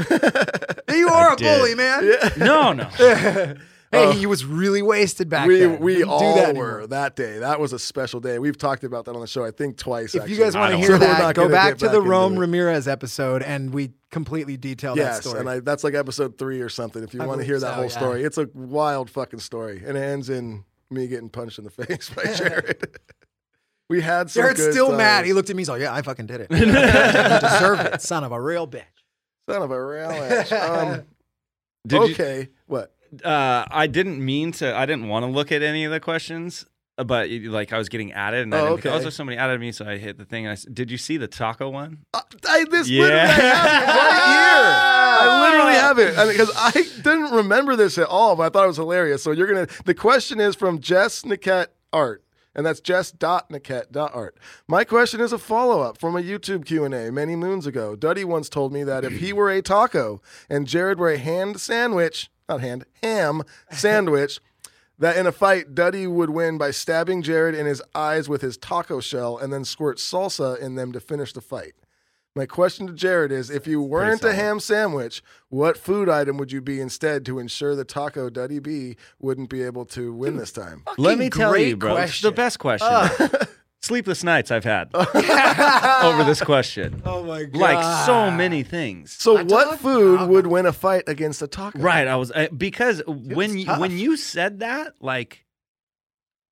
you 0.93 1.07
are 1.09 1.33
a 1.33 1.35
did. 1.37 1.57
bully, 1.57 1.75
man. 1.75 2.11
No, 2.37 2.73
no. 2.73 2.89
Hey, 3.91 4.13
he 4.13 4.25
was 4.25 4.43
really 4.43 4.81
wasted 4.81 5.29
back 5.29 5.47
we 5.47 5.59
then. 5.59 5.79
we 5.79 6.03
all 6.03 6.35
that 6.35 6.55
were 6.55 6.85
that 6.87 7.15
day. 7.15 7.39
That 7.39 7.59
was 7.59 7.71
a 7.71 7.79
special 7.79 8.19
day. 8.19 8.39
We've 8.39 8.57
talked 8.57 8.83
about 8.83 9.05
that 9.05 9.13
on 9.15 9.21
the 9.21 9.27
show, 9.27 9.45
I 9.45 9.51
think 9.51 9.77
twice. 9.77 10.15
If 10.15 10.23
actually. 10.23 10.35
you 10.37 10.43
guys 10.43 10.55
want 10.55 10.71
to 10.73 10.77
hear 10.77 10.97
that, 10.97 11.35
go 11.35 11.47
back 11.47 11.77
to 11.77 11.85
back 11.85 11.93
the 11.93 12.01
Rome. 12.01 12.37
Ramirez 12.37 12.87
episode, 12.87 13.41
and 13.41 13.73
we 13.73 13.91
completely 14.11 14.57
detail 14.57 14.95
that 14.95 15.01
yes, 15.01 15.21
story. 15.21 15.39
and 15.39 15.49
I, 15.49 15.59
that's 15.61 15.83
like 15.83 15.93
episode 15.93 16.37
three 16.37 16.61
or 16.61 16.69
something. 16.69 17.03
If 17.03 17.13
you 17.13 17.21
want 17.23 17.39
to 17.39 17.45
hear 17.45 17.59
that 17.59 17.67
so, 17.67 17.73
whole 17.73 17.83
yeah. 17.83 17.89
story, 17.89 18.23
it's 18.23 18.37
a 18.37 18.49
wild 18.53 19.09
fucking 19.09 19.39
story, 19.39 19.81
and 19.85 19.97
it 19.97 20.01
ends 20.01 20.29
in 20.29 20.65
me 20.89 21.07
getting 21.07 21.29
punched 21.29 21.57
in 21.57 21.63
the 21.63 21.69
face 21.85 22.09
by 22.09 22.23
Jared. 22.35 22.97
we 23.89 24.01
had 24.01 24.29
some. 24.29 24.43
Jared's 24.43 24.63
still 24.63 24.91
mad. 24.95 25.25
He 25.25 25.33
looked 25.33 25.49
at 25.49 25.55
me. 25.55 25.61
He's 25.61 25.69
like, 25.69 25.81
"Yeah, 25.81 25.93
I 25.93 26.01
fucking 26.01 26.25
did 26.25 26.41
it. 26.41 26.51
you 26.51 26.65
deserved 26.65 27.81
it, 27.93 28.01
son 28.01 28.23
of 28.23 28.31
a 28.31 28.41
real 28.41 28.67
bitch." 28.67 28.83
Son 29.47 29.61
of 29.61 29.69
a 29.69 29.85
real 29.85 30.09
bitch. 30.09 30.51
Um, 30.51 31.03
Did 31.85 32.01
you- 32.01 32.13
okay, 32.15 32.49
what? 32.65 32.94
Uh, 33.23 33.65
I 33.69 33.87
didn't 33.87 34.23
mean 34.23 34.51
to. 34.53 34.75
I 34.75 34.85
didn't 34.85 35.07
want 35.07 35.25
to 35.25 35.31
look 35.31 35.51
at 35.51 35.61
any 35.61 35.85
of 35.85 35.91
the 35.91 35.99
questions, 35.99 36.65
uh, 36.97 37.03
but 37.03 37.29
like 37.29 37.73
I 37.73 37.77
was 37.77 37.89
getting 37.89 38.11
added, 38.13 38.43
and 38.43 38.53
I 38.55 38.59
Oh, 38.59 38.75
didn't 38.75 38.85
oh, 38.87 38.89
okay. 38.95 39.03
there's 39.03 39.15
somebody 39.15 39.37
added 39.37 39.59
me, 39.59 39.71
so 39.71 39.85
I 39.85 39.97
hit 39.97 40.17
the 40.17 40.25
thing. 40.25 40.45
And 40.45 40.51
I 40.51 40.53
s- 40.53 40.63
did 40.65 40.89
you 40.91 40.97
see 40.97 41.17
the 41.17 41.27
taco 41.27 41.69
one? 41.69 41.99
Uh, 42.13 42.21
I, 42.47 42.65
this 42.69 42.87
Yeah. 42.89 43.03
literally 43.05 43.37
I 43.37 45.73
have 45.73 45.99
it 45.99 46.01
right 46.01 46.07
here. 46.07 46.15
I 46.15 46.15
literally 46.15 46.15
have 46.25 46.29
it 46.29 46.37
because 46.37 46.51
I, 46.55 46.71
didn't 47.03 47.31
remember 47.35 47.75
this 47.75 47.97
at 47.97 48.07
all, 48.07 48.35
but 48.35 48.43
I 48.43 48.49
thought 48.49 48.65
it 48.65 48.67
was 48.67 48.77
hilarious. 48.77 49.23
So 49.23 49.31
you're 49.31 49.47
gonna. 49.47 49.67
The 49.85 49.93
question 49.93 50.39
is 50.39 50.55
from 50.55 50.79
Jess 50.79 51.21
Niket 51.21 51.67
Art, 51.93 52.23
and 52.55 52.65
that's 52.65 52.79
jess.niket.art. 52.79 54.37
My 54.67 54.83
question 54.83 55.21
is 55.21 55.33
a 55.33 55.37
follow 55.37 55.81
up 55.81 55.97
from 55.97 56.15
a 56.15 56.21
YouTube 56.21 56.65
Q 56.65 56.85
and 56.85 56.93
A 56.93 57.11
many 57.11 57.35
moons 57.35 57.67
ago. 57.67 57.95
Duddy 57.95 58.23
once 58.23 58.49
told 58.49 58.71
me 58.71 58.83
that 58.83 59.03
if 59.03 59.13
he 59.13 59.33
were 59.33 59.51
a 59.51 59.61
taco 59.61 60.21
and 60.49 60.67
Jared 60.67 60.97
were 60.97 61.11
a 61.11 61.17
hand 61.17 61.59
sandwich, 61.59 62.29
not 62.47 62.61
hand, 62.61 62.85
ham 63.03 63.43
sandwich. 63.71 64.39
That 64.97 65.17
in 65.17 65.27
a 65.27 65.33
fight, 65.33 65.75
Duddy 65.75 66.07
would 66.07 66.29
win 66.29 66.57
by 66.57 66.71
stabbing 66.71 67.21
Jared 67.21 67.53
in 67.53 67.65
his 67.65 67.81
eyes 67.93 68.29
with 68.29 68.41
his 68.41 68.55
taco 68.55 69.01
shell 69.01 69.37
and 69.37 69.51
then 69.51 69.65
squirt 69.65 69.97
salsa 69.97 70.57
in 70.57 70.75
them 70.75 70.93
to 70.93 71.01
finish 71.01 71.33
the 71.33 71.41
fight. 71.41 71.73
My 72.37 72.45
question 72.45 72.85
to 72.87 72.91
Jared 72.93 73.31
is 73.31 73.49
if 73.49 73.65
you 73.65 73.81
weren't 73.81 74.21
a 74.25 74.33
ham 74.33 74.59
sandwich, 74.59 75.23
what 75.47 75.77
food 75.77 76.09
item 76.09 76.35
would 76.35 76.51
you 76.51 76.59
be 76.59 76.81
instead 76.81 77.25
to 77.27 77.39
ensure 77.39 77.77
the 77.77 77.85
taco 77.85 78.29
Duddy 78.29 78.59
B 78.59 78.97
wouldn't 79.19 79.49
be 79.49 79.63
able 79.63 79.85
to 79.85 80.11
win 80.13 80.35
this 80.35 80.51
time? 80.51 80.83
Let 80.97 81.17
me 81.17 81.29
tell 81.29 81.55
you, 81.55 81.77
bro. 81.77 81.91
It's 81.95 81.99
question. 82.01 82.27
the 82.29 82.35
best 82.35 82.59
question. 82.59 82.87
Ah. 82.91 83.29
Sleepless 83.81 84.21
nights 84.23 84.51
I've 84.51 84.65
had 84.65 84.89
over 86.03 86.23
this 86.25 86.41
question. 86.41 87.01
Oh 87.05 87.23
my 87.23 87.43
god! 87.43 87.61
Like 87.61 88.05
so 88.05 88.29
many 88.31 88.63
things. 88.63 89.13
So, 89.13 89.37
A 89.37 89.45
what 89.45 89.65
taco? 89.65 89.77
food 89.77 90.27
would 90.29 90.47
win 90.47 90.65
a 90.65 90.73
fight 90.73 91.03
against 91.07 91.41
a 91.41 91.47
taco? 91.47 91.79
Right. 91.79 92.05
I 92.07 92.17
was 92.17 92.31
I, 92.33 92.47
because 92.49 93.01
when 93.07 93.51
it's 93.51 93.59
you, 93.59 93.65
tough. 93.65 93.79
when 93.79 93.91
you 93.97 94.17
said 94.17 94.59
that, 94.59 94.95
like, 94.99 95.44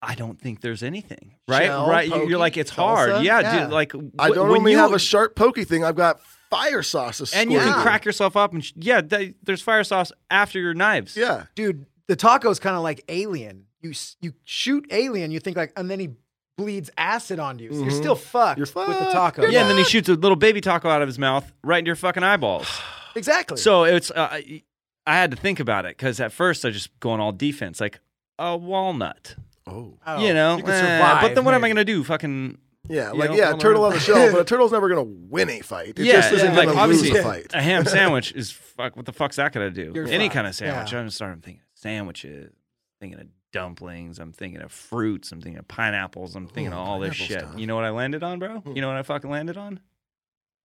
I 0.06 0.16
don't 0.16 0.40
think 0.40 0.60
there's 0.62 0.84
anything. 0.84 1.36
Right. 1.48 1.66
Shell, 1.68 1.88
right. 1.90 2.06
You- 2.08 2.14
pokey, 2.14 2.30
You're 2.30 2.40
like 2.40 2.58
it's 2.58 2.72
salsa? 2.72 2.76
hard. 2.76 3.24
Yeah, 3.24 3.40
Yeah. 3.40 3.64
dude. 3.64 3.72
Like 3.72 3.94
I 4.20 4.30
don't 4.30 4.50
when 4.50 4.58
only 4.60 4.72
you, 4.74 4.78
have 4.78 4.94
a 4.94 5.00
sharp 5.00 5.36
pokey 5.36 5.64
thing. 5.64 5.84
I've 5.84 5.96
got 5.96 6.20
fire 6.50 6.84
sauce. 6.84 7.18
to 7.20 7.38
and 7.38 7.52
you 7.52 7.60
can 7.60 7.74
crack 7.82 8.04
yourself 8.06 8.36
up 8.36 8.54
and 8.54 8.64
sh- 8.64 8.74
yeah, 8.76 9.02
th- 9.02 9.36
there's 9.44 9.62
fire 9.62 9.84
sauce 9.84 10.12
after 10.30 10.60
your 10.60 10.74
knives. 10.74 11.16
Yeah. 11.18 11.46
dude, 11.56 11.86
the 12.08 12.16
taco's 12.18 12.60
kind 12.60 12.76
of 12.76 12.84
like 12.84 13.04
Alien. 13.08 13.66
You 13.82 13.94
you 14.22 14.34
shoot 14.44 14.86
Alien, 14.92 15.32
you 15.32 15.40
think 15.40 15.58
like, 15.58 15.72
and 15.78 15.90
then 15.90 16.00
he 16.00 16.10
bleeds 16.58 16.90
acid 16.98 17.40
onto 17.40 17.64
you. 17.64 17.72
So 17.74 17.80
you're 17.80 17.88
Mhm. 17.92 17.98
still 17.98 18.16
fucked, 18.16 18.58
You're 18.60 18.68
with 18.68 19.00
the 19.00 19.10
taco. 19.12 19.48
Yeah, 19.48 19.62
and 19.62 19.70
then 19.70 19.78
he 19.78 19.84
shoots 19.84 20.08
a 20.10 20.14
little 20.14 20.36
baby 20.36 20.62
taco 20.62 20.90
out 20.90 21.02
of 21.02 21.08
his 21.08 21.18
mouth 21.18 21.52
right 21.64 21.80
into 21.80 21.90
your 21.90 21.96
fucking 21.96 22.24
eyeballs. 22.24 22.68
exactly. 23.16 23.58
So 23.58 23.84
it's 23.86 24.12
uh, 24.12 24.28
I 24.32 24.64
I 25.08 25.16
had 25.16 25.32
to 25.32 25.38
think 25.38 25.60
about 25.60 25.86
it 25.86 25.98
because 25.98 26.20
at 26.20 26.32
first 26.32 26.64
I 26.66 26.70
just 26.70 26.98
going 27.00 27.20
all 27.20 27.32
defense, 27.32 27.82
like 27.82 28.00
a 28.38 28.56
walnut. 28.56 29.36
Oh. 29.68 29.98
Oh, 30.06 30.20
you 30.26 30.34
know, 30.34 30.58
you 30.58 30.64
could 30.64 30.74
eh, 30.74 30.98
survive. 31.00 31.22
but 31.22 31.36
then 31.36 31.46
what 31.46 31.54
am 31.54 31.60
I 31.64 31.68
maybe. 31.68 31.74
gonna 31.76 31.86
do? 31.86 32.04
Fucking 32.04 32.58
Yeah, 32.90 33.12
You 33.14 33.20
like 33.20 33.30
know, 33.32 33.36
yeah, 33.38 33.50
I'll 33.50 33.58
turtle 33.58 33.86
on 33.86 33.94
the 33.94 34.00
shell, 34.00 34.30
but 34.32 34.42
a 34.42 34.44
turtle's 34.46 34.72
never 34.74 34.90
gonna 34.90 35.04
win 35.04 35.50
a 35.50 35.62
fight. 35.62 35.98
It 36.00 36.06
yeah, 36.06 36.14
just 36.14 36.34
isn't 36.34 36.56
like 36.56 36.68
gonna 36.68 36.80
obviously 36.80 37.12
lose 37.12 37.20
a 37.20 37.24
fight. 37.24 37.48
a 37.54 37.62
ham 37.62 37.86
sandwich 37.98 38.34
is 38.34 38.52
fuck. 38.52 38.96
What 38.98 39.06
the 39.06 39.14
fuck's 39.14 39.38
that 39.38 39.54
gonna 39.54 39.72
do? 39.72 39.92
You're 39.96 40.08
Any 40.08 40.26
fucked. 40.26 40.34
kind 40.36 40.48
of 40.48 40.56
sandwich. 40.56 40.92
Yeah. 40.92 41.00
I'm 41.00 41.10
starting 41.10 41.42
thinking 41.42 41.62
sandwiches. 41.76 42.52
Thinking 43.00 43.20
of 43.20 43.28
dumplings. 43.52 44.20
I'm 44.20 44.32
thinking 44.34 44.62
of 44.62 44.72
fruits. 44.72 45.32
I'm 45.32 45.42
thinking 45.42 45.60
of 45.60 45.68
pineapples. 45.68 46.36
I'm 46.36 46.48
thinking 46.48 46.74
Ooh, 46.74 46.78
of 46.78 46.88
all 46.88 47.00
this 47.00 47.18
pineapple 47.18 47.26
shit. 47.36 47.40
stuff. 47.48 47.60
You 47.60 47.68
know 47.68 47.76
what 47.76 47.84
I 47.86 47.90
landed 47.92 48.24
on, 48.24 48.40
bro? 48.40 48.60
Hmm. 48.60 48.76
You 48.76 48.82
know 48.82 48.88
what 48.88 48.98
I 48.98 49.04
fucking 49.04 49.30
landed 49.30 49.58
on? 49.58 49.80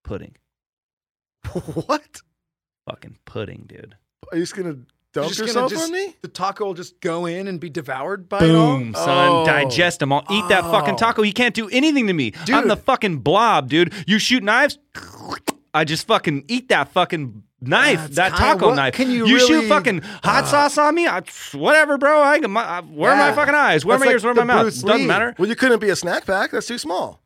Pudding. 0.05 0.37
what? 1.87 2.21
Fucking 2.89 3.19
pudding, 3.25 3.65
dude. 3.67 3.97
Are 4.33 4.37
you 4.37 4.43
just 4.43 4.57
gonna 4.57 4.79
dump 5.23 5.29
Just 5.29 5.41
gonna 5.41 5.49
yourself 5.49 5.71
just- 5.73 5.85
on 5.85 5.93
me? 5.93 6.17
The 6.23 6.29
taco 6.29 6.67
will 6.67 6.75
just 6.75 7.01
go 7.01 7.27
in 7.27 7.47
and 7.49 7.59
be 7.61 7.71
devoured 7.71 8.29
by 8.29 8.39
it 8.45 8.55
all? 8.55 8.79
Boom, 8.79 8.95
son. 8.95 9.29
Oh. 9.29 9.47
Digest 9.47 10.01
them. 10.01 10.13
I'll 10.13 10.25
eat 10.31 10.49
that 10.49 10.63
fucking 10.65 10.95
Oh. 10.95 10.99
taco. 10.99 11.23
He 11.23 11.33
can't 11.33 11.55
do 11.55 11.69
anything 11.71 12.07
to 12.07 12.13
me. 12.13 12.33
I'm 12.49 12.63
Dude. 12.63 12.71
the 12.71 12.77
fucking 12.77 13.19
blob, 13.19 13.69
dude. 13.69 13.93
You 14.07 14.19
shoot 14.19 14.43
knives, 14.43 14.79
I 15.75 15.85
just 15.85 16.07
fucking 16.07 16.45
eat 16.49 16.69
that 16.71 16.91
fucking 16.93 17.43
knife, 17.61 18.01
That's 18.03 18.17
that 18.17 18.33
kinda- 18.33 18.55
taco 18.55 18.67
what 18.69 18.75
knife. 18.77 18.95
can 18.95 19.11
you 19.11 19.27
shoot 19.39 19.51
really- 19.51 19.69
fucking 19.69 20.03
hot 20.25 20.45
uh, 20.45 20.47
sauce 20.47 20.79
on 20.79 20.95
me? 20.95 21.07
I, 21.07 21.23
whatever, 21.53 21.99
bro. 21.99 22.23
I, 22.23 22.39
my, 22.41 22.63
I, 22.65 22.81
where 22.81 23.11
are 23.13 23.17
my 23.17 23.29
Yeah. 23.29 23.35
fucking 23.35 23.55
eyes? 23.55 23.85
Where 23.85 23.97
are 23.97 23.99
my 23.99 24.07
like 24.07 24.13
ears? 24.15 24.25
Where 24.25 24.31
are 24.31 24.35
the 24.35 24.45
my 24.45 24.55
mouth? 24.55 24.63
Bruce 24.63 24.83
Doesn't 24.83 25.01
Lee. 25.03 25.07
matter. 25.07 25.35
Well, 25.39 25.49
you 25.49 25.57
couldn't 25.57 25.81
be 25.81 25.91
a 25.91 25.97
snack 25.97 26.25
pack. 26.27 26.53
That's 26.53 26.67
too 26.67 26.79
small. 26.79 27.21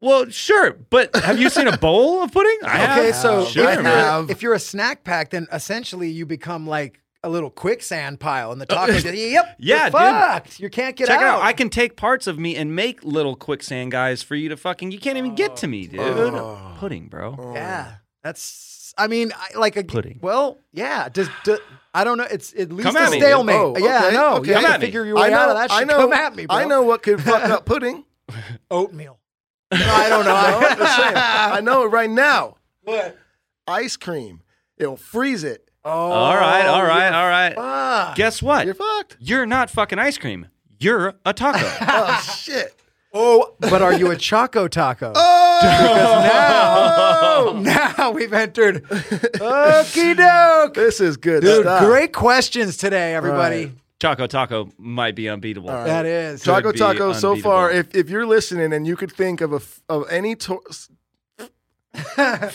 Well, 0.00 0.28
sure, 0.30 0.72
but 0.90 1.14
have 1.14 1.38
you 1.38 1.48
seen 1.48 1.68
a 1.68 1.76
bowl 1.78 2.24
of 2.24 2.32
pudding? 2.32 2.58
I 2.64 2.68
have. 2.76 2.98
Okay, 2.98 3.12
so 3.12 3.44
Sure, 3.44 3.68
if, 3.68 3.74
you're, 3.74 3.82
man. 3.84 4.26
if 4.28 4.42
you're 4.42 4.52
a 4.54 4.58
snack 4.58 5.04
pack, 5.04 5.30
then 5.30 5.46
essentially 5.52 6.08
you 6.10 6.26
become 6.26 6.66
like 6.66 6.98
a 7.24 7.28
little 7.28 7.50
quicksand 7.50 8.20
pile, 8.20 8.52
and 8.52 8.60
the 8.60 8.66
oh, 8.70 8.74
taco. 8.74 8.92
just, 8.98 9.06
yep. 9.14 9.56
Yeah, 9.58 9.76
you're 9.76 9.84
dude. 9.84 9.92
fucked. 9.92 10.60
You 10.60 10.70
can't 10.70 10.96
get 10.96 11.06
Check 11.06 11.18
out. 11.18 11.22
it 11.22 11.26
out. 11.26 11.42
I 11.42 11.52
can 11.52 11.70
take 11.70 11.96
parts 11.96 12.26
of 12.26 12.38
me 12.38 12.56
and 12.56 12.74
make 12.74 13.04
little 13.04 13.36
quicksand 13.36 13.92
guys 13.92 14.22
for 14.22 14.34
you 14.34 14.48
to 14.48 14.56
fucking. 14.56 14.90
You 14.90 14.98
can't 14.98 15.18
even 15.18 15.34
get 15.34 15.56
to 15.56 15.68
me, 15.68 15.86
dude. 15.86 16.00
Oh. 16.00 16.74
Pudding, 16.78 17.08
bro. 17.08 17.36
Oh. 17.38 17.54
Yeah, 17.54 17.94
that's. 18.22 18.94
I 18.98 19.06
mean, 19.06 19.32
I, 19.34 19.56
like 19.58 19.76
a 19.76 19.84
Pudding. 19.84 20.18
Well, 20.20 20.58
yeah. 20.72 21.08
Does, 21.08 21.30
do, 21.44 21.58
I 21.94 22.04
don't 22.04 22.18
know. 22.18 22.26
It's 22.30 22.52
at 22.52 22.70
least 22.70 22.86
Come 22.88 22.96
a 22.96 23.00
at 23.00 23.10
me, 23.10 23.20
stalemate. 23.20 23.56
Oh, 23.56 23.74
Yeah, 23.78 24.00
I 24.02 24.06
okay, 24.08 24.16
know. 24.16 24.34
okay. 24.36 24.48
You 24.48 24.54
have 24.54 24.62
Come 24.62 24.70
to 24.70 24.74
at 24.74 24.80
me. 24.80 24.86
figure 24.86 25.04
your 25.06 25.16
way 25.16 25.32
out 25.32 25.48
of 25.48 25.56
that 25.56 25.70
shit. 25.70 25.80
I 25.80 25.84
know. 25.84 25.96
Come 25.96 26.12
at 26.12 26.36
me, 26.36 26.44
bro. 26.44 26.56
I 26.56 26.64
know 26.64 26.82
what 26.82 27.02
could 27.02 27.22
fuck 27.22 27.42
up 27.44 27.64
pudding. 27.64 28.04
Oatmeal. 28.70 29.18
No, 29.72 29.78
I 29.80 30.08
don't 30.10 30.24
know. 30.26 30.34
I'm. 30.78 31.16
I 31.16 31.50
I 31.56 31.60
know 31.60 31.84
it 31.84 31.88
right 31.88 32.10
now. 32.10 32.56
What? 32.82 33.16
Ice 33.66 33.96
cream. 33.96 34.42
It'll 34.76 34.98
freeze 34.98 35.44
it. 35.44 35.70
Oh, 35.84 35.90
All 35.90 36.36
right, 36.36 36.66
all 36.66 36.84
right, 36.84 37.08
you're 37.08 37.16
all 37.16 37.28
right. 37.28 37.54
fucked. 37.56 38.16
Guess 38.16 38.40
what? 38.42 38.66
You're 38.66 38.74
fucked. 38.74 39.16
You're 39.18 39.46
not 39.46 39.68
fucking 39.70 39.98
ice 39.98 40.16
cream. 40.16 40.46
You're 40.78 41.14
a 41.26 41.32
taco. 41.32 41.58
Oh 41.80 42.20
shit. 42.40 42.74
Oh, 43.14 43.54
but 43.60 43.82
are 43.82 43.92
you 43.92 44.10
a 44.10 44.16
Choco 44.16 44.68
Taco? 44.68 45.12
Oh, 45.64 46.22
now, 46.24 47.50
oh. 47.50 47.60
now 47.60 48.10
we've 48.10 48.32
entered. 48.32 48.82
Okie 48.88 50.16
doke. 50.16 50.74
this 50.74 51.00
is 51.00 51.16
good 51.16 51.42
Dude, 51.42 51.62
stuff. 51.62 51.84
great 51.84 52.12
questions 52.12 52.76
today, 52.76 53.14
everybody. 53.14 53.66
Right. 53.66 53.74
Choco 54.00 54.26
Taco 54.26 54.70
might 54.78 55.14
be 55.14 55.28
unbeatable. 55.28 55.70
All 55.70 55.76
right. 55.76 55.86
That 55.86 56.06
is. 56.06 56.42
Choco- 56.42 56.72
Taco 56.72 56.72
Could 56.72 56.72
be 56.74 56.78
Taco. 56.78 57.12
So 57.12 57.36
far, 57.36 57.70
if 57.70 57.94
if 57.94 58.10
you're 58.10 58.26
listening 58.26 58.72
and 58.72 58.86
you 58.88 58.96
could 58.96 59.12
think 59.12 59.40
of 59.40 59.52
a 59.52 59.56
f- 59.56 59.82
of 59.88 60.10
any 60.10 60.34
to- 60.36 60.62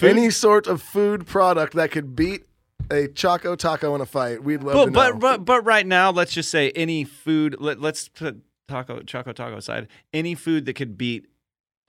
any 0.01 0.29
sort 0.31 0.67
of 0.67 0.81
food 0.81 1.25
product 1.27 1.73
that 1.75 1.91
could 1.91 2.15
beat 2.15 2.45
a 2.91 3.07
Choco 3.07 3.55
Taco 3.55 3.95
in 3.95 4.01
a 4.01 4.05
fight, 4.05 4.43
we'd 4.43 4.63
love 4.63 4.73
But, 4.73 4.85
to 4.85 4.91
know. 4.91 5.13
but 5.13 5.19
but 5.19 5.45
but 5.45 5.65
right 5.65 5.85
now, 5.85 6.11
let's 6.11 6.33
just 6.33 6.49
say 6.49 6.71
any 6.71 7.03
food. 7.03 7.55
Let, 7.59 7.79
let's 7.81 8.07
put 8.09 8.41
taco 8.67 9.01
Choco 9.01 9.31
Taco 9.33 9.57
aside. 9.57 9.87
Any 10.13 10.35
food 10.35 10.65
that 10.65 10.73
could 10.73 10.97
beat 10.97 11.27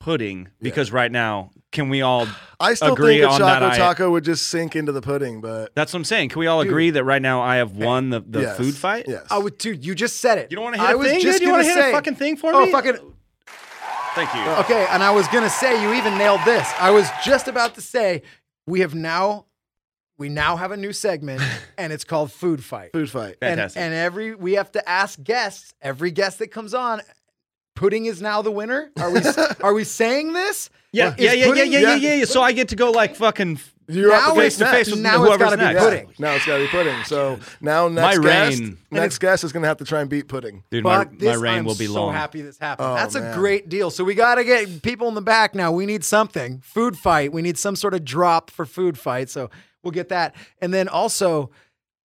pudding, 0.00 0.48
because 0.60 0.92
right 0.92 1.10
now, 1.10 1.50
can 1.72 1.88
we 1.88 2.02
all? 2.02 2.26
I 2.60 2.74
still 2.74 2.92
agree 2.92 3.18
think 3.20 3.30
a 3.30 3.34
on 3.34 3.40
that 3.40 3.58
Choco 3.60 3.72
I- 3.72 3.76
Taco 3.76 4.10
would 4.12 4.24
just 4.24 4.46
sink 4.48 4.76
into 4.76 4.92
the 4.92 5.02
pudding, 5.02 5.40
but 5.40 5.74
That's 5.74 5.92
what 5.92 5.98
I'm 5.98 6.04
saying. 6.04 6.28
Can 6.30 6.40
we 6.40 6.46
all 6.46 6.62
Dude. 6.62 6.70
agree 6.70 6.90
that 6.90 7.04
right 7.04 7.22
now 7.22 7.40
I 7.42 7.56
have 7.56 7.72
won 7.76 8.10
the, 8.10 8.20
the 8.20 8.40
yes, 8.42 8.56
food 8.56 8.74
fight? 8.74 9.06
Yes. 9.08 9.26
I 9.30 9.38
would, 9.38 9.58
dude. 9.58 9.84
You 9.84 9.94
just 9.94 10.20
said 10.20 10.38
it. 10.38 10.50
You 10.50 10.56
don't 10.56 10.64
want 10.64 10.76
to 10.76 10.80
hit 10.82 10.90
I 10.90 10.92
a 10.92 10.98
was 10.98 11.08
thing? 11.10 11.20
just 11.20 11.38
dude? 11.38 11.42
You 11.42 11.52
gonna 11.52 11.64
want 11.64 11.66
to 11.66 11.74
hit 11.74 11.82
say- 11.82 11.90
a 11.90 11.94
fucking 11.94 12.14
thing 12.16 12.36
for 12.36 12.54
Oh, 12.54 12.64
me? 12.66 12.72
fucking. 12.72 12.96
Thank 14.14 14.34
you. 14.34 14.40
Okay, 14.64 14.86
and 14.90 15.02
I 15.04 15.10
was 15.12 15.28
gonna 15.28 15.50
say 15.50 15.80
you 15.80 15.94
even 15.94 16.18
nailed 16.18 16.40
this. 16.44 16.68
I 16.80 16.90
was 16.90 17.08
just 17.24 17.46
about 17.46 17.74
to 17.76 17.80
say 17.80 18.22
we 18.66 18.80
have 18.80 18.92
now, 18.94 19.44
we 20.18 20.28
now 20.28 20.56
have 20.56 20.70
a 20.72 20.76
new 20.76 20.92
segment, 20.92 21.40
and 21.78 21.92
it's 21.92 22.04
called 22.04 22.32
Food 22.32 22.62
Fight. 22.64 22.92
food 22.92 23.08
fight. 23.10 23.36
Fantastic. 23.40 23.80
and 23.80 23.94
every 23.94 24.34
we 24.34 24.54
have 24.54 24.70
to 24.72 24.88
ask 24.88 25.22
guests. 25.22 25.72
Every 25.80 26.10
guest 26.10 26.38
that 26.40 26.48
comes 26.48 26.74
on, 26.74 27.00
pudding 27.74 28.06
is 28.06 28.20
now 28.20 28.42
the 28.42 28.50
winner. 28.50 28.90
Are 28.98 29.10
we? 29.10 29.20
are 29.62 29.72
we 29.74 29.84
saying 29.84 30.32
this? 30.32 30.70
Yeah, 30.92 31.14
Is 31.14 31.18
yeah, 31.18 31.32
yeah, 31.32 31.32
yeah, 31.32 31.46
pudding- 31.46 31.72
yeah, 31.72 31.78
yeah, 31.80 31.94
yeah, 31.96 32.14
yeah. 32.14 32.24
So 32.24 32.42
I 32.42 32.52
get 32.52 32.68
to 32.68 32.76
go 32.76 32.90
like 32.90 33.16
fucking. 33.16 33.60
You're 33.90 34.10
Now 34.10 34.32
up 34.32 34.36
face 34.36 34.56
against 34.56 34.58
to 34.58 34.64
next. 34.64 34.76
face 34.76 34.90
with 34.90 35.00
now 35.00 35.14
it's 35.14 35.18
whoever's 35.24 35.38
gotta 35.38 35.56
be 35.56 35.62
next. 35.64 35.80
pudding. 35.82 36.12
Now 36.18 36.34
it's 36.34 36.44
got 36.44 36.58
to 36.58 36.64
be 36.64 36.68
pudding. 36.68 37.04
So 37.04 37.38
now 37.62 37.88
next 37.88 38.18
My 38.18 38.22
guest, 38.22 38.60
reign. 38.60 38.78
next 38.90 39.18
guest 39.18 39.44
is 39.44 39.52
going 39.54 39.62
to 39.62 39.68
have 39.68 39.78
to 39.78 39.86
try 39.86 40.02
and 40.02 40.10
beat 40.10 40.28
pudding. 40.28 40.62
Dude, 40.70 40.84
my, 40.84 40.98
Fuck 40.98 41.12
my 41.12 41.18
this. 41.18 41.36
reign 41.38 41.58
I'm 41.60 41.64
will 41.64 41.74
be 41.74 41.86
so 41.86 41.94
long. 41.94 42.12
happy 42.12 42.42
this 42.42 42.58
happened. 42.58 42.86
Oh, 42.86 42.94
That's 42.96 43.14
a 43.14 43.32
great 43.34 43.70
deal. 43.70 43.88
So 43.90 44.04
we 44.04 44.14
got 44.14 44.34
to 44.34 44.44
get 44.44 44.82
people 44.82 45.08
in 45.08 45.14
the 45.14 45.22
back 45.22 45.54
now. 45.54 45.72
We 45.72 45.86
need 45.86 46.04
something. 46.04 46.60
Food 46.60 46.98
fight. 46.98 47.32
We 47.32 47.40
need 47.40 47.56
some 47.56 47.76
sort 47.76 47.94
of 47.94 48.04
drop 48.04 48.50
for 48.50 48.66
food 48.66 48.98
fight. 48.98 49.30
So 49.30 49.48
we'll 49.88 49.92
get 49.92 50.10
that. 50.10 50.34
And 50.60 50.72
then 50.72 50.86
also, 50.86 51.50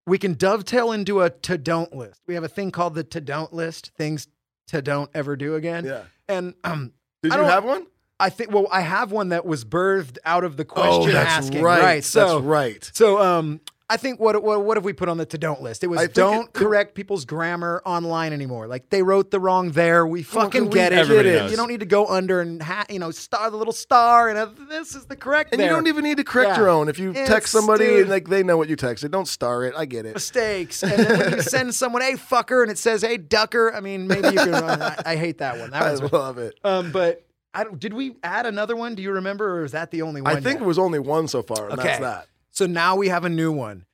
we 0.07 0.17
can 0.17 0.35
dovetail 0.35 0.93
into 0.93 1.21
a 1.21 1.29
to 1.29 1.57
don't 1.57 1.93
list. 1.93 2.21
We 2.25 2.33
have 2.35 2.43
a 2.43 2.47
thing 2.47 2.71
called 2.71 2.95
the 2.95 3.03
to 3.03 3.19
don't 3.19 3.51
list, 3.51 3.91
things 3.97 4.27
to 4.67 4.81
don't 4.81 5.09
ever 5.13 5.35
do 5.35 5.55
again. 5.55 5.83
Yeah. 5.85 6.03
And 6.29 6.53
um, 6.63 6.93
Did 7.21 7.33
I 7.33 7.37
you 7.37 7.43
have 7.43 7.65
one? 7.65 7.87
I 8.19 8.29
think 8.29 8.51
well, 8.51 8.67
I 8.71 8.81
have 8.81 9.11
one 9.11 9.29
that 9.29 9.45
was 9.45 9.65
birthed 9.65 10.17
out 10.23 10.45
of 10.45 10.55
the 10.55 10.63
question 10.63 11.09
oh, 11.09 11.11
that's 11.11 11.29
asking. 11.29 11.61
right. 11.61 12.03
So 12.03 12.35
that's 12.35 12.45
right. 12.45 12.91
so 12.93 13.19
um 13.19 13.59
I 13.93 13.97
think 13.97 14.19
what 14.19 14.41
what 14.41 14.65
what 14.65 14.75
have 14.77 14.83
we 14.83 14.91
put 14.93 15.07
on 15.07 15.17
the 15.17 15.25
to 15.27 15.37
don't 15.37 15.61
list? 15.61 15.83
It 15.83 15.87
was 15.87 16.07
don't 16.09 16.45
it- 16.47 16.53
correct 16.53 16.95
people's 16.95 17.25
grammar 17.25 17.81
online 17.85 18.33
anymore. 18.33 18.65
Like 18.67 18.89
they 18.89 19.03
wrote 19.03 19.29
the 19.29 19.39
wrong 19.39 19.69
there. 19.71 20.07
We 20.07 20.23
fucking 20.23 20.63
we 20.65 20.69
get 20.69 20.89
get 20.89 20.93
it. 20.93 20.99
Everybody 21.01 21.29
it? 21.29 21.35
knows. 21.43 21.51
You 21.51 21.57
don't 21.57 21.69
need 21.69 21.81
to 21.81 21.85
go 21.85 22.07
under 22.07 22.41
and 22.41 22.61
ha- 22.61 22.85
you 22.89 22.97
know 22.97 23.11
star 23.11 23.51
the 23.51 23.57
little 23.57 23.71
star 23.73 24.29
and 24.29 24.37
a, 24.39 24.51
this 24.67 24.95
is 24.95 25.05
the 25.05 25.15
correct 25.15 25.51
And 25.51 25.59
there. 25.59 25.67
you 25.69 25.75
don't 25.75 25.85
even 25.87 26.03
need 26.03 26.17
to 26.17 26.23
correct 26.23 26.51
Yeah. 26.51 26.57
your 26.57 26.69
own. 26.69 26.89
If 26.89 26.97
you 26.97 27.11
It's- 27.11 27.27
text 27.27 27.51
somebody 27.51 27.85
dude. 27.85 28.01
and 28.01 28.09
like 28.09 28.27
they 28.27 28.41
know 28.41 28.57
what 28.57 28.67
you 28.69 28.75
texted, 28.75 29.11
don't 29.11 29.27
star 29.27 29.63
it. 29.65 29.75
I 29.77 29.85
get 29.85 30.05
it. 30.07 30.15
mistakes. 30.15 30.81
And 30.81 30.91
then 30.93 31.19
when 31.19 31.33
you 31.33 31.41
send 31.55 31.75
someone 31.75 32.01
hey 32.01 32.13
fucker 32.13 32.63
and 32.63 32.71
it 32.71 32.79
says 32.79 33.03
hey 33.03 33.17
ducker, 33.17 33.71
I 33.73 33.79
mean 33.79 34.07
maybe 34.07 34.29
you 34.29 34.33
can. 34.39 34.53
I, 34.55 34.95
I 35.05 35.15
hate 35.17 35.37
that 35.37 35.59
one. 35.59 35.69
That 35.69 35.83
I 35.83 35.91
was 35.91 36.01
love 36.11 36.39
it. 36.39 36.59
um 36.63 36.91
but. 36.91 37.23
I 37.55 37.63
don't, 37.65 37.79
did 37.79 37.93
we 37.93 38.15
add 38.23 38.47
another 38.47 38.75
one? 38.75 38.95
Do 38.95 39.03
you 39.03 39.11
remember, 39.11 39.59
or 39.59 39.63
is 39.63 39.73
that 39.73 39.91
the 39.91 40.01
only 40.01 40.21
one? 40.21 40.31
I 40.31 40.39
think 40.41 40.55
yet? 40.55 40.63
it 40.63 40.65
was 40.65 40.79
only 40.79 40.97
one 40.97 41.27
so 41.27 41.43
far, 41.43 41.69
and 41.69 41.77
that's 41.77 41.99
that. 41.99 42.27
So 42.53 42.65
now 42.65 42.95
we 42.95 43.09
have 43.09 43.25
a 43.25 43.29
new 43.29 43.51
one. 43.51 43.85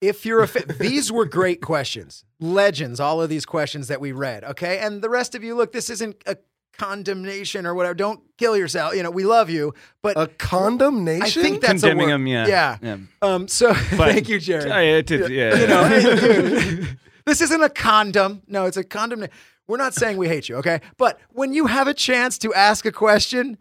If 0.00 0.24
you're 0.24 0.42
a 0.42 0.46
fa- 0.48 0.72
these 0.78 1.10
were 1.10 1.24
great 1.24 1.60
questions, 1.60 2.24
legends, 2.38 3.00
all 3.00 3.20
of 3.20 3.28
these 3.28 3.44
questions 3.44 3.88
that 3.88 4.00
we 4.00 4.12
read. 4.12 4.44
Okay, 4.44 4.78
and 4.78 5.02
the 5.02 5.08
rest 5.10 5.34
of 5.34 5.42
you, 5.42 5.56
look, 5.56 5.72
this 5.72 5.90
isn't 5.90 6.22
a 6.26 6.36
condemnation 6.76 7.66
or 7.66 7.74
whatever. 7.74 7.94
Don't 7.94 8.20
kill 8.36 8.56
yourself. 8.56 8.94
You 8.94 9.02
know, 9.02 9.10
we 9.10 9.24
love 9.24 9.50
you, 9.50 9.74
but 10.02 10.16
A 10.16 10.28
condemnation? 10.28 11.40
I 11.42 11.44
think 11.44 11.60
that's 11.60 11.80
Condemning 11.80 12.04
a 12.04 12.12
word. 12.12 12.14
him, 12.14 12.26
yeah. 12.28 12.46
yeah. 12.46 12.76
Yeah. 12.80 12.96
Um. 13.22 13.48
So 13.48 13.74
thank 13.74 14.28
you, 14.28 14.38
Jared. 14.38 14.68
Yeah, 14.68 14.78
it 14.80 15.06
did- 15.06 15.30
yeah. 15.30 15.56
You 15.56 15.66
know, 15.66 16.86
this 17.26 17.40
isn't 17.40 17.62
a 17.62 17.70
condom. 17.70 18.42
No, 18.46 18.66
it's 18.66 18.76
a 18.76 18.84
condom. 18.84 19.26
We're 19.66 19.76
not 19.78 19.94
saying 19.94 20.16
we 20.16 20.28
hate 20.28 20.48
you, 20.48 20.56
okay? 20.56 20.80
But 20.96 21.18
when 21.30 21.52
you 21.52 21.66
have 21.66 21.88
a 21.88 21.94
chance 21.94 22.38
to 22.38 22.54
ask 22.54 22.86
a 22.86 22.92
question, 22.92 23.58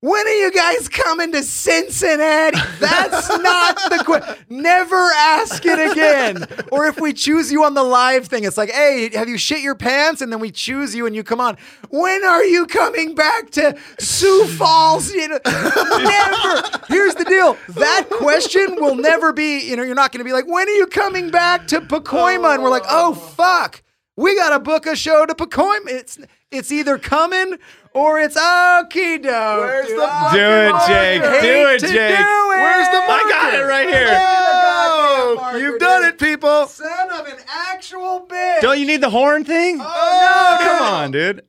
when 0.00 0.26
are 0.26 0.34
you 0.34 0.52
guys 0.52 0.88
coming 0.88 1.32
to 1.32 1.42
Cincinnati? 1.42 2.58
That's 2.78 3.28
not 3.28 3.76
the 3.90 4.02
question. 4.04 4.36
Never 4.48 4.96
ask 4.96 5.64
it 5.64 5.90
again. 5.90 6.46
Or 6.70 6.86
if 6.86 7.00
we 7.00 7.12
choose 7.12 7.50
you 7.50 7.64
on 7.64 7.74
the 7.74 7.82
live 7.82 8.26
thing, 8.26 8.44
it's 8.44 8.58
like, 8.58 8.70
hey, 8.70 9.10
have 9.14 9.28
you 9.28 9.38
shit 9.38 9.60
your 9.60 9.74
pants? 9.74 10.20
And 10.20 10.30
then 10.30 10.38
we 10.38 10.50
choose 10.50 10.94
you 10.94 11.06
and 11.06 11.16
you 11.16 11.24
come 11.24 11.40
on. 11.40 11.56
When 11.90 12.24
are 12.24 12.44
you 12.44 12.66
coming 12.66 13.14
back 13.14 13.50
to 13.52 13.76
Sioux 13.98 14.46
Falls? 14.46 15.12
You 15.12 15.28
know, 15.28 15.38
never. 15.44 16.62
Here's 16.88 17.14
the 17.14 17.24
deal. 17.26 17.56
That 17.70 18.08
question 18.10 18.76
will 18.76 18.96
never 18.96 19.32
be, 19.32 19.60
you 19.68 19.76
know, 19.76 19.82
you're 19.82 19.94
not 19.94 20.12
going 20.12 20.20
to 20.20 20.24
be 20.24 20.32
like, 20.32 20.46
when 20.46 20.68
are 20.68 20.72
you 20.72 20.86
coming 20.86 21.30
back 21.30 21.68
to 21.68 21.80
Pacoima? 21.80 22.54
And 22.54 22.62
we're 22.62 22.70
like, 22.70 22.84
oh, 22.88 23.14
fuck. 23.14 23.82
We 24.16 24.36
got 24.36 24.50
to 24.50 24.60
book 24.60 24.86
a 24.86 24.94
show 24.96 25.26
to 25.26 25.34
Pacoima. 25.34 25.88
It's 25.88 26.18
it's 26.50 26.70
either 26.70 26.98
coming 26.98 27.58
or 27.92 28.20
it's 28.20 28.36
okie 28.36 29.22
doke. 29.22 29.60
Where's 29.60 29.88
the 29.88 30.02
I 30.02 30.32
Do 30.32 30.40
it, 30.40 30.74
Jake. 30.86 31.22
Do 31.22 31.66
it, 31.68 31.80
Jake. 31.80 32.18
do 32.18 32.24
it. 32.24 32.58
Where's 32.60 32.88
the 32.88 32.98
I 32.98 33.26
got 33.28 33.54
it 33.54 33.64
right 33.64 33.88
here. 33.88 34.08
Oh, 34.18 35.56
you've 35.56 35.80
done 35.80 36.04
it, 36.04 36.18
people. 36.18 36.66
Son 36.66 37.10
of 37.10 37.26
an 37.26 37.38
actual 37.48 38.26
bitch. 38.28 38.60
Don't 38.60 38.78
you 38.78 38.86
need 38.86 39.00
the 39.00 39.10
horn 39.10 39.44
thing? 39.44 39.78
Oh, 39.80 39.84
oh 39.84 40.58
no. 40.60 40.66
Come 40.66 40.82
on, 40.82 41.10
dude. 41.10 41.42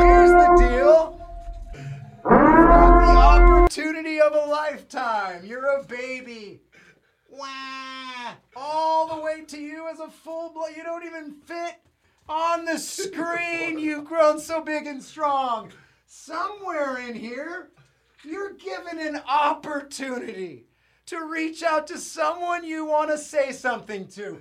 Here's 0.00 0.30
the 0.30 0.56
deal. 0.58 1.20
You've 2.24 2.68
got 2.68 3.00
the 3.00 3.16
opportunity 3.18 4.20
of 4.20 4.34
a 4.34 4.44
lifetime. 4.50 5.44
You're 5.44 5.78
a 5.78 5.84
baby. 5.84 6.60
Wah. 7.40 8.34
All 8.54 9.08
the 9.08 9.22
way 9.22 9.42
to 9.46 9.58
you 9.58 9.88
as 9.88 10.00
a 10.00 10.08
full 10.08 10.50
blood. 10.50 10.72
You 10.76 10.82
don't 10.82 11.04
even 11.04 11.32
fit 11.32 11.76
on 12.28 12.66
the 12.66 12.78
screen. 12.78 13.78
You've 13.78 14.04
grown 14.04 14.38
so 14.38 14.60
big 14.60 14.86
and 14.86 15.02
strong. 15.02 15.70
Somewhere 16.06 16.98
in 16.98 17.14
here, 17.14 17.70
you're 18.24 18.52
given 18.54 18.98
an 18.98 19.22
opportunity 19.26 20.66
to 21.06 21.24
reach 21.24 21.62
out 21.62 21.86
to 21.86 21.98
someone 21.98 22.64
you 22.64 22.84
want 22.84 23.10
to 23.10 23.16
say 23.16 23.52
something 23.52 24.06
to. 24.08 24.38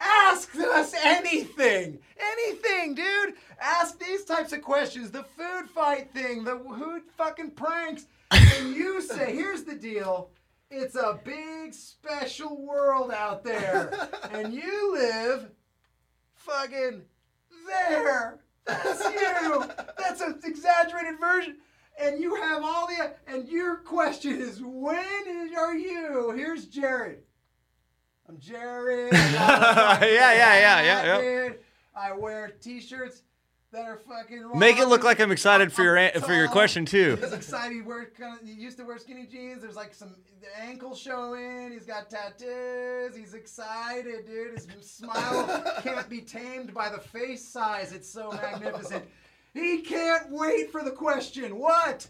Ask 0.00 0.54
us 0.54 0.94
anything. 1.02 1.98
Anything, 2.20 2.94
dude. 2.94 3.34
Ask 3.60 3.98
these 3.98 4.24
types 4.24 4.52
of 4.52 4.62
questions. 4.62 5.10
The 5.10 5.24
food 5.24 5.68
fight 5.74 6.12
thing, 6.12 6.44
the 6.44 6.56
who 6.56 7.00
fucking 7.16 7.52
pranks. 7.52 8.06
And 8.30 8.74
you 8.76 9.00
say, 9.00 9.34
here's 9.34 9.64
the 9.64 9.74
deal. 9.74 10.30
It's 10.70 10.94
a 10.96 11.18
big 11.24 11.72
special 11.72 12.64
world 12.64 13.10
out 13.10 13.44
there. 13.44 14.08
And 14.30 14.52
you 14.52 14.92
live 14.92 15.50
fucking 16.34 17.02
there. 17.66 18.40
That's 18.66 19.02
you. 19.04 19.64
That's 19.96 20.20
an 20.20 20.38
exaggerated 20.44 21.18
version. 21.18 21.56
And 21.98 22.20
you 22.20 22.34
have 22.34 22.62
all 22.62 22.86
the 22.86 23.14
and 23.26 23.48
your 23.48 23.76
question 23.78 24.38
is 24.38 24.60
when 24.62 25.54
are 25.56 25.74
you? 25.74 26.32
Here's 26.36 26.66
Jared. 26.66 27.22
I'm 28.28 28.38
Jared. 28.38 29.12
Yeah, 29.12 29.98
yeah, 30.02 30.32
yeah, 30.34 30.82
yeah, 30.82 31.20
yeah. 31.20 31.50
I 31.96 32.12
wear 32.12 32.50
t-shirts 32.60 33.22
that 33.72 33.84
are 33.84 33.98
fucking. 33.98 34.58
Make 34.58 34.78
it 34.78 34.86
look 34.86 35.04
like 35.04 35.20
I'm 35.20 35.30
excited 35.30 35.72
for 35.72 35.82
your 35.82 36.10
for 36.20 36.32
your 36.32 36.48
question 36.48 36.84
too. 36.84 37.16
He's 37.16 37.32
excited. 37.32 37.74
He 37.74 37.82
wears 37.82 38.08
kind 38.18 38.40
of. 38.40 38.46
He 38.46 38.54
used 38.54 38.78
to 38.78 38.84
wear 38.84 38.98
skinny 38.98 39.26
jeans. 39.26 39.62
There's 39.62 39.76
like 39.76 39.94
some 39.94 40.16
ankle 40.60 40.94
showing. 40.94 41.72
He's 41.72 41.86
got 41.86 42.10
tattoos. 42.10 43.16
He's 43.16 43.34
excited, 43.34 44.26
dude. 44.26 44.54
His 44.54 44.90
smile 44.90 45.64
can't 45.82 46.08
be 46.08 46.20
tamed 46.20 46.72
by 46.72 46.88
the 46.88 46.98
face 46.98 47.46
size. 47.46 47.92
It's 47.92 48.10
so 48.10 48.30
magnificent. 48.32 49.04
He 49.54 49.82
can't 49.82 50.30
wait 50.30 50.70
for 50.70 50.82
the 50.82 50.90
question. 50.90 51.58
What 51.58 52.08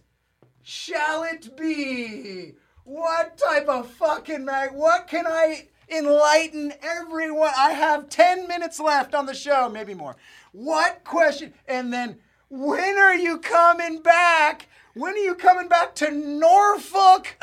shall 0.62 1.24
it 1.24 1.56
be? 1.56 2.54
What 2.84 3.36
type 3.36 3.68
of 3.68 3.90
fucking 3.92 4.44
mag? 4.44 4.70
What 4.72 5.08
can 5.08 5.26
I 5.26 5.68
enlighten 5.90 6.72
everyone? 6.82 7.50
I 7.56 7.72
have 7.72 8.08
10 8.08 8.48
minutes 8.48 8.80
left 8.80 9.14
on 9.14 9.26
the 9.26 9.34
show, 9.34 9.68
maybe 9.68 9.94
more. 9.94 10.16
What 10.52 11.04
question? 11.04 11.54
And 11.66 11.92
then, 11.92 12.18
when 12.48 12.98
are 12.98 13.14
you 13.14 13.38
coming 13.38 14.00
back? 14.02 14.68
When 14.94 15.14
are 15.14 15.18
you 15.18 15.34
coming 15.34 15.68
back 15.68 15.94
to 15.96 16.10
Norfolk, 16.10 17.36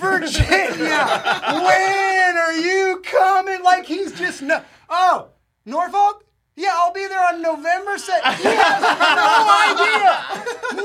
Virginia? 0.00 1.06
when 1.52 2.36
are 2.38 2.54
you 2.54 3.02
coming? 3.04 3.62
Like 3.62 3.84
he's 3.84 4.12
just 4.12 4.40
no. 4.42 4.62
Oh, 4.88 5.28
Norfolk? 5.66 6.24
Yeah, 6.56 6.70
I'll 6.72 6.92
be 6.92 7.04
there 7.08 7.22
on 7.26 7.42
November 7.42 7.96
2nd. 7.96 8.34
He 8.36 8.48
has 8.48 8.80
no 9.16 10.78
idea. 10.78 10.84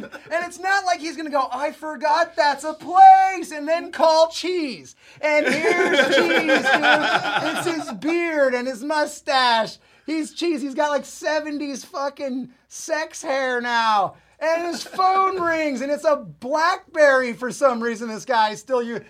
None. 0.00 0.20
And 0.30 0.46
it's 0.46 0.60
not 0.60 0.84
like 0.84 1.00
he's 1.00 1.16
going 1.16 1.26
to 1.26 1.32
go, 1.32 1.48
I 1.50 1.72
forgot 1.72 2.36
that's 2.36 2.62
a 2.62 2.74
place, 2.74 3.50
and 3.50 3.66
then 3.66 3.90
call 3.90 4.28
cheese. 4.30 4.94
And 5.20 5.46
here's 5.46 5.98
cheese, 6.06 6.16
dude. 6.16 6.50
It's 6.50 7.66
his 7.66 7.92
beard 7.94 8.54
and 8.54 8.68
his 8.68 8.84
mustache. 8.84 9.78
He's 10.06 10.32
cheese. 10.34 10.62
He's 10.62 10.74
got 10.74 10.90
like 10.90 11.02
70s 11.04 11.84
fucking 11.84 12.50
sex 12.68 13.22
hair 13.22 13.60
now. 13.60 14.14
And 14.38 14.66
his 14.66 14.82
phone 14.82 15.40
rings, 15.42 15.80
and 15.82 15.90
it's 15.92 16.04
a 16.04 16.16
Blackberry 16.16 17.32
for 17.34 17.50
some 17.52 17.82
reason. 17.82 18.08
This 18.08 18.24
guy 18.24 18.54
still 18.54 18.82
you. 18.82 19.02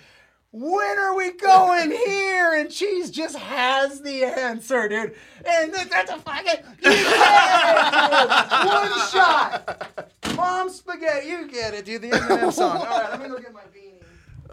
When 0.52 0.98
are 0.98 1.14
we 1.14 1.30
going 1.32 1.90
here? 2.06 2.54
And 2.54 2.68
Cheese 2.68 3.10
just 3.12 3.36
has 3.36 4.02
the 4.02 4.24
answer, 4.24 4.88
dude. 4.88 5.14
And 5.46 5.72
that's 5.72 6.10
a 6.10 6.18
fucking 6.18 6.64
you 6.82 6.90
get 6.90 8.12
it, 8.12 8.50
dude. 8.50 8.66
one 8.66 9.08
shot. 9.10 10.10
Mom 10.34 10.68
spaghetti, 10.68 11.28
you 11.28 11.48
get 11.48 11.74
it, 11.74 11.84
dude. 11.84 12.02
The 12.02 12.10
Eminem 12.10 12.52
song. 12.52 12.78
All 12.78 12.84
right, 12.84 13.10
let 13.10 13.22
me 13.22 13.28
go 13.28 13.38
get 13.38 13.52
my 13.52 13.60
beanie. 13.60 14.02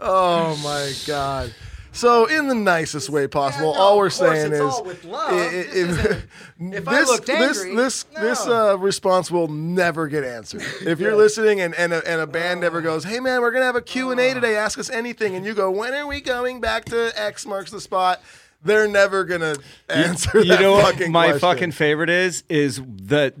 Oh 0.00 0.56
my 0.62 0.92
god. 1.06 1.52
So, 1.92 2.26
in 2.26 2.48
the 2.48 2.54
nicest 2.54 3.08
way 3.10 3.26
possible, 3.26 3.72
no, 3.74 3.78
all 3.80 3.98
we're 3.98 4.10
saying 4.10 4.52
is, 4.52 4.60
all 4.60 4.84
with 4.84 5.04
love. 5.04 5.32
i- 5.32 5.36
i- 5.36 5.38
This 5.40 5.74
if, 5.74 5.74
isn't- 5.74 6.24
if 6.74 6.88
I 6.88 6.94
this, 7.00 7.20
this, 7.20 7.28
angry, 7.58 7.74
this, 7.76 8.02
this 8.04 8.46
uh, 8.46 8.76
response 8.78 9.30
will 9.30 9.48
never 9.48 10.06
get 10.06 10.22
answered. 10.24 10.62
If 10.86 11.00
you're 11.00 11.16
listening 11.16 11.60
and, 11.60 11.74
and, 11.74 11.92
a, 11.92 12.06
and 12.08 12.20
a 12.20 12.26
band 12.26 12.60
never 12.60 12.80
goes, 12.80 13.04
"Hey 13.04 13.20
man, 13.20 13.40
we're 13.40 13.50
gonna 13.52 13.64
have 13.64 13.76
a 13.76 13.80
Q 13.82 14.10
and 14.10 14.20
A 14.20 14.34
today. 14.34 14.56
Ask 14.56 14.78
us 14.78 14.90
anything," 14.90 15.34
and 15.34 15.44
you 15.46 15.54
go, 15.54 15.70
"When 15.70 15.94
are 15.94 16.06
we 16.06 16.20
going 16.20 16.60
back 16.60 16.84
to 16.86 17.12
X 17.20 17.46
marks 17.46 17.70
the 17.70 17.80
spot?" 17.80 18.20
They're 18.62 18.88
never 18.88 19.24
gonna 19.24 19.54
answer 19.88 20.40
You 20.40 20.46
that 20.48 20.60
know 20.60 20.72
what 20.72 20.92
fucking 20.94 21.12
my 21.12 21.26
question. 21.26 21.40
fucking 21.40 21.72
favorite 21.72 22.10
is 22.10 22.42
is 22.48 22.82
that 23.04 23.34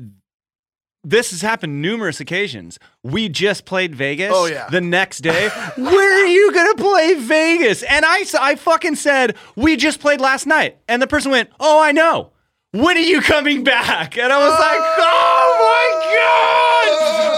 this 1.04 1.30
has 1.30 1.42
happened 1.42 1.80
numerous 1.80 2.20
occasions. 2.20 2.78
We 3.02 3.28
just 3.28 3.64
played 3.64 3.94
Vegas. 3.94 4.32
Oh, 4.34 4.46
yeah. 4.46 4.68
The 4.68 4.80
next 4.80 5.18
day, 5.20 5.48
where 5.76 6.24
are 6.24 6.26
you 6.26 6.52
gonna 6.52 6.74
play 6.74 7.14
Vegas? 7.14 7.82
And 7.84 8.04
I, 8.04 8.24
I 8.40 8.56
fucking 8.56 8.96
said 8.96 9.36
we 9.56 9.76
just 9.76 10.00
played 10.00 10.20
last 10.20 10.46
night, 10.46 10.78
and 10.88 11.00
the 11.00 11.06
person 11.06 11.30
went, 11.30 11.50
"Oh, 11.60 11.80
I 11.82 11.92
know. 11.92 12.32
When 12.72 12.96
are 12.96 13.00
you 13.00 13.20
coming 13.20 13.64
back?" 13.64 14.18
And 14.18 14.32
I 14.32 14.38
was 14.38 14.58
like, 14.58 14.80
"Oh, 14.80 14.94
oh 14.98 15.98
my 16.00 16.14
god!" 16.14 16.57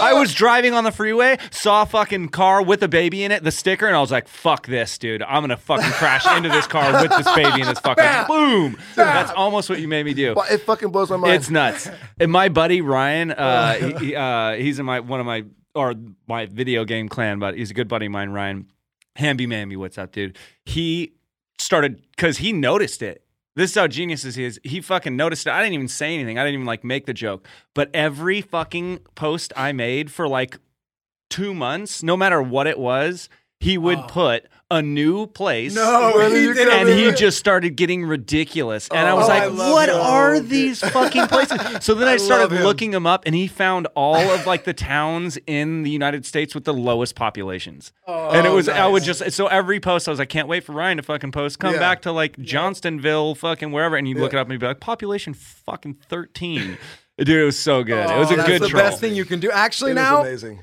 I 0.01 0.13
was 0.13 0.33
driving 0.33 0.73
on 0.73 0.83
the 0.83 0.91
freeway, 0.91 1.37
saw 1.51 1.83
a 1.83 1.85
fucking 1.85 2.29
car 2.29 2.61
with 2.61 2.83
a 2.83 2.87
baby 2.87 3.23
in 3.23 3.31
it, 3.31 3.43
the 3.43 3.51
sticker, 3.51 3.87
and 3.87 3.95
I 3.95 4.01
was 4.01 4.11
like, 4.11 4.27
"Fuck 4.27 4.67
this, 4.67 4.97
dude! 4.97 5.21
I'm 5.23 5.43
gonna 5.43 5.57
fucking 5.57 5.91
crash 5.91 6.25
into 6.35 6.49
this 6.49 6.67
car 6.67 7.01
with 7.01 7.11
this 7.11 7.35
baby 7.35 7.61
in 7.61 7.67
this 7.67 7.79
fucking 7.79 8.27
boom." 8.27 8.77
That's 8.95 9.31
almost 9.31 9.69
what 9.69 9.79
you 9.79 9.87
made 9.87 10.05
me 10.05 10.13
do. 10.13 10.33
But 10.35 10.51
it 10.51 10.59
fucking 10.59 10.89
blows 10.89 11.09
my 11.09 11.17
mind. 11.17 11.33
It's 11.35 11.49
nuts. 11.49 11.89
And 12.19 12.31
my 12.31 12.49
buddy 12.49 12.81
Ryan, 12.81 13.31
uh, 13.31 13.73
he, 13.73 14.05
he, 14.05 14.15
uh, 14.15 14.53
he's 14.53 14.79
in 14.79 14.85
my 14.85 14.99
one 14.99 15.19
of 15.19 15.25
my 15.25 15.45
or 15.73 15.95
my 16.27 16.45
video 16.47 16.85
game 16.85 17.09
clan, 17.09 17.39
but 17.39 17.55
he's 17.55 17.71
a 17.71 17.73
good 17.73 17.87
buddy 17.87 18.07
of 18.07 18.11
mine. 18.11 18.31
Ryan, 18.31 18.67
Hamby 19.15 19.47
Mamby, 19.47 19.77
what's 19.77 19.97
up, 19.97 20.11
dude? 20.11 20.37
He 20.65 21.13
started 21.57 22.01
because 22.11 22.37
he 22.37 22.53
noticed 22.53 23.01
it. 23.01 23.23
This 23.61 23.69
is 23.69 23.75
how 23.75 23.85
genius 23.85 24.23
he 24.23 24.43
is. 24.43 24.59
He 24.63 24.81
fucking 24.81 25.15
noticed 25.15 25.45
it. 25.45 25.51
I 25.51 25.61
didn't 25.61 25.75
even 25.75 25.87
say 25.87 26.15
anything. 26.15 26.39
I 26.39 26.43
didn't 26.43 26.55
even 26.55 26.65
like 26.65 26.83
make 26.83 27.05
the 27.05 27.13
joke. 27.13 27.47
But 27.75 27.91
every 27.93 28.41
fucking 28.41 29.01
post 29.13 29.53
I 29.55 29.71
made 29.71 30.11
for 30.11 30.27
like 30.27 30.57
two 31.29 31.53
months, 31.53 32.01
no 32.01 32.17
matter 32.17 32.41
what 32.41 32.65
it 32.65 32.79
was, 32.79 33.29
he 33.59 33.77
would 33.77 33.99
oh. 33.99 34.07
put 34.07 34.47
a 34.71 34.81
new 34.81 35.27
place. 35.27 35.75
No, 35.75 36.13
When 36.15 36.31
he 36.31 36.41
you 36.43 36.53
did 36.55 36.67
and 36.69 36.89
he 36.89 37.11
just 37.11 37.37
started 37.37 37.75
getting 37.75 38.03
ridiculous. 38.05 38.87
And 38.89 39.07
I 39.07 39.13
was 39.13 39.25
Oh, 39.25 39.27
like, 39.29 39.43
I 39.43 39.45
love 39.47 39.71
what 39.73 39.89
him. 39.89 39.95
are 39.97 40.39
these 40.39 40.79
fucking 40.79 41.27
places? 41.27 41.59
So 41.83 41.93
then 41.93 42.07
I, 42.07 42.13
I 42.13 42.17
started 42.17 42.43
love 42.45 42.51
him. 42.53 42.63
looking 42.63 42.91
them 42.91 43.05
up 43.05 43.23
and 43.25 43.35
he 43.35 43.47
found 43.47 43.87
all 43.95 44.15
of 44.31 44.47
like 44.47 44.63
the 44.63 44.73
towns 44.73 45.37
in 45.45 45.83
the 45.83 45.91
United 45.91 46.25
States 46.25 46.55
with 46.55 46.63
the 46.63 46.73
lowest 46.73 47.15
populations. 47.15 47.91
Oh, 48.07 48.29
and 48.31 48.47
it 48.47 48.49
was, 48.51 48.67
I 48.69 48.87
would 48.87 49.03
just, 49.03 49.29
so 49.33 49.47
every 49.47 49.79
post, 49.79 50.07
I 50.07 50.11
was 50.11 50.19
like, 50.19 50.29
can't 50.29 50.47
wait 50.47 50.63
for 50.63 50.71
Ryan 50.71 50.97
to 50.97 51.03
fucking 51.03 51.31
post. 51.33 51.59
Come 51.59 51.73
Yeah. 51.73 51.79
back 51.79 52.01
to 52.03 52.11
like 52.11 52.37
Johnstonville, 52.37 53.35
fucking 53.37 53.71
wherever. 53.71 53.97
And 53.97 54.07
you'd 54.07 54.17
look 54.17 54.33
it 54.33 54.37
up 54.37 54.47
and 54.47 54.53
you'd 54.53 54.61
be 54.61 54.67
like, 54.67 54.79
population 54.79 55.33
fucking 55.33 55.95
13. 56.09 56.77
Dude, 57.17 57.29
it 57.29 57.43
was 57.43 57.59
so 57.59 57.83
good. 57.83 58.09
it 58.09 58.17
was 58.17 58.29
oh, 58.31 58.31
a 58.31 58.33
Oh, 58.33 58.37
That's 58.37 58.49
good 58.49 58.61
the 58.61 58.69
troll. 58.69 58.83
best 58.83 58.99
thing 59.01 59.13
you 59.15 59.25
can 59.25 59.39
do. 59.39 59.51
Actually, 59.51 59.91
It 59.91 59.97
is 59.97 60.03
now 60.03 60.21
amazing. 60.21 60.61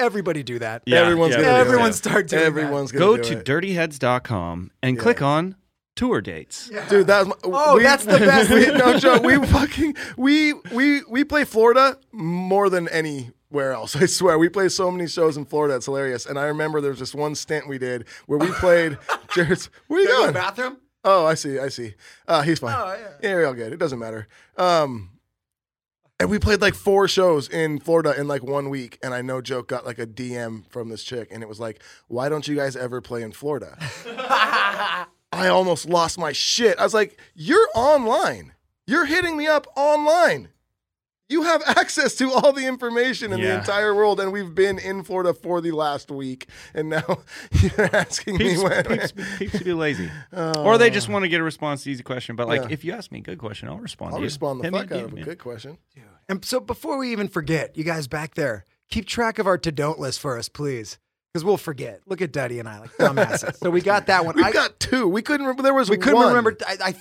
Everybody 0.00 0.42
do 0.42 0.58
that. 0.58 0.82
Yeah, 0.86 1.00
Everyone's 1.02 1.34
yeah, 1.34 1.42
gonna 1.42 1.52
do 1.54 1.60
Everyone 1.60 1.90
it. 1.90 1.94
start 1.94 2.28
doing 2.28 2.42
Everyone's 2.42 2.92
Go 2.92 3.16
gonna 3.16 3.22
do 3.22 3.34
to 3.34 3.38
it. 3.40 3.44
dirtyheads.com 3.46 4.70
and 4.82 4.98
click 4.98 5.22
on 5.22 5.56
tour 5.96 6.20
dates. 6.20 6.70
Dude, 6.88 7.06
that 7.08 7.26
was 7.26 7.28
my, 7.28 7.34
Oh, 7.44 7.78
that's 7.78 8.04
the 8.04 8.18
best. 8.18 8.50
We, 8.54 8.66
no 8.66 8.98
joke. 8.98 9.22
We 9.22 9.44
fucking 9.46 9.94
we 10.16 10.54
we 10.72 11.02
we 11.04 11.24
play 11.24 11.44
Florida 11.44 11.98
more 12.12 12.68
than 12.70 12.88
anywhere 12.88 13.72
else. 13.72 13.94
I 13.96 14.06
swear. 14.06 14.38
We 14.38 14.48
play 14.48 14.68
so 14.68 14.90
many 14.90 15.06
shows 15.08 15.36
in 15.36 15.44
Florida. 15.44 15.76
It's 15.76 15.86
hilarious. 15.86 16.26
And 16.26 16.38
I 16.38 16.44
remember 16.44 16.80
there 16.80 16.90
was 16.90 16.98
just 16.98 17.14
one 17.14 17.34
stint 17.34 17.68
we 17.68 17.78
did 17.78 18.06
where 18.26 18.38
we 18.38 18.46
played. 18.52 18.98
Jared's. 19.34 19.68
Where 19.88 19.98
are 19.98 20.02
you 20.02 20.08
that. 20.08 20.12
Go 20.12 20.16
to 20.18 20.22
going? 20.22 20.34
bathroom. 20.34 20.76
Oh, 21.04 21.24
I 21.26 21.34
see. 21.34 21.58
I 21.58 21.68
see. 21.68 21.94
Uh, 22.28 22.42
he's 22.42 22.58
fine. 22.58 22.74
Oh, 22.76 22.92
yeah. 22.92 23.08
yeah, 23.22 23.34
we're 23.34 23.46
all 23.46 23.54
good. 23.54 23.72
It 23.72 23.78
doesn't 23.78 23.98
matter. 23.98 24.28
Um, 24.58 25.10
and 26.20 26.28
we 26.28 26.38
played 26.38 26.60
like 26.60 26.74
four 26.74 27.08
shows 27.08 27.48
in 27.48 27.80
Florida 27.80 28.14
in 28.16 28.28
like 28.28 28.42
one 28.42 28.68
week. 28.68 28.98
And 29.02 29.14
I 29.14 29.22
know 29.22 29.40
joke 29.40 29.68
got 29.68 29.86
like 29.86 29.98
a 29.98 30.06
DM 30.06 30.68
from 30.68 30.90
this 30.90 31.02
chick, 31.02 31.28
and 31.32 31.42
it 31.42 31.48
was 31.48 31.58
like, 31.58 31.82
"Why 32.08 32.28
don't 32.28 32.46
you 32.46 32.54
guys 32.54 32.76
ever 32.76 33.00
play 33.00 33.22
in 33.22 33.32
Florida?" 33.32 33.76
I 35.32 35.48
almost 35.48 35.88
lost 35.88 36.18
my 36.18 36.32
shit. 36.32 36.78
I 36.78 36.84
was 36.84 36.92
like, 36.92 37.18
"You're 37.34 37.68
online. 37.74 38.52
You're 38.86 39.06
hitting 39.06 39.36
me 39.36 39.46
up 39.46 39.66
online. 39.76 40.50
You 41.30 41.42
have 41.44 41.62
access 41.64 42.16
to 42.16 42.32
all 42.32 42.52
the 42.52 42.66
information 42.66 43.32
in 43.32 43.40
the 43.40 43.54
entire 43.56 43.94
world, 43.94 44.18
and 44.18 44.32
we've 44.32 44.52
been 44.54 44.78
in 44.80 45.04
Florida 45.04 45.32
for 45.32 45.60
the 45.60 45.70
last 45.70 46.10
week, 46.10 46.48
and 46.74 46.88
now 46.90 47.04
you're 47.52 47.96
asking 47.96 48.36
me 48.36 48.50
Peeps, 48.56 48.62
when." 48.62 48.84
peeps, 48.84 49.12
peeps 49.38 49.62
be 49.62 49.72
lazy, 49.72 50.10
or 50.36 50.76
they 50.76 50.88
oh. 50.88 50.90
just 50.90 51.08
want 51.08 51.22
to 51.22 51.28
get 51.28 51.40
a 51.40 51.44
response 51.44 51.84
to 51.84 51.90
easy 51.90 52.02
question. 52.02 52.34
But 52.34 52.48
like, 52.48 52.62
Yeah. 52.62 52.68
if 52.70 52.84
you 52.84 52.92
ask 52.92 53.12
me 53.12 53.20
a 53.20 53.22
good 53.22 53.38
question, 53.38 53.68
I'll 53.68 53.78
respond. 53.78 54.12
I'll 54.12 54.18
to 54.18 54.22
you. 54.22 54.26
respond 54.26 54.60
the 54.60 54.64
Hit 54.64 54.72
fuck 54.72 54.90
a 54.90 54.98
out 54.98 55.04
of 55.04 55.12
a 55.12 55.16
yeah. 55.18 55.24
good 55.24 55.38
question. 55.38 55.78
And 56.28 56.44
so 56.44 56.58
before 56.60 56.98
we 56.98 57.12
even 57.12 57.28
forget, 57.28 57.76
you 57.76 57.84
guys 57.84 58.06
back 58.08 58.34
there, 58.34 58.64
keep 58.90 59.06
track 59.06 59.38
of 59.38 59.46
our 59.46 59.58
to 59.58 59.70
don't 59.72 59.98
list 60.00 60.18
for 60.20 60.36
us, 60.36 60.48
please. 60.48 60.98
Because 61.32 61.44
we'll 61.44 61.56
forget. 61.58 62.00
Look 62.06 62.20
at 62.22 62.32
Duddy 62.32 62.58
and 62.58 62.68
I 62.68 62.80
like 62.80 62.90
dumbasses. 62.96 63.56
so 63.58 63.70
we 63.70 63.80
got 63.82 64.06
that 64.06 64.24
one. 64.24 64.34
We 64.36 64.42
I, 64.42 64.50
got 64.50 64.80
two. 64.80 65.06
We 65.06 65.22
couldn't 65.22 65.46
remember. 65.46 65.62
There 65.62 65.74
was 65.74 65.88
we 65.88 65.96
couldn't 65.96 66.16
one. 66.16 66.26
remember. 66.28 66.56
I, 66.66 66.76
I, 66.86 66.94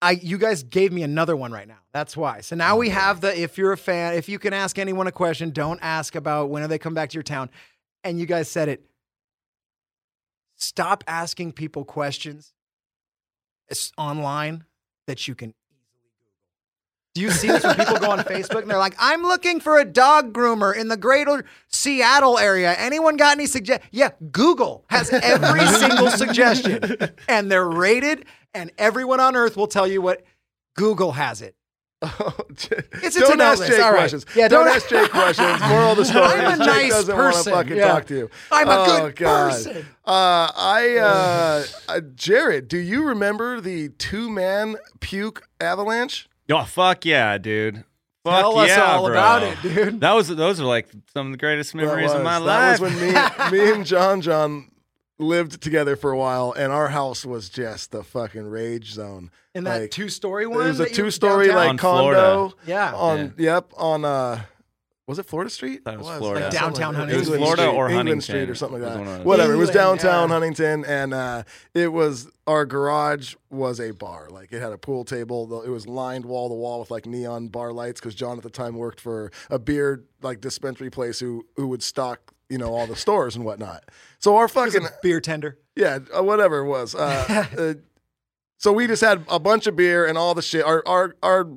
I, 0.00 0.12
you 0.12 0.38
guys 0.38 0.62
gave 0.62 0.92
me 0.92 1.02
another 1.02 1.36
one 1.36 1.50
right 1.50 1.66
now. 1.66 1.78
That's 1.92 2.16
why. 2.16 2.40
So 2.40 2.54
now 2.54 2.76
we 2.76 2.88
oh, 2.88 2.92
have 2.92 3.20
the 3.20 3.38
if 3.40 3.58
you're 3.58 3.72
a 3.72 3.76
fan, 3.76 4.14
if 4.14 4.28
you 4.28 4.38
can 4.38 4.52
ask 4.52 4.78
anyone 4.78 5.06
a 5.06 5.12
question, 5.12 5.50
don't 5.50 5.80
ask 5.82 6.14
about 6.14 6.50
when 6.50 6.62
do 6.62 6.68
they 6.68 6.78
come 6.78 6.94
back 6.94 7.10
to 7.10 7.14
your 7.14 7.24
town. 7.24 7.50
And 8.04 8.20
you 8.20 8.26
guys 8.26 8.48
said 8.48 8.68
it. 8.68 8.84
Stop 10.56 11.04
asking 11.06 11.52
people 11.52 11.84
questions 11.84 12.52
it's 13.68 13.92
online 13.98 14.64
that 15.06 15.28
you 15.28 15.34
can 15.34 15.54
do 17.14 17.22
you 17.22 17.30
see 17.32 17.48
this 17.48 17.64
when 17.64 17.74
people 17.74 17.98
go 17.98 18.10
on 18.10 18.20
Facebook 18.20 18.62
and 18.62 18.70
they're 18.70 18.78
like, 18.78 18.94
I'm 18.96 19.22
looking 19.22 19.58
for 19.58 19.80
a 19.80 19.84
dog 19.84 20.32
groomer 20.32 20.76
in 20.76 20.86
the 20.86 20.96
greater 20.96 21.44
Seattle 21.66 22.38
area. 22.38 22.74
Anyone 22.74 23.16
got 23.16 23.36
any 23.36 23.46
suggestions? 23.46 23.88
Yeah, 23.90 24.10
Google 24.30 24.84
has 24.88 25.10
every 25.10 25.66
single 25.66 26.10
suggestion 26.10 27.10
and 27.26 27.50
they're 27.50 27.68
rated, 27.68 28.26
and 28.54 28.70
everyone 28.78 29.20
on 29.20 29.36
earth 29.36 29.56
will 29.56 29.66
tell 29.68 29.86
you 29.86 30.00
what 30.02 30.22
Google 30.76 31.12
has 31.12 31.42
it. 31.42 31.54
it's 32.02 33.16
a 33.16 33.20
don't 33.20 33.40
ask 33.40 33.58
list. 33.58 33.72
Jake 33.72 33.80
All 33.82 33.90
right. 33.90 33.98
questions. 33.98 34.24
Yeah, 34.36 34.46
don't, 34.46 34.66
don't- 34.66 34.76
ask 34.76 34.88
Jake 34.88 35.10
questions. 35.10 35.60
Moral 35.62 35.90
of 35.92 35.96
the 35.96 36.04
story 36.04 36.26
I'm 36.26 36.44
a 36.46 36.50
is 36.52 36.58
Jake 36.58 36.66
nice 36.66 36.90
doesn't 36.90 37.16
want 37.16 37.32
to 37.34 37.38
person. 37.38 37.52
fucking 37.52 37.76
Yeah. 37.76 37.88
talk 37.88 38.06
to 38.06 38.14
you. 38.16 38.30
I'm 38.52 38.68
a 38.68 38.70
Oh, 38.76 39.00
good 39.06 39.16
God. 39.16 39.50
person. 39.50 39.76
Uh, 40.06 40.52
I, 40.56 40.96
uh, 40.98 41.64
uh, 41.88 42.00
Jared, 42.14 42.68
do 42.68 42.78
you 42.78 43.02
remember 43.04 43.60
the 43.60 43.88
two-man 43.88 44.76
puke 45.00 45.42
avalanche? 45.60 46.28
Oh 46.50 46.62
fuck 46.64 47.04
yeah, 47.04 47.36
dude. 47.36 47.84
Fuck 48.24 48.40
Tell 48.40 48.58
us 48.58 48.68
yeah, 48.68 48.82
all 48.84 49.04
bro. 49.06 49.12
about 49.14 49.42
it, 49.42 49.60
dude. 49.62 50.00
That 50.00 50.12
was 50.12 50.28
those 50.28 50.60
are 50.60 50.64
like 50.64 50.88
some 51.12 51.26
of 51.26 51.32
the 51.32 51.38
greatest 51.38 51.74
memories 51.74 52.12
of 52.12 52.22
my 52.22 52.38
was, 52.38 52.46
life. 52.46 52.78
That 52.78 52.80
was 52.80 53.50
when 53.50 53.52
me, 53.52 53.66
me 53.66 53.72
and 53.72 53.84
John 53.86 54.20
John 54.20 54.70
lived 55.18 55.60
together 55.60 55.96
for 55.96 56.10
a 56.10 56.16
while, 56.18 56.52
and 56.56 56.72
our 56.72 56.88
house 56.88 57.24
was 57.24 57.48
just 57.48 57.90
the 57.90 58.02
fucking 58.04 58.46
rage 58.48 58.92
zone. 58.92 59.30
In 59.54 59.64
that 59.64 59.80
Like, 59.82 59.90
two-story 59.90 60.44
It 60.44 60.50
one, 60.50 60.66
was 60.68 60.80
a 60.80 60.88
two-story 60.88 61.48
like 61.48 61.70
On 61.70 61.76
condo. 61.78 62.12
Florida. 62.48 62.54
Yeah. 62.66 62.94
On 62.94 63.34
yep 63.36 63.72
on 63.76 64.04
uh. 64.04 64.42
Was 65.08 65.18
it 65.18 65.24
Florida 65.24 65.48
Street? 65.50 65.86
That 65.86 65.98
was 65.98 66.06
It 66.06 66.18
Florida. 66.18 66.44
Like 66.44 66.52
downtown 66.52 66.92
that. 66.92 66.98
Huntington. 67.00 67.14
It 67.14 67.30
was 67.30 67.38
Florida 67.38 67.62
Street, 67.62 67.74
or 67.76 67.88
England 67.88 67.96
Huntington. 68.08 68.20
Street 68.20 68.50
or 68.50 68.54
something 68.54 68.82
like 68.82 68.92
that. 68.92 69.00
of 69.00 69.06
those. 69.06 69.24
Whatever. 69.24 69.54
it 69.54 69.56
was 69.56 69.70
downtown 69.70 70.28
yeah. 70.28 70.34
Huntington, 70.34 70.84
and 70.84 71.14
uh, 71.14 71.42
it 71.72 71.92
was 71.94 72.28
our 72.46 72.66
garage 72.66 73.34
was 73.48 73.80
a 73.80 73.92
bar. 73.92 74.28
Like 74.30 74.52
it 74.52 74.60
had 74.60 74.72
a 74.72 74.76
pool 74.78 75.06
table. 75.06 75.62
It 75.62 75.70
was 75.70 75.86
lined 75.86 76.26
wall 76.26 76.50
to 76.50 76.54
wall 76.54 76.80
with 76.80 76.90
like 76.90 77.06
neon 77.06 77.48
bar 77.48 77.72
lights 77.72 78.00
because 78.00 78.14
John 78.14 78.36
at 78.36 78.42
the 78.42 78.50
time 78.50 78.76
worked 78.76 79.00
for 79.00 79.32
a 79.48 79.58
beer 79.58 80.04
like 80.20 80.42
dispensary 80.42 80.90
place 80.90 81.18
who 81.18 81.46
who 81.56 81.68
would 81.68 81.82
stock 81.82 82.34
you 82.50 82.58
know 82.58 82.74
all 82.74 82.86
the 82.86 82.94
stores 82.96 83.34
and 83.34 83.46
whatnot. 83.46 83.84
So 84.18 84.36
our 84.36 84.48
fucking 84.48 84.86
beer 85.02 85.20
tender. 85.20 85.58
yeah, 85.76 85.98
uh, 86.16 86.22
whatever 86.22 86.58
it 86.58 86.66
was. 86.66 86.94
Uh, 86.94 87.46
uh, 87.58 87.74
so 88.56 88.72
we 88.72 88.86
just 88.86 89.02
had 89.02 89.24
a 89.28 89.38
bunch 89.38 89.66
of 89.66 89.76
beer 89.76 90.06
and 90.06 90.18
all 90.18 90.34
the 90.34 90.42
shit. 90.42 90.64
Our 90.64 90.82
our 90.86 91.14
our 91.22 91.48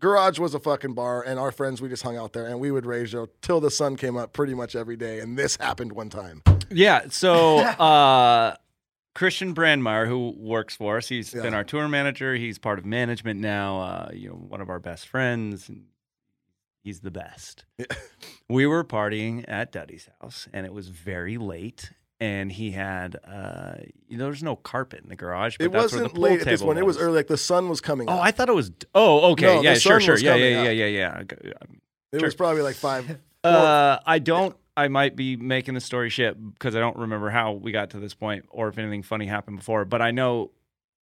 garage 0.00 0.38
was 0.38 0.54
a 0.54 0.58
fucking 0.60 0.94
bar, 0.94 1.22
and 1.22 1.38
our 1.38 1.52
friends 1.52 1.80
we 1.80 1.88
just 1.88 2.02
hung 2.02 2.16
out 2.16 2.32
there 2.32 2.46
and 2.46 2.58
we 2.60 2.70
would 2.70 2.86
rage 2.86 3.12
though, 3.12 3.28
till 3.42 3.60
the 3.60 3.70
sun 3.70 3.96
came 3.96 4.16
up 4.16 4.32
pretty 4.32 4.54
much 4.54 4.74
every 4.76 4.96
day. 4.96 5.20
And 5.20 5.38
this 5.38 5.56
happened 5.56 5.92
one 5.92 6.08
time. 6.10 6.42
Yeah. 6.70 7.02
So 7.10 7.58
uh, 7.58 8.56
Christian 9.14 9.54
Brandmeyer, 9.54 10.06
who 10.08 10.34
works 10.36 10.74
for 10.76 10.96
us, 10.96 11.08
he's 11.08 11.32
Yeah. 11.34 11.42
been 11.42 11.54
our 11.54 11.64
tour 11.64 11.86
manager. 11.88 12.34
He's 12.34 12.58
part 12.58 12.78
of 12.78 12.84
management 12.86 13.38
now. 13.40 13.80
Uh, 13.80 14.10
you 14.12 14.28
know, 14.28 14.34
one 14.34 14.60
of 14.60 14.68
our 14.70 14.78
best 14.80 15.06
friends. 15.08 15.68
And 15.68 15.84
he's 16.82 17.00
the 17.00 17.10
best. 17.12 17.64
we 18.48 18.66
were 18.66 18.82
partying 18.84 19.44
at 19.48 19.70
Duddy's 19.72 20.08
house, 20.20 20.48
and 20.52 20.66
it 20.66 20.72
was 20.72 20.88
very 20.88 21.38
late. 21.38 21.90
And 22.20 22.50
he 22.50 22.72
had, 22.72 23.16
uh, 23.24 23.74
you 24.08 24.18
know, 24.18 24.24
there's 24.24 24.42
no 24.42 24.56
carpet 24.56 25.02
in 25.04 25.08
the 25.08 25.14
garage. 25.14 25.56
But 25.56 25.66
it 25.66 25.72
that's 25.72 25.92
where 25.92 26.00
the 26.00 26.04
wasn't 26.06 26.14
pool 26.14 26.24
late 26.24 26.40
at 26.40 26.46
this 26.46 26.62
one. 26.62 26.76
It 26.76 26.84
was 26.84 26.98
early, 26.98 27.14
like 27.14 27.28
the 27.28 27.36
sun 27.36 27.68
was 27.68 27.80
coming. 27.80 28.08
Up. 28.08 28.16
Oh, 28.16 28.18
up. 28.18 28.24
I 28.24 28.30
thought 28.32 28.48
it 28.48 28.54
was. 28.54 28.72
Oh, 28.92 29.32
okay. 29.32 29.46
No, 29.56 29.62
yeah, 29.62 29.74
sure, 29.74 30.00
sure. 30.00 30.14
was 30.14 30.22
Yeah, 30.22 30.34
yeah, 30.34 30.68
yeah, 30.68 30.70
yeah, 30.70 30.86
yeah. 30.86 31.52
Um, 31.60 31.80
it 32.12 32.18
sure. 32.18 32.26
was 32.26 32.34
probably 32.34 32.62
like 32.62 32.76
five. 32.76 33.18
Uh, 33.44 33.98
I 34.04 34.18
don't. 34.18 34.56
I 34.76 34.88
might 34.88 35.16
be 35.16 35.36
making 35.36 35.74
the 35.74 35.80
story 35.80 36.10
shit 36.10 36.36
because 36.54 36.76
I 36.76 36.80
don't 36.80 36.96
remember 36.96 37.30
how 37.30 37.52
we 37.52 37.72
got 37.72 37.90
to 37.90 38.00
this 38.00 38.14
point 38.14 38.44
or 38.50 38.68
if 38.68 38.78
anything 38.78 39.02
funny 39.02 39.26
happened 39.26 39.58
before. 39.58 39.84
But 39.84 40.02
I 40.02 40.10
know 40.10 40.50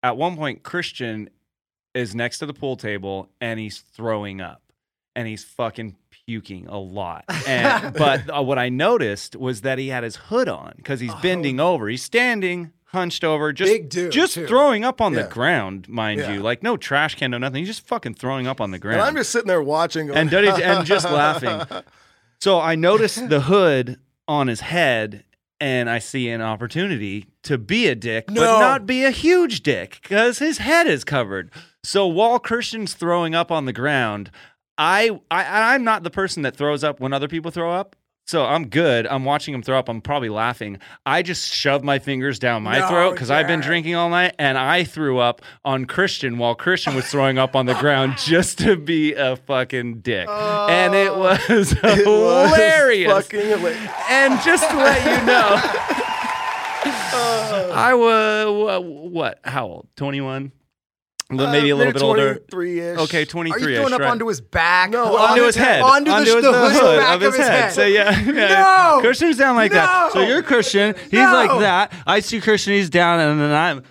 at 0.02 0.16
one 0.16 0.36
point 0.36 0.62
Christian 0.62 1.28
is 1.94 2.14
next 2.14 2.38
to 2.38 2.46
the 2.46 2.54
pool 2.54 2.76
table 2.76 3.28
and 3.40 3.58
he's 3.58 3.80
throwing 3.80 4.40
up 4.40 4.62
and 5.14 5.26
he's 5.26 5.44
fucking 5.44 5.96
puking 6.26 6.66
a 6.68 6.78
lot. 6.78 7.24
And 7.46 7.94
but 7.98 8.22
uh, 8.34 8.42
what 8.42 8.58
I 8.58 8.68
noticed 8.68 9.36
was 9.36 9.60
that 9.62 9.78
he 9.78 9.88
had 9.88 10.04
his 10.04 10.16
hood 10.16 10.48
on 10.48 10.74
because 10.76 11.00
he's 11.00 11.14
bending 11.16 11.60
over. 11.60 11.88
He's 11.88 12.02
standing 12.02 12.72
hunched 12.86 13.24
over, 13.24 13.52
just 13.52 13.70
Big 13.72 13.88
dude, 13.88 14.10
just 14.12 14.34
too. 14.34 14.46
throwing 14.46 14.84
up 14.84 15.00
on 15.00 15.12
Yeah. 15.12 15.22
the 15.22 15.28
ground, 15.28 15.88
mind 15.88 16.20
Yeah. 16.20 16.34
you. 16.34 16.40
Like 16.40 16.62
no 16.62 16.76
trash 16.76 17.14
can, 17.14 17.30
no 17.30 17.38
nothing. 17.38 17.60
He's 17.64 17.68
just 17.76 17.86
fucking 17.86 18.14
throwing 18.14 18.46
up 18.46 18.60
on 18.60 18.70
the 18.70 18.78
ground 18.78 19.00
And 19.00 19.08
I'm 19.08 19.16
just 19.16 19.30
sitting 19.30 19.48
there 19.48 19.62
watching. 19.62 20.08
Going, 20.08 20.18
and 20.18 20.32
and 20.32 20.86
just 20.86 21.04
laughing. 21.10 21.62
So 22.40 22.60
I 22.60 22.74
noticed 22.74 23.28
the 23.28 23.42
hood 23.42 23.98
on 24.28 24.48
his 24.48 24.60
head, 24.60 25.24
and 25.60 25.88
I 25.88 25.98
see 26.00 26.28
an 26.28 26.42
opportunity 26.42 27.26
to 27.44 27.56
be 27.58 27.86
a 27.88 27.94
dick, 27.94 28.26
but 28.26 28.34
not 28.60 28.84
be 28.86 29.04
a 29.04 29.10
huge 29.10 29.62
dick 29.62 30.00
because 30.02 30.38
his 30.38 30.58
head 30.58 30.86
is 30.86 31.04
covered. 31.04 31.50
So 31.84 32.06
while 32.06 32.38
Christian's 32.40 32.94
throwing 32.94 33.34
up 33.34 33.50
on 33.52 33.64
the 33.64 33.72
ground, 33.72 34.30
I, 34.78 35.18
I 35.30 35.74
I'm 35.74 35.84
not 35.84 36.02
the 36.02 36.10
person 36.10 36.42
that 36.42 36.56
throws 36.56 36.84
up 36.84 37.00
when 37.00 37.12
other 37.12 37.28
people 37.28 37.50
throw 37.50 37.72
up. 37.72 37.96
So 38.28 38.44
I'm 38.44 38.66
good. 38.66 39.06
I'm 39.06 39.24
watching 39.24 39.54
him 39.54 39.62
throw 39.62 39.78
up. 39.78 39.88
I'm 39.88 40.00
probably 40.00 40.30
laughing. 40.30 40.78
I 41.06 41.22
just 41.22 41.48
shoved 41.48 41.84
my 41.84 42.00
fingers 42.00 42.40
down 42.40 42.64
my 42.64 42.80
No, 42.80 42.88
throat 42.88 43.12
because 43.12 43.30
I've 43.30 43.46
been 43.46 43.60
drinking 43.60 43.94
all 43.94 44.10
night, 44.10 44.34
and 44.36 44.58
I 44.58 44.82
threw 44.82 45.18
up 45.18 45.42
on 45.64 45.84
Christian 45.84 46.36
while 46.36 46.56
Christian 46.56 46.96
was 46.96 47.06
throwing 47.06 47.38
up 47.38 47.54
on 47.54 47.66
the 47.66 47.74
ground 47.74 48.16
just 48.24 48.58
to 48.58 48.76
be 48.76 49.14
a 49.14 49.36
fucking 49.36 50.00
dick, 50.00 50.28
and 50.28 50.92
it 50.92 51.10
oh. 51.12 51.20
was 51.20 51.38
It 51.72 51.82
was 51.84 52.50
hilarious. 52.50 53.12
fucking 53.12 53.46
hilarious. 53.48 53.90
and 54.10 54.40
just 54.42 54.68
to 54.70 54.76
let 54.76 55.04
you 55.04 55.24
know, 55.24 55.46
oh. 57.14 57.70
I 57.74 57.94
was 57.94 58.82
what? 59.12 59.38
How 59.44 59.66
old? 59.66 59.88
Twenty 59.96 60.20
one. 60.20 60.50
Uh, 61.28 61.50
maybe 61.50 61.70
a 61.70 61.76
little 61.76 61.92
bit 61.92 62.02
older. 62.02 62.40
Three 62.50 62.78
ish. 62.78 62.98
Okay, 62.98 63.24
twenty 63.24 63.50
Are 63.50 63.58
three. 63.58 63.72
you 63.72 63.78
throwing 63.78 63.92
up 63.94 64.00
onto 64.02 64.28
his 64.28 64.40
back? 64.40 64.90
No, 64.90 65.16
onto 65.16 65.42
his 65.42 65.56
head, 65.56 65.82
Onto, 65.82 66.10
onto 66.10 66.24
the, 66.30 66.34
his- 66.36 66.44
the, 66.44 66.52
the 66.52 66.70
hood, 66.70 66.98
back 67.00 67.14
of 67.16 67.22
his 67.34 67.36
head. 67.36 67.72
So 67.72 67.84
yeah, 67.84 68.10
yeah. 68.26 68.92
No! 68.94 69.00
Christian's 69.00 69.36
down 69.36 69.56
like 69.56 69.72
that. 69.72 70.12
So 70.12 70.20
No! 70.20 70.28
you're 70.28 70.42
Christian. 70.42 70.94
He's 71.10 71.14
No! 71.14 71.32
like 71.32 71.60
that. 71.60 71.92
I 72.06 72.20
see 72.20 72.40
Christian. 72.40 72.74
He's 72.74 72.88
down, 72.90 73.18
and 73.18 73.40
then 73.40 73.52
I'm. 73.52 73.82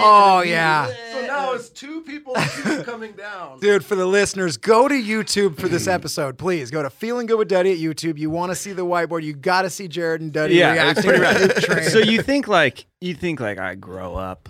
Oh 0.00 0.42
yeah. 0.46 0.86
So 1.12 1.26
now 1.26 1.52
it's 1.54 1.68
two 1.70 2.02
people 2.02 2.34
two 2.62 2.82
coming 2.84 3.12
down. 3.12 3.58
Dude, 3.60 3.84
for 3.84 3.96
the 3.96 4.06
listeners, 4.06 4.56
go 4.56 4.86
to 4.88 4.94
YouTube 4.94 5.58
for 5.60 5.68
this 5.68 5.86
episode. 5.88 6.38
Please 6.38 6.70
go 6.70 6.82
to 6.82 6.88
Feeling 6.90 7.26
Good 7.26 7.36
with 7.38 7.48
Duddy 7.48 7.72
at 7.72 7.78
YouTube. 7.78 8.16
You 8.16 8.30
want 8.30 8.52
to 8.52 8.56
see 8.56 8.72
the 8.72 8.86
whiteboard? 8.86 9.24
You 9.24 9.34
got 9.34 9.62
to 9.62 9.70
see 9.70 9.88
Jared 9.88 10.20
and 10.20 10.32
Duddy 10.32 10.54
Yeah, 10.54 10.90
it's 10.90 11.04
reacting 11.04 11.20
pretty 11.34 11.48
to 11.48 11.54
the 11.54 11.60
train. 11.60 11.88
So 11.90 11.98
you 11.98 12.22
think 12.22 12.46
like 12.48 12.86
you 13.00 13.14
think 13.14 13.40
like 13.40 13.58
I 13.58 13.74
grow 13.74 14.14
up, 14.14 14.48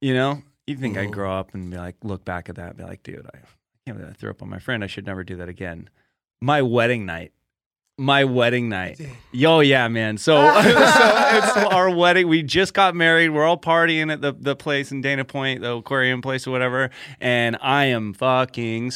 you 0.00 0.12
know? 0.12 0.42
You 0.66 0.76
think 0.76 0.96
Mm-hmm. 0.96 1.08
I 1.08 1.10
grow 1.10 1.32
up 1.32 1.54
and 1.54 1.70
be 1.70 1.76
like, 1.76 1.96
look 2.02 2.24
back 2.24 2.48
at 2.48 2.56
that, 2.56 2.68
and 2.70 2.76
be 2.76 2.84
like, 2.84 3.02
dude, 3.02 3.26
I 3.34 3.38
can't 3.86 3.98
believe 3.98 4.12
I 4.12 4.14
threw 4.14 4.30
up 4.30 4.42
on 4.42 4.48
my 4.48 4.58
friend. 4.58 4.84
I 4.84 4.86
should 4.86 5.06
never 5.06 5.24
do 5.24 5.36
that 5.36 5.48
again. 5.48 5.88
My 6.40 6.62
wedding 6.62 7.04
night. 7.06 7.32
My 7.98 8.24
wedding 8.24 8.68
night. 8.70 8.98
Yo, 9.30 9.60
yeah, 9.60 9.86
man. 9.88 10.16
So, 10.16 10.36
so 10.54 10.60
it's 10.62 11.56
our 11.74 11.90
wedding. 11.94 12.28
We 12.28 12.42
just 12.42 12.72
got 12.72 12.94
married. 12.94 13.28
We're 13.28 13.44
all 13.44 13.58
partying 13.58 14.10
at 14.10 14.22
the, 14.22 14.32
the 14.32 14.56
place 14.56 14.90
in 14.90 15.02
Dana 15.02 15.24
Point, 15.26 15.60
the 15.60 15.72
aquarium 15.76 16.22
place 16.22 16.46
or 16.46 16.50
whatever. 16.50 16.88
And 17.20 17.58
I 17.60 17.86
am 17.86 18.14
fucking 18.14 18.92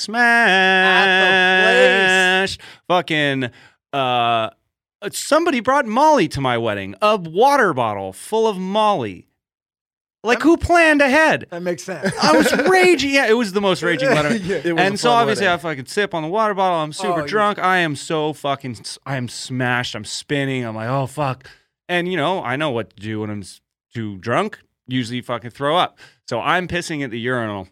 smashed. 1.25 2.61
Fucking 2.89 3.51
uh 3.93 4.51
somebody 5.13 5.61
brought 5.61 5.85
Molly 5.87 6.29
to 6.29 6.41
my 6.41 6.57
wedding. 6.57 6.95
A 7.03 7.17
water 7.19 7.75
bottle 7.75 8.13
full 8.15 8.47
of 8.47 8.57
Molly. 8.59 9.29
Like 10.25 10.43
who 10.43 10.57
planned 10.57 11.01
ahead? 11.03 11.47
that 11.51 11.63
makes 11.63 11.85
sense. 11.85 12.13
I 12.21 12.37
was 12.37 12.51
raging. 12.69 13.11
Yeah, 13.11 13.27
it 13.29 13.35
was 13.35 13.53
the 13.53 13.61
most 13.61 13.83
raging. 13.83 14.09
It 14.15 14.73
was 14.73 14.81
and 14.81 14.99
so 14.99 15.11
fun 15.11 15.23
obviously 15.23 15.45
wedding. 15.47 15.55
I 15.55 15.63
fucking 15.63 15.87
sip 15.87 16.15
on 16.15 16.23
the 16.23 16.29
water 16.29 16.55
bottle. 16.55 16.79
I'm 16.81 16.93
super 16.93 17.13
Oh, 17.13 17.23
you- 17.23 17.29
drunk. 17.29 17.59
I 17.59 17.79
am 17.79 17.95
so 17.95 18.33
fucking. 18.33 18.79
I 19.07 19.17
am 19.17 19.29
smashed. 19.29 19.95
I'm 19.95 20.05
spinning. 20.05 20.65
I'm 20.65 20.75
like, 20.75 20.89
oh 20.89 21.07
fuck. 21.07 21.47
And 21.89 22.11
you 22.11 22.17
know, 22.17 22.43
I 22.43 22.57
know 22.57 22.71
what 22.71 22.97
to 22.97 23.03
do 23.03 23.21
when 23.21 23.31
I'm 23.31 23.41
s- 23.43 23.61
too 23.95 24.17
drunk. 24.19 24.59
Usually, 24.89 25.21
fucking 25.21 25.51
throw 25.51 25.77
up. 25.77 25.99
So 26.29 26.41
I'm 26.41 26.67
pissing 26.69 27.03
at 27.05 27.11
the 27.11 27.19
urinal, 27.21 27.69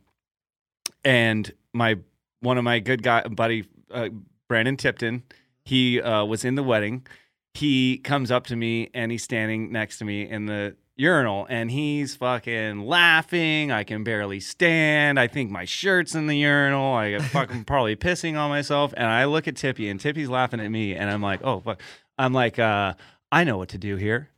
and 1.04 1.52
my 1.72 1.98
one 2.40 2.58
of 2.58 2.64
my 2.64 2.78
good 2.80 3.02
guy 3.02 3.22
buddy, 3.22 3.64
uh, 3.90 4.08
Brandon 4.48 4.76
Tipton, 4.76 5.22
he 5.64 6.00
uh, 6.00 6.24
was 6.24 6.44
in 6.44 6.54
the 6.54 6.62
wedding. 6.62 7.06
He 7.54 7.98
comes 7.98 8.30
up 8.30 8.46
to 8.46 8.56
me 8.56 8.90
and 8.94 9.12
he's 9.12 9.22
standing 9.22 9.70
next 9.72 9.98
to 9.98 10.04
me 10.04 10.28
in 10.28 10.46
the 10.46 10.74
urinal 10.96 11.46
and 11.48 11.70
he's 11.70 12.16
fucking 12.16 12.86
laughing. 12.86 13.70
I 13.72 13.84
can 13.84 14.04
barely 14.04 14.40
stand. 14.40 15.18
I 15.18 15.26
think 15.26 15.50
my 15.50 15.64
shirt's 15.64 16.14
in 16.14 16.26
the 16.26 16.36
urinal. 16.36 16.94
I 16.94 17.10
get 17.10 17.22
fucking 17.32 17.64
probably 17.64 17.96
pissing 17.96 18.38
on 18.38 18.50
myself. 18.50 18.92
And 18.96 19.06
I 19.06 19.24
look 19.24 19.48
at 19.48 19.56
Tippy 19.56 19.88
and 19.88 20.00
Tippy's 20.00 20.28
laughing 20.28 20.60
at 20.60 20.70
me 20.70 20.94
and 20.94 21.10
I'm 21.10 21.22
like, 21.22 21.40
oh 21.42 21.60
fuck. 21.60 21.80
I'm 22.18 22.32
like, 22.32 22.58
uh, 22.58 22.94
I 23.30 23.44
know 23.44 23.56
what 23.58 23.70
to 23.70 23.78
do 23.78 23.96
here. 23.96 24.28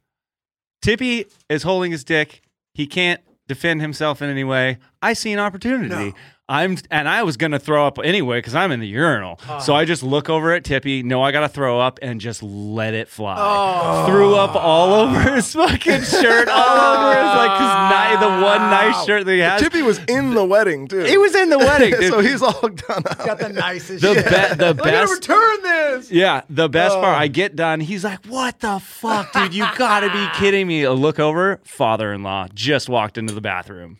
Tippy 0.82 1.26
is 1.48 1.62
holding 1.62 1.93
his 1.93 2.05
dick. 2.05 2.43
He 2.72 2.86
can't 2.86 3.20
defend 3.48 3.81
himself 3.81 4.22
in 4.22 4.31
any 4.31 4.44
way. 4.44 4.78
I 5.02 5.12
see 5.12 5.32
an 5.32 5.39
opportunity. 5.39 5.89
No. 5.89 6.12
I'm 6.47 6.77
and 6.91 7.09
I 7.09 7.23
was 7.23 7.39
gonna 7.39 7.59
throw 7.59 7.87
up 7.87 7.99
anyway 8.05 8.37
because 8.39 8.55
I'm 8.55 8.71
in 8.71 8.79
the 8.81 8.87
urinal. 8.87 9.41
So 9.61 9.75
I 9.75 9.87
just 9.87 10.03
look 10.03 10.29
over 10.29 10.53
at 10.53 10.62
Tippy, 10.62 11.03
know 11.03 11.23
I 11.23 11.33
gotta 11.33 11.49
throw 11.49 11.81
up, 11.81 11.99
and 12.03 12.21
just 12.21 12.43
let 12.43 12.93
it 12.93 13.09
fly. 13.09 13.37
Oh. 13.39 14.07
Threw 14.07 14.35
up 14.35 14.55
all 14.55 14.93
over 14.93 15.21
his 15.37 15.51
fucking 15.55 16.03
shirt, 16.03 16.49
all 16.49 16.77
over 16.77 17.15
his 17.15 17.35
like 17.35 17.61
his 17.61 18.21
ni- 18.21 18.27
the 18.27 18.45
one 18.45 18.61
nice 18.71 19.07
shirt 19.07 19.25
that 19.25 19.33
he 19.33 19.39
has. 19.39 19.59
Tippy 19.62 19.81
was 19.81 19.99
in 20.07 20.35
the 20.35 20.45
wedding 20.45 20.87
too. 20.87 21.05
He 21.05 21.16
was 21.16 21.35
in 21.35 21.49
the 21.49 21.57
wedding, 21.59 21.93
dude. 21.99 22.11
so 22.12 22.21
he's 22.21 22.43
all 22.43 22.61
done 22.69 23.03
up. 23.09 23.25
Got 23.25 23.39
the 23.39 23.49
nicest 23.49 24.03
the 24.03 24.12
shit. 24.12 24.25
be- 24.25 24.31
the 24.31 24.37
I 24.39 24.73
gotta 24.73 24.75
best 24.75 25.12
return 25.15 25.62
this. 25.62 26.11
Yeah, 26.12 26.43
the 26.51 26.69
best 26.69 26.95
Oh. 26.97 27.01
part, 27.01 27.19
I 27.19 27.29
get 27.29 27.57
done. 27.57 27.81
He's 27.81 28.05
like, 28.05 28.27
"What 28.27 28.61
the 28.61 28.81
fuck, 28.81 29.33
dude? 29.33 29.55
You 29.55 29.66
gotta 29.79 30.11
be 30.11 30.29
kidding 30.39 30.66
me!" 30.66 30.85
I 30.85 30.91
look 30.91 31.19
over, 31.19 31.61
father-in-law 31.65 32.49
just 32.53 32.91
walked 32.91 33.16
into 33.16 33.33
the 33.33 33.41
bathroom. 33.41 33.97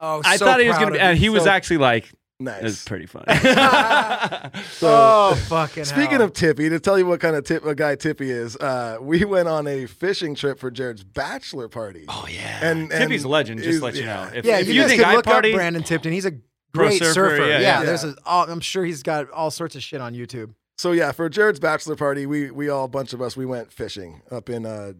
Oh, 0.00 0.20
I 0.24 0.36
so 0.36 0.44
thought 0.46 0.60
he 0.60 0.66
was 0.66 0.76
proud 0.76 0.84
gonna, 0.86 0.92
be, 0.92 0.98
of 0.98 1.04
and 1.04 1.18
you. 1.18 1.22
he 1.22 1.28
was 1.30 1.44
So- 1.44 1.50
actually 1.50 1.78
like, 1.78 2.10
Nice. 2.40 2.60
"It 2.60 2.64
was 2.64 2.84
pretty 2.84 3.06
funny." 3.06 3.26
So, 4.70 4.88
Oh, 4.90 5.34
fucking 5.48 5.84
Speaking 5.84 6.10
hell. 6.12 6.22
of 6.22 6.32
Tippy, 6.32 6.68
to 6.68 6.80
tell 6.80 6.98
you 6.98 7.06
what 7.06 7.20
kind 7.20 7.36
of 7.36 7.44
tip 7.44 7.64
a 7.64 7.74
guy 7.74 7.94
Tippy 7.94 8.30
is, 8.30 8.56
uh, 8.56 8.98
we 9.00 9.24
went 9.24 9.48
on 9.48 9.66
a 9.66 9.86
fishing 9.86 10.34
trip 10.34 10.58
for 10.58 10.70
Jared's 10.70 11.04
bachelor 11.04 11.68
party. 11.68 12.04
oh 12.08 12.26
yeah, 12.30 12.64
And- 12.68 12.90
Tippy's 12.90 13.22
and 13.22 13.26
a 13.26 13.28
legend. 13.28 13.58
Just 13.60 13.70
is- 13.70 13.78
to 13.78 13.84
let 13.84 13.94
you 13.94 14.02
yeah. 14.02 14.24
know. 14.24 14.30
If, 14.34 14.44
yeah, 14.44 14.58
if 14.58 14.66
you, 14.68 14.74
you 14.74 14.80
guys 14.82 14.90
think 14.90 15.02
could 15.02 15.08
I 15.10 15.14
look 15.14 15.24
party, 15.24 15.52
up 15.52 15.56
Brandon 15.56 15.82
Tipton. 15.82 16.12
He's 16.12 16.26
a 16.26 16.32
great 16.74 16.98
surfer, 16.98 17.12
surfer. 17.14 17.36
yeah, 17.48 17.58
Yeah, 17.58 17.58
yeah. 17.60 17.84
there's 17.84 18.04
a, 18.04 18.14
all, 18.26 18.50
I'm 18.50 18.60
sure 18.60 18.84
he's 18.84 19.02
got 19.04 19.30
all 19.30 19.50
sorts 19.50 19.76
of 19.76 19.82
shit 19.82 20.00
on 20.00 20.12
YouTube. 20.14 20.54
So 20.76 20.90
yeah, 20.90 21.12
for 21.12 21.28
Jared's 21.28 21.60
bachelor 21.60 21.94
party, 21.94 22.26
we 22.26 22.50
we 22.50 22.68
all 22.68 22.84
a 22.86 22.88
bunch 22.88 23.12
of 23.12 23.22
us 23.22 23.36
we 23.36 23.46
went 23.46 23.72
fishing 23.72 24.22
up 24.32 24.50
in 24.50 24.66
uh, 24.66 24.94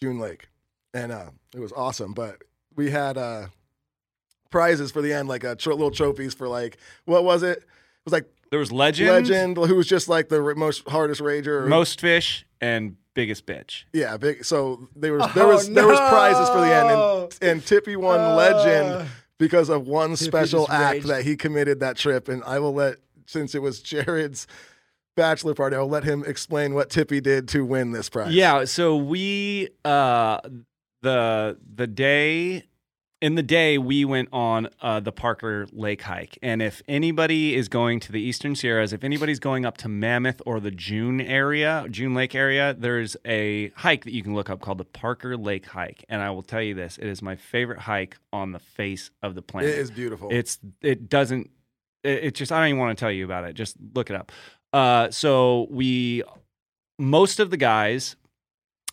June 0.00 0.18
Lake, 0.18 0.48
and 0.94 1.12
uh, 1.12 1.26
it 1.54 1.60
was 1.60 1.72
awesome. 1.76 2.14
But 2.14 2.42
we 2.74 2.90
had 2.90 3.18
uh, 3.18 3.48
prizes 4.54 4.92
for 4.92 5.02
the 5.02 5.12
end, 5.12 5.28
like 5.28 5.44
uh, 5.44 5.56
tro- 5.56 5.74
little 5.74 5.90
trophies 5.90 6.32
for 6.32 6.46
like 6.48 6.78
what 7.04 7.24
was 7.24 7.42
it? 7.42 7.58
It 7.58 7.64
was 8.04 8.12
like 8.12 8.26
there 8.50 8.60
was 8.60 8.70
legend, 8.70 9.10
legend, 9.10 9.56
who 9.56 9.74
was 9.74 9.88
just 9.88 10.08
like 10.08 10.28
the 10.28 10.40
r- 10.40 10.54
most 10.54 10.88
hardest 10.88 11.20
rager. 11.20 11.62
Or, 11.62 11.66
most 11.66 12.00
fish, 12.00 12.46
and 12.60 12.96
biggest 13.14 13.46
bitch. 13.46 13.84
yeah, 13.92 14.16
big. 14.16 14.44
So 14.44 14.88
there 14.94 15.12
was 15.14 15.34
there 15.34 15.46
was 15.48 15.68
there 15.68 15.86
was 15.88 15.98
prizes 15.98 16.48
for 16.48 16.60
the 16.60 16.72
end, 16.72 16.90
and, 16.90 17.38
and 17.50 17.66
Tippy 17.66 17.96
won 17.96 18.36
legend 18.36 19.08
because 19.38 19.68
of 19.68 19.88
one 19.88 20.14
special 20.16 20.70
act 20.70 20.94
raged. 20.94 21.06
that 21.08 21.24
he 21.24 21.36
committed 21.36 21.80
that 21.80 21.96
trip. 21.96 22.28
And 22.28 22.44
I 22.44 22.60
will 22.60 22.74
let 22.74 22.96
since 23.26 23.54
it 23.54 23.62
was 23.62 23.82
Jared's 23.82 24.46
bachelor 25.16 25.54
party, 25.54 25.74
I'll 25.76 25.88
let 25.88 26.04
him 26.04 26.24
explain 26.26 26.74
what 26.74 26.90
Tippy 26.90 27.20
did 27.20 27.48
to 27.48 27.64
win 27.64 27.90
this 27.92 28.08
prize. 28.08 28.32
Yeah, 28.32 28.64
so 28.66 28.96
we 28.96 29.68
uh 29.84 30.38
the 31.02 31.58
the 31.74 31.86
day 31.86 32.64
in 33.24 33.36
the 33.36 33.42
day 33.42 33.78
we 33.78 34.04
went 34.04 34.28
on 34.34 34.68
uh, 34.82 35.00
the 35.00 35.10
Parker 35.10 35.66
Lake 35.72 36.02
hike, 36.02 36.36
and 36.42 36.60
if 36.60 36.82
anybody 36.86 37.54
is 37.54 37.70
going 37.70 37.98
to 38.00 38.12
the 38.12 38.20
Eastern 38.20 38.54
Sierras, 38.54 38.92
if 38.92 39.02
anybody's 39.02 39.38
going 39.38 39.64
up 39.64 39.78
to 39.78 39.88
Mammoth 39.88 40.42
or 40.44 40.60
the 40.60 40.70
June 40.70 41.22
area, 41.22 41.86
June 41.88 42.14
Lake 42.14 42.34
area, 42.34 42.74
there's 42.78 43.16
a 43.24 43.70
hike 43.76 44.04
that 44.04 44.12
you 44.12 44.22
can 44.22 44.34
look 44.34 44.50
up 44.50 44.60
called 44.60 44.76
the 44.76 44.84
Parker 44.84 45.38
Lake 45.38 45.64
hike, 45.64 46.04
and 46.10 46.20
I 46.20 46.28
will 46.32 46.42
tell 46.42 46.60
you 46.60 46.74
this: 46.74 46.98
it 46.98 47.06
is 47.06 47.22
my 47.22 47.34
favorite 47.34 47.78
hike 47.78 48.18
on 48.30 48.52
the 48.52 48.58
face 48.58 49.10
of 49.22 49.34
the 49.34 49.40
planet. 49.40 49.70
It 49.70 49.78
is 49.78 49.90
beautiful. 49.90 50.28
It's 50.30 50.58
it 50.82 51.08
doesn't 51.08 51.48
it, 52.02 52.24
it 52.24 52.34
just 52.34 52.52
I 52.52 52.58
don't 52.58 52.68
even 52.68 52.78
want 52.78 52.98
to 52.98 53.02
tell 53.02 53.10
you 53.10 53.24
about 53.24 53.44
it. 53.44 53.54
Just 53.54 53.78
look 53.94 54.10
it 54.10 54.16
up. 54.16 54.32
Uh, 54.74 55.10
so 55.10 55.66
we 55.70 56.22
most 56.98 57.40
of 57.40 57.48
the 57.48 57.56
guys 57.56 58.16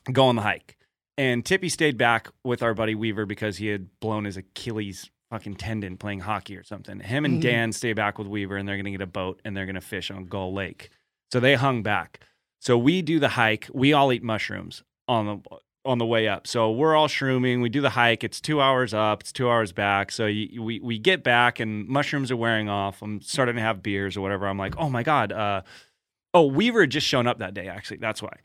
go 0.10 0.28
on 0.28 0.38
the 0.38 0.42
hike, 0.42 0.78
and 1.18 1.46
Tippy 1.46 1.70
stayed 1.70 1.98
back 1.98 2.30
with 2.44 2.64
our 2.64 2.74
buddy 2.74 2.96
Weaver 2.96 3.26
because 3.26 3.58
he 3.58 3.68
had 3.68 3.88
blown 4.00 4.26
his 4.26 4.38
Achilles 4.38 5.10
fucking 5.30 5.56
tendon 5.56 5.98
playing 5.98 6.20
hockey 6.22 6.58
or 6.58 6.64
something. 6.64 7.00
Him 7.00 7.24
and 7.26 7.38
Mhm. 7.40 7.42
Dan 7.42 7.72
stay 7.72 7.94
back 7.94 8.18
with 8.18 8.28
Weaver, 8.28 8.58
and 8.58 8.68
they're 8.68 8.78
gonna 8.78 8.92
get 8.92 9.02
a 9.02 9.06
boat 9.08 9.42
and 9.46 9.56
they're 9.56 9.66
gonna 9.66 9.80
fish 9.82 10.12
on 10.12 10.26
Gull 10.26 10.54
Lake. 10.54 10.90
So 11.32 11.40
they 11.40 11.56
hung 11.56 11.84
back. 11.84 12.20
So 12.60 12.78
we 12.78 13.02
do 13.02 13.20
the 13.20 13.30
hike. 13.30 13.68
We 13.74 13.94
all 13.94 14.12
eat 14.12 14.24
mushrooms 14.24 14.84
on 15.08 15.26
the 15.26 15.58
on 15.84 15.98
the 15.98 16.06
way 16.06 16.28
up. 16.28 16.46
So 16.46 16.70
we're 16.72 16.96
all 16.96 17.08
shrooming. 17.08 17.60
We 17.64 17.70
do 17.70 17.82
the 17.82 17.90
hike. 17.92 18.24
It's 18.24 18.40
two 18.40 18.62
hours 18.62 18.94
up. 18.94 19.22
It's 19.22 19.32
two 19.32 19.50
hours 19.50 19.72
back. 19.72 20.12
So 20.12 20.28
you, 20.28 20.62
we 20.62 20.80
we 20.80 21.00
get 21.00 21.24
back 21.24 21.60
and 21.60 21.88
mushrooms 21.88 22.30
are 22.30 22.36
wearing 22.36 22.70
off. 22.70 23.02
I'm 23.02 23.20
starting 23.22 23.56
to 23.56 23.62
have 23.62 23.82
beers 23.82 24.16
or 24.16 24.22
whatever. 24.22 24.48
I'm 24.48 24.60
like, 24.60 24.76
oh 24.78 24.90
my 24.90 25.02
god. 25.02 25.32
Uh, 25.32 25.62
oh 26.36 26.46
Weaver 26.46 26.82
had 26.82 26.92
just 26.92 27.08
shown 27.08 27.26
up 27.26 27.40
that 27.40 27.54
day. 27.56 27.68
Actually, 27.68 27.98
that's 27.98 28.22
why. 28.22 28.38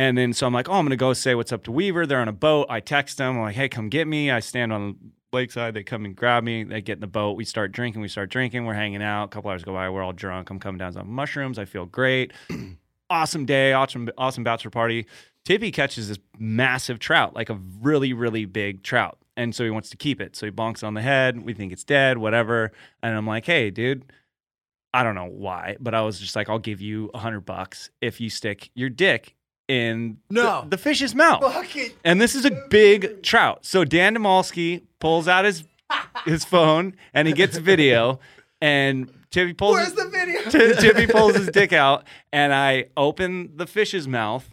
And 0.00 0.16
then 0.16 0.32
so 0.32 0.46
I'm 0.46 0.54
like, 0.54 0.66
oh, 0.66 0.72
I'm 0.72 0.86
gonna 0.86 0.96
go 0.96 1.12
say 1.12 1.34
what's 1.34 1.52
up 1.52 1.62
to 1.64 1.72
Weaver. 1.72 2.06
They're 2.06 2.22
on 2.22 2.28
a 2.28 2.32
boat. 2.32 2.68
I 2.70 2.80
text 2.80 3.18
them. 3.18 3.36
I'm 3.36 3.42
like, 3.42 3.54
hey, 3.54 3.68
come 3.68 3.90
get 3.90 4.08
me. 4.08 4.30
I 4.30 4.40
stand 4.40 4.72
on 4.72 4.92
the 4.92 5.36
lakeside. 5.36 5.74
They 5.74 5.82
come 5.82 6.06
and 6.06 6.16
grab 6.16 6.42
me. 6.42 6.64
They 6.64 6.80
get 6.80 6.94
in 6.94 7.00
the 7.00 7.06
boat. 7.06 7.36
We 7.36 7.44
start 7.44 7.70
drinking. 7.70 8.00
We 8.00 8.08
start 8.08 8.30
drinking. 8.30 8.64
We're 8.64 8.72
hanging 8.72 9.02
out. 9.02 9.24
A 9.24 9.28
couple 9.28 9.50
hours 9.50 9.62
go 9.62 9.74
by. 9.74 9.90
We're 9.90 10.02
all 10.02 10.14
drunk. 10.14 10.48
I'm 10.48 10.58
coming 10.58 10.78
down 10.78 10.96
on 10.96 11.06
mushrooms. 11.06 11.58
I 11.58 11.66
feel 11.66 11.84
great. 11.84 12.32
awesome 13.10 13.44
day. 13.44 13.74
Awesome, 13.74 14.08
awesome 14.16 14.42
bachelor 14.42 14.70
party. 14.70 15.04
Tippy 15.44 15.70
catches 15.70 16.08
this 16.08 16.18
massive 16.38 16.98
trout, 16.98 17.36
like 17.36 17.50
a 17.50 17.60
really, 17.82 18.14
really 18.14 18.46
big 18.46 18.82
trout. 18.82 19.18
And 19.36 19.54
so 19.54 19.64
he 19.64 19.70
wants 19.70 19.90
to 19.90 19.98
keep 19.98 20.18
it. 20.18 20.34
So 20.34 20.46
he 20.46 20.50
bonks 20.50 20.82
on 20.82 20.94
the 20.94 21.02
head. 21.02 21.44
We 21.44 21.52
think 21.52 21.74
it's 21.74 21.84
dead, 21.84 22.16
whatever. 22.16 22.72
And 23.02 23.14
I'm 23.14 23.26
like, 23.26 23.44
hey, 23.44 23.68
dude, 23.68 24.10
I 24.94 25.02
don't 25.02 25.14
know 25.14 25.28
why, 25.30 25.76
but 25.78 25.94
I 25.94 26.00
was 26.00 26.18
just 26.18 26.36
like, 26.36 26.48
I'll 26.48 26.58
give 26.58 26.80
you 26.80 27.10
a 27.12 27.18
hundred 27.18 27.40
bucks 27.40 27.90
if 28.00 28.18
you 28.18 28.30
stick 28.30 28.70
your 28.74 28.88
dick 28.88 29.36
in 29.70 30.18
No. 30.28 30.62
the, 30.62 30.70
the 30.70 30.78
fish's 30.78 31.14
mouth. 31.14 31.40
Fuck 31.40 31.76
it. 31.76 31.96
And 32.04 32.20
this 32.20 32.34
is 32.34 32.44
a 32.44 32.50
big 32.68 33.22
trout. 33.22 33.64
So 33.64 33.84
Dan 33.84 34.16
Demalski 34.16 34.82
pulls 34.98 35.28
out 35.28 35.44
his 35.44 35.64
his 36.24 36.44
phone 36.44 36.94
and 37.14 37.28
he 37.28 37.34
gets 37.34 37.56
video 37.56 38.18
and 38.60 39.10
Tippy 39.30 39.54
pulls 39.54 39.74
Where's 39.74 39.92
his, 39.92 39.94
the 39.94 40.08
video? 40.08 40.42
T- 40.50 40.80
Tippy 40.80 41.06
pulls 41.06 41.36
his 41.36 41.48
dick 41.48 41.72
out 41.72 42.04
and 42.32 42.52
I 42.52 42.86
open 42.96 43.56
the 43.56 43.66
fish's 43.66 44.08
mouth 44.08 44.48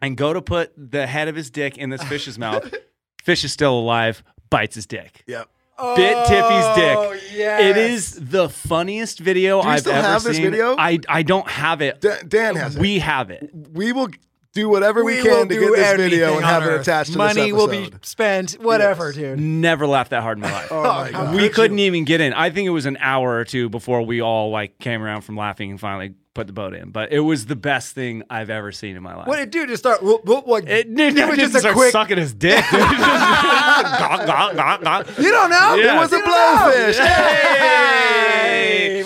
and 0.00 0.16
go 0.16 0.32
to 0.32 0.42
put 0.42 0.72
the 0.76 1.06
head 1.06 1.28
of 1.28 1.36
his 1.36 1.50
dick 1.50 1.78
in 1.78 1.90
this 1.90 2.02
fish's 2.02 2.38
mouth. 2.38 2.74
Fish 3.22 3.44
is 3.44 3.52
still 3.52 3.78
alive, 3.78 4.24
bites 4.50 4.74
his 4.74 4.86
dick. 4.86 5.22
Yep. 5.28 5.48
Bit 5.96 6.26
Tippy's 6.26 6.64
oh, 6.64 6.74
dick. 6.76 6.96
Oh, 6.96 7.12
yes. 7.36 7.60
It 7.60 7.76
is 7.76 8.12
the 8.20 8.48
funniest 8.48 9.18
video 9.18 9.60
I've 9.60 9.80
still 9.80 9.92
ever 9.92 10.06
have 10.06 10.22
this 10.22 10.36
seen. 10.36 10.50
video? 10.50 10.76
I 10.76 10.98
I 11.08 11.22
don't 11.22 11.48
have 11.48 11.80
it. 11.82 12.00
Dan, 12.00 12.28
Dan 12.28 12.56
has 12.56 12.76
it. 12.76 12.80
we 12.80 12.98
have 12.98 13.30
it. 13.30 13.50
We 13.72 13.92
will 13.92 14.08
do 14.54 14.68
whatever 14.68 15.02
we, 15.04 15.16
We 15.16 15.22
can 15.22 15.48
to 15.48 15.54
do 15.54 15.60
get 15.60 15.76
this 15.76 15.96
video 15.96 16.36
and 16.36 16.44
have 16.44 16.62
it 16.62 16.66
Earth. 16.66 16.80
attached 16.82 17.12
to 17.12 17.18
the 17.18 17.26
video. 17.28 17.42
Money 17.42 17.52
this 17.52 17.58
will 17.58 17.68
be 17.90 17.96
spent, 18.02 18.52
whatever, 18.60 19.06
Yes. 19.06 19.14
dude. 19.16 19.40
Never 19.40 19.86
laughed 19.86 20.10
that 20.10 20.22
hard 20.22 20.36
in 20.38 20.42
my 20.42 20.52
life. 20.52 20.68
Oh, 20.70 20.76
oh 20.80 20.82
my 20.84 21.10
god. 21.10 21.34
we 21.34 21.48
couldn't 21.48 21.78
even 21.78 22.04
get 22.04 22.20
in. 22.20 22.32
I 22.34 22.50
think 22.50 22.66
it 22.66 22.70
was 22.70 22.84
an 22.86 22.98
hour 23.00 23.36
or 23.38 23.44
two 23.44 23.68
before 23.70 24.02
we 24.02 24.20
all 24.20 24.50
like 24.50 24.78
came 24.78 25.02
around 25.02 25.22
from 25.22 25.36
laughing 25.36 25.70
and 25.70 25.80
finally 25.80 26.14
put 26.34 26.46
the 26.46 26.52
boat 26.52 26.74
in. 26.74 26.90
But 26.90 27.12
it 27.12 27.20
was 27.20 27.46
the 27.46 27.56
best 27.56 27.94
thing 27.94 28.22
I've 28.28 28.50
ever 28.50 28.72
seen 28.72 28.96
in 28.96 29.02
my 29.02 29.14
life. 29.14 29.26
What 29.26 29.36
did 29.36 29.48
it 29.48 29.52
do? 29.52 29.66
Just 29.66 29.82
start 29.82 30.02
whoop, 30.02 30.24
whoop, 30.26 30.46
like 30.46 30.64
it 30.66 30.94
did 30.94 31.16
it 31.16 31.28
was 31.28 31.38
just 31.38 31.52
just 31.52 31.56
a 31.56 31.60
start 31.60 31.74
quick. 31.74 31.92
sucking 31.92 32.18
his 32.18 32.34
dick. 32.34 32.62
dude. 32.70 32.80
Just- 32.80 32.98
gawk, 32.98 34.26
gawk, 34.26 34.54
gawk, 34.54 34.82
gawk. 34.82 35.18
You 35.18 35.30
don't 35.30 35.50
know? 35.50 35.74
Yeah. 35.76 35.96
It 35.96 35.98
was 35.98 36.12
a 36.12 36.16
You 36.16 36.22
don't 36.22 36.30
know. 36.30 36.72
blowfish. 36.74 36.98
Hey! 36.98 39.02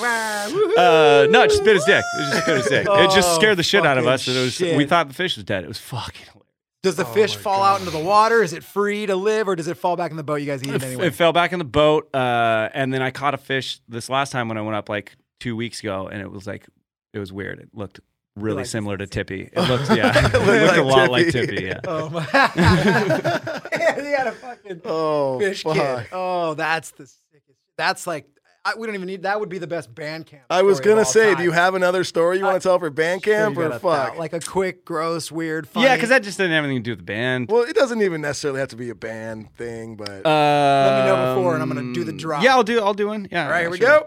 Uh, 0.77 1.27
no, 1.31 1.43
it 1.43 1.49
just 1.51 1.65
bit 1.65 1.75
his 1.75 1.85
dick. 1.85 2.05
It 2.19 2.31
just 2.33 2.47
bit 2.47 2.57
his 2.59 2.67
dick. 2.67 2.87
it 2.89 3.11
just 3.11 3.31
Oh, 3.31 3.35
scared 3.39 3.57
the 3.57 3.63
shit 3.63 3.87
out 3.87 3.99
of 3.99 4.07
us. 4.07 4.27
And 4.29 4.37
it 4.37 4.41
was, 4.41 4.53
shit. 4.55 4.77
we 4.77 4.85
thought 4.87 5.09
the 5.09 5.15
fish 5.15 5.37
was 5.37 5.45
dead. 5.45 5.65
It 5.65 5.69
was 5.69 5.79
fucking 5.79 6.27
hilarious. 6.27 6.43
Does 6.83 6.97
the 6.97 7.05
Oh 7.05 7.13
fish 7.15 7.35
fall 7.37 7.63
out 7.63 7.81
into 7.81 7.91
the 7.91 7.99
water? 7.99 8.43
Is 8.43 8.53
it 8.53 8.63
free 8.63 9.07
to 9.07 9.17
live, 9.17 9.49
or 9.49 9.57
does 9.57 9.67
it 9.67 9.77
fall 9.77 9.97
back 9.97 10.11
in 10.13 10.17
the 10.17 10.23
boat? 10.23 10.37
You 10.37 10.47
guys 10.47 10.63
eat 10.63 10.69
it 10.71 10.75
It, 10.77 10.83
anyway. 10.85 11.07
it 11.09 11.15
fell 11.15 11.33
back 11.33 11.53
in 11.53 11.59
the 11.59 11.65
boat, 11.65 12.09
uh, 12.15 12.69
and 12.75 12.93
then 12.95 13.03
I 13.03 13.11
caught 13.11 13.35
a 13.35 13.39
fish 13.39 13.81
this 13.89 14.09
last 14.09 14.31
time 14.31 14.49
when 14.49 14.57
I 14.59 14.61
went 14.63 14.77
up 14.77 14.89
like 14.89 15.17
two 15.41 15.57
weeks 15.57 15.81
ago, 15.81 16.07
and 16.07 16.21
it 16.21 16.31
was 16.31 16.47
like 16.47 16.67
it 17.13 17.19
was 17.19 17.33
weird. 17.33 17.59
It 17.59 17.71
looked 17.73 17.99
really 18.37 18.59
like- 18.59 18.67
similar 18.67 18.97
to 18.99 19.07
Tippy. 19.07 19.49
It 19.53 19.61
looked 19.63 19.91
yeah, 19.97 20.13
it 20.29 20.33
looked, 20.33 20.69
like 20.69 20.77
a 20.79 20.83
lot 20.83 21.11
like 21.11 21.29
Tippy. 21.31 21.57
Tippy. 21.57 21.65
Yeah. 21.65 21.81
oh 21.89 22.09
my! 22.11 22.27
yeah, 22.35 24.01
he 24.05 24.13
had 24.13 24.27
a 24.29 24.33
fucking 24.33 24.83
Oh, 24.85 25.41
fish 25.41 25.63
fuck. 25.65 25.75
kid. 25.75 26.07
Oh, 26.13 26.55
that's 26.55 26.91
the 26.93 27.07
sickest. 27.07 27.59
That's 27.77 28.07
like 28.07 28.29
I, 28.67 28.75
we 28.77 28.87
don't 28.87 28.97
even 28.97 29.07
need. 29.07 29.23
That 29.23 29.39
would 29.39 29.49
be 29.49 29.59
the 29.59 29.67
best 29.69 29.95
band 29.95 30.27
camp. 30.27 30.43
I 30.51 30.63
was 30.63 30.81
gonna 30.81 31.05
say, 31.05 31.29
time. 31.29 31.37
do 31.37 31.43
you 31.45 31.53
have 31.53 31.75
another 31.77 32.03
story 32.03 32.39
you 32.39 32.45
want 32.45 32.61
to 32.61 32.69
tell 32.69 32.79
for 32.81 32.91
band 32.91 33.23
Sure, 33.23 33.35
camp 33.35 33.57
or 33.59 33.71
fuck? 33.79 34.15
thou- 34.15 34.19
like 34.19 34.33
a 34.33 34.41
quick, 34.41 34.85
gross, 34.85 35.31
weird, 35.31 35.69
funny. 35.69 35.87
Yeah, 35.87 35.95
because 35.95 36.09
that 36.09 36.25
just 36.25 36.37
didn't 36.37 36.53
have 36.53 36.65
anything 36.65 36.83
to 36.83 36.85
do 36.85 36.91
with 36.93 36.99
the 36.99 37.05
band. 37.05 37.49
well, 37.49 37.63
it 37.63 37.77
doesn't 37.77 38.03
even 38.03 38.21
necessarily 38.23 38.59
have 38.59 38.71
to 38.71 38.77
be 38.77 38.91
a 38.91 38.95
band 38.97 39.55
thing, 39.57 39.95
but 39.95 40.27
Uh, 40.27 40.87
Let 40.91 41.01
me 41.01 41.07
know 41.07 41.35
before, 41.37 41.55
and 41.55 41.63
I'm 41.63 41.69
gonna 41.69 41.95
do 41.95 42.03
the 42.03 42.13
drop. 42.13 42.43
Yeah, 42.43 42.55
I'll 42.57 42.65
do. 42.65 42.81
I'll 42.81 42.93
do 42.95 43.07
one. 43.07 43.29
Yeah. 43.31 43.45
All 43.45 43.51
right, 43.51 43.57
yeah, 43.59 43.61
here 43.63 43.71
we 43.71 43.79
go. 43.79 44.07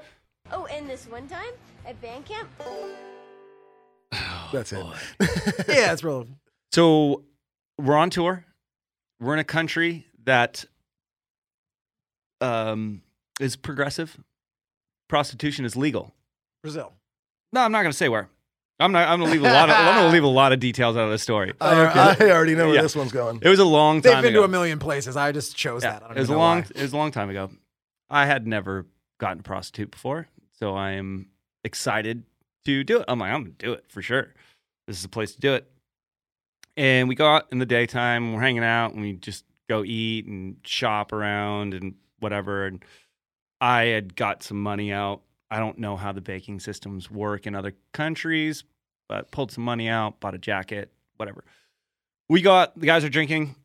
Oh, 0.52 0.66
and 0.66 0.90
this 0.90 1.06
one 1.08 1.28
time 1.28 1.54
at 1.86 2.02
band 2.02 2.26
camp, 2.26 2.50
that's 4.52 4.74
it. 4.74 4.84
Yeah, 5.70 5.94
it's 5.94 6.04
real. 6.04 6.28
So 6.74 7.24
we're 7.78 7.96
on 7.96 8.10
tour. 8.10 8.44
We're 9.22 9.34
in 9.34 9.40
a 9.40 9.44
country 9.46 10.06
that 10.26 10.66
um, 12.42 13.02
is 13.40 13.56
progressive. 13.56 14.18
Prostitution 15.10 15.66
is 15.66 15.76
legal. 15.76 16.14
Brazil. 16.64 16.94
No, 17.52 17.62
I'm 17.62 17.72
not 17.74 17.82
going 17.82 17.92
to 17.92 17.98
say 17.98 18.08
where. 18.08 18.30
I'm 18.80 18.94
not. 18.94 19.10
I'm 19.10 19.20
going 19.20 19.30
to 19.30 19.34
leave 19.40 19.42
a 19.50 19.54
lot. 19.54 19.70
Of, 19.70 19.76
I'm 19.76 19.96
going 19.96 20.08
to 20.08 20.14
leave 20.14 20.24
a 20.24 20.28
lot 20.28 20.54
of 20.54 20.60
details 20.62 20.96
out 20.96 21.04
of 21.04 21.12
the 21.12 21.18
story. 21.18 21.54
I, 21.60 22.16
I 22.18 22.30
already 22.32 22.56
know 22.56 22.68
where 22.68 22.76
Yeah. 22.76 22.82
this 22.84 22.96
one's 22.96 23.12
going. 23.12 23.40
It 23.42 23.50
was 23.50 23.60
a 23.60 23.66
long 23.66 24.02
time. 24.02 24.14
They've 24.14 24.22
been 24.22 24.34
ago. 24.34 24.42
to 24.42 24.46
a 24.46 24.48
million 24.48 24.80
places. 24.80 25.18
I 25.18 25.34
just 25.34 25.58
chose 25.58 25.84
Yeah, 25.84 25.94
that. 25.94 26.04
I 26.04 26.08
don't 26.08 26.18
it 26.18 26.20
was 26.22 26.30
a 26.30 26.38
long. 26.38 26.62
why. 26.62 26.68
It 26.76 26.82
was 26.82 26.94
a 26.94 26.98
long 26.98 27.12
time 27.12 27.30
ago. 27.30 27.50
I 28.10 28.26
had 28.26 28.48
never 28.48 28.86
gotten 29.20 29.40
a 29.42 29.44
prostitute 29.44 29.92
before, 29.92 30.28
so 30.58 30.76
I 30.76 30.92
am 30.92 31.28
excited 31.66 32.24
to 32.66 32.84
do 32.86 33.00
it. 33.00 33.06
I'm 33.10 33.20
like, 33.20 33.32
I'm 33.34 33.44
gonna 33.44 33.56
do 33.58 33.74
it 33.74 33.84
for 33.90 34.02
sure. 34.02 34.34
This 34.88 34.96
is 34.96 35.04
the 35.04 35.10
place 35.10 35.34
to 35.34 35.40
do 35.42 35.54
it. 35.56 35.70
And 36.78 37.10
we 37.10 37.16
go 37.16 37.28
out 37.28 37.48
in 37.52 37.60
the 37.60 37.66
daytime. 37.66 38.34
We're 38.34 38.42
hanging 38.42 38.64
out, 38.64 38.94
and 38.94 39.02
we 39.02 39.14
just 39.14 39.44
go 39.68 39.84
eat 39.84 40.26
and 40.26 40.56
shop 40.64 41.12
around 41.12 41.74
and 41.74 41.96
whatever. 42.20 42.66
And 42.66 42.84
I 43.62 43.84
had 43.86 44.16
got 44.16 44.44
some 44.44 44.62
money 44.62 44.92
out. 44.92 45.22
I 45.52 45.60
don't 45.60 45.80
know 45.80 45.98
how 45.98 46.12
the 46.12 46.22
banking 46.22 46.60
systems 46.60 47.10
work 47.10 47.48
in 47.48 47.56
other 47.56 47.74
countries, 47.92 48.64
but 49.08 49.32
pulled 49.32 49.52
some 49.52 49.64
money 49.64 49.90
out, 49.90 50.20
bought 50.20 50.36
a 50.36 50.38
jacket, 50.38 50.92
whatever. 51.18 51.44
We 52.30 52.42
got 52.42 52.80
the 52.80 52.86
guys 52.86 53.04
are 53.04 53.10
drinking, 53.10 53.56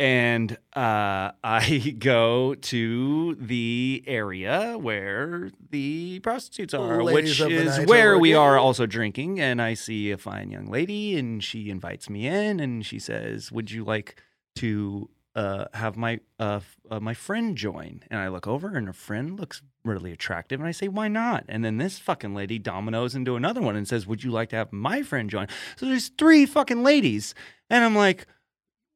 and 0.00 0.52
uh, 0.74 1.30
I 1.44 1.94
go 1.98 2.56
to 2.56 3.36
the 3.36 4.02
area 4.06 4.76
where 4.76 5.50
the 5.70 6.18
prostitutes 6.20 6.74
are, 6.74 7.02
Ladies 7.02 7.40
which 7.40 7.50
is 7.52 7.86
where 7.86 8.18
we 8.18 8.34
are 8.34 8.58
also 8.58 8.86
drinking. 8.86 9.40
And 9.40 9.62
I 9.62 9.74
see 9.74 10.10
a 10.10 10.18
fine 10.18 10.50
young 10.50 10.66
lady, 10.66 11.16
and 11.16 11.42
she 11.42 11.70
invites 11.70 12.10
me 12.10 12.26
in, 12.26 12.58
and 12.58 12.84
she 12.84 12.98
says, 12.98 13.52
"Would 13.52 13.70
you 13.70 13.84
like 13.84 14.20
to 14.56 15.08
uh, 15.34 15.66
have 15.74 15.96
my 15.96 16.20
uh, 16.38 16.60
uh, 16.90 17.00
my 17.00 17.14
friend 17.14 17.56
join?" 17.56 18.02
And 18.10 18.20
I 18.20 18.28
look 18.28 18.46
over, 18.46 18.76
and 18.76 18.86
her 18.86 18.92
friend 18.92 19.38
looks 19.38 19.62
really 19.84 20.12
attractive, 20.12 20.60
and 20.60 20.68
I 20.68 20.72
say, 20.72 20.88
"Why 20.88 21.08
not?" 21.08 21.44
And 21.48 21.64
then 21.64 21.78
this 21.78 21.98
fucking 21.98 22.34
lady 22.34 22.58
dominoes 22.58 23.14
into 23.14 23.36
another 23.36 23.60
one 23.60 23.76
and 23.76 23.86
says, 23.88 24.06
"Would 24.06 24.24
you 24.24 24.30
like 24.30 24.50
to 24.50 24.56
have 24.56 24.72
my 24.72 25.02
friend 25.02 25.30
join?" 25.30 25.48
So 25.76 25.86
there's 25.86 26.08
three 26.08 26.46
fucking 26.46 26.82
ladies, 26.82 27.34
and 27.70 27.84
I'm 27.84 27.94
like. 27.96 28.26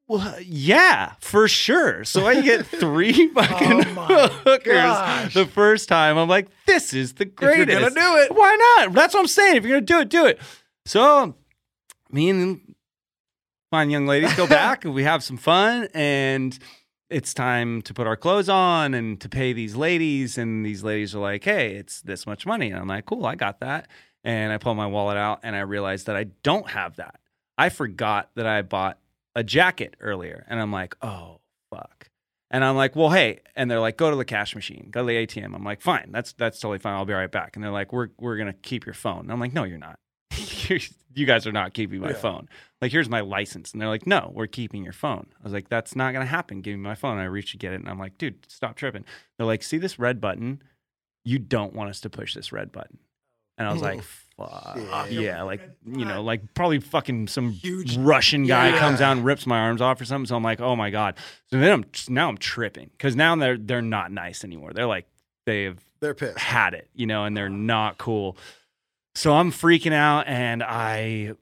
Well, 0.09 0.37
yeah, 0.41 1.15
for 1.19 1.49
sure. 1.49 2.05
So 2.05 2.25
I 2.25 2.39
get 2.39 2.65
three 2.65 3.27
fucking 3.27 3.81
hookers 3.83 4.73
gosh. 4.73 5.33
the 5.33 5.45
first 5.45 5.89
time. 5.89 6.17
I'm 6.17 6.29
like, 6.29 6.47
this 6.65 6.93
is 6.93 7.15
the 7.15 7.25
greatest. 7.25 7.67
you're 7.69 7.89
gonna 7.89 7.93
do 7.93 8.15
it. 8.23 8.33
Why 8.33 8.55
not? 8.77 8.93
That's 8.93 9.13
what 9.13 9.19
I'm 9.19 9.27
saying. 9.27 9.57
If 9.57 9.65
you're 9.65 9.81
gonna 9.81 9.85
do 9.85 9.99
it, 9.99 10.07
do 10.07 10.25
it. 10.25 10.39
So 10.85 11.35
me 12.09 12.29
and 12.29 12.75
fine 13.71 13.89
young 13.89 14.07
ladies 14.07 14.33
go 14.35 14.47
back. 14.47 14.85
And 14.85 14.93
we 14.93 15.03
have 15.03 15.23
some 15.23 15.37
fun 15.37 15.87
and 15.93 16.57
it's 17.09 17.33
time 17.33 17.81
to 17.83 17.93
put 17.93 18.07
our 18.07 18.17
clothes 18.17 18.49
on 18.49 18.93
and 18.93 19.19
to 19.21 19.29
pay 19.29 19.53
these 19.53 19.75
ladies 19.75 20.37
and 20.37 20.65
these 20.65 20.83
ladies 20.83 21.15
are 21.15 21.19
like 21.19 21.43
hey 21.45 21.75
it's 21.75 22.01
this 22.01 22.25
much 22.25 22.45
money. 22.45 22.69
And 22.69 22.79
i'm 22.79 22.87
like 22.87 23.05
cool 23.05 23.25
i 23.25 23.35
got 23.35 23.59
that. 23.59 23.87
And 24.23 24.51
i 24.51 24.57
pull 24.57 24.75
my 24.75 24.87
wallet 24.87 25.17
out 25.17 25.39
and 25.43 25.55
i 25.55 25.59
realize 25.59 26.05
that 26.05 26.15
i 26.15 26.25
don't 26.43 26.69
have 26.69 26.95
that. 26.97 27.19
I 27.57 27.69
forgot 27.69 28.29
that 28.35 28.45
i 28.45 28.61
bought 28.61 28.99
a 29.35 29.43
jacket 29.43 29.95
earlier 29.99 30.45
and 30.49 30.59
i'm 30.59 30.71
like 30.71 30.95
oh 31.01 31.39
fuck. 31.69 32.09
And 32.49 32.63
i'm 32.63 32.75
like 32.75 32.95
well 32.95 33.09
hey 33.09 33.39
and 33.55 33.69
they're 33.69 33.79
like 33.79 33.97
go 33.97 34.09
to 34.09 34.15
the 34.15 34.25
cash 34.25 34.55
machine 34.55 34.87
go 34.91 35.01
to 35.01 35.07
the 35.07 35.25
atm 35.27 35.53
i'm 35.55 35.63
like 35.63 35.81
fine 35.81 36.09
that's 36.11 36.33
that's 36.33 36.59
totally 36.59 36.79
fine 36.79 36.93
i'll 36.93 37.05
be 37.05 37.13
right 37.13 37.31
back. 37.31 37.55
And 37.55 37.63
they're 37.63 37.71
like 37.71 37.91
we're 37.93 38.09
we're 38.19 38.37
gonna 38.37 38.53
keep 38.53 38.85
your 38.85 38.95
phone. 38.95 39.21
And 39.21 39.31
i'm 39.31 39.39
like 39.39 39.53
no 39.53 39.63
you're 39.63 39.77
not 39.77 39.99
you 41.15 41.25
guys 41.25 41.47
are 41.47 41.51
not 41.51 41.73
keeping 41.73 42.01
my 42.01 42.09
Yeah. 42.09 42.15
phone. 42.15 42.49
Like 42.81 42.91
here's 42.91 43.09
my 43.09 43.21
license. 43.21 43.71
And 43.71 43.81
they're 43.81 43.89
like 43.89 44.05
no 44.07 44.31
we're 44.33 44.47
keeping 44.47 44.83
your 44.83 44.93
phone. 44.93 45.27
I 45.39 45.43
was 45.43 45.53
like 45.53 45.69
that's 45.69 45.95
not 45.95 46.11
going 46.13 46.25
to 46.25 46.29
happen. 46.29 46.61
Give 46.61 46.75
me 46.77 46.81
my 46.81 46.95
phone. 46.95 47.17
I 47.17 47.25
reach 47.25 47.51
to 47.51 47.57
get 47.57 47.73
it 47.73 47.79
and 47.79 47.89
i'm 47.89 47.99
like 47.99 48.17
dude 48.17 48.45
stop 48.47 48.75
tripping. 48.75 49.03
They're 49.37 49.47
like 49.47 49.63
see 49.63 49.77
this 49.77 49.97
red 49.99 50.21
button? 50.21 50.61
You 51.25 51.39
don't 51.39 51.73
want 51.73 51.89
us 51.89 52.01
to 52.01 52.09
push 52.09 52.33
this 52.35 52.51
red 52.51 52.71
button. 52.71 52.99
And 53.57 53.67
i 53.67 53.73
was 53.73 53.81
oh, 53.81 53.85
like 53.85 54.03
fuck. 54.03 55.07
Yeah 55.09 55.41
like 55.41 55.61
you 55.85 56.05
know 56.05 56.21
like 56.21 56.53
probably 56.53 56.79
fucking 56.79 57.27
some 57.27 57.49
Huge- 57.49 57.97
russian 57.97 58.45
guy 58.45 58.69
Yeah. 58.69 58.79
comes 58.79 59.01
out 59.01 59.13
and 59.17 59.25
rips 59.25 59.47
my 59.47 59.57
arms 59.59 59.81
off 59.81 59.99
or 59.99 60.05
something. 60.05 60.27
So 60.27 60.35
i'm 60.35 60.43
like 60.43 60.61
oh 60.61 60.75
my 60.75 60.91
god. 60.91 61.15
So 61.49 61.57
then 61.59 61.71
i'm 61.71 61.85
now 62.09 62.29
i'm 62.29 62.37
tripping 62.37 62.91
because 62.91 63.15
now 63.15 63.35
they're 63.35 63.57
they're 63.57 63.81
not 63.81 64.11
nice 64.11 64.43
anymore. 64.43 64.73
They're 64.73 64.85
like 64.85 65.07
they've 65.47 65.79
They're 66.01 66.13
pissed. 66.13 66.37
had 66.37 66.75
it, 66.75 66.89
you 66.93 67.07
know, 67.07 67.23
and 67.23 67.35
they're 67.35 67.49
not 67.49 67.97
cool. 67.97 68.37
So 69.17 69.33
I'm 69.33 69.51
freaking 69.51 69.93
out 69.93 70.27
and 70.27 70.61
I 70.61 71.33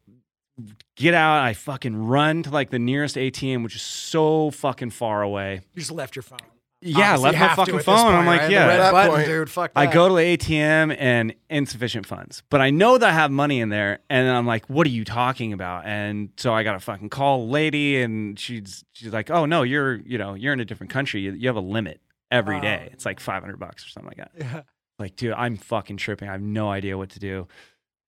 get 0.95 1.13
out, 1.13 1.43
I 1.43 1.53
fucking 1.53 2.07
run 2.07 2.43
to 2.43 2.49
like 2.49 2.69
the 2.69 2.79
nearest 2.79 3.17
ATM, 3.17 3.63
which 3.63 3.75
is 3.75 3.81
so 3.81 4.49
fucking 4.51 4.91
far 4.91 5.21
away. 5.21 5.59
You 5.73 5.81
just 5.81 5.91
left 5.91 6.15
your 6.15 6.23
phone. 6.23 6.39
Yeah, 6.81 7.15
I 7.15 7.17
left 7.17 7.37
my 7.37 7.53
fucking 7.53 7.73
at 7.73 7.77
this 7.79 7.85
phone. 7.85 8.13
I'm 8.13 8.15
point, 8.23 8.27
like, 8.27 8.41
right? 8.43 8.51
yeah. 8.51 8.67
Red 8.67 8.79
At 8.79 8.83
that 8.83 8.91
button, 8.93 9.15
point, 9.15 9.27
dude. 9.27 9.49
Fuck 9.49 9.73
that. 9.73 9.79
I 9.79 9.91
go 9.91 10.07
to 10.07 10.13
the 10.13 10.21
ATM 10.21 10.95
and 10.97 11.35
insufficient 11.49 12.05
funds, 12.05 12.43
but 12.49 12.61
I 12.61 12.69
know 12.69 12.97
that 12.97 13.09
I 13.09 13.11
have 13.11 13.29
money 13.29 13.59
in 13.59 13.67
there, 13.67 13.99
and 14.09 14.29
I'm 14.29 14.45
like, 14.45 14.69
"What 14.69 14.87
are 14.87 14.91
you 14.91 15.03
talking 15.03 15.51
about?" 15.51 15.85
And 15.85 16.29
so 16.37 16.53
I 16.53 16.63
got 16.63 16.73
to 16.73 16.79
fucking 16.79 17.09
call 17.09 17.43
a 17.43 17.45
lady, 17.45 18.01
and 18.01 18.39
she's 18.39 18.85
she's 18.93 19.11
like, 19.11 19.29
"Oh 19.29 19.45
no, 19.45 19.63
you're 19.63 19.95
you 19.95 20.17
know 20.17 20.35
you're 20.35 20.53
in 20.53 20.59
a 20.59 20.65
different 20.65 20.93
country. 20.93 21.21
You, 21.21 21.33
you 21.33 21.49
have 21.49 21.55
a 21.57 21.61
limit 21.61 21.99
every 22.31 22.61
day. 22.61 22.89
It's 22.93 23.05
like 23.05 23.19
500 23.19 23.57
bucks 23.59 23.85
or 23.85 23.89
something 23.89 24.13
like 24.15 24.17
that." 24.17 24.31
Yeah. 24.37 24.61
Like, 24.97 25.15
dude, 25.15 25.33
I'm 25.33 25.57
fucking 25.57 25.97
tripping. 25.97 26.29
I 26.29 26.33
have 26.33 26.41
no 26.41 26.69
idea 26.69 26.97
what 26.97 27.09
to 27.11 27.19
do. 27.19 27.47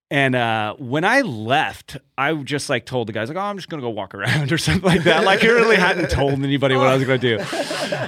And 0.09 0.35
uh, 0.35 0.73
when 0.79 1.03
I 1.03 1.19
left, 1.19 1.97
I 2.17 2.33
just 2.33 2.69
like 2.69 2.85
told 2.85 3.09
the 3.09 3.11
guys 3.11 3.27
like, 3.27 3.37
"Oh, 3.37 3.41
I'm 3.41 3.57
just 3.57 3.67
gonna 3.67 3.81
go 3.81 3.89
walk 3.89 4.15
around" 4.15 4.51
or 4.53 4.57
something 4.57 4.89
like 4.89 5.03
that. 5.03 5.25
Like, 5.25 5.43
I 5.43 5.47
really 5.47 5.75
hadn't 5.75 6.09
told 6.09 6.31
anybody 6.31 6.77
what 6.77 6.87
I 6.87 6.95
was 6.95 7.03
gonna 7.03 7.17
do. 7.17 7.43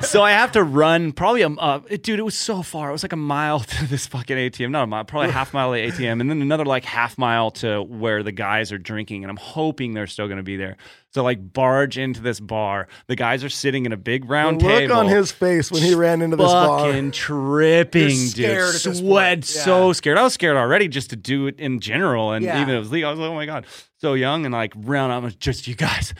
So 0.01 0.23
I 0.23 0.31
have 0.31 0.53
to 0.53 0.64
run 0.64 1.11
probably 1.11 1.41
a 1.41 1.49
uh, 1.49 1.80
dude. 2.01 2.19
It 2.19 2.23
was 2.23 2.38
so 2.38 2.61
far. 2.61 2.88
It 2.88 2.93
was 2.93 3.03
like 3.03 3.11
a 3.11 3.18
mile 3.18 3.60
to 3.60 3.85
this 3.85 4.07
fucking 4.07 4.38
ATM. 4.38 4.72
Not 4.72 4.84
a 4.84 4.88
mile, 4.88 5.03
probably 5.03 5.31
half 5.31 5.53
mile 5.53 5.73
to 5.73 5.81
the 5.81 5.91
ATM, 5.91 6.22
and 6.22 6.30
then 6.30 6.41
another 6.41 6.64
like 6.64 6.85
half 6.85 7.18
mile 7.18 7.51
to 7.51 7.81
where 7.84 8.23
the 8.23 8.31
guys 8.31 8.72
are 8.72 8.77
drinking. 8.77 9.26
And 9.26 9.30
I'm 9.30 9.38
hoping 9.38 9.93
they're 9.93 10.07
still 10.07 10.30
gonna 10.30 10.41
be 10.41 10.56
there. 10.56 10.77
So 11.11 11.23
like 11.23 11.53
barge 11.53 11.98
into 11.98 12.22
this 12.22 12.40
bar. 12.40 12.88
The 13.07 13.15
guys 13.15 13.44
are 13.44 13.49
sitting 13.49 13.86
in 13.88 13.91
a 13.91 13.98
big 13.98 14.30
round 14.30 14.61
The 14.61 14.65
look 14.65 14.77
table 14.77 14.95
on 14.98 15.07
his 15.07 15.31
face 15.31 15.72
when 15.72 15.81
he 15.81 15.95
ran 15.95 16.22
into 16.22 16.36
this 16.38 16.45
bar. 16.45 16.86
fucking 16.86 17.11
tripping, 17.11 18.10
You're 18.15 18.30
dude. 18.31 18.76
at 18.76 18.84
this 18.84 18.99
Sweat. 18.99 19.38
Yeah. 19.40 19.64
so 19.64 19.94
scared. 19.94 20.18
I 20.19 20.23
was 20.23 20.34
scared 20.36 20.56
already 20.56 20.88
just 20.88 21.10
to 21.10 21.15
do 21.15 21.48
it 21.48 21.60
in 21.60 21.80
general, 21.80 22.31
and 22.31 22.45
Yeah. 22.45 22.57
even 22.61 22.69
if 22.69 22.76
it 22.76 22.80
was 22.80 22.91
legal, 22.91 23.10
I 23.10 23.11
was 23.11 23.19
like, 23.19 23.30
oh 23.31 23.34
my 23.36 23.45
god, 23.48 23.65
so 23.98 24.14
young 24.14 24.45
and 24.45 24.53
like 24.53 24.73
round. 24.76 25.11
I'm 25.11 25.31
just 25.40 25.68
you 25.68 25.73
guys, 25.76 26.14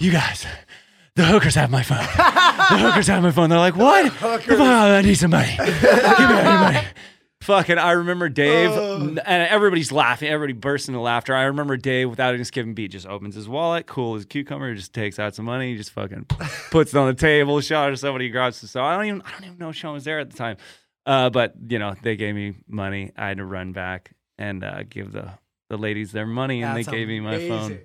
you 0.00 0.10
guys. 0.10 0.44
The 1.16 1.24
hookers 1.24 1.54
have 1.54 1.70
my 1.70 1.84
phone. 1.84 1.98
the 2.16 2.78
hookers 2.78 3.06
have 3.06 3.22
my 3.22 3.30
phone. 3.30 3.48
They're 3.48 3.58
like, 3.60 3.76
what? 3.76 4.08
hookers. 4.14 4.58
Oh, 4.58 4.64
I 4.64 5.00
need 5.02 5.14
some 5.14 5.30
money. 5.30 5.54
Give 5.56 5.68
me 5.68 5.88
any 5.90 6.58
money. 6.58 6.80
Fucking, 7.44 7.76
I 7.78 7.92
remember 7.92 8.28
Dave, 8.30 8.70
Oh. 8.70 8.96
and 8.96 9.18
everybody's 9.18 9.92
laughing. 9.92 10.28
Everybody 10.30 10.54
bursts 10.58 10.88
into 10.88 11.00
laughter. 11.00 11.34
I 11.34 11.42
remember 11.44 11.76
Dave, 11.76 12.08
without 12.08 12.32
even 12.32 12.44
skipping 12.46 12.72
beat, 12.74 12.90
just 12.92 13.06
opens 13.06 13.34
his 13.34 13.48
wallet, 13.48 13.86
cool 13.86 14.14
as 14.14 14.22
a 14.22 14.26
cucumber, 14.26 14.74
just 14.74 14.94
takes 14.94 15.18
out 15.18 15.34
some 15.34 15.44
money, 15.44 15.76
just 15.76 15.90
fucking 15.90 16.24
puts 16.70 16.94
it 16.94 16.98
on 16.98 17.06
the 17.06 17.14
table, 17.14 17.60
shot 17.60 17.90
to 17.90 17.96
somebody, 17.98 18.30
grabs 18.30 18.60
the 18.62 18.66
stuff. 18.66 18.82
I 18.84 18.96
don't 18.96 19.04
even, 19.06 19.22
I 19.22 19.30
don't 19.32 19.44
even 19.44 19.58
know 19.58 19.72
Sean 19.72 19.92
was 19.92 20.04
there 20.04 20.20
at 20.20 20.30
the 20.30 20.36
time. 20.36 20.56
Uh, 21.04 21.28
but 21.28 21.52
you 21.68 21.78
know, 21.78 21.94
they 22.02 22.16
gave 22.16 22.34
me 22.34 22.54
money. 22.66 23.12
I 23.16 23.28
had 23.28 23.36
to 23.36 23.44
run 23.44 23.72
back 23.72 24.12
and 24.38 24.64
uh, 24.64 24.84
give 24.88 25.12
the 25.12 25.32
the 25.68 25.76
ladies 25.76 26.12
their 26.12 26.26
money, 26.26 26.62
and 26.62 26.76
That's 26.76 26.86
they 26.86 26.92
gave 26.96 27.08
me 27.08 27.20
my 27.20 27.46
phone. 27.46 27.78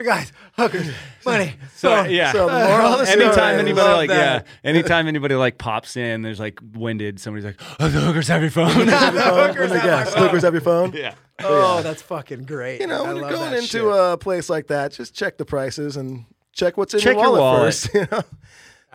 Amazing. 0.00 0.12
Guys, 0.14 0.32
hookers, 0.54 0.90
money. 1.24 1.54
So 1.76 1.88
phone. 1.88 2.10
yeah, 2.10 2.32
So 2.32 2.46
the 2.46 2.52
moral 2.52 2.86
of 2.94 2.98
the 3.00 3.06
story 3.06 3.24
anytime 3.26 3.58
anybody 3.58 3.86
Love 3.86 3.96
like 3.98 4.08
that. 4.10 4.46
yeah, 4.46 4.70
anytime 4.70 5.06
anybody 5.08 5.34
like 5.34 5.58
pops 5.58 5.96
in, 5.96 6.22
there's 6.22 6.40
like 6.40 6.58
winded. 6.74 7.20
Somebody's 7.20 7.44
like, 7.44 7.60
"Oh, 7.80 7.88
the 7.88 8.00
hookers 8.00 8.28
have 8.28 8.42
your 8.42 8.50
phone." 8.50 8.68
Phone? 8.72 8.86
hookers 8.88 9.72
have 9.72 9.82
guess. 9.82 10.14
phone. 10.14 10.22
Hookers 10.24 10.42
have 10.42 10.54
your 10.54 10.62
phone? 10.62 10.92
yeah. 10.92 11.14
Oh, 11.44 11.82
that's 11.82 12.02
fucking 12.02 12.44
great. 12.44 12.80
You 12.80 12.86
know, 12.86 13.04
I 13.04 13.12
when 13.12 13.16
you're 13.22 13.30
going 13.30 13.54
into 13.54 13.66
shit. 13.66 13.84
a 13.84 14.16
place 14.18 14.48
like 14.50 14.68
that, 14.68 14.92
just 14.92 15.14
check 15.14 15.38
the 15.38 15.44
prices 15.44 15.96
and 15.96 16.24
check 16.52 16.76
what's 16.76 16.94
in 16.94 17.00
Check 17.00 17.14
your 17.14 17.22
your 17.24 17.32
wallet, 17.32 17.40
wallet. 17.40 17.74
first. 17.74 17.94
You 17.94 18.06
know, 18.10 18.22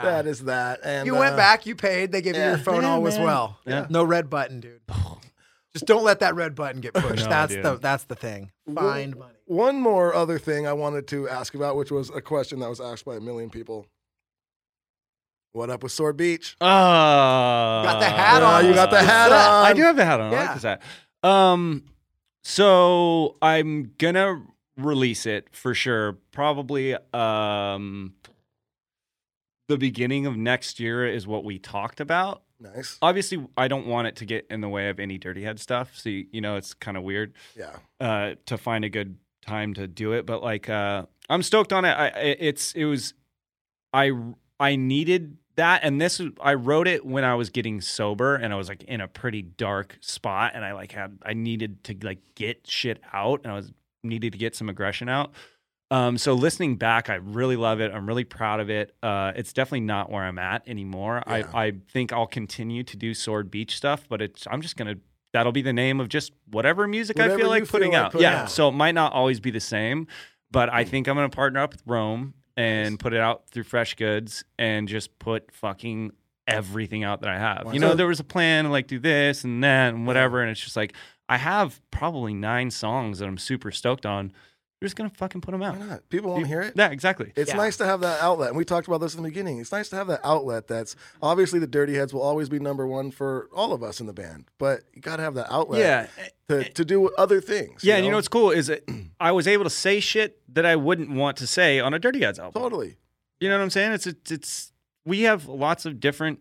that 0.04 0.28
is 0.28 0.44
that. 0.44 0.82
And 0.84 1.08
you 1.08 1.16
went 1.16 1.34
uh, 1.34 1.38
back, 1.38 1.66
you 1.66 1.74
paid, 1.76 2.12
they 2.12 2.22
gave 2.22 2.36
you 2.36 2.42
your 2.44 2.60
phone 2.60 2.84
Yeah, 2.84 2.90
all 2.92 3.02
was 3.02 3.16
man. 3.16 3.24
well. 3.26 3.58
Yeah. 3.66 3.88
No 3.90 4.04
red 4.04 4.30
button, 4.30 4.60
dude. 4.60 4.82
Just 5.74 5.86
don't 5.88 6.04
let 6.04 6.20
that 6.20 6.36
red 6.36 6.54
button 6.54 6.82
get 6.82 6.94
pushed. 6.94 7.24
No, 7.24 7.30
that's 7.32 7.54
dude. 7.56 7.64
the 7.66 7.78
that's 7.78 8.04
the 8.04 8.14
thing. 8.14 8.52
Find 8.76 9.16
money. 9.18 9.34
One 9.48 9.80
more 9.80 10.14
other 10.14 10.38
thing 10.40 10.68
I 10.68 10.74
wanted 10.74 11.08
to 11.08 11.28
ask 11.30 11.56
about, 11.56 11.78
which 11.78 11.90
was 11.92 12.10
a 12.10 12.22
question 12.22 12.60
that 12.60 12.70
was 12.70 12.82
asked 12.82 13.06
by 13.06 13.16
a 13.16 13.20
million 13.22 13.50
people. 13.50 13.88
What 15.54 15.70
up 15.70 15.84
with 15.84 15.92
Sword 15.94 16.18
Beach? 16.18 16.56
Oh, 16.60 16.66
Got 16.68 18.00
the 18.00 18.06
hat 18.10 18.42
Yeah, 18.42 18.48
on. 18.50 18.66
you 18.66 18.74
got 18.74 18.92
the 18.92 19.02
hat 19.02 19.32
on. 19.32 19.66
I 19.66 19.74
do 19.74 19.82
have 19.84 19.96
the 19.96 20.06
hat 20.06 20.20
on. 20.20 20.34
I 20.34 20.36
Yeah. 20.36 20.46
like 20.46 20.54
this 20.56 20.64
hat. 20.64 20.82
Um, 21.24 21.86
so 22.44 23.38
I'm 23.42 23.94
gonna 23.98 24.44
release 24.76 25.26
it 25.26 25.48
for 25.54 25.74
sure. 25.74 26.18
Probably 26.32 26.96
um, 27.14 28.14
the 29.70 29.78
beginning 29.78 30.26
of 30.26 30.36
next 30.38 30.80
year 30.80 31.08
is 31.08 31.26
what 31.26 31.44
we 31.44 31.58
talked 31.58 32.00
about. 32.00 32.44
Nice. 32.60 32.98
Obviously, 33.02 33.46
I 33.56 33.68
don't 33.68 33.88
want 33.88 34.08
it 34.08 34.18
to 34.18 34.26
get 34.26 34.46
in 34.50 34.62
the 34.62 34.70
way 34.70 34.90
of 34.90 35.00
any 35.00 35.18
dirty 35.18 35.44
head 35.44 35.60
stuff. 35.60 35.96
So 35.96 36.10
you, 36.10 36.28
you 36.32 36.42
know, 36.42 36.58
it's 36.58 36.74
kind 36.74 36.98
of 36.98 37.04
weird. 37.04 37.34
Yeah. 37.56 37.78
uh, 38.00 38.36
to 38.48 38.58
find 38.58 38.84
a 38.86 38.90
good 38.90 39.18
time 39.48 39.74
to 39.76 39.88
do 39.88 40.14
it. 40.14 40.26
But 40.26 40.44
like, 40.44 40.70
uh, 40.70 41.06
I'm 41.30 41.42
stoked 41.42 41.74
on 41.74 41.86
it. 41.86 41.92
I, 41.92 42.08
it's 42.08 42.74
it 42.74 42.86
was, 42.86 43.14
I 43.94 44.12
I 44.60 44.76
needed 44.76 45.38
that, 45.56 45.82
and 45.84 46.00
this 46.00 46.22
I 46.40 46.54
wrote 46.54 46.88
it 46.88 47.06
when 47.06 47.24
I 47.24 47.36
was 47.36 47.50
getting 47.50 47.82
sober, 47.82 48.36
and 48.36 48.54
I 48.54 48.58
was 48.58 48.70
like 48.70 48.84
in 48.84 49.02
a 49.02 49.08
pretty 49.08 49.42
dark 49.42 49.98
spot, 50.02 50.52
and 50.54 50.64
I 50.64 50.74
like 50.74 50.92
had 50.92 51.18
I 51.24 51.34
needed 51.34 51.84
to 51.86 51.96
like 52.02 52.20
get 52.36 52.68
shit 52.68 53.02
out, 53.12 53.42
and 53.44 53.52
I 53.52 53.56
was 53.56 53.74
needed 54.04 54.34
to 54.34 54.38
get 54.38 54.56
some 54.56 54.70
aggression 54.70 55.10
out. 55.10 55.32
Um, 55.90 56.18
so 56.18 56.34
listening 56.34 56.76
back, 56.76 57.10
I 57.10 57.16
really 57.16 57.56
love 57.56 57.80
it. 57.80 57.94
I'm 57.94 58.08
really 58.08 58.26
proud 58.26 58.60
of 58.60 58.70
it. 58.70 58.94
Uh, 59.02 59.32
it's 59.36 59.54
definitely 59.54 59.82
not 59.82 60.12
where 60.12 60.24
I'm 60.24 60.38
at 60.38 60.68
anymore. 60.68 61.24
Yeah. 61.26 61.44
I, 61.54 61.66
I 61.68 61.72
think 61.92 62.12
I'll 62.12 62.28
continue 62.28 62.84
to 62.84 62.98
do 62.98 63.14
Sword 63.14 63.50
Beach 63.50 63.78
stuff, 63.78 64.06
but 64.10 64.22
it's 64.22 64.46
I'm 64.52 64.62
just 64.62 64.76
gonna 64.76 64.98
that'll 65.34 65.52
be 65.52 65.62
the 65.62 65.74
name 65.74 66.00
of 66.00 66.10
just 66.10 66.32
whatever 66.50 66.88
music 66.88 67.20
I 67.20 67.36
feel 67.36 67.48
like 67.48 67.64
feel 67.64 67.72
putting 67.72 67.92
like 67.92 68.02
out. 68.02 68.12
putting 68.12 68.24
yeah. 68.24 68.44
out. 68.44 68.52
So 68.52 68.70
it 68.70 68.74
might 68.74 68.96
not 68.96 69.14
always 69.14 69.40
be 69.40 69.52
the 69.52 69.60
same, 69.60 70.08
but 70.52 70.70
I 70.70 70.84
hmm. 70.84 70.90
think 70.90 71.08
I'm 71.08 71.16
gonna 71.16 71.30
partner 71.30 71.60
up 71.60 71.74
with 71.74 71.84
Rome 71.86 72.34
and 72.56 73.00
put 73.00 73.14
it 73.14 73.20
out 73.20 73.48
through 73.50 73.64
Fresh 73.64 73.96
Goods 73.96 74.44
and 74.58 74.88
just 74.88 75.20
put 75.20 75.52
fucking 75.52 76.12
everything 76.48 77.04
out 77.04 77.22
that 77.22 77.30
I 77.30 77.38
have. 77.38 77.66
Wow. 77.66 77.72
You 77.74 77.80
know, 77.80 77.94
there 77.94 78.08
was 78.08 78.20
a 78.20 78.24
plan 78.24 78.66
to 78.66 78.72
like 78.72 78.88
do 78.88 79.00
this 79.00 79.44
and 79.44 79.64
that 79.64 79.94
and 79.94 80.08
whatever, 80.08 80.42
and 80.42 80.50
it's 80.50 80.62
just 80.62 80.76
like 80.76 80.94
I 81.30 81.38
have 81.38 81.82
probably 81.92 82.34
nine 82.34 82.72
songs 82.72 83.20
that 83.20 83.28
I'm 83.28 83.38
super 83.38 83.72
stoked 83.72 84.06
on. 84.06 84.32
We're 84.80 84.86
just 84.86 84.96
gonna 84.96 85.10
fucking 85.10 85.42
put 85.42 85.52
them 85.52 85.64
out. 85.64 85.76
Why 85.78 85.86
not? 85.88 86.10
People 86.10 86.30
want 86.32 86.44
to 86.44 86.48
hear 86.48 86.62
it. 86.62 86.74
Yeah, 86.76 86.90
exactly. 86.90 87.34
It's 87.36 87.50
Yeah. 87.50 87.58
nice 87.58 87.78
to 87.78 87.86
have 87.86 88.02
that 88.02 88.22
outlet. 88.22 88.50
And 88.50 88.58
we 88.58 88.64
talked 88.64 88.88
about 88.88 89.00
this 89.02 89.16
in 89.16 89.24
the 89.24 89.28
beginning. 89.30 89.58
It's 89.60 89.72
nice 89.72 89.90
to 89.90 89.96
have 89.96 90.06
that 90.08 90.20
outlet 90.24 90.68
that's 90.68 90.96
obviously 91.20 91.58
the 91.58 91.66
Dirty 91.66 91.96
Heads 91.96 92.14
will 92.14 92.22
always 92.22 92.48
be 92.48 92.60
number 92.60 92.86
one 92.86 93.10
for 93.10 93.50
all 93.56 93.74
of 93.74 93.82
us 93.82 94.00
in 94.00 94.06
the 94.06 94.14
band, 94.14 94.46
but 94.60 94.82
you 94.94 95.02
got 95.02 95.16
to 95.18 95.24
have 95.24 95.34
that 95.34 95.52
outlet 95.52 95.80
Yeah. 95.82 96.08
to, 96.50 96.60
eh, 96.60 96.62
eh, 96.68 96.70
to 96.76 96.86
do 96.86 97.10
other 97.18 97.42
things. 97.42 97.84
Yeah, 97.84 97.96
and 97.96 98.06
you 98.06 98.12
know 98.12 98.18
what's 98.18 98.28
cool 98.28 98.52
is 98.52 98.68
that 98.68 98.88
I 99.20 99.32
was 99.32 99.48
able 99.48 99.64
to 99.64 99.70
say 99.72 100.00
shit 100.00 100.40
that 100.54 100.66
I 100.66 100.76
wouldn't 100.76 101.10
want 101.10 101.38
to 101.38 101.48
say 101.48 101.80
on 101.80 101.96
a 101.96 102.00
Dirty 102.00 102.20
Heads 102.20 102.38
album. 102.38 102.62
Totally. 102.62 102.98
You 103.40 103.50
know 103.50 103.58
what 103.58 103.64
I'm 103.64 103.70
saying? 103.72 103.94
It's 103.94 104.06
it's, 104.06 104.32
it's 104.32 104.74
we 105.06 105.22
have 105.22 105.48
lots 105.48 105.88
of 105.88 106.00
different 106.00 106.40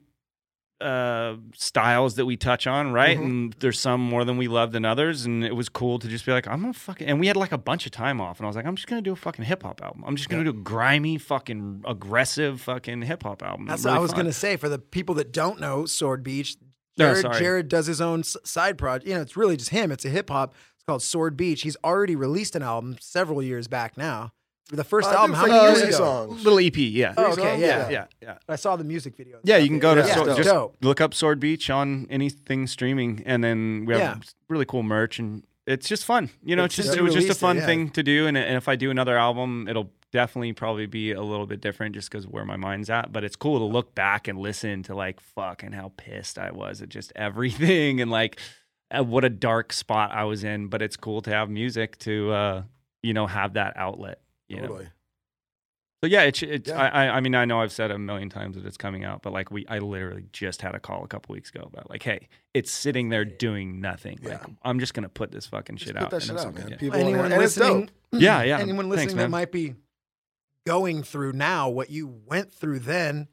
uh 0.81 1.37
styles 1.55 2.17
that 2.17 2.27
we 2.27 2.37
touch 2.37 2.67
on, 2.67 2.93
right? 2.93 3.17
Mhm. 3.19 3.25
And 3.25 3.53
there's 3.61 3.81
some 3.81 4.01
more 4.01 4.25
than 4.25 4.37
we 4.37 4.47
love 4.47 4.73
than 4.73 4.85
others, 4.85 5.25
and 5.25 5.43
it 5.45 5.57
was 5.57 5.69
cool 5.71 5.99
to 5.99 6.07
just 6.09 6.27
be 6.27 6.33
like, 6.33 6.47
I'm 6.47 6.61
gonna 6.61 6.73
fucking 6.75 7.07
and 7.09 7.19
we 7.19 7.29
had 7.29 7.37
like 7.37 7.53
a 7.53 7.59
bunch 7.59 7.87
of 7.87 7.93
time 7.93 8.21
off, 8.21 8.39
and 8.39 8.45
I 8.47 8.49
was 8.49 8.57
like, 8.57 8.67
I'm 8.67 8.77
just 8.77 8.87
gonna 8.87 9.01
do 9.01 9.13
a 9.13 9.17
fucking 9.17 9.45
hip 9.47 9.63
hop 9.63 9.81
album. 9.83 10.05
I'm 10.07 10.17
just 10.17 10.29
gonna 10.29 10.45
do 10.45 10.51
a 10.51 10.53
grimy, 10.53 11.17
fucking 11.19 11.83
aggressive, 11.87 12.61
fucking 12.61 13.03
hip 13.03 13.23
hop 13.23 13.43
album. 13.43 13.67
That's 13.67 13.85
Really 13.85 13.95
what 13.95 13.99
I 13.99 14.03
was 14.03 14.13
fun. 14.13 14.25
to 14.27 14.33
say 14.33 14.57
for 14.57 14.69
the 14.69 14.79
people 14.79 15.15
that 15.15 15.33
don't 15.33 15.59
know 15.61 15.87
Sword 15.87 16.23
Beach. 16.23 16.57
Jared. 16.99 17.27
Jared 17.35 17.69
does 17.69 17.87
his 17.87 18.01
own 18.01 18.23
side 18.23 18.79
project. 18.79 19.07
You 19.09 19.15
know, 19.17 19.21
it's 19.21 19.37
really 19.37 19.57
just 19.57 19.69
him. 19.71 19.93
It's 19.93 20.05
a 20.07 20.09
hip 20.09 20.31
hop. 20.31 20.55
It's 20.77 20.85
called 20.85 21.03
Sword 21.03 21.37
Beach. 21.37 21.61
He's 21.63 21.77
already 21.85 22.17
released 22.17 22.57
an 22.57 22.63
album 22.63 22.97
several 23.01 23.43
years 23.43 23.69
back 23.69 23.97
now. 23.99 24.33
The 24.71 24.83
first 24.85 25.07
I 25.09 25.11
think 25.13 25.21
album, 25.21 25.31
it's 25.33 25.41
how 25.41 25.47
like 25.47 25.53
many 25.53 25.65
years 25.69 25.79
three 25.81 25.89
ago? 25.89 25.97
songs. 25.97 26.45
little 26.45 26.59
EP, 26.59 26.77
yeah. 26.77 27.15
Oh, 27.17 27.33
Three 27.33 27.43
okay, 27.45 27.51
songs? 27.53 27.63
yeah. 27.63 27.89
yeah, 27.89 28.05
yeah. 28.21 28.39
I 28.49 28.57
saw 28.57 28.75
the 28.77 28.83
music 28.85 29.17
video. 29.17 29.39
Yeah, 29.45 29.59
you 29.59 29.69
can 29.69 29.79
go 29.79 29.95
to 29.95 30.01
Yeah, 30.01 30.15
Sword, 30.15 30.27
dope. 30.27 30.37
just 30.37 30.49
Dope. 30.49 30.77
look 30.83 31.01
up 31.01 31.15
Sword 31.15 31.39
Beach 31.39 31.71
on 31.71 32.07
anything 32.11 32.67
streaming, 32.67 33.23
and 33.27 33.45
then 33.45 33.85
we 33.87 33.95
have 33.95 34.03
Yeah. 34.03 34.19
really 34.49 34.65
cool 34.65 34.83
merch, 34.83 35.21
and 35.21 35.45
it's 35.69 35.89
just 35.89 36.05
fun. 36.05 36.31
You 36.45 36.57
know, 36.57 36.65
it's 36.65 36.75
Since 36.75 36.89
just 36.89 36.97
you 36.97 37.03
it 37.03 37.05
was 37.05 37.15
just 37.15 37.25
a 37.25 37.27
released 37.27 37.39
it, 37.39 37.41
fun 37.41 37.57
yeah. 37.59 37.67
thing 37.67 37.91
to 37.91 38.03
do, 38.03 38.27
and, 38.27 38.37
and 38.37 38.57
if 38.57 38.69
I 38.69 38.75
do 38.75 38.91
another 38.91 39.17
album, 39.17 39.69
it'll 39.69 39.93
definitely 40.13 40.53
probably 40.53 40.87
be 40.87 41.13
a 41.13 41.23
little 41.23 41.47
bit 41.47 41.61
different, 41.61 41.95
just 41.95 42.11
because 42.11 42.27
where 42.27 42.45
my 42.45 42.57
mind's 42.57 42.91
at. 42.91 43.13
But 43.13 43.23
it's 43.23 43.37
cool 43.37 43.59
to 43.61 43.65
look 43.65 43.95
back 43.95 44.27
and 44.27 44.37
listen 44.39 44.83
to 44.85 44.97
like 44.97 45.21
fucking 45.21 45.73
how 45.73 45.93
pissed 45.97 46.39
I 46.41 46.51
was 46.51 46.83
at 46.83 46.89
just 46.89 47.13
everything, 47.17 48.01
and 48.01 48.11
like 48.11 48.41
uh, 48.91 49.05
what 49.05 49.25
a 49.25 49.31
dark 49.31 49.73
spot 49.73 50.11
I 50.13 50.25
was 50.25 50.43
in. 50.43 50.67
But 50.67 50.83
it's 50.83 50.97
cool 50.97 51.21
to 51.23 51.31
have 51.31 51.49
music 51.51 51.99
to 51.99 52.33
uh, 52.33 52.63
you 53.05 53.15
know 53.15 53.29
have 53.29 53.53
that 53.55 53.73
outlet. 53.77 54.21
You 54.49 54.57
know? 54.57 54.63
Totally. 54.69 54.89
So 56.05 56.09
yeah, 56.09 56.23
it's 56.23 56.43
it's. 56.43 56.69
Yeah. 56.69 56.79
I, 56.81 57.07
I 57.07 57.17
I 57.17 57.21
mean 57.21 57.35
I 57.35 57.47
know 57.47 57.61
I've 57.63 57.73
said 57.73 57.91
a 57.91 57.99
million 57.99 58.29
times 58.29 58.57
that 58.57 58.67
it's 58.67 58.77
coming 58.77 59.03
out, 59.05 59.23
but 59.23 59.33
like 59.33 59.51
we 59.51 59.67
I 59.67 59.79
literally 59.79 60.27
just 60.33 60.61
had 60.63 60.75
a 60.75 60.79
call 60.79 61.03
a 61.05 61.09
couple 61.09 61.33
weeks 61.33 61.49
ago 61.51 61.63
about 61.73 61.89
like, 61.89 62.03
hey, 62.03 62.29
it's 62.53 62.71
sitting 62.71 63.09
there 63.09 63.25
doing 63.25 63.81
nothing. 63.81 64.19
Like 64.23 64.43
I'm 64.63 64.79
just 64.79 64.93
gonna 64.95 65.09
put 65.09 65.33
this 65.33 65.47
fucking 65.47 65.77
Just 65.77 65.87
shit 65.89 65.97
put 65.97 66.05
out. 66.05 66.11
that 66.11 66.17
and 66.17 66.25
shit 66.25 66.35
it's 66.37 66.45
out, 66.45 66.55
gonna- 66.55 66.65
man. 66.65 66.71
yeah. 66.73 66.77
People 66.77 66.99
to 67.01 67.05
hear 67.07 67.09
anyone 67.15 67.33
it. 67.33 67.35
And 67.35 67.43
listening. 67.43 67.91
Yeah, 68.13 68.43
yeah. 68.45 68.59
anyone 68.59 68.85
Thanks, 68.89 68.97
listening 69.07 69.17
that 69.19 69.31
might 69.31 69.51
be 69.53 69.75
going 70.67 71.03
through 71.03 71.33
now 71.33 71.69
what 71.69 71.91
you 71.91 72.07
went 72.27 72.53
through 72.53 72.79
then, 72.81 73.29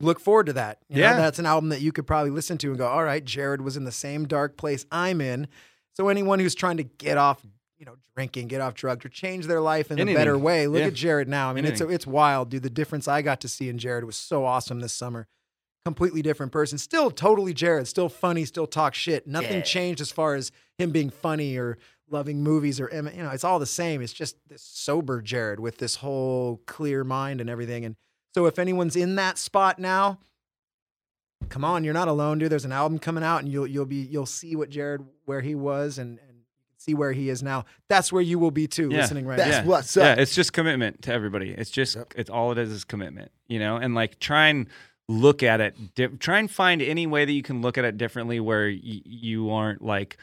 look 0.00 0.18
forward 0.20 0.46
to 0.46 0.52
that. 0.54 0.78
You 0.88 0.96
know, 0.96 1.02
Yeah. 1.02 1.16
that's 1.16 1.38
an 1.38 1.46
album 1.46 1.70
that 1.70 1.80
you 1.80 1.92
could 1.92 2.06
probably 2.06 2.30
listen 2.30 2.56
to 2.58 2.68
and 2.68 2.78
go, 2.78 2.86
all 2.86 3.04
right, 3.04 3.24
Jared 3.24 3.60
was 3.60 3.76
in 3.76 3.84
the 3.84 3.92
same 3.92 4.26
dark 4.26 4.56
place 4.56 4.86
I'm 4.90 5.20
in. 5.20 5.46
So 5.94 6.08
anyone 6.08 6.38
who's 6.38 6.54
trying 6.54 6.76
to 6.78 6.84
get 6.84 7.18
off, 7.18 7.44
you 7.84 7.90
know, 7.90 7.96
drinking, 8.16 8.48
get 8.48 8.62
off 8.62 8.72
drugs, 8.74 9.04
or 9.04 9.10
change 9.10 9.46
their 9.46 9.60
life 9.60 9.90
in 9.90 9.98
a 10.08 10.14
better 10.14 10.38
way, 10.38 10.66
look 10.66 10.80
Yeah. 10.80 10.86
at 10.86 10.94
Jared 10.94 11.28
now. 11.28 11.50
I 11.50 11.52
mean, 11.52 11.66
it's 11.66 11.80
Anything. 11.82 11.94
it's 11.94 12.06
wild, 12.06 12.48
dude. 12.48 12.62
The 12.62 12.70
difference 12.70 13.06
I 13.06 13.20
got 13.20 13.40
to 13.42 13.48
see 13.48 13.68
in 13.68 13.76
Jared 13.76 14.04
was 14.04 14.16
so 14.16 14.46
awesome 14.46 14.80
this 14.80 14.94
summer. 14.94 15.28
Completely 15.84 16.22
different 16.22 16.50
person. 16.50 16.78
Still 16.78 17.10
totally 17.10 17.52
Jared. 17.52 17.86
Still 17.86 18.08
funny. 18.08 18.46
Still 18.46 18.66
talk 18.66 18.94
shit. 18.94 19.26
Nothing 19.26 19.62
changed 19.62 20.00
as 20.00 20.10
far 20.10 20.34
as 20.34 20.50
him 20.78 20.92
being 20.92 21.10
funny 21.10 21.58
or 21.58 21.76
loving 22.08 22.42
movies 22.42 22.80
or 22.80 22.88
you 22.90 23.02
know. 23.22 23.28
It's 23.30 23.44
all 23.44 23.58
the 23.58 23.66
same. 23.66 24.00
It's 24.00 24.14
just 24.14 24.36
this 24.48 24.62
sober 24.62 25.20
Jared 25.20 25.60
with 25.60 25.76
this 25.76 25.96
whole 25.96 26.62
clear 26.66 27.04
mind 27.04 27.42
and 27.42 27.50
everything. 27.50 27.84
And 27.84 27.96
so 28.34 28.46
if 28.46 28.58
anyone's 28.58 28.96
in 28.96 29.16
that 29.16 29.36
spot 29.36 29.78
now, 29.78 30.20
come 31.50 31.66
on, 31.66 31.84
you're 31.84 31.92
not 31.92 32.08
alone, 32.08 32.38
dude. 32.38 32.50
There's 32.50 32.64
an 32.64 32.72
album 32.72 32.98
coming 32.98 33.22
out, 33.22 33.42
and 33.42 33.52
you'll 33.52 33.66
you'll 33.66 33.84
be 33.84 33.96
you'll 33.96 34.24
see 34.24 34.56
what 34.56 34.70
Jared 34.70 35.04
where 35.26 35.42
he 35.42 35.54
was 35.54 35.98
and 35.98 36.18
and 36.26 36.33
see 36.84 36.94
where 36.94 37.12
he 37.12 37.28
is 37.30 37.42
now. 37.42 37.64
That's 37.88 38.12
where 38.12 38.22
you 38.22 38.38
will 38.38 38.50
be 38.50 38.66
too. 38.66 38.90
Yeah. 38.90 38.98
Listening 38.98 39.26
right 39.26 39.38
That's 39.38 39.50
now. 39.50 39.56
yeah. 39.58 39.64
what's 39.64 39.96
Yeah, 39.96 40.14
it's 40.14 40.34
just 40.34 40.52
commitment 40.52 41.02
to 41.02 41.12
everybody. 41.12 41.50
It's 41.50 41.70
just 41.70 41.96
Yep. 41.96 42.14
it's 42.16 42.30
all 42.30 42.52
it 42.52 42.58
is 42.58 42.70
is 42.70 42.84
commitment, 42.84 43.30
you 43.48 43.58
know, 43.58 43.76
and 43.76 43.94
like 43.94 44.18
try 44.18 44.48
and 44.48 44.66
look 45.08 45.42
at 45.42 45.60
it. 45.60 45.94
Di- 45.94 46.08
try 46.18 46.38
and 46.38 46.50
find 46.50 46.82
any 46.82 47.06
way 47.06 47.24
that 47.24 47.32
you 47.32 47.42
can 47.42 47.62
look 47.62 47.78
at 47.78 47.84
it 47.84 47.96
differently, 47.96 48.40
where 48.40 48.66
y- 48.68 49.02
you 49.04 49.50
aren't 49.50 49.82
like, 49.82 50.16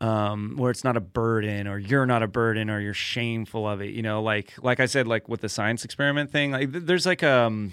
um, 0.00 0.54
where 0.56 0.70
it's 0.70 0.84
not 0.84 0.96
a 0.96 1.00
burden, 1.00 1.66
or 1.66 1.78
you're 1.78 2.06
not 2.06 2.22
a 2.22 2.26
burden, 2.28 2.70
or 2.70 2.80
you're 2.80 2.94
shameful 2.94 3.68
of 3.68 3.80
it. 3.82 3.90
You 3.90 4.02
know, 4.02 4.22
like 4.22 4.54
like 4.62 4.80
I 4.80 4.86
said, 4.86 5.06
like 5.06 5.28
with 5.28 5.40
the 5.42 5.48
science 5.48 5.84
experiment 5.84 6.30
thing, 6.30 6.52
like 6.52 6.72
th- 6.72 6.84
there's 6.84 7.06
like 7.06 7.22
um. 7.22 7.72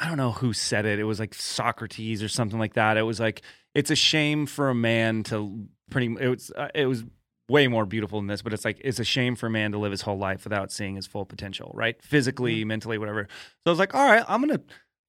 I 0.00 0.06
don't 0.06 0.16
know 0.16 0.30
who 0.30 0.52
said 0.52 0.84
it. 0.86 1.00
It 1.00 1.04
was 1.04 1.18
like 1.18 1.34
Socrates 1.34 2.22
or 2.22 2.28
something 2.28 2.58
like 2.58 2.74
that. 2.74 2.96
It 2.96 3.02
was 3.02 3.18
like 3.18 3.42
it's 3.74 3.90
a 3.90 3.96
shame 3.96 4.46
for 4.46 4.68
a 4.68 4.74
man 4.74 5.24
to 5.24 5.66
pretty. 5.90 6.14
It 6.20 6.28
was 6.28 6.50
uh, 6.56 6.68
it 6.74 6.86
was 6.86 7.04
way 7.48 7.66
more 7.66 7.86
beautiful 7.86 8.18
than 8.20 8.26
this, 8.26 8.42
but 8.42 8.52
it's 8.52 8.64
like 8.64 8.80
it's 8.84 8.98
a 8.98 9.04
shame 9.04 9.34
for 9.36 9.46
a 9.46 9.50
man 9.50 9.72
to 9.72 9.78
live 9.78 9.90
his 9.90 10.02
whole 10.02 10.18
life 10.18 10.44
without 10.44 10.70
seeing 10.70 10.96
his 10.96 11.06
full 11.06 11.24
potential, 11.24 11.70
right? 11.74 12.00
Physically, 12.02 12.60
Mm-hmm. 12.60 12.68
mentally, 12.68 12.98
whatever. 12.98 13.26
So 13.30 13.62
I 13.66 13.70
was 13.70 13.78
like, 13.78 13.94
all 13.94 14.04
right, 14.08 14.24
I'm 14.28 14.40
gonna 14.40 14.60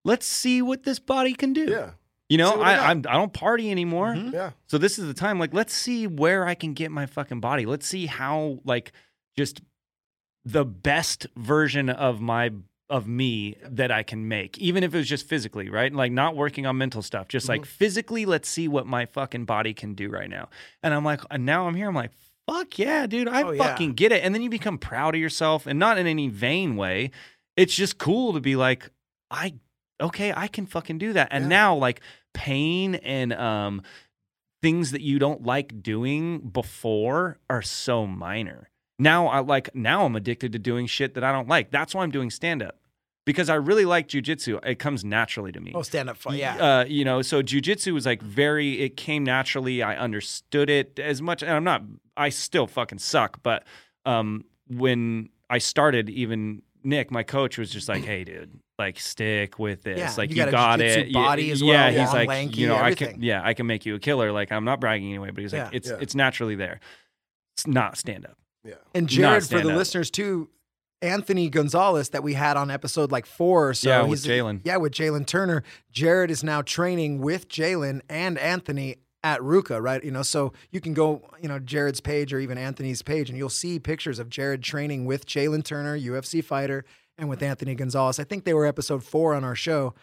let's 0.05 0.25
see 0.25 0.61
what 0.61 0.83
this 0.83 0.99
body 0.99 1.33
can 1.33 1.53
do. 1.53 1.65
Yeah. 1.69 1.91
You 2.29 2.37
know, 2.37 2.61
I 2.61 2.73
I, 2.75 2.89
I'm, 2.91 2.99
I 3.09 3.13
don't 3.13 3.33
party 3.33 3.71
anymore. 3.71 4.13
Yeah. 4.15 4.51
So 4.67 4.77
this 4.77 4.99
is 4.99 5.07
the 5.07 5.13
time. 5.15 5.39
Like, 5.39 5.53
let's 5.53 5.73
see 5.73 6.05
where 6.07 6.45
I 6.47 6.53
can 6.55 6.73
get 6.73 6.91
my 6.91 7.05
fucking 7.07 7.39
body. 7.39 7.65
Let's 7.65 7.87
see 7.87 8.05
how 8.05 8.59
like 8.63 8.91
just 9.35 9.61
the 10.45 10.63
best 10.63 11.27
version 11.35 11.89
of 11.89 12.21
my 12.21 12.51
of 12.89 13.07
me 13.07 13.55
that 13.63 13.91
I 13.91 14.01
can 14.03 14.27
make, 14.27 14.57
even 14.57 14.83
if 14.83 14.93
it 14.93 14.97
was 14.97 15.07
just 15.07 15.27
physically, 15.27 15.69
right? 15.69 15.93
Like 15.93 16.11
not 16.11 16.35
working 16.35 16.65
on 16.65 16.77
mental 16.77 17.01
stuff, 17.01 17.27
just 17.27 17.47
like 17.47 17.65
physically. 17.65 18.25
Let's 18.25 18.49
see 18.49 18.67
what 18.67 18.87
my 18.87 19.05
fucking 19.05 19.45
body 19.45 19.73
can 19.73 19.93
do 19.93 20.09
right 20.09 20.29
now. 20.29 20.49
And 20.81 20.93
I'm 20.93 21.05
like, 21.05 21.21
and 21.29 21.45
now 21.45 21.67
I'm 21.67 21.75
here. 21.75 21.87
I'm 21.87 21.95
like, 21.95 22.11
fuck 22.47 22.79
yeah, 22.79 23.05
dude, 23.05 23.27
I 23.27 23.43
Oh, 23.43 23.51
yeah. 23.51 23.63
fucking 23.63 23.93
get 23.93 24.11
it. 24.11 24.23
And 24.23 24.33
then 24.33 24.41
you 24.41 24.49
become 24.49 24.77
proud 24.79 25.13
of 25.13 25.21
yourself, 25.21 25.67
and 25.67 25.77
not 25.77 25.97
in 25.99 26.07
any 26.07 26.29
vain 26.29 26.75
way. 26.75 27.11
It's 27.55 27.75
just 27.75 27.97
cool 27.99 28.33
to 28.33 28.39
be 28.39 28.55
like, 28.55 28.89
I 29.29 29.55
okay, 30.01 30.33
I 30.35 30.47
can 30.47 30.65
fucking 30.65 30.97
do 30.97 31.13
that. 31.13 31.27
And 31.31 31.43
Yeah. 31.45 31.49
now 31.49 31.75
like 31.75 32.01
pain 32.33 32.95
and 32.95 33.33
um 33.33 33.81
things 34.61 34.91
that 34.91 35.01
you 35.01 35.19
don't 35.19 35.43
like 35.43 35.81
doing 35.83 36.39
before 36.39 37.37
are 37.49 37.61
so 37.61 38.07
minor. 38.07 38.69
Now 38.97 39.27
I 39.27 39.39
like 39.39 39.73
now 39.75 40.05
I'm 40.05 40.15
addicted 40.15 40.51
to 40.53 40.59
doing 40.59 40.87
shit 40.87 41.13
that 41.13 41.23
I 41.23 41.31
don't 41.31 41.47
like. 41.47 41.69
That's 41.71 41.93
why 41.93 42.03
I'm 42.03 42.11
doing 42.11 42.29
stand 42.29 42.63
up. 42.63 42.78
Because 43.29 43.47
I 43.47 43.53
really 43.53 43.85
like 43.85 44.07
jujitsu. 44.07 44.59
It 44.65 44.79
comes 44.79 45.05
naturally 45.05 45.51
to 45.51 45.59
me. 45.59 45.71
Oh, 45.75 45.83
stand 45.83 46.09
up 46.09 46.17
fight. 46.17 46.39
Yeah. 46.39 46.55
Uh, 46.55 46.85
you 46.85 47.05
know, 47.05 47.21
so 47.21 47.43
jujitsu 47.43 47.93
was 47.93 48.03
like 48.07 48.23
very, 48.23 48.81
it 48.81 48.97
came 48.97 49.23
naturally. 49.23 49.83
I 49.83 49.95
understood 49.95 50.67
it 50.67 50.97
as 50.97 51.21
much. 51.21 51.43
And 51.43 51.51
I'm 51.51 51.63
not, 51.63 51.83
I 52.17 52.29
still 52.29 52.65
fucking 52.65 52.97
suck. 52.97 53.43
But 53.43 53.65
um, 54.03 54.45
when 54.67 55.29
I 55.47 55.59
started, 55.59 56.09
even 56.09 56.63
Nick, 56.83 57.11
my 57.11 57.21
coach, 57.21 57.59
was 57.59 57.69
just 57.69 57.87
like, 57.87 58.03
hey, 58.03 58.23
dude, 58.23 58.49
like 58.79 58.99
stick 58.99 59.59
with 59.59 59.83
this. 59.83 59.99
Yeah, 59.99 60.11
like, 60.17 60.31
you 60.31 60.37
you, 60.37 60.41
got 60.41 60.47
a 60.47 60.51
got 60.51 60.79
jujitsu 60.79 60.97
it. 60.97 61.07
You- 61.09 61.13
body 61.13 61.51
as 61.51 61.61
yeah, 61.61 61.67
well, 61.67 61.89
he's 61.91 61.99
long, 61.99 62.15
like, 62.15 62.27
lanky, 62.29 62.61
you 62.61 62.67
know, 62.67 62.77
I 62.77 62.95
can, 62.95 63.21
yeah, 63.21 63.41
I 63.45 63.53
can 63.53 63.67
make 63.67 63.85
you 63.85 63.93
a 63.93 63.99
killer. 63.99 64.31
Like, 64.31 64.51
I'm 64.51 64.65
not 64.65 64.79
bragging 64.81 65.07
anyway, 65.09 65.29
but 65.29 65.41
he's 65.43 65.53
Yeah. 65.53 65.65
like, 65.65 65.75
it's, 65.75 65.87
Yeah. 65.89 65.97
it's 66.01 66.15
naturally 66.15 66.55
there. 66.55 66.79
It's 67.55 67.67
not 67.67 67.95
stand 67.95 68.25
up. 68.25 68.37
Yeah. 68.63 68.73
And 68.95 69.07
Jared, 69.07 69.43
for 69.45 69.61
the 69.61 69.69
up. 69.69 69.75
listeners 69.75 70.09
too, 70.09 70.49
Anthony 71.01 71.49
Gonzalez 71.49 72.09
that 72.09 72.23
we 72.23 72.33
had 72.33 72.57
on 72.57 72.69
episode 72.69 73.11
like 73.11 73.25
four 73.25 73.69
or 73.69 73.73
so. 73.73 73.89
Yeah, 73.89 74.01
with 74.03 74.23
Jalen. 74.23 74.61
Yeah, 74.63 74.77
with 74.77 74.93
Jalen 74.93 75.25
Turner. 75.25 75.63
Jared 75.91 76.29
is 76.29 76.43
now 76.43 76.61
training 76.61 77.19
with 77.19 77.47
Jalen 77.47 78.01
and 78.09 78.37
Anthony 78.37 78.97
at 79.23 79.39
Ruka, 79.41 79.81
right? 79.81 80.03
You 80.03 80.11
know, 80.11 80.23
so 80.23 80.53
you 80.71 80.81
can 80.81 80.93
go, 80.93 81.21
you 81.41 81.47
know, 81.47 81.59
Jared's 81.59 82.01
page 82.01 82.33
or 82.33 82.39
even 82.39 82.57
Anthony's 82.57 83.01
page, 83.01 83.29
and 83.29 83.37
you'll 83.37 83.49
see 83.49 83.79
pictures 83.79 84.19
of 84.19 84.29
Jared 84.29 84.61
training 84.61 85.05
with 85.05 85.25
Jalen 85.25 85.63
Turner, 85.63 85.97
UFC 85.97 86.43
fighter, 86.43 86.85
and 87.17 87.29
with 87.29 87.41
Anthony 87.43 87.75
Gonzalez. 87.75 88.19
I 88.19 88.23
think 88.23 88.43
they 88.43 88.53
were 88.53 88.65
episode 88.65 89.03
four 89.03 89.33
on 89.33 89.43
our 89.43 89.55
show. 89.55 89.93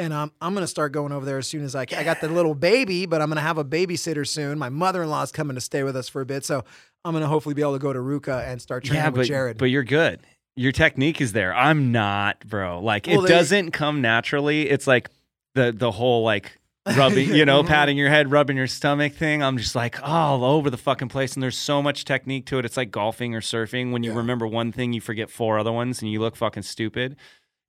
And 0.00 0.12
um, 0.12 0.30
I'm 0.40 0.54
going 0.54 0.62
to 0.62 0.68
start 0.68 0.92
going 0.92 1.10
over 1.10 1.26
there 1.26 1.38
as 1.38 1.48
soon 1.48 1.64
as 1.64 1.74
I 1.74 1.84
can. 1.84 1.98
I 1.98 2.04
got 2.04 2.20
the 2.20 2.28
little 2.28 2.54
baby, 2.54 3.04
but 3.04 3.20
I'm 3.20 3.28
going 3.28 3.36
to 3.36 3.42
have 3.42 3.58
a 3.58 3.64
babysitter 3.64 4.24
soon. 4.24 4.56
My 4.56 4.68
mother 4.68 5.02
in 5.02 5.10
law 5.10 5.22
is 5.22 5.32
coming 5.32 5.56
to 5.56 5.60
stay 5.60 5.82
with 5.82 5.96
us 5.96 6.08
for 6.08 6.20
a 6.20 6.26
bit. 6.26 6.44
So 6.44 6.62
I'm 7.04 7.12
gonna 7.12 7.26
hopefully 7.26 7.54
be 7.54 7.62
able 7.62 7.74
to 7.74 7.78
go 7.78 7.92
to 7.92 7.98
Ruka 7.98 8.46
and 8.46 8.60
start 8.60 8.84
training 8.84 9.04
yeah, 9.04 9.10
with 9.10 9.26
Jared. 9.26 9.58
but 9.58 9.66
you're 9.66 9.84
good. 9.84 10.20
Your 10.58 10.72
technique 10.72 11.20
is 11.20 11.32
there. 11.32 11.54
I'm 11.54 11.92
not, 11.92 12.40
bro. 12.46 12.80
Like 12.80 13.06
Well, 13.06 13.24
it 13.24 13.28
they- 13.28 13.34
doesn't 13.34 13.70
come 13.70 14.00
naturally. 14.00 14.68
It's 14.68 14.86
like 14.86 15.08
the 15.54 15.72
the 15.72 15.92
whole 15.92 16.24
like 16.24 16.58
rubbing, 16.96 17.28
you 17.34 17.44
know, 17.44 17.62
patting 17.62 17.96
your 17.96 18.08
head, 18.10 18.30
rubbing 18.30 18.56
your 18.56 18.66
stomach 18.66 19.14
thing. 19.14 19.42
I'm 19.42 19.56
just 19.56 19.74
like 19.76 20.02
all 20.02 20.44
over 20.44 20.68
the 20.68 20.76
fucking 20.76 21.08
place, 21.08 21.34
and 21.34 21.42
there's 21.42 21.56
so 21.56 21.80
much 21.80 22.04
technique 22.04 22.46
to 22.46 22.58
it. 22.58 22.64
It's 22.64 22.76
like 22.76 22.90
golfing 22.90 23.34
or 23.34 23.40
surfing. 23.40 23.92
When 23.92 24.02
you 24.02 24.12
remember 24.12 24.46
one 24.48 24.72
thing, 24.72 24.92
you 24.92 25.00
forget 25.00 25.30
four 25.30 25.58
other 25.58 25.72
ones, 25.72 26.02
and 26.02 26.10
you 26.10 26.20
look 26.20 26.34
fucking 26.34 26.64
stupid. 26.64 27.16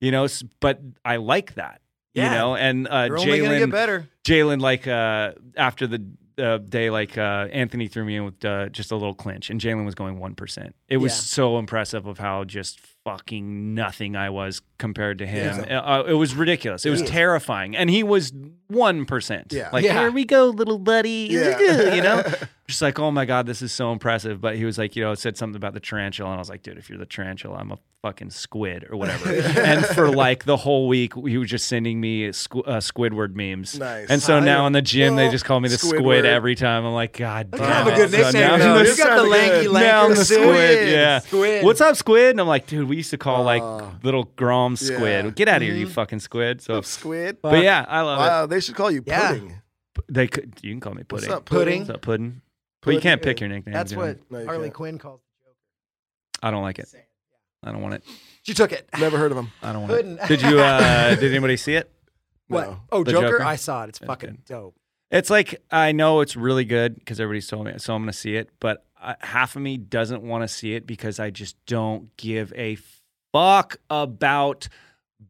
You 0.00 0.10
know, 0.10 0.26
but 0.60 0.80
I 1.04 1.16
like 1.16 1.54
that. 1.54 1.80
You 2.12 2.24
know, 2.24 2.56
and 2.56 2.88
uh, 2.88 3.04
You're 3.06 3.18
only 3.20 3.38
gonna 3.40 3.68
Jalen. 3.68 4.08
Jalen, 4.24 4.60
like 4.60 4.88
uh, 4.88 5.32
after 5.56 5.86
the 5.86 6.04
uh, 6.40 6.58
day, 6.58 6.90
like 6.90 7.16
uh, 7.18 7.48
Anthony 7.52 7.86
threw 7.88 8.04
me 8.04 8.16
in 8.16 8.24
with 8.24 8.44
uh, 8.44 8.68
just 8.70 8.90
a 8.90 8.96
little 8.96 9.14
clinch, 9.14 9.50
and 9.50 9.60
Jalen 9.60 9.84
was 9.84 9.94
going 9.94 10.18
one 10.18 10.34
percent. 10.34 10.74
It 10.88 10.96
was 10.96 11.12
Yeah. 11.12 11.16
so 11.16 11.58
impressive 11.58 12.06
of 12.06 12.18
how 12.18 12.44
just 12.44 12.80
fucking 13.04 13.74
nothing 13.74 14.16
I 14.16 14.30
was 14.30 14.60
compared 14.78 15.18
to 15.18 15.26
him. 15.26 15.64
Yeah. 15.68 15.80
Uh, 15.80 16.04
it 16.06 16.14
was 16.14 16.34
ridiculous. 16.34 16.84
It 16.86 16.90
was 16.90 17.00
Yeah. 17.02 17.06
terrifying, 17.08 17.76
and 17.76 17.88
he 17.90 18.02
was 18.02 18.32
one 18.68 19.04
percent. 19.06 19.52
Yeah. 19.52 19.70
like 19.72 19.84
Yeah. 19.84 19.98
here 20.00 20.10
we 20.10 20.24
go, 20.24 20.46
little 20.48 20.78
buddy. 20.78 21.28
Yeah. 21.30 21.94
you 21.94 22.02
know, 22.02 22.22
just 22.70 22.82
like 22.82 22.98
oh 22.98 23.10
my 23.10 23.24
god, 23.24 23.46
this 23.46 23.60
is 23.62 23.72
so 23.72 23.92
impressive. 23.92 24.40
But 24.40 24.56
he 24.56 24.64
was 24.64 24.78
like, 24.78 24.96
you 24.96 25.02
know, 25.04 25.14
said 25.14 25.36
something 25.36 25.56
about 25.56 25.74
the 25.74 25.80
tarantula, 25.80 26.30
and 26.30 26.36
I 26.36 26.40
was 26.40 26.48
like, 26.50 26.62
dude, 26.62 26.78
if 26.78 26.88
you're 26.88 26.98
the 26.98 27.06
tarantula, 27.06 27.56
I'm 27.58 27.72
a 27.72 27.78
fucking 28.02 28.30
squid 28.30 28.86
or 28.90 28.96
whatever. 28.96 29.30
and 29.60 29.84
for 29.84 30.10
like 30.10 30.44
the 30.44 30.56
whole 30.56 30.88
week, 30.88 31.12
he 31.26 31.36
was 31.36 31.50
just 31.50 31.68
sending 31.68 32.00
me 32.00 32.28
squ- 32.28 32.66
uh, 32.66 32.78
Squidward 32.78 33.34
memes. 33.34 33.78
Nice. 33.78 34.08
And 34.08 34.22
so 34.22 34.38
I 34.38 34.40
now 34.40 34.60
know. 34.62 34.66
in 34.68 34.72
the 34.72 34.80
gym, 34.82 35.16
they 35.16 35.30
just 35.30 35.44
call 35.44 35.60
me 35.60 35.68
the 35.68 35.76
Squidward. 35.76 35.98
squid 35.98 36.24
every 36.26 36.54
time. 36.54 36.86
I'm 36.86 36.94
like, 36.94 37.18
God 37.18 37.50
damn 37.50 37.60
kind 37.60 37.72
of 37.80 37.86
a 37.88 37.90
it. 37.92 37.96
good 37.96 38.10
So 38.10 38.16
nickname. 38.24 38.42
now- 38.42 38.56
though. 38.56 38.74
No, 38.76 38.80
you 38.82 38.88
it's 38.88 38.96
got 38.96 39.16
the 39.16 39.22
lanky, 39.28 39.62
good. 39.64 39.70
lanky 39.72 39.86
now 39.86 40.04
I'm 40.06 40.14
the 40.14 40.24
squid. 40.24 40.88
Yeah. 40.88 41.18
Squid. 41.18 41.64
What's 41.64 41.80
up, 41.82 41.96
squid? 41.96 42.30
And 42.30 42.40
I'm 42.40 42.46
like, 42.48 42.66
dude, 42.66 42.88
we 42.88 42.96
used 42.96 43.10
to 43.10 43.18
call 43.18 43.44
like 43.44 43.62
Oh. 43.62 43.92
little 44.02 44.24
Grom 44.36 44.76
squid. 44.76 45.24
Yeah. 45.26 45.30
Get 45.32 45.48
out 45.48 45.56
of 45.56 45.62
here, 45.68 45.74
you 45.74 45.86
fucking 45.88 46.20
squid. 46.20 46.62
So, 46.62 46.80
Squid. 46.80 47.38
but 47.42 47.62
yeah, 47.62 47.84
I 47.86 48.00
love 48.00 48.18
Wow, 48.18 48.46
they 48.46 48.60
should 48.60 48.74
call 48.76 48.90
you 48.90 49.02
pudding. 49.02 49.50
it. 49.50 49.56
They 50.08 50.26
could. 50.28 50.54
You 50.62 50.72
can 50.72 50.80
call 50.80 50.94
me 50.94 51.02
pudding. 51.02 51.28
What's 51.28 51.42
pudding. 51.42 51.42
up, 51.42 51.46
pudding? 51.46 51.78
What's 51.80 51.90
up, 51.90 52.00
pudding? 52.02 52.40
But 52.82 52.94
you 52.94 53.00
can't 53.00 53.20
pick 53.22 53.40
your 53.40 53.48
nickname. 53.48 53.72
That's 53.74 53.94
what 53.94 54.18
No, 54.30 54.38
you 54.40 54.46
Harley 54.46 54.64
can't. 54.64 54.74
Quinn 54.74 54.98
calls. 54.98 55.20
I 56.42 56.50
don't 56.50 56.62
like 56.62 56.78
it. 56.78 56.88
I 57.62 57.72
don't 57.72 57.82
want 57.82 57.94
it. 57.94 58.04
She 58.42 58.54
took 58.54 58.72
it. 58.72 58.88
Never 58.98 59.18
heard 59.18 59.32
of 59.32 59.38
him. 59.38 59.52
I 59.62 59.72
don't 59.72 59.82
want 59.82 59.92
Pudding. 59.92 60.18
it. 60.18 60.28
Did 60.28 60.42
you? 60.42 60.60
uh 60.60 61.14
Did 61.16 61.30
anybody 61.30 61.56
see 61.58 61.74
it? 61.74 61.90
What? 62.48 62.66
No. 62.70 62.80
Oh, 62.90 63.04
The 63.04 63.12
Joker? 63.12 63.26
Joker? 63.32 63.42
I 63.44 63.56
saw 63.56 63.84
it. 63.84 63.90
It's 63.90 64.00
Yeah, 64.00 64.06
fucking 64.06 64.30
good. 64.30 64.44
dope. 64.46 64.74
It's 65.10 65.28
like 65.28 65.60
I 65.70 65.92
know 65.92 66.20
it's 66.20 66.36
really 66.36 66.64
good 66.64 66.94
because 66.98 67.20
everybody's 67.20 67.46
told 67.48 67.66
me, 67.66 67.74
so 67.76 67.94
I'm 67.94 68.02
going 68.02 68.12
to 68.12 68.16
see 68.18 68.36
it. 68.36 68.48
But 68.60 68.86
uh, 69.00 69.14
half 69.20 69.56
of 69.56 69.62
me 69.62 69.76
doesn't 69.76 70.22
want 70.22 70.42
to 70.44 70.48
see 70.48 70.74
it 70.74 70.86
because 70.86 71.20
I 71.20 71.30
just 71.30 71.56
don't 71.66 72.16
give 72.16 72.52
a 72.56 72.78
fuck 73.32 73.76
about 73.90 74.68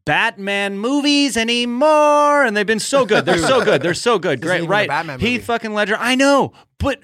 Batman 0.05 0.77
movies 0.77 1.35
anymore. 1.35 2.45
And 2.45 2.55
they've 2.55 2.65
been 2.65 2.79
so 2.79 3.05
good. 3.05 3.25
They're 3.25 3.37
so 3.37 3.63
good. 3.65 3.81
They're 3.81 3.93
so 3.93 4.19
good. 4.19 4.39
Isn't 4.43 4.47
Great, 4.47 4.57
even 4.59 4.67
a 4.67 4.71
right? 4.71 4.87
Batman 4.87 5.19
Heath 5.19 5.43
fucking 5.45 5.73
Ledger. 5.73 5.97
I 5.99 6.15
know, 6.15 6.53
but 6.77 7.03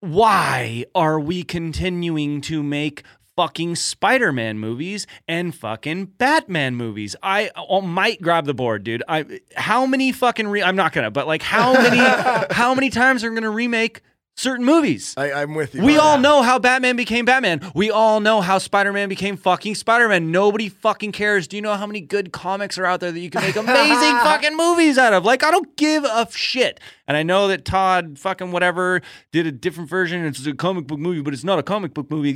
why 0.00 0.84
are 0.94 1.18
we 1.18 1.42
continuing 1.42 2.40
to 2.42 2.62
make 2.62 3.02
fucking 3.36 3.76
Spider-Man 3.76 4.58
movies 4.58 5.06
and 5.26 5.54
fucking 5.54 6.06
Batman 6.06 6.76
movies? 6.76 7.16
I 7.22 7.50
uh, 7.56 7.80
might 7.80 8.22
grab 8.22 8.46
the 8.46 8.54
board, 8.54 8.84
dude. 8.84 9.02
I 9.08 9.40
how 9.56 9.86
many 9.86 10.12
fucking 10.12 10.48
re- 10.48 10.62
I'm 10.62 10.76
not 10.76 10.92
gonna, 10.92 11.10
but 11.10 11.26
like 11.26 11.42
how 11.42 11.72
many 11.72 11.98
how 12.50 12.74
many 12.74 12.90
times 12.90 13.24
are 13.24 13.30
we 13.30 13.34
gonna 13.34 13.50
remake 13.50 14.02
certain 14.38 14.64
movies? 14.64 15.14
I, 15.16 15.32
I'm 15.32 15.54
with 15.54 15.74
you. 15.74 15.82
We 15.82 15.96
all 15.98 16.16
that. 16.16 16.22
know 16.22 16.42
how 16.42 16.58
Batman 16.58 16.96
became 16.96 17.24
Batman. 17.24 17.60
We 17.74 17.90
all 17.90 18.20
know 18.20 18.40
how 18.40 18.58
Spider 18.58 18.92
Man 18.92 19.08
became 19.08 19.36
fucking 19.36 19.74
Spider 19.74 20.08
Man. 20.08 20.30
Nobody 20.30 20.68
fucking 20.68 21.12
cares. 21.12 21.48
Do 21.48 21.56
you 21.56 21.62
know 21.62 21.74
how 21.74 21.86
many 21.86 22.00
good 22.00 22.32
comics 22.32 22.78
are 22.78 22.86
out 22.86 23.00
there 23.00 23.12
that 23.12 23.20
you 23.20 23.30
can 23.30 23.42
make 23.42 23.56
amazing 23.56 24.16
fucking 24.18 24.56
movies 24.56 24.98
out 24.98 25.12
of? 25.12 25.24
Like, 25.24 25.42
I 25.42 25.50
don't 25.50 25.76
give 25.76 26.04
a 26.04 26.26
shit. 26.30 26.80
And 27.06 27.16
I 27.16 27.22
know 27.22 27.48
that 27.48 27.64
Todd 27.64 28.18
fucking 28.18 28.50
whatever 28.52 29.00
did 29.32 29.46
a 29.46 29.52
different 29.52 29.88
version. 29.88 30.24
It's 30.24 30.46
a 30.46 30.54
comic 30.54 30.86
book 30.86 30.98
movie, 30.98 31.22
but 31.22 31.32
it's 31.32 31.44
not 31.44 31.58
a 31.58 31.62
comic 31.62 31.94
book 31.94 32.10
movie. 32.10 32.34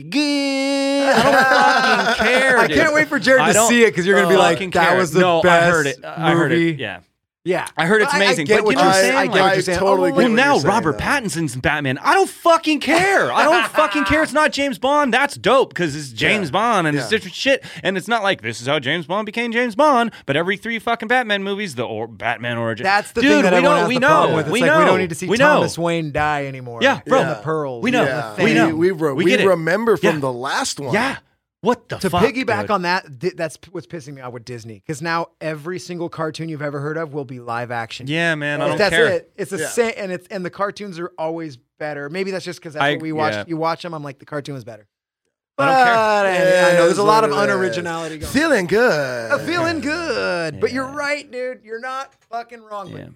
I 1.03 1.23
don't 1.23 2.16
fucking 2.16 2.27
care. 2.27 2.59
I 2.59 2.69
can't 2.69 2.95
wait 2.95 3.09
for 3.09 3.19
Jared 3.19 3.55
to 3.55 3.66
see 3.66 3.83
it 3.85 3.91
because 3.91 4.07
you're 4.07 4.16
gonna 4.16 4.29
be 4.29 4.37
like, 4.37 4.59
"That 4.59 4.73
care. 4.73 4.97
was 4.97 5.12
the 5.12 5.20
no, 5.20 5.43
best 5.43 5.62
I 5.66 5.70
heard 5.70 5.87
it. 5.87 6.05
I 6.05 6.33
heard 6.33 6.51
movie." 6.53 6.70
it. 6.70 6.81
Yeah. 6.81 7.01
Yeah, 7.44 7.66
I 7.77 7.86
heard 7.86 8.02
it's 8.02 8.14
I- 8.14 8.19
amazing. 8.19 8.44
I 8.44 8.47
get 8.47 8.56
but 8.59 8.64
what 8.66 8.70
you 8.70 8.77
know 8.77 8.82
you're 8.82 8.89
what 8.90 8.97
I'm 8.97 9.02
saying. 9.02 9.12
saying? 9.14 9.16
I 9.19 9.24
get 9.27 9.32
Like- 9.32 9.43
what 9.43 9.55
you're 9.55 9.62
saying. 9.62 9.78
totally 9.81 10.10
get 10.10 10.16
well, 10.16 10.28
what 10.28 10.32
now 10.36 10.52
you're 10.52 10.60
saying, 10.60 10.74
Robert 10.74 10.93
though. 10.93 11.05
Pattinson's 11.05 11.56
Batman. 11.56 11.98
I 11.98 12.14
don't 12.14 12.31
fucking 12.31 12.78
care. 12.78 13.32
I 13.32 13.43
don't 13.43 13.66
fucking 13.69 14.05
care. 14.05 14.23
It's 14.23 14.32
not 14.32 14.52
James 14.52 14.78
Bond. 14.78 15.12
That's 15.12 15.35
dope 15.35 15.70
because 15.70 15.97
it's 15.97 16.10
James 16.10 16.48
Yeah. 16.51 16.52
Bond 16.52 16.86
and 16.86 16.97
it's 16.97 17.06
Yeah. 17.06 17.10
different 17.10 17.35
shit. 17.35 17.64
And 17.82 17.97
it's 17.97 18.06
not 18.06 18.23
like 18.23 18.43
this 18.43 18.60
is 18.60 18.69
how 18.69 18.78
James 18.78 19.06
Bond 19.06 19.27
became 19.27 19.51
James 19.51 19.74
Bond. 19.74 20.12
But 20.24 20.36
every 20.36 20.56
three 20.56 20.78
fucking 20.78 21.09
Batman 21.09 21.43
movies, 21.43 21.74
the 21.74 21.82
or 21.82 22.06
Batman 22.06 22.59
origin. 22.59 22.85
That's 22.85 23.10
the 23.10 23.23
Dude, 23.23 23.31
thing 23.32 23.43
that 23.43 23.52
we 23.55 23.56
everyone 23.56 23.74
know. 23.74 23.81
has 23.81 23.89
We 23.89 23.94
the 23.94 24.01
know. 24.01 24.06
problem 24.09 24.36
with. 24.36 24.47
It's 24.47 24.52
we 24.52 24.60
like 24.60 24.70
know. 24.70 24.78
we 24.78 24.85
don't 24.85 24.98
need 24.98 25.09
to 25.09 25.14
see 25.16 25.27
we 25.27 25.36
know. 25.36 25.55
Thomas 25.55 25.77
Wayne 25.77 26.12
die 26.12 26.47
anymore. 26.47 26.78
Yeah, 26.81 27.01
bro. 27.09 27.23
And 27.23 27.31
the 27.31 27.35
pearls. 27.43 27.82
We 27.82 27.90
know. 27.90 28.05
and 28.05 28.39
the 28.39 28.44
We 28.44 28.52
thing. 28.55 28.69
know. 28.69 28.77
We, 28.77 28.90
re- 28.93 29.12
We 29.14 29.24
we 29.24 29.31
get 29.32 29.40
it. 29.40 29.48
remember 29.48 29.97
from 29.97 30.14
Yeah. 30.14 30.20
the 30.20 30.32
last 30.32 30.78
one. 30.78 30.94
Yeah. 30.94 31.16
What 31.62 31.89
the 31.89 31.94
fuck? 31.97 32.01
to 32.02 32.10
fuck? 32.10 32.22
piggyback 32.24 32.60
dude? 32.62 32.70
on 32.72 32.82
that, 32.82 33.20
th- 33.20 33.34
that's 33.36 33.56
p- 33.56 33.70
what's 33.70 33.86
pissing 33.86 34.14
me 34.14 34.20
off 34.20 34.32
with 34.32 34.44
Disney 34.44 34.74
because 34.84 35.01
now 35.01 35.28
every 35.40 35.78
single 35.78 36.09
cartoon 36.09 36.48
you've 36.48 36.60
ever 36.62 36.80
heard 36.80 36.97
of 36.98 37.14
will 37.14 37.24
be 37.24 37.39
live 37.40 37.70
action. 37.70 38.06
Yeah, 38.09 38.34
man. 38.34 38.60
I 38.60 38.68
don't 38.68 38.78
that's 38.78 38.94
care. 38.94 39.06
it. 39.06 39.32
It's 39.36 39.51
the 39.52 39.59
Yeah. 39.59 39.68
same, 39.68 39.94
and 39.97 40.10
it's 40.12 40.26
and 40.28 40.44
the 40.44 40.51
cartoons 40.51 40.98
are 40.98 41.12
always 41.16 41.56
better. 41.78 42.10
Maybe 42.10 42.30
that's 42.32 42.44
just 42.44 42.59
because 42.60 42.74
that's 42.74 42.82
I- 42.82 42.93
what 42.94 43.02
we 43.02 43.12
watch. 43.12 43.32
yeah. 43.34 43.44
You 43.47 43.56
watch 43.56 43.82
them, 43.82 43.94
I'm 43.94 44.02
like 44.02 44.18
the 44.18 44.24
cartoon 44.26 44.55
was 44.55 44.64
better. 44.64 44.89
I 45.59 45.66
don't 45.66 45.84
care. 45.84 45.94
But, 46.64 46.72
I 46.72 46.76
know 46.78 46.86
there's 46.86 46.98
a 46.98 47.02
lot 47.05 47.22
of 47.24 47.30
Yes, 47.30 47.39
it 47.39 47.43
is. 47.43 47.76
unoriginality 47.86 48.20
going. 48.20 48.32
Feeling 48.32 48.66
good. 48.66 49.30
I'm 49.30 49.47
feeling 49.47 49.80
good, 49.80 50.60
but 50.60 50.72
you're 50.72 50.89
right, 50.89 51.30
dude. 51.30 51.60
You're 51.62 51.78
not 51.78 52.12
fucking 52.30 52.62
wrong. 52.62 52.89
Yeah. 52.89 53.05
But 53.05 53.12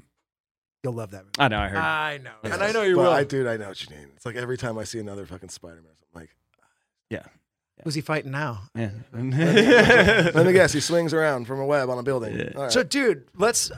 you'll 0.85 0.93
love 0.93 1.11
that 1.11 1.25
movie. 1.25 1.33
I 1.41 1.49
know. 1.49 1.59
I 1.59 1.67
heard. 1.69 1.79
I 1.79 2.19
know, 2.19 2.31
and 2.45 2.63
I 2.63 2.71
know 2.71 2.83
you 2.83 2.95
But 2.95 3.03
will. 3.03 3.11
I, 3.11 3.25
dude, 3.25 3.49
I 3.49 3.57
know 3.57 3.69
what 3.69 3.83
you 3.83 3.97
mean. 3.97 4.11
It's 4.15 4.25
like 4.27 4.37
every 4.37 4.57
time 4.59 4.79
I 4.79 4.85
see 4.85 5.01
another 5.01 5.27
fucking 5.27 5.49
Spider-Man, 5.49 5.91
I'm 6.15 6.21
like, 6.21 6.31
yeah. 7.11 7.25
Who's 7.85 7.95
he 7.95 8.01
fighting 8.01 8.31
now? 8.33 8.63
Yeah. 8.75 8.91
let 9.13 10.47
me 10.47 10.53
guess, 10.53 10.73
he 10.73 10.81
swings 10.81 11.13
around 11.15 11.47
from 11.47 11.61
a 11.61 11.67
web 11.67 11.89
on 11.91 11.99
a 11.99 12.03
building. 12.03 12.37
Yeah. 12.39 12.51
All 12.57 12.63
right. 12.65 12.73
So, 12.73 12.83
dude, 12.83 13.25
let's. 13.37 13.71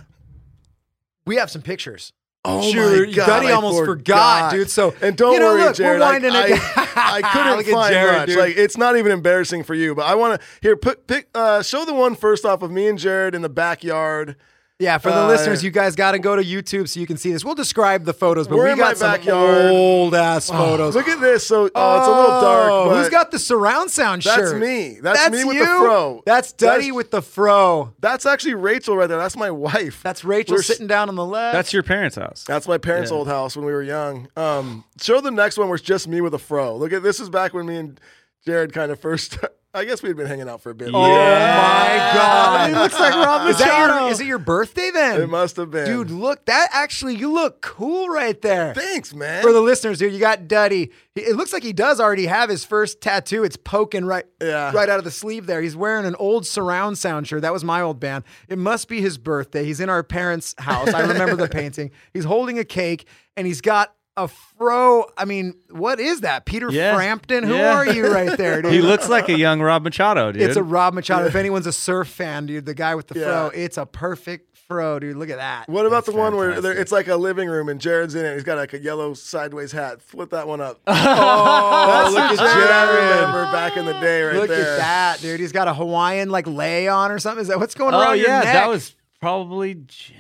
We 1.27 1.37
have 1.37 1.51
some 1.51 1.63
pictures. 1.63 2.13
Oh 2.45 2.63
Sure, 2.73 3.05
my 3.07 3.13
god, 3.13 3.27
Duddy 3.27 3.49
I 3.49 3.53
almost 3.53 3.85
forgot, 3.85 4.53
dude. 4.53 4.71
So 4.71 4.95
and 5.03 5.17
don't 5.17 5.35
you 5.35 5.41
know, 5.41 5.55
worry, 5.55 5.63
look, 5.65 5.77
Jared. 5.77 5.99
we're 6.01 6.07
I- 6.07 6.11
winding 6.13 6.31
I, 6.33 6.45
it 6.45 6.49
down. 6.51 6.59
I 6.97 7.23
couldn't 7.33 7.57
Look 7.59 7.67
at 7.67 7.73
find 7.73 7.93
Jared, 7.93 8.17
much. 8.21 8.29
dude. 8.29 8.39
Like 8.39 8.57
it's 8.57 8.77
not 8.79 8.97
even 8.97 9.13
embarrassing 9.13 9.65
for 9.65 9.75
you, 9.75 9.95
but 9.95 10.07
I 10.07 10.15
want 10.15 10.41
to 10.41 10.47
here 10.63 10.77
put 10.77 11.07
pick 11.09 11.29
uh, 11.35 11.63
show 11.63 11.85
the 11.85 11.93
one 11.93 12.15
first 12.15 12.45
off 12.47 12.63
of 12.63 12.71
me 12.71 12.89
and 12.89 12.99
Jared 12.99 13.35
in 13.35 13.43
the 13.43 13.49
backyard. 13.49 14.37
Yeah, 14.81 14.99
for 14.99 15.11
the 15.11 15.23
Uh, 15.23 15.27
listeners, 15.27 15.65
you 15.65 15.73
guys 15.73 15.97
got 15.97 16.13
to 16.13 16.21
go 16.21 16.37
to 16.37 16.43
YouTube 16.45 16.89
so 16.89 17.01
you 17.01 17.07
can 17.07 17.17
see 17.17 17.33
this. 17.33 17.45
We'll 17.45 17.57
describe 17.57 18.05
the 18.05 18.13
photos, 18.13 18.47
but 18.47 18.59
We're 18.59 18.69
in 18.69 18.79
my 18.79 18.91
got 18.91 18.99
some 18.99 19.11
backyard. 19.11 19.73
old 19.73 20.15
ass 20.15 20.49
photos. 20.49 20.95
Look 20.95 21.09
at 21.09 21.21
this. 21.21 21.45
So 21.45 21.69
oh, 21.75 21.99
it's 21.99 22.07
a 22.07 22.11
little 22.13 22.41
dark. 22.41 22.71
Oh, 22.71 22.89
But 22.91 22.99
Who's 22.99 23.09
got 23.09 23.33
the 23.33 23.41
surround 23.41 23.91
sound 23.91 24.23
That's 24.23 24.37
shirt? 24.37 24.61
me. 24.61 25.01
That's 25.03 25.33
me 25.33 25.43
with 25.43 25.59
the 25.59 25.65
you? 25.65 25.79
fro. 25.81 26.23
That's 26.25 26.53
Duddy 26.53 26.77
That's- 26.83 26.93
with 26.93 27.11
the 27.11 27.23
fro. 27.23 27.93
That's 27.99 28.25
actually 28.25 28.55
Rachel 28.55 28.97
right 28.97 29.09
there. 29.09 29.19
That's 29.19 29.37
my 29.37 29.51
wife. 29.51 30.01
That's 30.05 30.25
Rachel 30.25 30.55
We're 30.55 30.61
s- 30.61 30.67
sitting 30.67 30.87
down 30.87 31.09
on 31.09 31.17
the 31.17 31.25
left. 31.25 31.55
That's 31.55 31.73
your 31.73 31.83
parents' 31.83 32.15
house. 32.15 32.45
That's 32.47 32.69
my 32.69 32.79
parents' 32.79 33.11
Yeah. 33.11 33.17
old 33.17 33.27
house 33.27 33.57
when 33.57 33.65
we 33.67 33.73
were 33.73 33.83
young. 33.83 34.29
Um, 34.37 34.85
show 35.01 35.21
the 35.21 35.33
next 35.33 35.59
one 35.59 35.67
where 35.67 35.75
it's 35.75 35.85
just 35.85 36.07
me 36.07 36.21
with 36.21 36.35
a 36.35 36.39
fro. 36.39 36.77
Look 36.77 36.93
at 36.93 37.03
this 37.03 37.19
is 37.19 37.29
back 37.29 37.53
when 37.53 37.67
me 37.67 37.79
and 37.79 38.01
Jared 38.47 38.73
kind 38.73 38.93
of 38.93 39.01
first. 39.01 39.39
I 39.75 39.85
guess 39.85 40.03
we'd 40.03 40.17
been 40.17 40.27
hanging 40.27 40.49
out 40.49 40.63
for 40.63 40.71
a 40.71 40.75
bit. 40.75 40.89
Oh 40.89 40.93
my 40.93 42.11
god! 42.15 42.71
He 42.71 42.75
looks 42.75 42.99
like 42.99 43.15
Rob 43.15 43.47
Is 43.49 43.59
that 43.59 43.67
your, 43.79 43.89
Machado. 43.89 44.09
is 44.09 44.21
it 44.21 44.27
your 44.27 44.39
birthday 44.39 44.91
then? 44.91 45.21
It 45.21 45.29
must 45.29 45.57
have 45.57 45.71
been, 45.71 45.85
Dude, 45.85 46.11
look, 46.11 46.47
that 46.47 46.69
actually, 46.73 47.17
you 47.17 47.31
look 47.33 47.61
cool 47.61 48.09
right 48.09 48.41
there. 48.41 48.73
Thanks, 48.75 49.13
man. 49.15 49.43
For 49.43 49.53
the 49.53 49.61
listeners, 49.61 49.99
dude, 49.99 50.13
you 50.15 50.19
got 50.21 50.49
Duddy. 50.49 50.91
He- 51.15 51.21
It 51.21 51.37
looks 51.37 51.53
like 51.53 51.63
he 51.63 51.75
does 51.75 52.01
already 52.01 52.27
have 52.27 52.49
his 52.49 52.65
first 52.65 53.01
tattoo. 53.03 53.45
It's 53.45 53.57
poking 53.59 54.05
right, 54.07 54.25
Yeah. 54.41 54.73
right 54.73 54.89
out 54.89 54.99
of 54.99 55.05
the 55.05 55.11
sleeve 55.11 55.45
there. 55.47 55.61
He's 55.61 55.77
wearing 55.77 56.07
an 56.07 56.15
old 56.17 56.47
surround 56.47 56.97
sound 56.97 57.29
shirt. 57.29 57.43
That 57.43 57.53
was 57.53 57.63
my 57.63 57.83
old 57.83 58.01
band. 58.01 58.25
It 58.49 58.59
must 58.59 58.89
be 58.89 59.01
his 59.03 59.19
birthday. 59.19 59.65
He's 59.65 59.81
in 59.81 59.91
our 59.91 60.03
parents' 60.03 60.55
house. 60.59 60.95
I 60.95 61.01
remember 61.03 61.37
the 61.37 61.49
painting. 61.51 61.91
He's 62.15 62.25
holding 62.25 62.59
a 62.59 62.65
cake 62.65 63.07
and 63.37 63.47
he's 63.47 63.61
got 63.61 63.93
a 64.19 64.29
fro. 64.29 65.05
I 65.17 65.25
mean, 65.25 65.55
what 65.71 66.01
is 66.01 66.21
that? 66.21 66.45
Peter 66.45 66.71
Yeah. 66.71 66.95
Frampton? 66.95 67.45
Who 67.45 67.55
Yeah. 67.55 67.75
are 67.75 67.87
you 67.87 68.07
right 68.13 68.37
there, 68.37 68.61
dude? 68.63 68.73
He 68.73 68.81
looks 68.81 69.09
like 69.09 69.29
a 69.29 69.39
young 69.39 69.61
Rob 69.61 69.83
Machado, 69.85 70.33
dude. 70.33 70.43
It's 70.43 70.57
a 70.57 70.63
Rob 70.63 70.95
Machado. 70.95 71.27
If 71.27 71.35
anyone's 71.35 71.67
a 71.67 71.73
surf 71.73 72.09
fan, 72.09 72.47
dude, 72.47 72.67
the 72.67 72.75
guy 72.75 72.95
with 72.95 73.07
the 73.09 73.15
fro, 73.15 73.51
Yeah. 73.55 73.61
it's 73.65 73.77
a 73.79 73.87
perfect 73.87 74.57
fro, 74.67 74.99
dude. 74.99 75.17
Look 75.17 75.31
at 75.31 75.39
that. 75.39 75.69
What 75.69 75.87
about 75.87 76.05
That's 76.05 76.15
the 76.15 76.21
one 76.21 76.37
where 76.37 76.51
it's 76.79 76.93
like 76.93 77.09
a 77.09 77.17
living 77.17 77.49
room 77.49 77.69
and 77.71 77.81
Jared's 77.81 78.15
in 78.15 78.25
it? 78.27 78.35
He's 78.35 78.45
got 78.45 78.59
like 78.59 78.75
a 78.75 78.79
yellow 78.79 79.15
sideways 79.15 79.73
hat. 79.73 80.03
Flip 80.03 80.29
that 80.31 80.47
one 80.47 80.61
up. 80.61 80.81
Oh, 80.89 82.13
That's 82.13 82.15
look 82.15 82.23
at 82.41 82.53
Jared 82.55 82.71
I 82.71 82.95
remember 83.21 83.45
back 83.53 83.77
in 83.77 83.87
the 83.87 83.93
day, 84.01 84.23
right 84.23 84.37
Look 84.37 84.49
there. 84.49 84.59
Look 84.59 84.67
at 84.69 84.77
that, 84.79 85.21
dude. 85.21 85.41
He's 85.41 85.53
got 85.53 85.69
a 85.69 85.75
Hawaiian 85.75 86.29
like 86.31 86.47
lei 86.47 86.87
on 86.89 87.11
or 87.11 87.19
something. 87.19 87.43
Is 87.43 87.49
that 87.49 87.59
what's 87.59 87.75
going 87.75 87.95
on? 87.95 88.01
oh 88.03 88.05
around 88.11 88.19
your 88.19 88.29
yeah, 88.29 88.41
neck? 88.41 88.53
that 88.55 88.69
was 88.69 88.95
probably. 89.21 89.75
J- 89.75 90.15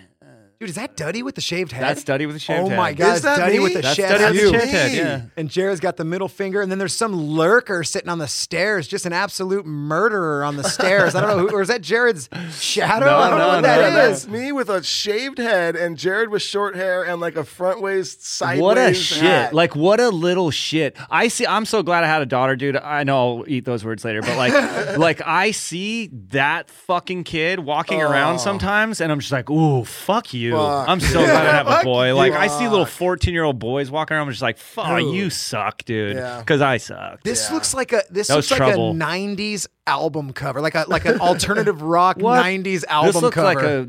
Dude, 0.61 0.71
is 0.71 0.75
that 0.75 0.97
Duddy 0.97 1.23
with 1.23 1.37
the 1.37 1.41
shaved 1.41 1.71
head? 1.71 1.85
That's 1.85 2.03
Duddy 2.03 2.27
with 2.27 2.35
the 2.35 2.41
shaved 2.41 2.63
oh 2.63 2.69
head. 2.69 2.73
Oh 2.73 2.83
my 2.83 2.93
God, 2.93 3.15
Is 3.15 3.23
that 3.23 3.39
Duddy 3.39 3.59
me? 3.59 3.63
with 3.63 3.75
the 3.75 3.81
That's 3.83 3.95
shaved 3.95 4.09
Duddy 4.09 4.25
head. 4.25 4.33
with 4.33 4.53
the 4.53 4.59
shaved 4.59 4.73
head, 4.73 4.93
yeah. 4.93 5.23
And 5.37 5.49
Jared's 5.49 5.79
got 5.79 5.97
the 5.97 6.05
middle 6.05 6.27
finger, 6.27 6.61
and 6.61 6.69
then 6.69 6.81
there's 6.81 6.95
some 6.95 7.15
lurker 7.15 7.85
sitting 7.85 8.09
on 8.09 8.19
the 8.19 8.27
stairs, 8.27 8.89
just 8.89 9.07
an 9.07 9.13
absolute 9.13 9.67
murderer 9.67 10.43
on 10.43 10.57
the 10.57 10.65
stairs. 10.65 11.15
I 11.15 11.21
don't 11.21 11.37
know 11.37 11.47
who, 11.47 11.55
or 11.55 11.63
is 11.63 11.69
that 11.69 11.81
Jared's 11.81 12.29
shadow? 12.51 13.07
No, 13.07 13.19
I 13.19 13.31
don't 13.31 13.39
know 13.39 13.47
no, 13.47 13.55
what 13.55 13.63
that 13.63 13.77
no, 13.77 13.97
no. 13.97 14.11
is. 14.11 14.23
That's 14.25 14.33
me 14.33 14.51
with 14.51 14.69
a 14.69 14.83
shaved 14.83 15.39
head 15.39 15.77
and 15.77 15.97
Jared 15.97 16.29
with 16.29 16.43
short 16.43 16.75
hair 16.75 17.05
and 17.05 17.21
like 17.21 17.37
a 17.37 17.45
front 17.45 17.81
waist 17.81 18.27
sideways. 18.27 18.61
What 18.61 18.79
a 18.79 18.95
shit! 18.95 19.23
hat. 19.23 19.55
Like 19.55 19.77
what 19.77 20.01
a 20.01 20.09
little 20.09 20.51
shit. 20.51 20.97
I 21.09 21.29
see. 21.29 21.47
I'm 21.47 21.67
so 21.67 21.85
glad 21.85 22.03
I 22.03 22.09
had 22.09 22.21
a 22.21 22.27
daughter, 22.27 22.57
dude. 22.57 22.77
I 22.77 23.05
know 23.05 23.17
I'll 23.39 23.45
eat 23.47 23.65
those 23.65 23.85
words 23.85 24.05
later, 24.05 24.23
but 24.23 24.37
like, 24.37 24.53
like 24.99 25.23
I 25.25 25.53
see 25.53 26.09
that 26.31 26.69
fucking 26.69 27.23
kid 27.23 27.61
walking 27.61 28.03
around 28.03 28.35
oh. 28.35 28.39
sometimes, 28.39 29.01
and 29.01 29.13
I'm 29.13 29.21
just 29.21 29.31
like, 29.31 29.49
ooh, 29.49 29.85
fuck 29.85 30.35
you. 30.35 30.48
Fuck. 30.57 30.89
I'm 30.89 31.01
so 31.01 31.25
glad 31.25 31.47
I 31.47 31.53
have 31.53 31.67
a 31.67 31.85
boy. 31.85 32.09
you. 32.09 32.13
Like 32.15 32.33
I 32.33 32.47
see 32.49 32.69
little 32.69 32.85
14 32.87 33.33
year 33.35 33.45
old 33.45 33.59
boys 33.59 33.91
walking 33.91 34.17
around. 34.17 34.27
I'm 34.27 34.33
just 34.33 34.43
like, 34.43 34.59
fuck, 34.59 34.99
Dude. 34.99 35.15
you 35.15 35.31
suck, 35.31 35.85
dude. 35.85 36.17
Yeah. 36.17 36.39
Because 36.41 36.61
I 36.61 36.77
suck. 36.79 37.23
This 37.23 37.51
looks 37.51 37.75
like 37.75 37.93
a 37.93 38.03
this 38.11 38.29
That 38.29 38.37
was 38.37 38.51
looks 38.51 38.61
like 38.61 38.69
trouble. 38.71 38.91
a 38.91 38.95
'90s 38.95 39.67
album 39.87 40.33
cover, 40.33 40.61
like 40.61 40.75
a 40.75 40.85
like 40.89 41.05
an 41.05 41.21
alternative 41.21 41.83
rock 41.83 42.17
What? 42.21 42.45
'90s 42.45 42.85
album 42.89 43.13
this 43.13 43.23
looks 43.23 43.35
cover. 43.35 43.47
like 43.55 43.63
a 43.65 43.89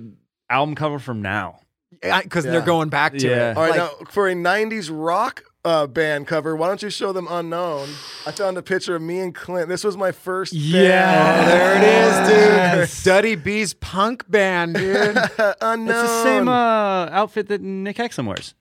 album 0.50 0.76
cover 0.76 1.00
from 1.00 1.22
now. 1.22 1.60
because 2.02 2.46
Yeah. 2.46 2.52
they're 2.52 2.62
going 2.62 2.90
back 2.90 3.14
to 3.18 3.28
Yeah. 3.28 3.52
it. 3.52 3.58
All 3.58 3.64
right, 3.64 3.72
Like, 3.78 3.80
now 3.80 4.06
for 4.12 4.28
a 4.30 4.34
'90s 4.34 4.90
rock 4.94 5.44
uh, 5.66 5.88
band 5.88 6.28
cover, 6.28 6.56
why 6.56 6.68
don't 6.68 6.82
you 6.82 6.90
show 6.90 7.12
them 7.12 7.28
"Unknown"? 7.30 7.90
I 8.26 8.32
found 8.32 8.58
a 8.58 8.62
picture 8.62 8.96
of 8.96 9.02
me 9.02 9.20
and 9.20 9.34
Clint. 9.36 9.68
This 9.70 9.84
was 9.84 9.98
my 9.98 10.12
first. 10.12 10.54
Yeah. 10.54 11.42
Oh, 11.42 11.46
there 11.46 11.78
it 11.78 11.84
is, 11.84 12.30
dude. 12.30 12.38
Yes. 12.56 13.04
Duddy 13.04 13.36
B's 13.36 13.74
punk 13.74 14.30
band, 14.30 14.76
dude. 14.76 15.16
band. 15.16 15.32
"Unknown." 15.62 15.90
It's 15.90 16.10
the 16.12 16.24
same 16.24 16.48
uh, 16.48 17.10
outfit 17.12 17.48
that 17.50 17.62
Nick 17.62 17.98
Hexum 17.98 18.26
wears. 18.28 18.56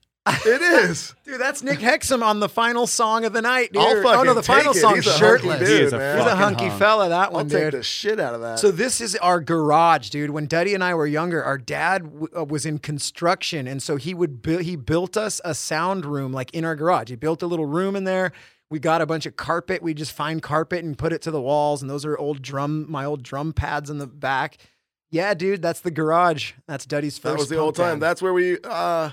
It 0.45 0.61
is. 0.61 1.13
dude, 1.25 1.39
that's 1.39 1.63
Nick 1.63 1.79
Hexum 1.79 2.23
on 2.23 2.39
the 2.39 2.49
final 2.49 2.87
song 2.87 3.25
of 3.25 3.33
the 3.33 3.41
night, 3.41 3.71
dude. 3.73 3.81
I'll 3.81 4.07
oh 4.19 4.23
no, 4.23 4.33
the 4.33 4.43
final 4.43 4.71
it. 4.71 4.79
song 4.79 4.95
He's 4.95 5.07
a 5.07 5.11
hunky 5.11 5.19
shirtless. 5.25 5.59
dude, 5.59 5.67
He 5.69 5.75
is 5.85 5.93
a 5.93 5.97
man. 5.97 6.17
He's 6.17 6.27
a 6.27 6.35
hunky 6.35 6.67
hunk. 6.67 6.79
fella, 6.79 7.09
that 7.09 7.27
I'll 7.27 7.31
one, 7.33 7.49
take 7.49 7.71
the 7.71 7.83
shit 7.83 8.19
out 8.19 8.33
of 8.33 8.41
that. 8.41 8.59
So 8.59 8.71
this 8.71 9.01
is 9.01 9.15
our 9.17 9.39
garage, 9.41 10.09
dude. 10.09 10.29
When 10.31 10.45
Duddy 10.47 10.73
and 10.73 10.83
I 10.83 10.93
were 10.93 11.07
younger, 11.07 11.43
our 11.43 11.57
dad 11.57 12.03
w- 12.03 12.27
uh, 12.37 12.43
was 12.45 12.65
in 12.65 12.79
construction, 12.79 13.67
and 13.67 13.81
so 13.81 13.95
he 13.95 14.13
would 14.13 14.41
bu- 14.41 14.57
he 14.59 14.75
built 14.75 15.17
us 15.17 15.39
a 15.45 15.53
sound 15.53 16.05
room 16.05 16.31
like 16.31 16.53
in 16.53 16.65
our 16.65 16.75
garage. 16.75 17.09
He 17.09 17.15
built 17.15 17.41
a 17.41 17.47
little 17.47 17.65
room 17.65 17.95
in 17.95 18.03
there. 18.03 18.31
We 18.71 18.77
got 18.79 19.01
a 19.01 19.07
bunch 19.07 19.25
of 19.25 19.35
carpet. 19.35 19.81
We 19.81 19.93
just 19.95 20.11
find 20.11 20.43
carpet 20.43 20.83
and 20.83 20.95
put 20.97 21.11
it 21.11 21.21
to 21.23 21.31
the 21.31 21.41
walls, 21.41 21.81
and 21.81 21.89
those 21.89 22.05
are 22.05 22.17
old 22.17 22.41
drum 22.41 22.85
my 22.89 23.03
old 23.05 23.23
drum 23.23 23.51
pads 23.53 23.89
in 23.89 23.97
the 23.97 24.05
back. 24.07 24.57
Yeah, 25.11 25.33
dude, 25.33 25.63
that's 25.63 25.79
the 25.79 25.89
garage. 25.89 26.51
That's 26.67 26.85
Duddy's 26.85 27.17
first. 27.17 27.33
that 27.33 27.39
was 27.39 27.49
the 27.49 27.55
punk 27.55 27.65
old 27.65 27.75
time. 27.75 27.85
band. 27.93 28.01
That's 28.03 28.21
where 28.21 28.31
we. 28.33 28.59
uh 28.63 29.09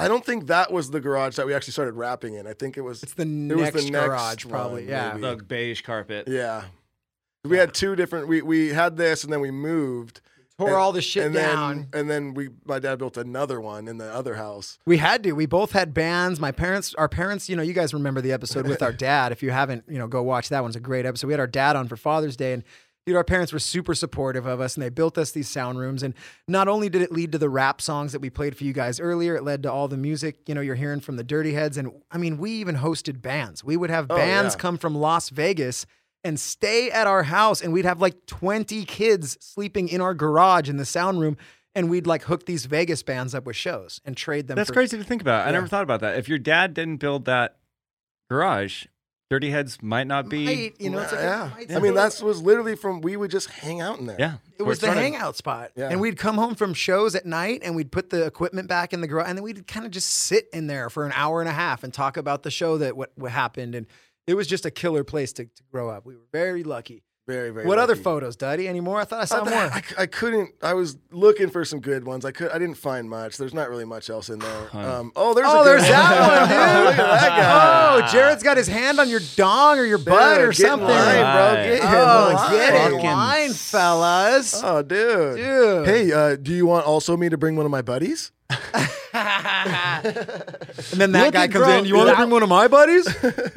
I 0.00 0.08
don't 0.08 0.24
think 0.24 0.46
that 0.46 0.72
was 0.72 0.90
the 0.90 1.00
garage 1.00 1.36
that 1.36 1.46
we 1.46 1.54
actually 1.54 1.72
started 1.72 1.94
rapping 1.94 2.34
in. 2.34 2.46
I 2.46 2.52
think 2.54 2.76
it 2.76 2.80
was. 2.80 3.02
it's 3.02 3.14
the 3.14 3.22
it 3.22 3.56
was 3.56 3.72
next 3.74 3.84
the 3.84 3.90
garage, 3.90 4.30
next 4.32 4.48
probably. 4.48 4.82
one, 4.82 4.90
yeah. 4.90 5.12
maybe. 5.14 5.36
The 5.36 5.42
beige 5.44 5.82
carpet. 5.82 6.26
Yeah. 6.26 6.64
We 7.44 7.56
had 7.56 7.72
two 7.74 7.96
different. 7.96 8.28
We 8.28 8.42
we 8.42 8.68
had 8.68 8.96
this, 8.96 9.24
and 9.24 9.32
then 9.32 9.40
we 9.40 9.50
moved. 9.50 10.20
Tore 10.58 10.68
and- 10.68 10.76
all 10.76 10.92
the 10.92 11.00
shit 11.00 11.24
and 11.24 11.34
down. 11.34 11.88
Then, 11.90 12.00
and 12.00 12.10
then 12.10 12.34
we, 12.34 12.50
my 12.66 12.78
dad 12.78 12.98
built 12.98 13.16
another 13.16 13.60
one 13.62 13.88
in 13.88 13.96
the 13.96 14.12
other 14.12 14.34
house. 14.34 14.78
We 14.84 14.98
had 14.98 15.22
to. 15.22 15.32
We 15.32 15.46
both 15.46 15.72
had 15.72 15.94
bands. 15.94 16.38
My 16.38 16.52
parents, 16.52 16.94
our 16.96 17.08
parents, 17.08 17.48
you 17.48 17.56
know, 17.56 17.62
you 17.62 17.72
guys 17.72 17.94
remember 17.94 18.20
the 18.20 18.32
episode 18.32 18.66
with 18.68 18.82
our 18.82 18.92
dad. 19.08 19.32
If 19.32 19.42
you 19.42 19.52
haven't, 19.52 19.84
you 19.88 19.96
know, 19.98 20.06
go 20.06 20.22
watch 20.22 20.50
that 20.50 20.60
one. 20.60 20.68
It's 20.68 20.76
a 20.76 20.80
great 20.80 21.06
episode. 21.06 21.28
We 21.28 21.32
had 21.32 21.40
our 21.40 21.46
dad 21.46 21.76
on 21.76 21.88
for 21.88 21.96
Father's 21.96 22.36
Day 22.36 22.52
and 22.52 22.62
dude, 23.10 23.16
our 23.16 23.24
parents 23.24 23.52
were 23.52 23.58
super 23.58 23.94
supportive 23.94 24.46
of 24.46 24.60
us 24.60 24.76
and 24.76 24.82
they 24.84 24.88
built 24.88 25.18
us 25.18 25.32
these 25.32 25.48
sound 25.48 25.78
rooms. 25.78 26.02
And 26.04 26.14
not 26.46 26.68
only 26.68 26.88
did 26.88 27.02
it 27.02 27.10
lead 27.10 27.32
to 27.32 27.38
the 27.38 27.48
rap 27.48 27.80
songs 27.80 28.12
that 28.12 28.20
we 28.20 28.30
played 28.30 28.56
for 28.56 28.62
you 28.62 28.72
guys 28.72 29.00
earlier, 29.00 29.34
it 29.34 29.42
led 29.42 29.64
to 29.64 29.72
all 29.72 29.88
the 29.88 29.96
music, 29.96 30.36
you 30.46 30.54
know, 30.54 30.60
you're 30.60 30.76
hearing 30.76 31.00
from 31.00 31.16
the 31.16 31.24
Dirty 31.24 31.52
Heads. 31.52 31.76
And 31.76 31.90
I 32.12 32.18
mean, 32.18 32.38
we 32.38 32.52
even 32.52 32.76
hosted 32.76 33.20
bands. 33.20 33.64
We 33.64 33.76
would 33.76 33.90
have 33.90 34.06
Oh, 34.10 34.16
bands 34.16 34.54
yeah. 34.54 34.60
come 34.60 34.78
from 34.78 34.94
Las 34.94 35.30
Vegas 35.30 35.86
and 36.22 36.38
stay 36.38 36.90
at 36.90 37.06
our 37.06 37.24
house 37.24 37.60
and 37.62 37.72
we'd 37.72 37.84
have 37.84 38.00
like 38.00 38.26
20 38.26 38.84
kids 38.84 39.36
sleeping 39.40 39.88
in 39.88 40.00
our 40.00 40.14
garage 40.14 40.68
in 40.68 40.76
the 40.76 40.84
sound 40.84 41.20
room 41.20 41.36
and 41.74 41.90
we'd 41.90 42.06
like 42.06 42.22
hook 42.24 42.46
these 42.46 42.66
Vegas 42.66 43.02
bands 43.02 43.34
up 43.34 43.44
with 43.46 43.56
shows 43.56 44.00
and 44.04 44.16
trade 44.16 44.46
them 44.46 44.56
That's 44.56 44.68
for 44.68 44.74
crazy 44.74 44.98
to 44.98 45.04
think 45.04 45.22
about. 45.22 45.48
I 45.48 45.50
never 45.50 45.66
thought 45.66 45.82
about 45.82 46.00
that. 46.00 46.16
If 46.18 46.28
your 46.28 46.38
dad 46.38 46.74
didn't 46.74 46.98
build 46.98 47.24
that 47.24 47.56
garage, 48.30 48.86
Dirty 49.30 49.50
Heads 49.50 49.80
might 49.80 50.08
not 50.08 50.28
be. 50.28 50.44
Might, 50.44 50.80
you 50.80 50.90
know, 50.90 50.98
it's 50.98 51.12
like 51.12 51.20
yeah. 51.20 51.50
might 51.54 51.72
I 51.72 51.78
mean, 51.78 51.94
that 51.94 52.20
was 52.20 52.42
literally 52.42 52.74
from. 52.74 53.00
We 53.00 53.16
would 53.16 53.30
just 53.30 53.48
hang 53.48 53.80
out 53.80 54.00
in 54.00 54.06
there. 54.06 54.16
Yeah, 54.18 54.34
it 54.58 54.64
was 54.64 54.80
the 54.80 54.90
hangout 54.90 55.36
spot. 55.36 55.70
Yeah. 55.76 55.88
And 55.88 56.00
we'd 56.00 56.18
come 56.18 56.36
home 56.36 56.56
from 56.56 56.74
shows 56.74 57.14
at 57.14 57.24
night 57.24 57.60
and 57.62 57.76
we'd 57.76 57.92
put 57.92 58.10
the 58.10 58.26
equipment 58.26 58.66
back 58.66 58.92
in 58.92 59.00
the 59.00 59.06
garage 59.06 59.28
and 59.28 59.38
then 59.38 59.44
we'd 59.44 59.68
kind 59.68 59.86
of 59.86 59.92
just 59.92 60.08
sit 60.08 60.48
in 60.52 60.66
there 60.66 60.90
for 60.90 61.06
an 61.06 61.12
hour 61.14 61.40
and 61.40 61.48
a 61.48 61.52
half 61.52 61.84
and 61.84 61.94
talk 61.94 62.16
about 62.16 62.42
the 62.42 62.50
show 62.50 62.78
that 62.78 62.96
what, 62.96 63.12
what 63.14 63.30
happened. 63.30 63.76
And 63.76 63.86
it 64.26 64.34
was 64.34 64.48
just 64.48 64.66
a 64.66 64.70
killer 64.70 65.04
place 65.04 65.32
to, 65.34 65.44
to 65.44 65.62
grow 65.70 65.90
up. 65.90 66.04
We 66.04 66.16
were 66.16 66.26
very 66.32 66.64
lucky. 66.64 67.04
Very 67.30 67.50
very. 67.50 67.66
what 67.66 67.78
other 67.78 67.96
photos, 67.96 68.36
Duddy? 68.36 68.66
Any 68.66 68.80
more? 68.80 69.00
I 69.00 69.04
thought 69.04 69.20
I 69.20 69.24
saw 69.24 69.44
Not 69.44 69.50
more. 69.50 69.58
I, 69.58 69.82
I 69.98 70.06
couldn't. 70.06 70.50
I 70.62 70.74
was 70.74 70.96
looking 71.10 71.48
for 71.50 71.64
some 71.64 71.80
good 71.80 72.04
ones. 72.04 72.24
I 72.24 72.32
could. 72.32 72.50
I 72.50 72.58
didn't 72.58 72.76
find 72.76 73.08
much. 73.08 73.36
There's 73.36 73.54
not 73.54 73.68
really 73.70 73.84
much 73.84 74.10
else 74.10 74.28
in 74.30 74.38
there. 74.40 74.76
Um, 74.76 75.12
oh, 75.16 75.34
there's. 75.34 75.46
oh, 75.48 75.60
a 75.60 75.64
good 75.64 75.70
there's 75.70 75.82
one. 75.82 75.90
that 75.90 76.28
one, 76.28 76.48
dude. 76.48 76.96
Look 76.96 76.98
at 77.06 77.20
that 77.20 77.28
guy. 77.28 78.04
Oh, 78.08 78.12
Jared's 78.12 78.42
got 78.42 78.56
his 78.56 78.66
hand 78.68 78.98
on 78.98 79.08
your 79.08 79.20
dong 79.36 79.78
or 79.78 79.84
your 79.84 79.98
butt 79.98 80.38
Dude, 80.38 80.48
or 80.48 80.50
get 80.52 80.60
in 80.60 80.66
something. 80.66 80.88
line, 80.88 81.36
bro. 81.36 81.54
Get 81.64 81.80
in 81.80 81.86
oh, 81.86 82.32
line. 82.34 82.50
get 82.50 82.74
in 82.74 82.92
Fucking 82.92 83.10
line, 83.10 83.52
fellas. 83.52 84.60
Oh, 84.64 84.82
dude. 84.82 85.36
Dude. 85.36 85.86
Hey, 85.86 86.12
uh, 86.12 86.36
do 86.36 86.52
you 86.52 86.66
want 86.66 86.86
also 86.86 87.16
me 87.16 87.28
to 87.28 87.36
bring 87.38 87.56
one 87.56 87.64
of 87.66 87.70
my 87.72 87.82
buddies? 87.82 88.32
And 90.92 91.00
then 91.00 91.12
that 91.12 91.26
Look 91.26 91.34
guy 91.34 91.48
comes 91.48 91.64
bro- 91.64 91.78
in. 91.78 91.84
You 91.84 91.96
want 91.96 92.10
to 92.10 92.16
bring 92.16 92.30
one 92.30 92.42
of 92.42 92.48
my 92.48 92.68
buddies? 92.68 93.04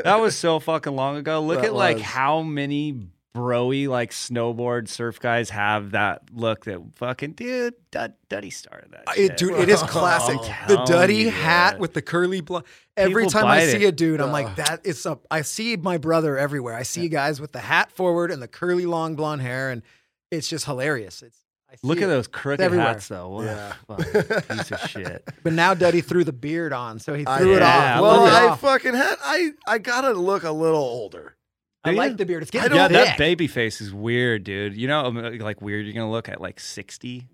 That 0.04 0.20
was 0.20 0.36
so 0.36 0.60
fucking 0.60 0.96
long 0.96 1.18
ago. 1.18 1.42
Look 1.42 1.62
That 1.62 1.68
at 1.68 1.74
like 1.74 2.00
how 2.00 2.42
many 2.42 3.08
broy 3.36 3.88
like 3.88 4.12
snowboard 4.12 4.88
surf 4.88 5.20
guys 5.20 5.50
have 5.50 5.92
that 5.92 6.22
look 6.34 6.66
that 6.66 6.80
fucking 6.96 7.32
dude 7.32 7.74
Dud, 7.92 8.14
Duddy 8.30 8.50
started 8.52 8.92
that. 8.92 9.18
It, 9.18 9.38
dude, 9.38 9.54
it 9.60 9.70
is 9.70 9.82
classic. 9.84 10.38
the 10.68 10.76
telling 10.76 10.86
Duddy 10.86 11.16
you, 11.18 11.30
hat 11.32 11.76
yeah. 11.76 11.80
with 11.80 11.94
the 11.94 12.02
curly 12.02 12.42
blonde. 12.42 12.66
Every 12.98 13.24
People 13.24 13.32
time 13.42 13.46
I 13.46 13.66
see 13.68 13.84
it. 13.84 13.90
a 13.90 13.92
dude, 13.92 14.20
I'm 14.22 14.32
like, 14.32 14.56
that 14.56 14.82
is 14.86 15.06
a. 15.06 15.20
I 15.30 15.42
see 15.42 15.78
my 15.78 15.98
brother 16.00 16.36
everywhere. 16.38 16.74
I 16.76 16.82
see 16.84 17.08
guys 17.10 17.40
with 17.40 17.52
the 17.52 17.60
hat 17.60 17.92
forward 17.92 18.32
and 18.32 18.42
the 18.42 18.48
curly 18.48 18.88
long 18.88 19.16
blonde 19.16 19.42
hair, 19.44 19.70
and 19.70 19.84
it's 20.32 20.48
just 20.48 20.66
hilarious. 20.66 21.22
It's 21.22 21.38
Look 21.84 21.98
at 22.00 22.06
it. 22.06 22.08
those 22.08 22.28
crooked 22.28 22.62
everywhere. 22.62 22.88
hats 22.88 23.08
though. 23.10 23.30
What 23.30 23.46
Yeah. 23.46 23.74
a 23.90 24.04
fucking 24.04 24.42
piece 24.58 24.72
of 24.72 24.80
shit. 24.90 25.28
But 25.44 25.54
now 25.54 25.74
Duddy 25.76 26.02
threw 26.02 26.24
the 26.24 26.34
beard 26.34 26.74
on, 26.74 26.98
so 27.00 27.14
he 27.14 27.26
I- 27.28 27.38
threw 27.40 27.56
it 27.56 27.60
Yeah, 27.62 27.96
off. 27.98 28.02
well, 28.02 28.22
Look 28.24 28.32
it 28.32 28.34
I 28.36 28.48
off. 28.48 28.62
fucking 28.62 28.94
had. 28.96 29.16
I 29.24 29.52
I 29.68 29.78
gotta 29.78 30.14
look 30.14 30.44
a 30.44 30.52
little 30.52 30.82
older. 30.82 31.36
I 31.86 31.92
like 31.92 32.18
the 32.18 32.26
beard. 32.26 32.42
It's 32.44 32.52
getting 32.52 32.76
Yeah, 32.76 32.88
thick. 32.88 32.96
that 32.96 33.18
baby 33.18 33.48
face 33.48 33.82
is 33.82 33.94
weird, 33.94 34.44
dude. 34.44 34.76
You 34.76 34.88
know, 34.88 35.10
like 35.10 35.62
weird. 35.62 35.86
You're 35.86 35.94
gonna 35.94 36.12
look 36.12 36.30
at 36.30 36.40
like 36.40 36.60
60 36.60 37.28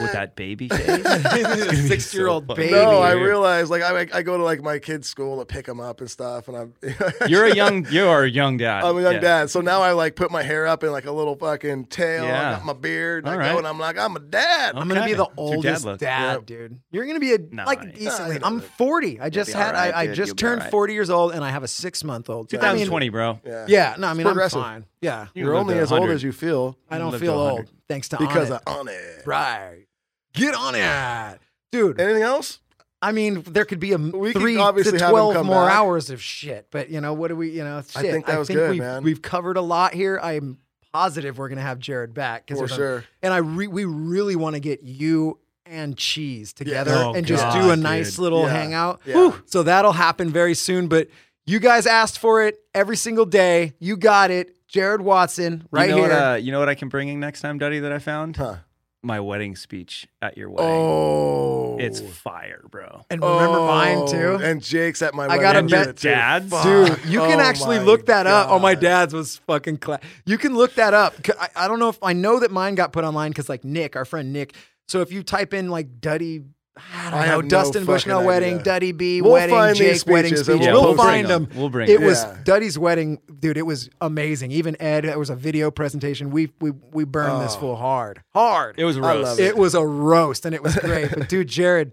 with 0.00 0.12
that 0.12 0.36
baby 0.36 0.68
face. 0.68 1.88
Six 1.88 2.14
year 2.14 2.28
old 2.28 2.46
so 2.48 2.54
baby. 2.54 2.72
No, 2.72 2.98
I 3.00 3.12
realize 3.12 3.70
like 3.70 3.82
I 3.82 4.06
I 4.12 4.22
go 4.22 4.36
to 4.36 4.42
like 4.44 4.62
my 4.62 4.78
kid's 4.78 5.08
school 5.08 5.38
to 5.38 5.44
pick 5.44 5.66
them 5.66 5.80
up 5.80 6.00
and 6.00 6.10
stuff, 6.10 6.48
and 6.48 6.56
I'm 6.56 6.74
You're 7.28 7.46
a 7.46 7.54
young. 7.54 7.86
You 7.90 8.06
are 8.06 8.24
a 8.24 8.30
young 8.30 8.56
dad. 8.56 8.84
I'm 8.84 8.96
a 8.96 9.02
young 9.02 9.14
Yeah. 9.14 9.20
dad, 9.20 9.50
so 9.50 9.60
now 9.60 9.82
I 9.82 9.92
like 9.92 10.16
put 10.16 10.30
my 10.30 10.42
hair 10.42 10.66
up 10.66 10.84
in 10.84 10.92
like 10.92 11.06
a 11.06 11.12
little 11.12 11.36
fucking 11.36 11.86
tail. 11.86 12.24
Yeah. 12.24 12.48
I 12.50 12.52
got 12.54 12.64
my 12.64 12.72
beard. 12.72 13.24
And 13.24 13.34
All 13.34 13.40
I 13.40 13.42
go 13.44 13.48
right. 13.50 13.58
and 13.58 13.66
I'm 13.66 13.78
like, 13.78 13.98
I'm 13.98 14.16
a 14.16 14.20
dad. 14.20 14.74
I'm 14.76 14.88
gonna 14.88 15.04
be 15.04 15.14
the 15.14 15.24
Okay. 15.24 15.32
It's 15.40 15.52
your 15.54 15.62
dad 15.62 15.84
oldest 15.84 16.00
dad, 16.00 16.32
Yep. 16.34 16.46
dude. 16.46 16.80
You're 16.90 17.06
gonna 17.06 17.20
be 17.20 17.34
a 17.34 17.38
No, 17.38 17.64
like 17.64 17.82
you- 17.82 17.92
decently. 17.92 18.38
Nah, 18.38 18.46
I'm 18.46 18.60
40. 18.60 19.20
I 19.20 19.30
just 19.30 19.52
had. 19.52 19.68
all 19.74 19.80
right, 19.80 19.94
I, 19.94 20.00
I 20.02 20.06
just 20.08 20.28
You'll 20.28 20.36
turned 20.36 20.60
all 20.60 20.64
right. 20.66 20.70
40 20.70 20.92
years 20.94 21.10
old, 21.10 21.32
and 21.32 21.44
I 21.44 21.50
have 21.50 21.62
a 21.62 21.68
six 21.68 22.04
month 22.04 22.28
old. 22.30 22.48
2020, 22.50 23.08
bro. 23.08 23.40
Yeah. 23.44 23.64
yeah, 23.68 23.94
no, 23.98 24.08
I 24.08 24.14
mean 24.14 24.26
I'm 24.26 24.32
progressive. 24.32 24.60
fine. 24.62 24.84
Yeah, 25.00 25.26
You 25.34 25.44
You're 25.46 25.54
only 25.54 25.78
as 25.78 25.92
old 25.92 26.10
as 26.10 26.22
you 26.22 26.32
feel 26.32 26.76
I 26.90 26.98
don't 26.98 27.18
feel 27.18 27.32
old 27.32 27.52
100. 27.60 27.68
Thanks 27.90 28.08
to 28.10 28.16
because 28.18 28.50
on 28.50 28.56
of 28.66 28.78
on 28.78 28.88
it. 28.88 29.22
Right. 29.26 29.86
Get 30.32 30.54
on 30.54 30.74
it. 30.76 31.38
Dude, 31.72 32.00
Anything 32.00 32.22
else? 32.22 32.60
I 33.02 33.12
mean, 33.12 33.42
there 33.46 33.64
could 33.64 33.80
be 33.80 33.92
a 33.92 33.98
We 33.98 34.32
three 34.32 34.56
obviously 34.56 34.98
to 34.98 35.08
12 35.08 35.34
come 35.34 35.46
more 35.46 35.66
back. 35.66 35.74
hours 35.74 36.10
of 36.10 36.20
shit. 36.22 36.66
But, 36.70 36.90
you 36.90 37.00
know, 37.00 37.14
what 37.14 37.28
do 37.28 37.36
we, 37.36 37.50
you 37.50 37.64
know, 37.64 37.80
shit. 37.82 37.96
I 37.96 38.02
think 38.02 38.26
that 38.26 38.38
was 38.38 38.48
good, 38.48 38.70
we've, 38.72 38.78
man. 38.80 39.02
We've 39.02 39.22
covered 39.22 39.56
a 39.56 39.62
lot 39.62 39.94
here. 39.94 40.20
I'm 40.22 40.58
positive 40.92 41.38
we're 41.38 41.48
going 41.48 41.56
to 41.56 41.62
have 41.62 41.78
Jared 41.78 42.12
back. 42.14 42.48
For 42.48 42.64
a- 42.64 42.68
sure. 42.68 43.04
and 43.22 43.32
I 43.32 43.38
re- 43.38 43.68
we 43.68 43.84
really 43.86 44.36
want 44.36 44.54
to 44.54 44.60
get 44.60 44.82
you 44.82 45.38
and 45.64 45.96
Cheese 45.96 46.52
together 46.52 46.92
Oh, 46.94 47.14
and 47.14 47.24
just 47.26 47.48
do 47.56 47.70
a 47.70 47.76
nice 47.76 48.10
dude. 48.16 48.18
little 48.18 48.42
Yeah. 48.42 48.48
hangout. 48.52 49.00
Yeah. 49.06 49.32
So 49.46 49.62
that'll 49.62 49.92
happen 49.92 50.28
very 50.30 50.54
soon. 50.54 50.88
But 50.88 51.08
you 51.46 51.58
guys 51.58 51.86
asked 51.86 52.18
for 52.18 52.44
it 52.44 52.58
every 52.74 52.96
single 52.96 53.24
day. 53.24 53.72
You 53.78 53.96
got 53.96 54.30
it. 54.30 54.54
Jared 54.70 55.00
Watson, 55.00 55.66
right 55.72 55.88
you 55.90 55.96
know 55.96 56.02
here. 56.02 56.10
What, 56.10 56.22
uh, 56.32 56.34
you 56.36 56.52
know 56.52 56.60
what 56.60 56.68
I 56.68 56.74
can 56.76 56.88
bring 56.88 57.08
in 57.08 57.18
next 57.20 57.40
time, 57.40 57.58
Duddy? 57.58 57.80
That 57.80 57.90
I 57.92 57.98
found 57.98 58.36
Huh. 58.36 58.56
my 59.02 59.18
wedding 59.18 59.56
speech 59.56 60.06
at 60.22 60.38
your 60.38 60.48
wedding. 60.50 60.70
Oh, 60.70 61.76
It's 61.80 62.00
fire, 62.00 62.62
bro. 62.70 63.04
and 63.10 63.20
remember 63.20 63.58
mine 63.60 64.06
too. 64.06 64.38
Oh, 64.40 64.44
And 64.44 64.62
Jake's 64.62 65.02
at 65.02 65.12
my 65.14 65.26
I 65.26 65.38
gotta 65.38 65.62
did 65.62 65.70
bet- 65.70 65.88
it. 65.88 65.96
Dad's? 65.96 66.50
Fuck. 66.50 66.62
Dude, 66.62 67.04
you 67.10 67.18
can 67.20 67.40
Oh 67.40 67.42
actually 67.42 67.78
look 67.80 68.06
that 68.06 68.26
up. 68.28 68.48
Oh, 68.50 68.58
my 68.60 68.74
dad's 68.76 69.12
was 69.12 69.38
fucking 69.46 69.78
class. 69.78 70.00
You 70.24 70.38
can 70.38 70.54
look 70.54 70.74
that 70.74 70.94
up. 70.94 71.14
I 71.56 71.66
don't 71.66 71.78
know 71.80 71.88
if 71.88 71.98
I 72.02 72.12
know 72.12 72.38
that 72.40 72.50
mine 72.52 72.74
got 72.76 72.92
put 72.92 73.02
online 73.04 73.30
because 73.32 73.48
like 73.48 73.64
Nick, 73.64 73.96
our 73.96 74.04
friend 74.04 74.32
Nick, 74.32 74.54
So 74.88 75.00
if 75.00 75.10
you 75.12 75.22
type 75.22 75.52
in 75.54 75.68
like 75.70 76.00
Duddy, 76.00 76.42
I 76.76 77.10
don't 77.10 77.14
I 77.14 77.26
know, 77.26 77.32
have 77.32 77.42
no 77.44 77.48
Dustin 77.48 77.84
Bushnell 77.84 78.18
fucking 78.18 78.26
wedding, 78.26 78.54
idea. 78.54 78.64
Duddy 78.64 78.92
B 78.92 79.20
We'll 79.22 79.32
wedding, 79.32 79.54
find 79.54 79.76
these 79.76 80.02
Jake 80.04 80.12
wedding 80.12 80.28
speeches 80.36 80.48
and 80.48 80.58
speech. 80.62 80.72
we'll 80.72 80.82
We'll, 80.82 80.96
find 80.96 81.26
them. 81.28 81.44
them. 81.46 81.58
We'll 81.58 81.68
bring 81.68 81.88
It 81.90 81.98
them. 81.98 82.04
was 82.06 82.22
Yeah. 82.22 82.36
Duddy's 82.44 82.78
wedding, 82.78 83.18
dude. 83.38 83.56
It 83.56 83.66
was 83.66 83.90
amazing. 84.00 84.50
Even 84.52 84.80
Ed, 84.80 85.04
it 85.04 85.18
was 85.18 85.30
a 85.30 85.36
video 85.36 85.70
presentation. 85.70 86.30
We 86.30 86.52
we 86.60 86.70
we 86.92 87.04
burned 87.04 87.42
this 87.42 87.54
Oh. 87.56 87.60
fool 87.60 87.76
hard, 87.76 88.22
hard. 88.34 88.76
It 88.78 88.84
was 88.84 88.96
a 88.96 89.00
I 89.00 89.14
roast. 89.14 89.24
love 89.24 89.40
It 89.40 89.56
was 89.56 89.74
a 89.74 89.84
roast 89.84 90.46
and 90.46 90.54
it 90.54 90.62
was 90.62 90.76
great. 90.76 91.10
but 91.10 91.28
dude, 91.28 91.48
Jared, 91.48 91.92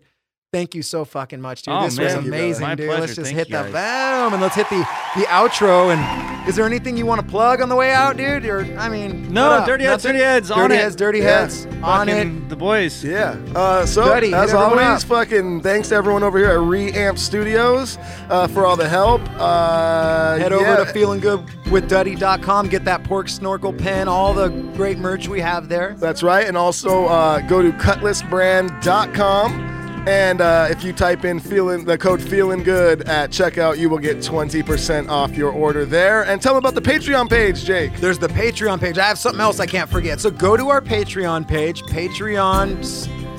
thank 0.58 0.74
you 0.76 0.82
so 0.82 1.06
fucking 1.06 1.40
much, 1.40 1.62
dude. 1.62 1.74
Oh, 1.76 1.84
this 1.84 2.00
was 2.00 2.14
amazing, 2.16 2.66
My 2.66 2.74
dude. 2.76 2.88
pleasure. 2.88 3.02
Let's 3.02 3.16
just 3.16 3.28
Thank 3.28 3.38
hit 3.38 3.50
you 3.50 3.58
the 3.58 3.64
boom 3.66 4.34
and 4.34 4.42
let's 4.42 4.56
hit 4.56 4.68
the 4.70 4.80
the 5.16 5.26
outro. 5.28 5.94
And 5.94 6.50
is 6.50 6.56
there 6.56 6.66
anything 6.66 6.98
you 6.98 7.06
want 7.06 7.22
to 7.22 7.28
plug 7.28 7.62
on 7.62 7.70
the 7.70 7.76
way 7.76 7.92
out, 7.94 8.18
dude? 8.18 8.44
Or 8.46 8.62
I 8.78 8.90
mean, 8.90 9.32
No, 9.32 9.50
what 9.50 9.60
up? 9.60 9.66
Dirty 9.68 9.84
Heads, 9.84 10.02
Dirty 10.04 10.18
Heads, 10.20 10.50
on 10.52 10.60
it. 10.60 10.62
dirty 10.70 10.76
heads, 10.82 10.96
dirty 10.96 11.20
Yeah. 11.20 11.40
heads, 11.42 11.68
on 11.84 12.10
it. 12.10 12.50
The 12.50 12.56
boys. 12.56 13.04
Yeah. 13.04 13.36
Uh, 13.56 13.86
so 13.86 14.06
Duddy, 14.06 14.34
as 14.34 14.52
always, 14.54 15.04
up. 15.04 15.04
fucking 15.04 15.62
thanks 15.62 15.90
to 15.90 15.96
everyone 15.96 16.24
over 16.24 16.38
here 16.40 16.50
at 16.52 16.58
Reamp 16.60 17.20
Studios 17.20 17.98
uh, 18.30 18.48
for 18.48 18.66
all 18.66 18.76
the 18.76 18.90
help. 18.90 19.22
Uh, 19.38 20.38
Head 20.38 20.52
yeah. 20.52 20.58
over 20.58 20.86
to 20.86 20.92
feelinggoodwithduddy.com, 20.98 22.70
get 22.70 22.84
that 22.86 23.04
pork 23.04 23.30
snorkel 23.30 23.74
pen, 23.74 24.08
all 24.08 24.34
the 24.34 24.50
great 24.76 24.98
merch 24.98 25.28
we 25.28 25.40
have 25.42 25.70
there. 25.70 25.96
That's 26.00 26.24
right. 26.24 26.48
And 26.48 26.58
also 26.58 27.06
uh, 27.06 27.42
go 27.42 27.62
to 27.62 27.72
cutlassbrand.com. 27.74 29.77
And 30.08 30.40
uh, 30.40 30.68
if 30.70 30.86
you 30.86 30.94
type 30.94 31.26
in 31.26 31.38
feeling 31.38 31.84
the 31.84 31.98
code 31.98 32.22
feeling 32.22 32.64
good 32.64 33.02
at 33.10 33.30
checkout, 33.30 33.78
you 33.78 33.90
will 33.90 33.98
get 33.98 34.20
20% 34.20 35.10
off 35.10 35.36
your 35.36 35.52
order 35.52 35.84
there. 35.84 36.24
And 36.24 36.42
tell 36.42 36.54
them 36.54 36.64
about 36.64 36.82
the 36.82 36.90
Patreon 36.90 37.30
page, 37.30 37.66
Jake. 37.66 37.94
There's 37.98 38.18
the 38.18 38.30
Patreon 38.30 38.80
page. 38.80 38.98
I 38.98 39.06
have 39.06 39.20
something 39.20 39.42
else 39.42 39.60
I 39.60 39.66
can't 39.66 39.90
forget. 39.90 40.22
So 40.22 40.32
go 40.32 40.56
to 40.56 40.70
our 40.70 40.80
Patreon 40.80 41.46
page, 41.46 41.82
Patreon 41.84 42.86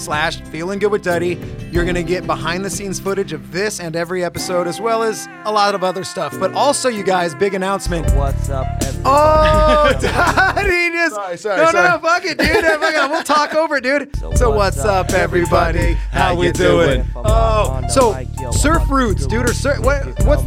slash 0.01 0.41
Feeling 0.43 0.79
Good 0.79 0.91
with 0.93 1.03
Duddy. 1.03 1.39
You're 1.71 1.85
gonna 1.85 2.03
get 2.03 2.27
behind 2.27 2.65
the 2.65 2.71
scenes 2.71 2.99
footage 2.99 3.33
of 3.33 3.53
this 3.53 3.81
and 3.81 3.95
every 3.95 4.25
episode, 4.25 4.67
as 4.67 4.81
well 4.81 5.03
as 5.03 5.29
a 5.45 5.53
lot 5.53 5.75
of 5.75 5.85
other 5.85 6.05
stuff. 6.05 6.39
But 6.39 6.55
also, 6.55 6.89
you 6.89 7.05
guys, 7.05 7.35
big 7.35 7.55
announcement. 7.55 8.13
What's 8.15 8.49
up, 8.49 8.67
everybody? 8.83 9.03
Oh, 9.05 9.99
Duddy 10.01 10.91
just 10.91 11.15
Sorry, 11.15 11.37
sorry, 11.37 11.59
no, 11.59 11.71
sorry. 11.71 11.89
no, 11.89 11.99
fuck 11.99 12.25
it, 12.25 12.39
dude. 12.39 12.65
Fuck 12.65 12.95
it. 12.95 13.11
We'll 13.11 13.23
talk 13.23 13.55
over 13.55 13.77
it, 13.77 13.85
dude. 13.85 14.37
So, 14.37 14.51
what's 14.51 14.79
up, 14.79 15.11
everybody? 15.11 15.95
How 16.11 16.35
we 16.35 16.53
doing? 16.53 17.05
Oh, 17.15 17.83
so 17.89 18.19
surf 18.53 18.89
roots, 18.91 19.27
dude, 19.27 19.49
or 19.49 19.55
surf? 19.55 19.81
What? 19.81 20.25
What's 20.25 20.43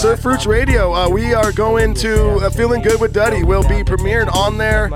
Surf 0.00 0.24
Roots 0.24 0.46
Radio. 0.46 0.92
Uh, 0.92 1.08
we 1.08 1.34
are 1.34 1.52
going 1.52 1.94
to 1.94 2.36
uh, 2.36 2.50
Feeling 2.50 2.82
Good 2.82 3.00
with 3.00 3.12
Duddy. 3.12 3.44
Will 3.44 3.62
be 3.62 3.84
premiered 3.84 4.32
on 4.34 4.58
there 4.58 4.90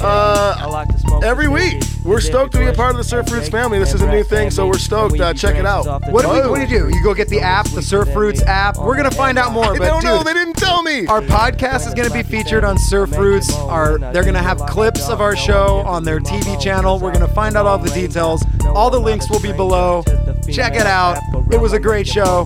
uh, 0.00 0.84
every 1.22 1.48
week. 1.48 1.82
We're 2.04 2.20
stoked 2.20 2.52
to 2.52 2.58
be 2.58 2.66
a 2.66 2.72
part 2.72 2.92
of 2.92 2.98
the 2.98 3.04
Surf 3.04 3.30
Roots 3.30 3.45
family. 3.48 3.78
This 3.78 3.94
is 3.94 4.02
a 4.02 4.10
new 4.10 4.22
thing, 4.22 4.50
so 4.50 4.66
we're 4.66 4.78
stoked. 4.78 5.18
Uh, 5.18 5.34
check 5.34 5.56
it 5.56 5.66
out. 5.66 5.86
What 6.10 6.22
do, 6.22 6.30
we, 6.30 6.40
what 6.48 6.56
do 6.56 6.60
you 6.62 6.90
do? 6.90 6.94
You 6.94 7.02
go 7.02 7.14
get 7.14 7.28
the 7.28 7.40
app, 7.40 7.68
the 7.70 7.82
Surf 7.82 8.14
Roots 8.14 8.42
app. 8.42 8.76
We're 8.76 8.96
gonna 8.96 9.10
find 9.10 9.38
out 9.38 9.52
more. 9.52 9.74
I 9.74 9.78
don't 9.78 10.04
know. 10.04 10.22
They 10.22 10.34
didn't 10.34 10.54
tell 10.54 10.82
me. 10.82 11.06
Our 11.06 11.20
podcast 11.22 11.86
is 11.86 11.94
to 12.08 12.14
be 12.14 12.22
featured 12.22 12.64
on 12.64 12.78
Surf 12.78 13.16
Roots. 13.16 13.52
Our, 13.54 13.98
they're 13.98 14.22
to 14.34 14.42
have 14.42 14.58
clips 14.60 15.08
of 15.08 15.20
our 15.20 15.36
show 15.36 15.78
on 15.86 16.04
their 16.04 16.20
TV 16.20 16.60
channel. 16.60 16.98
We're 16.98 17.12
to 17.26 17.34
find 17.34 17.56
out 17.56 17.66
all 17.66 17.78
the 17.78 17.90
details. 17.90 18.44
All 18.66 18.90
the 18.90 19.00
links 19.00 19.30
will 19.30 19.40
be 19.40 19.52
below. 19.52 20.02
Check 20.50 20.74
it 20.74 20.86
out. 20.86 21.18
It 21.50 21.60
was 21.60 21.72
a 21.72 21.80
great 21.80 22.06
show. 22.06 22.44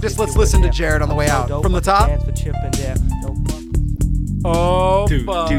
Just 0.00 0.18
let's 0.18 0.36
listen 0.36 0.62
to 0.62 0.70
Jared 0.70 1.02
on 1.02 1.08
the 1.08 1.14
way 1.14 1.28
out. 1.28 1.48
From 1.62 1.72
the 1.72 1.80
top. 1.80 2.10
Oh, 4.44 5.06
fuck. 5.24 5.50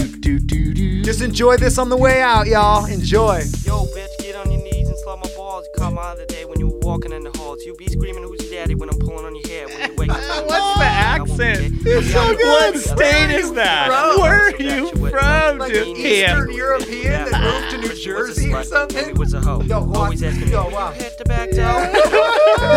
Just 1.03 1.21
enjoy 1.21 1.57
this 1.57 1.77
on 1.77 1.89
the 1.89 1.97
way 1.97 2.21
out, 2.21 2.47
y'all. 2.47 2.85
Enjoy. 2.85 3.37
Yo, 3.65 3.85
bitch, 3.87 4.17
get 4.19 4.35
on 4.35 4.51
your 4.51 4.61
knees 4.61 4.87
and 4.87 4.97
slap 4.99 5.19
my 5.23 5.29
balls. 5.35 5.65
You 5.65 5.81
caught 5.81 5.93
my 5.93 6.01
other 6.03 6.25
day 6.25 6.45
when 6.45 6.59
you 6.59 6.67
were 6.67 6.79
walking 6.79 7.11
in 7.11 7.23
the 7.23 7.37
halls. 7.37 7.63
You 7.65 7.75
be 7.75 7.87
screaming, 7.87 8.23
who's 8.23 8.49
daddy 8.49 8.75
when 8.75 8.89
I'm 8.89 8.99
pulling 8.99 9.25
on 9.25 9.35
your 9.35 9.47
hair. 9.47 9.67
When 9.67 9.89
you 9.89 9.95
wake 9.97 10.09
up. 10.11 10.17
What's 10.47 10.77
the 10.79 10.85
accent? 10.85 11.73
It's 11.85 12.11
so 12.11 12.35
good. 12.35 12.45
What 12.75 12.77
state 12.77 13.31
is 13.31 13.53
that? 13.53 13.87
from? 13.87 14.21
Where 14.21 14.47
are 14.47 14.55
you 14.61 14.89
from, 15.09 15.57
Like 15.59 15.73
Japan? 15.73 15.87
an 15.89 15.97
Eastern 15.97 16.51
European 16.53 17.31
that 17.31 17.41
moved 17.43 17.71
to 17.71 17.77
New 17.89 17.95
Jersey 18.01 18.53
or 18.53 18.63
something? 18.63 19.15
was 19.15 19.33
a 19.33 19.41
hoe. 19.41 19.61
Yo. 19.63 19.91
Always 19.93 20.23
asking 20.23 20.49
Yo, 20.49 20.63
"Have 20.63 20.71
you 20.71 20.75
wow. 20.77 20.91
hit 20.91 21.17
the 21.17 21.25
back 21.25 21.51
down? 21.51 21.91
The 21.93 21.99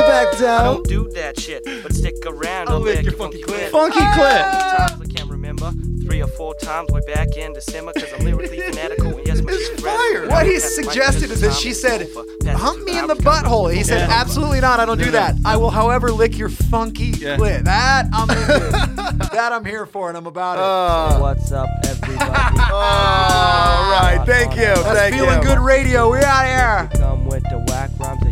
back 0.06 0.34
I 0.34 0.40
down. 0.40 0.64
don't 0.74 0.86
do 0.86 1.08
that 1.14 1.38
shit, 1.38 1.64
but 1.82 1.92
stick 1.94 2.14
around. 2.26 2.68
I'll 2.68 2.76
I'll 2.76 2.80
lick 2.80 2.96
lick 2.96 3.04
your 3.04 3.12
your 3.12 3.18
funky 3.18 3.42
funky 3.42 3.58
clip. 3.60 3.70
Funky 3.72 4.96
clip. 4.98 5.09
Times 5.42 5.60
remember. 5.62 6.06
Three 6.06 6.22
or 6.22 6.26
four 6.26 6.54
times 6.56 6.90
way 6.90 7.00
back 7.06 7.36
in 7.36 7.52
December, 7.52 7.92
cause 7.92 8.12
I'm 8.18 8.24
lyrically 8.24 8.58
fanatical. 8.70 9.16
And 9.18 9.26
yes, 9.26 9.40
my 9.42 9.52
shit's 9.52 9.80
fire. 9.82 10.28
What 10.28 10.46
he 10.46 10.58
suggested 10.58 11.30
is 11.30 11.40
that 11.40 11.54
she 11.54 11.72
said, 11.72 12.08
hump 12.46 12.84
me 12.84 12.98
in 12.98 13.06
the 13.06 13.14
butthole. 13.14 13.72
He 13.72 13.82
said, 13.82 14.08
absolutely 14.10 14.60
not. 14.60 14.80
I 14.80 14.86
don't 14.86 14.98
do 14.98 15.10
that. 15.12 15.36
I 15.44 15.56
will, 15.56 15.70
however, 15.70 16.10
lick 16.10 16.36
your 16.36 16.48
funky 16.48 17.06
Yeah. 17.18 17.36
clit. 17.36 17.64
That 17.64 18.06
I'm 18.12 18.26
that 19.32 19.52
I'm 19.52 19.64
here 19.64 19.86
for, 19.86 20.08
and 20.08 20.16
I'm 20.18 20.26
about 20.26 20.56
it. 20.58 20.62
Uh, 20.62 21.20
What's 21.20 21.52
up, 21.52 21.68
everybody? 21.86 22.20
all 22.72 23.90
right. 23.92 24.22
Thank 24.26 24.56
you. 24.56 24.62
That's 24.62 24.82
Thank 24.98 25.14
feeling 25.14 25.42
you. 25.42 25.48
good 25.48 25.58
radio. 25.58 26.08
We're 26.10 26.22
out 26.22 26.88
of 26.90 26.90
here. 26.94 28.29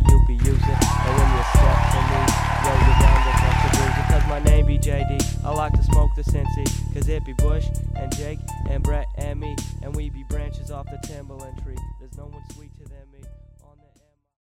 My 4.39 4.45
name 4.45 4.67
be 4.67 4.79
JD. 4.79 5.45
I 5.45 5.53
like 5.53 5.73
to 5.73 5.83
smoke 5.83 6.13
the 6.15 6.23
sensi. 6.23 6.65
Cause 6.95 7.09
it 7.09 7.25
be 7.25 7.33
Bush 7.33 7.67
and 7.97 8.17
Jake 8.17 8.39
and 8.71 8.85
Brett 8.85 9.09
and 9.17 9.41
me. 9.41 9.57
And 9.83 9.97
we 9.97 10.11
be 10.11 10.23
branches 10.23 10.71
off 10.71 10.87
the 10.87 11.05
Timberland 11.09 11.61
tree. 11.65 11.77
There's 11.99 12.17
no 12.17 12.27
one. 12.27 12.45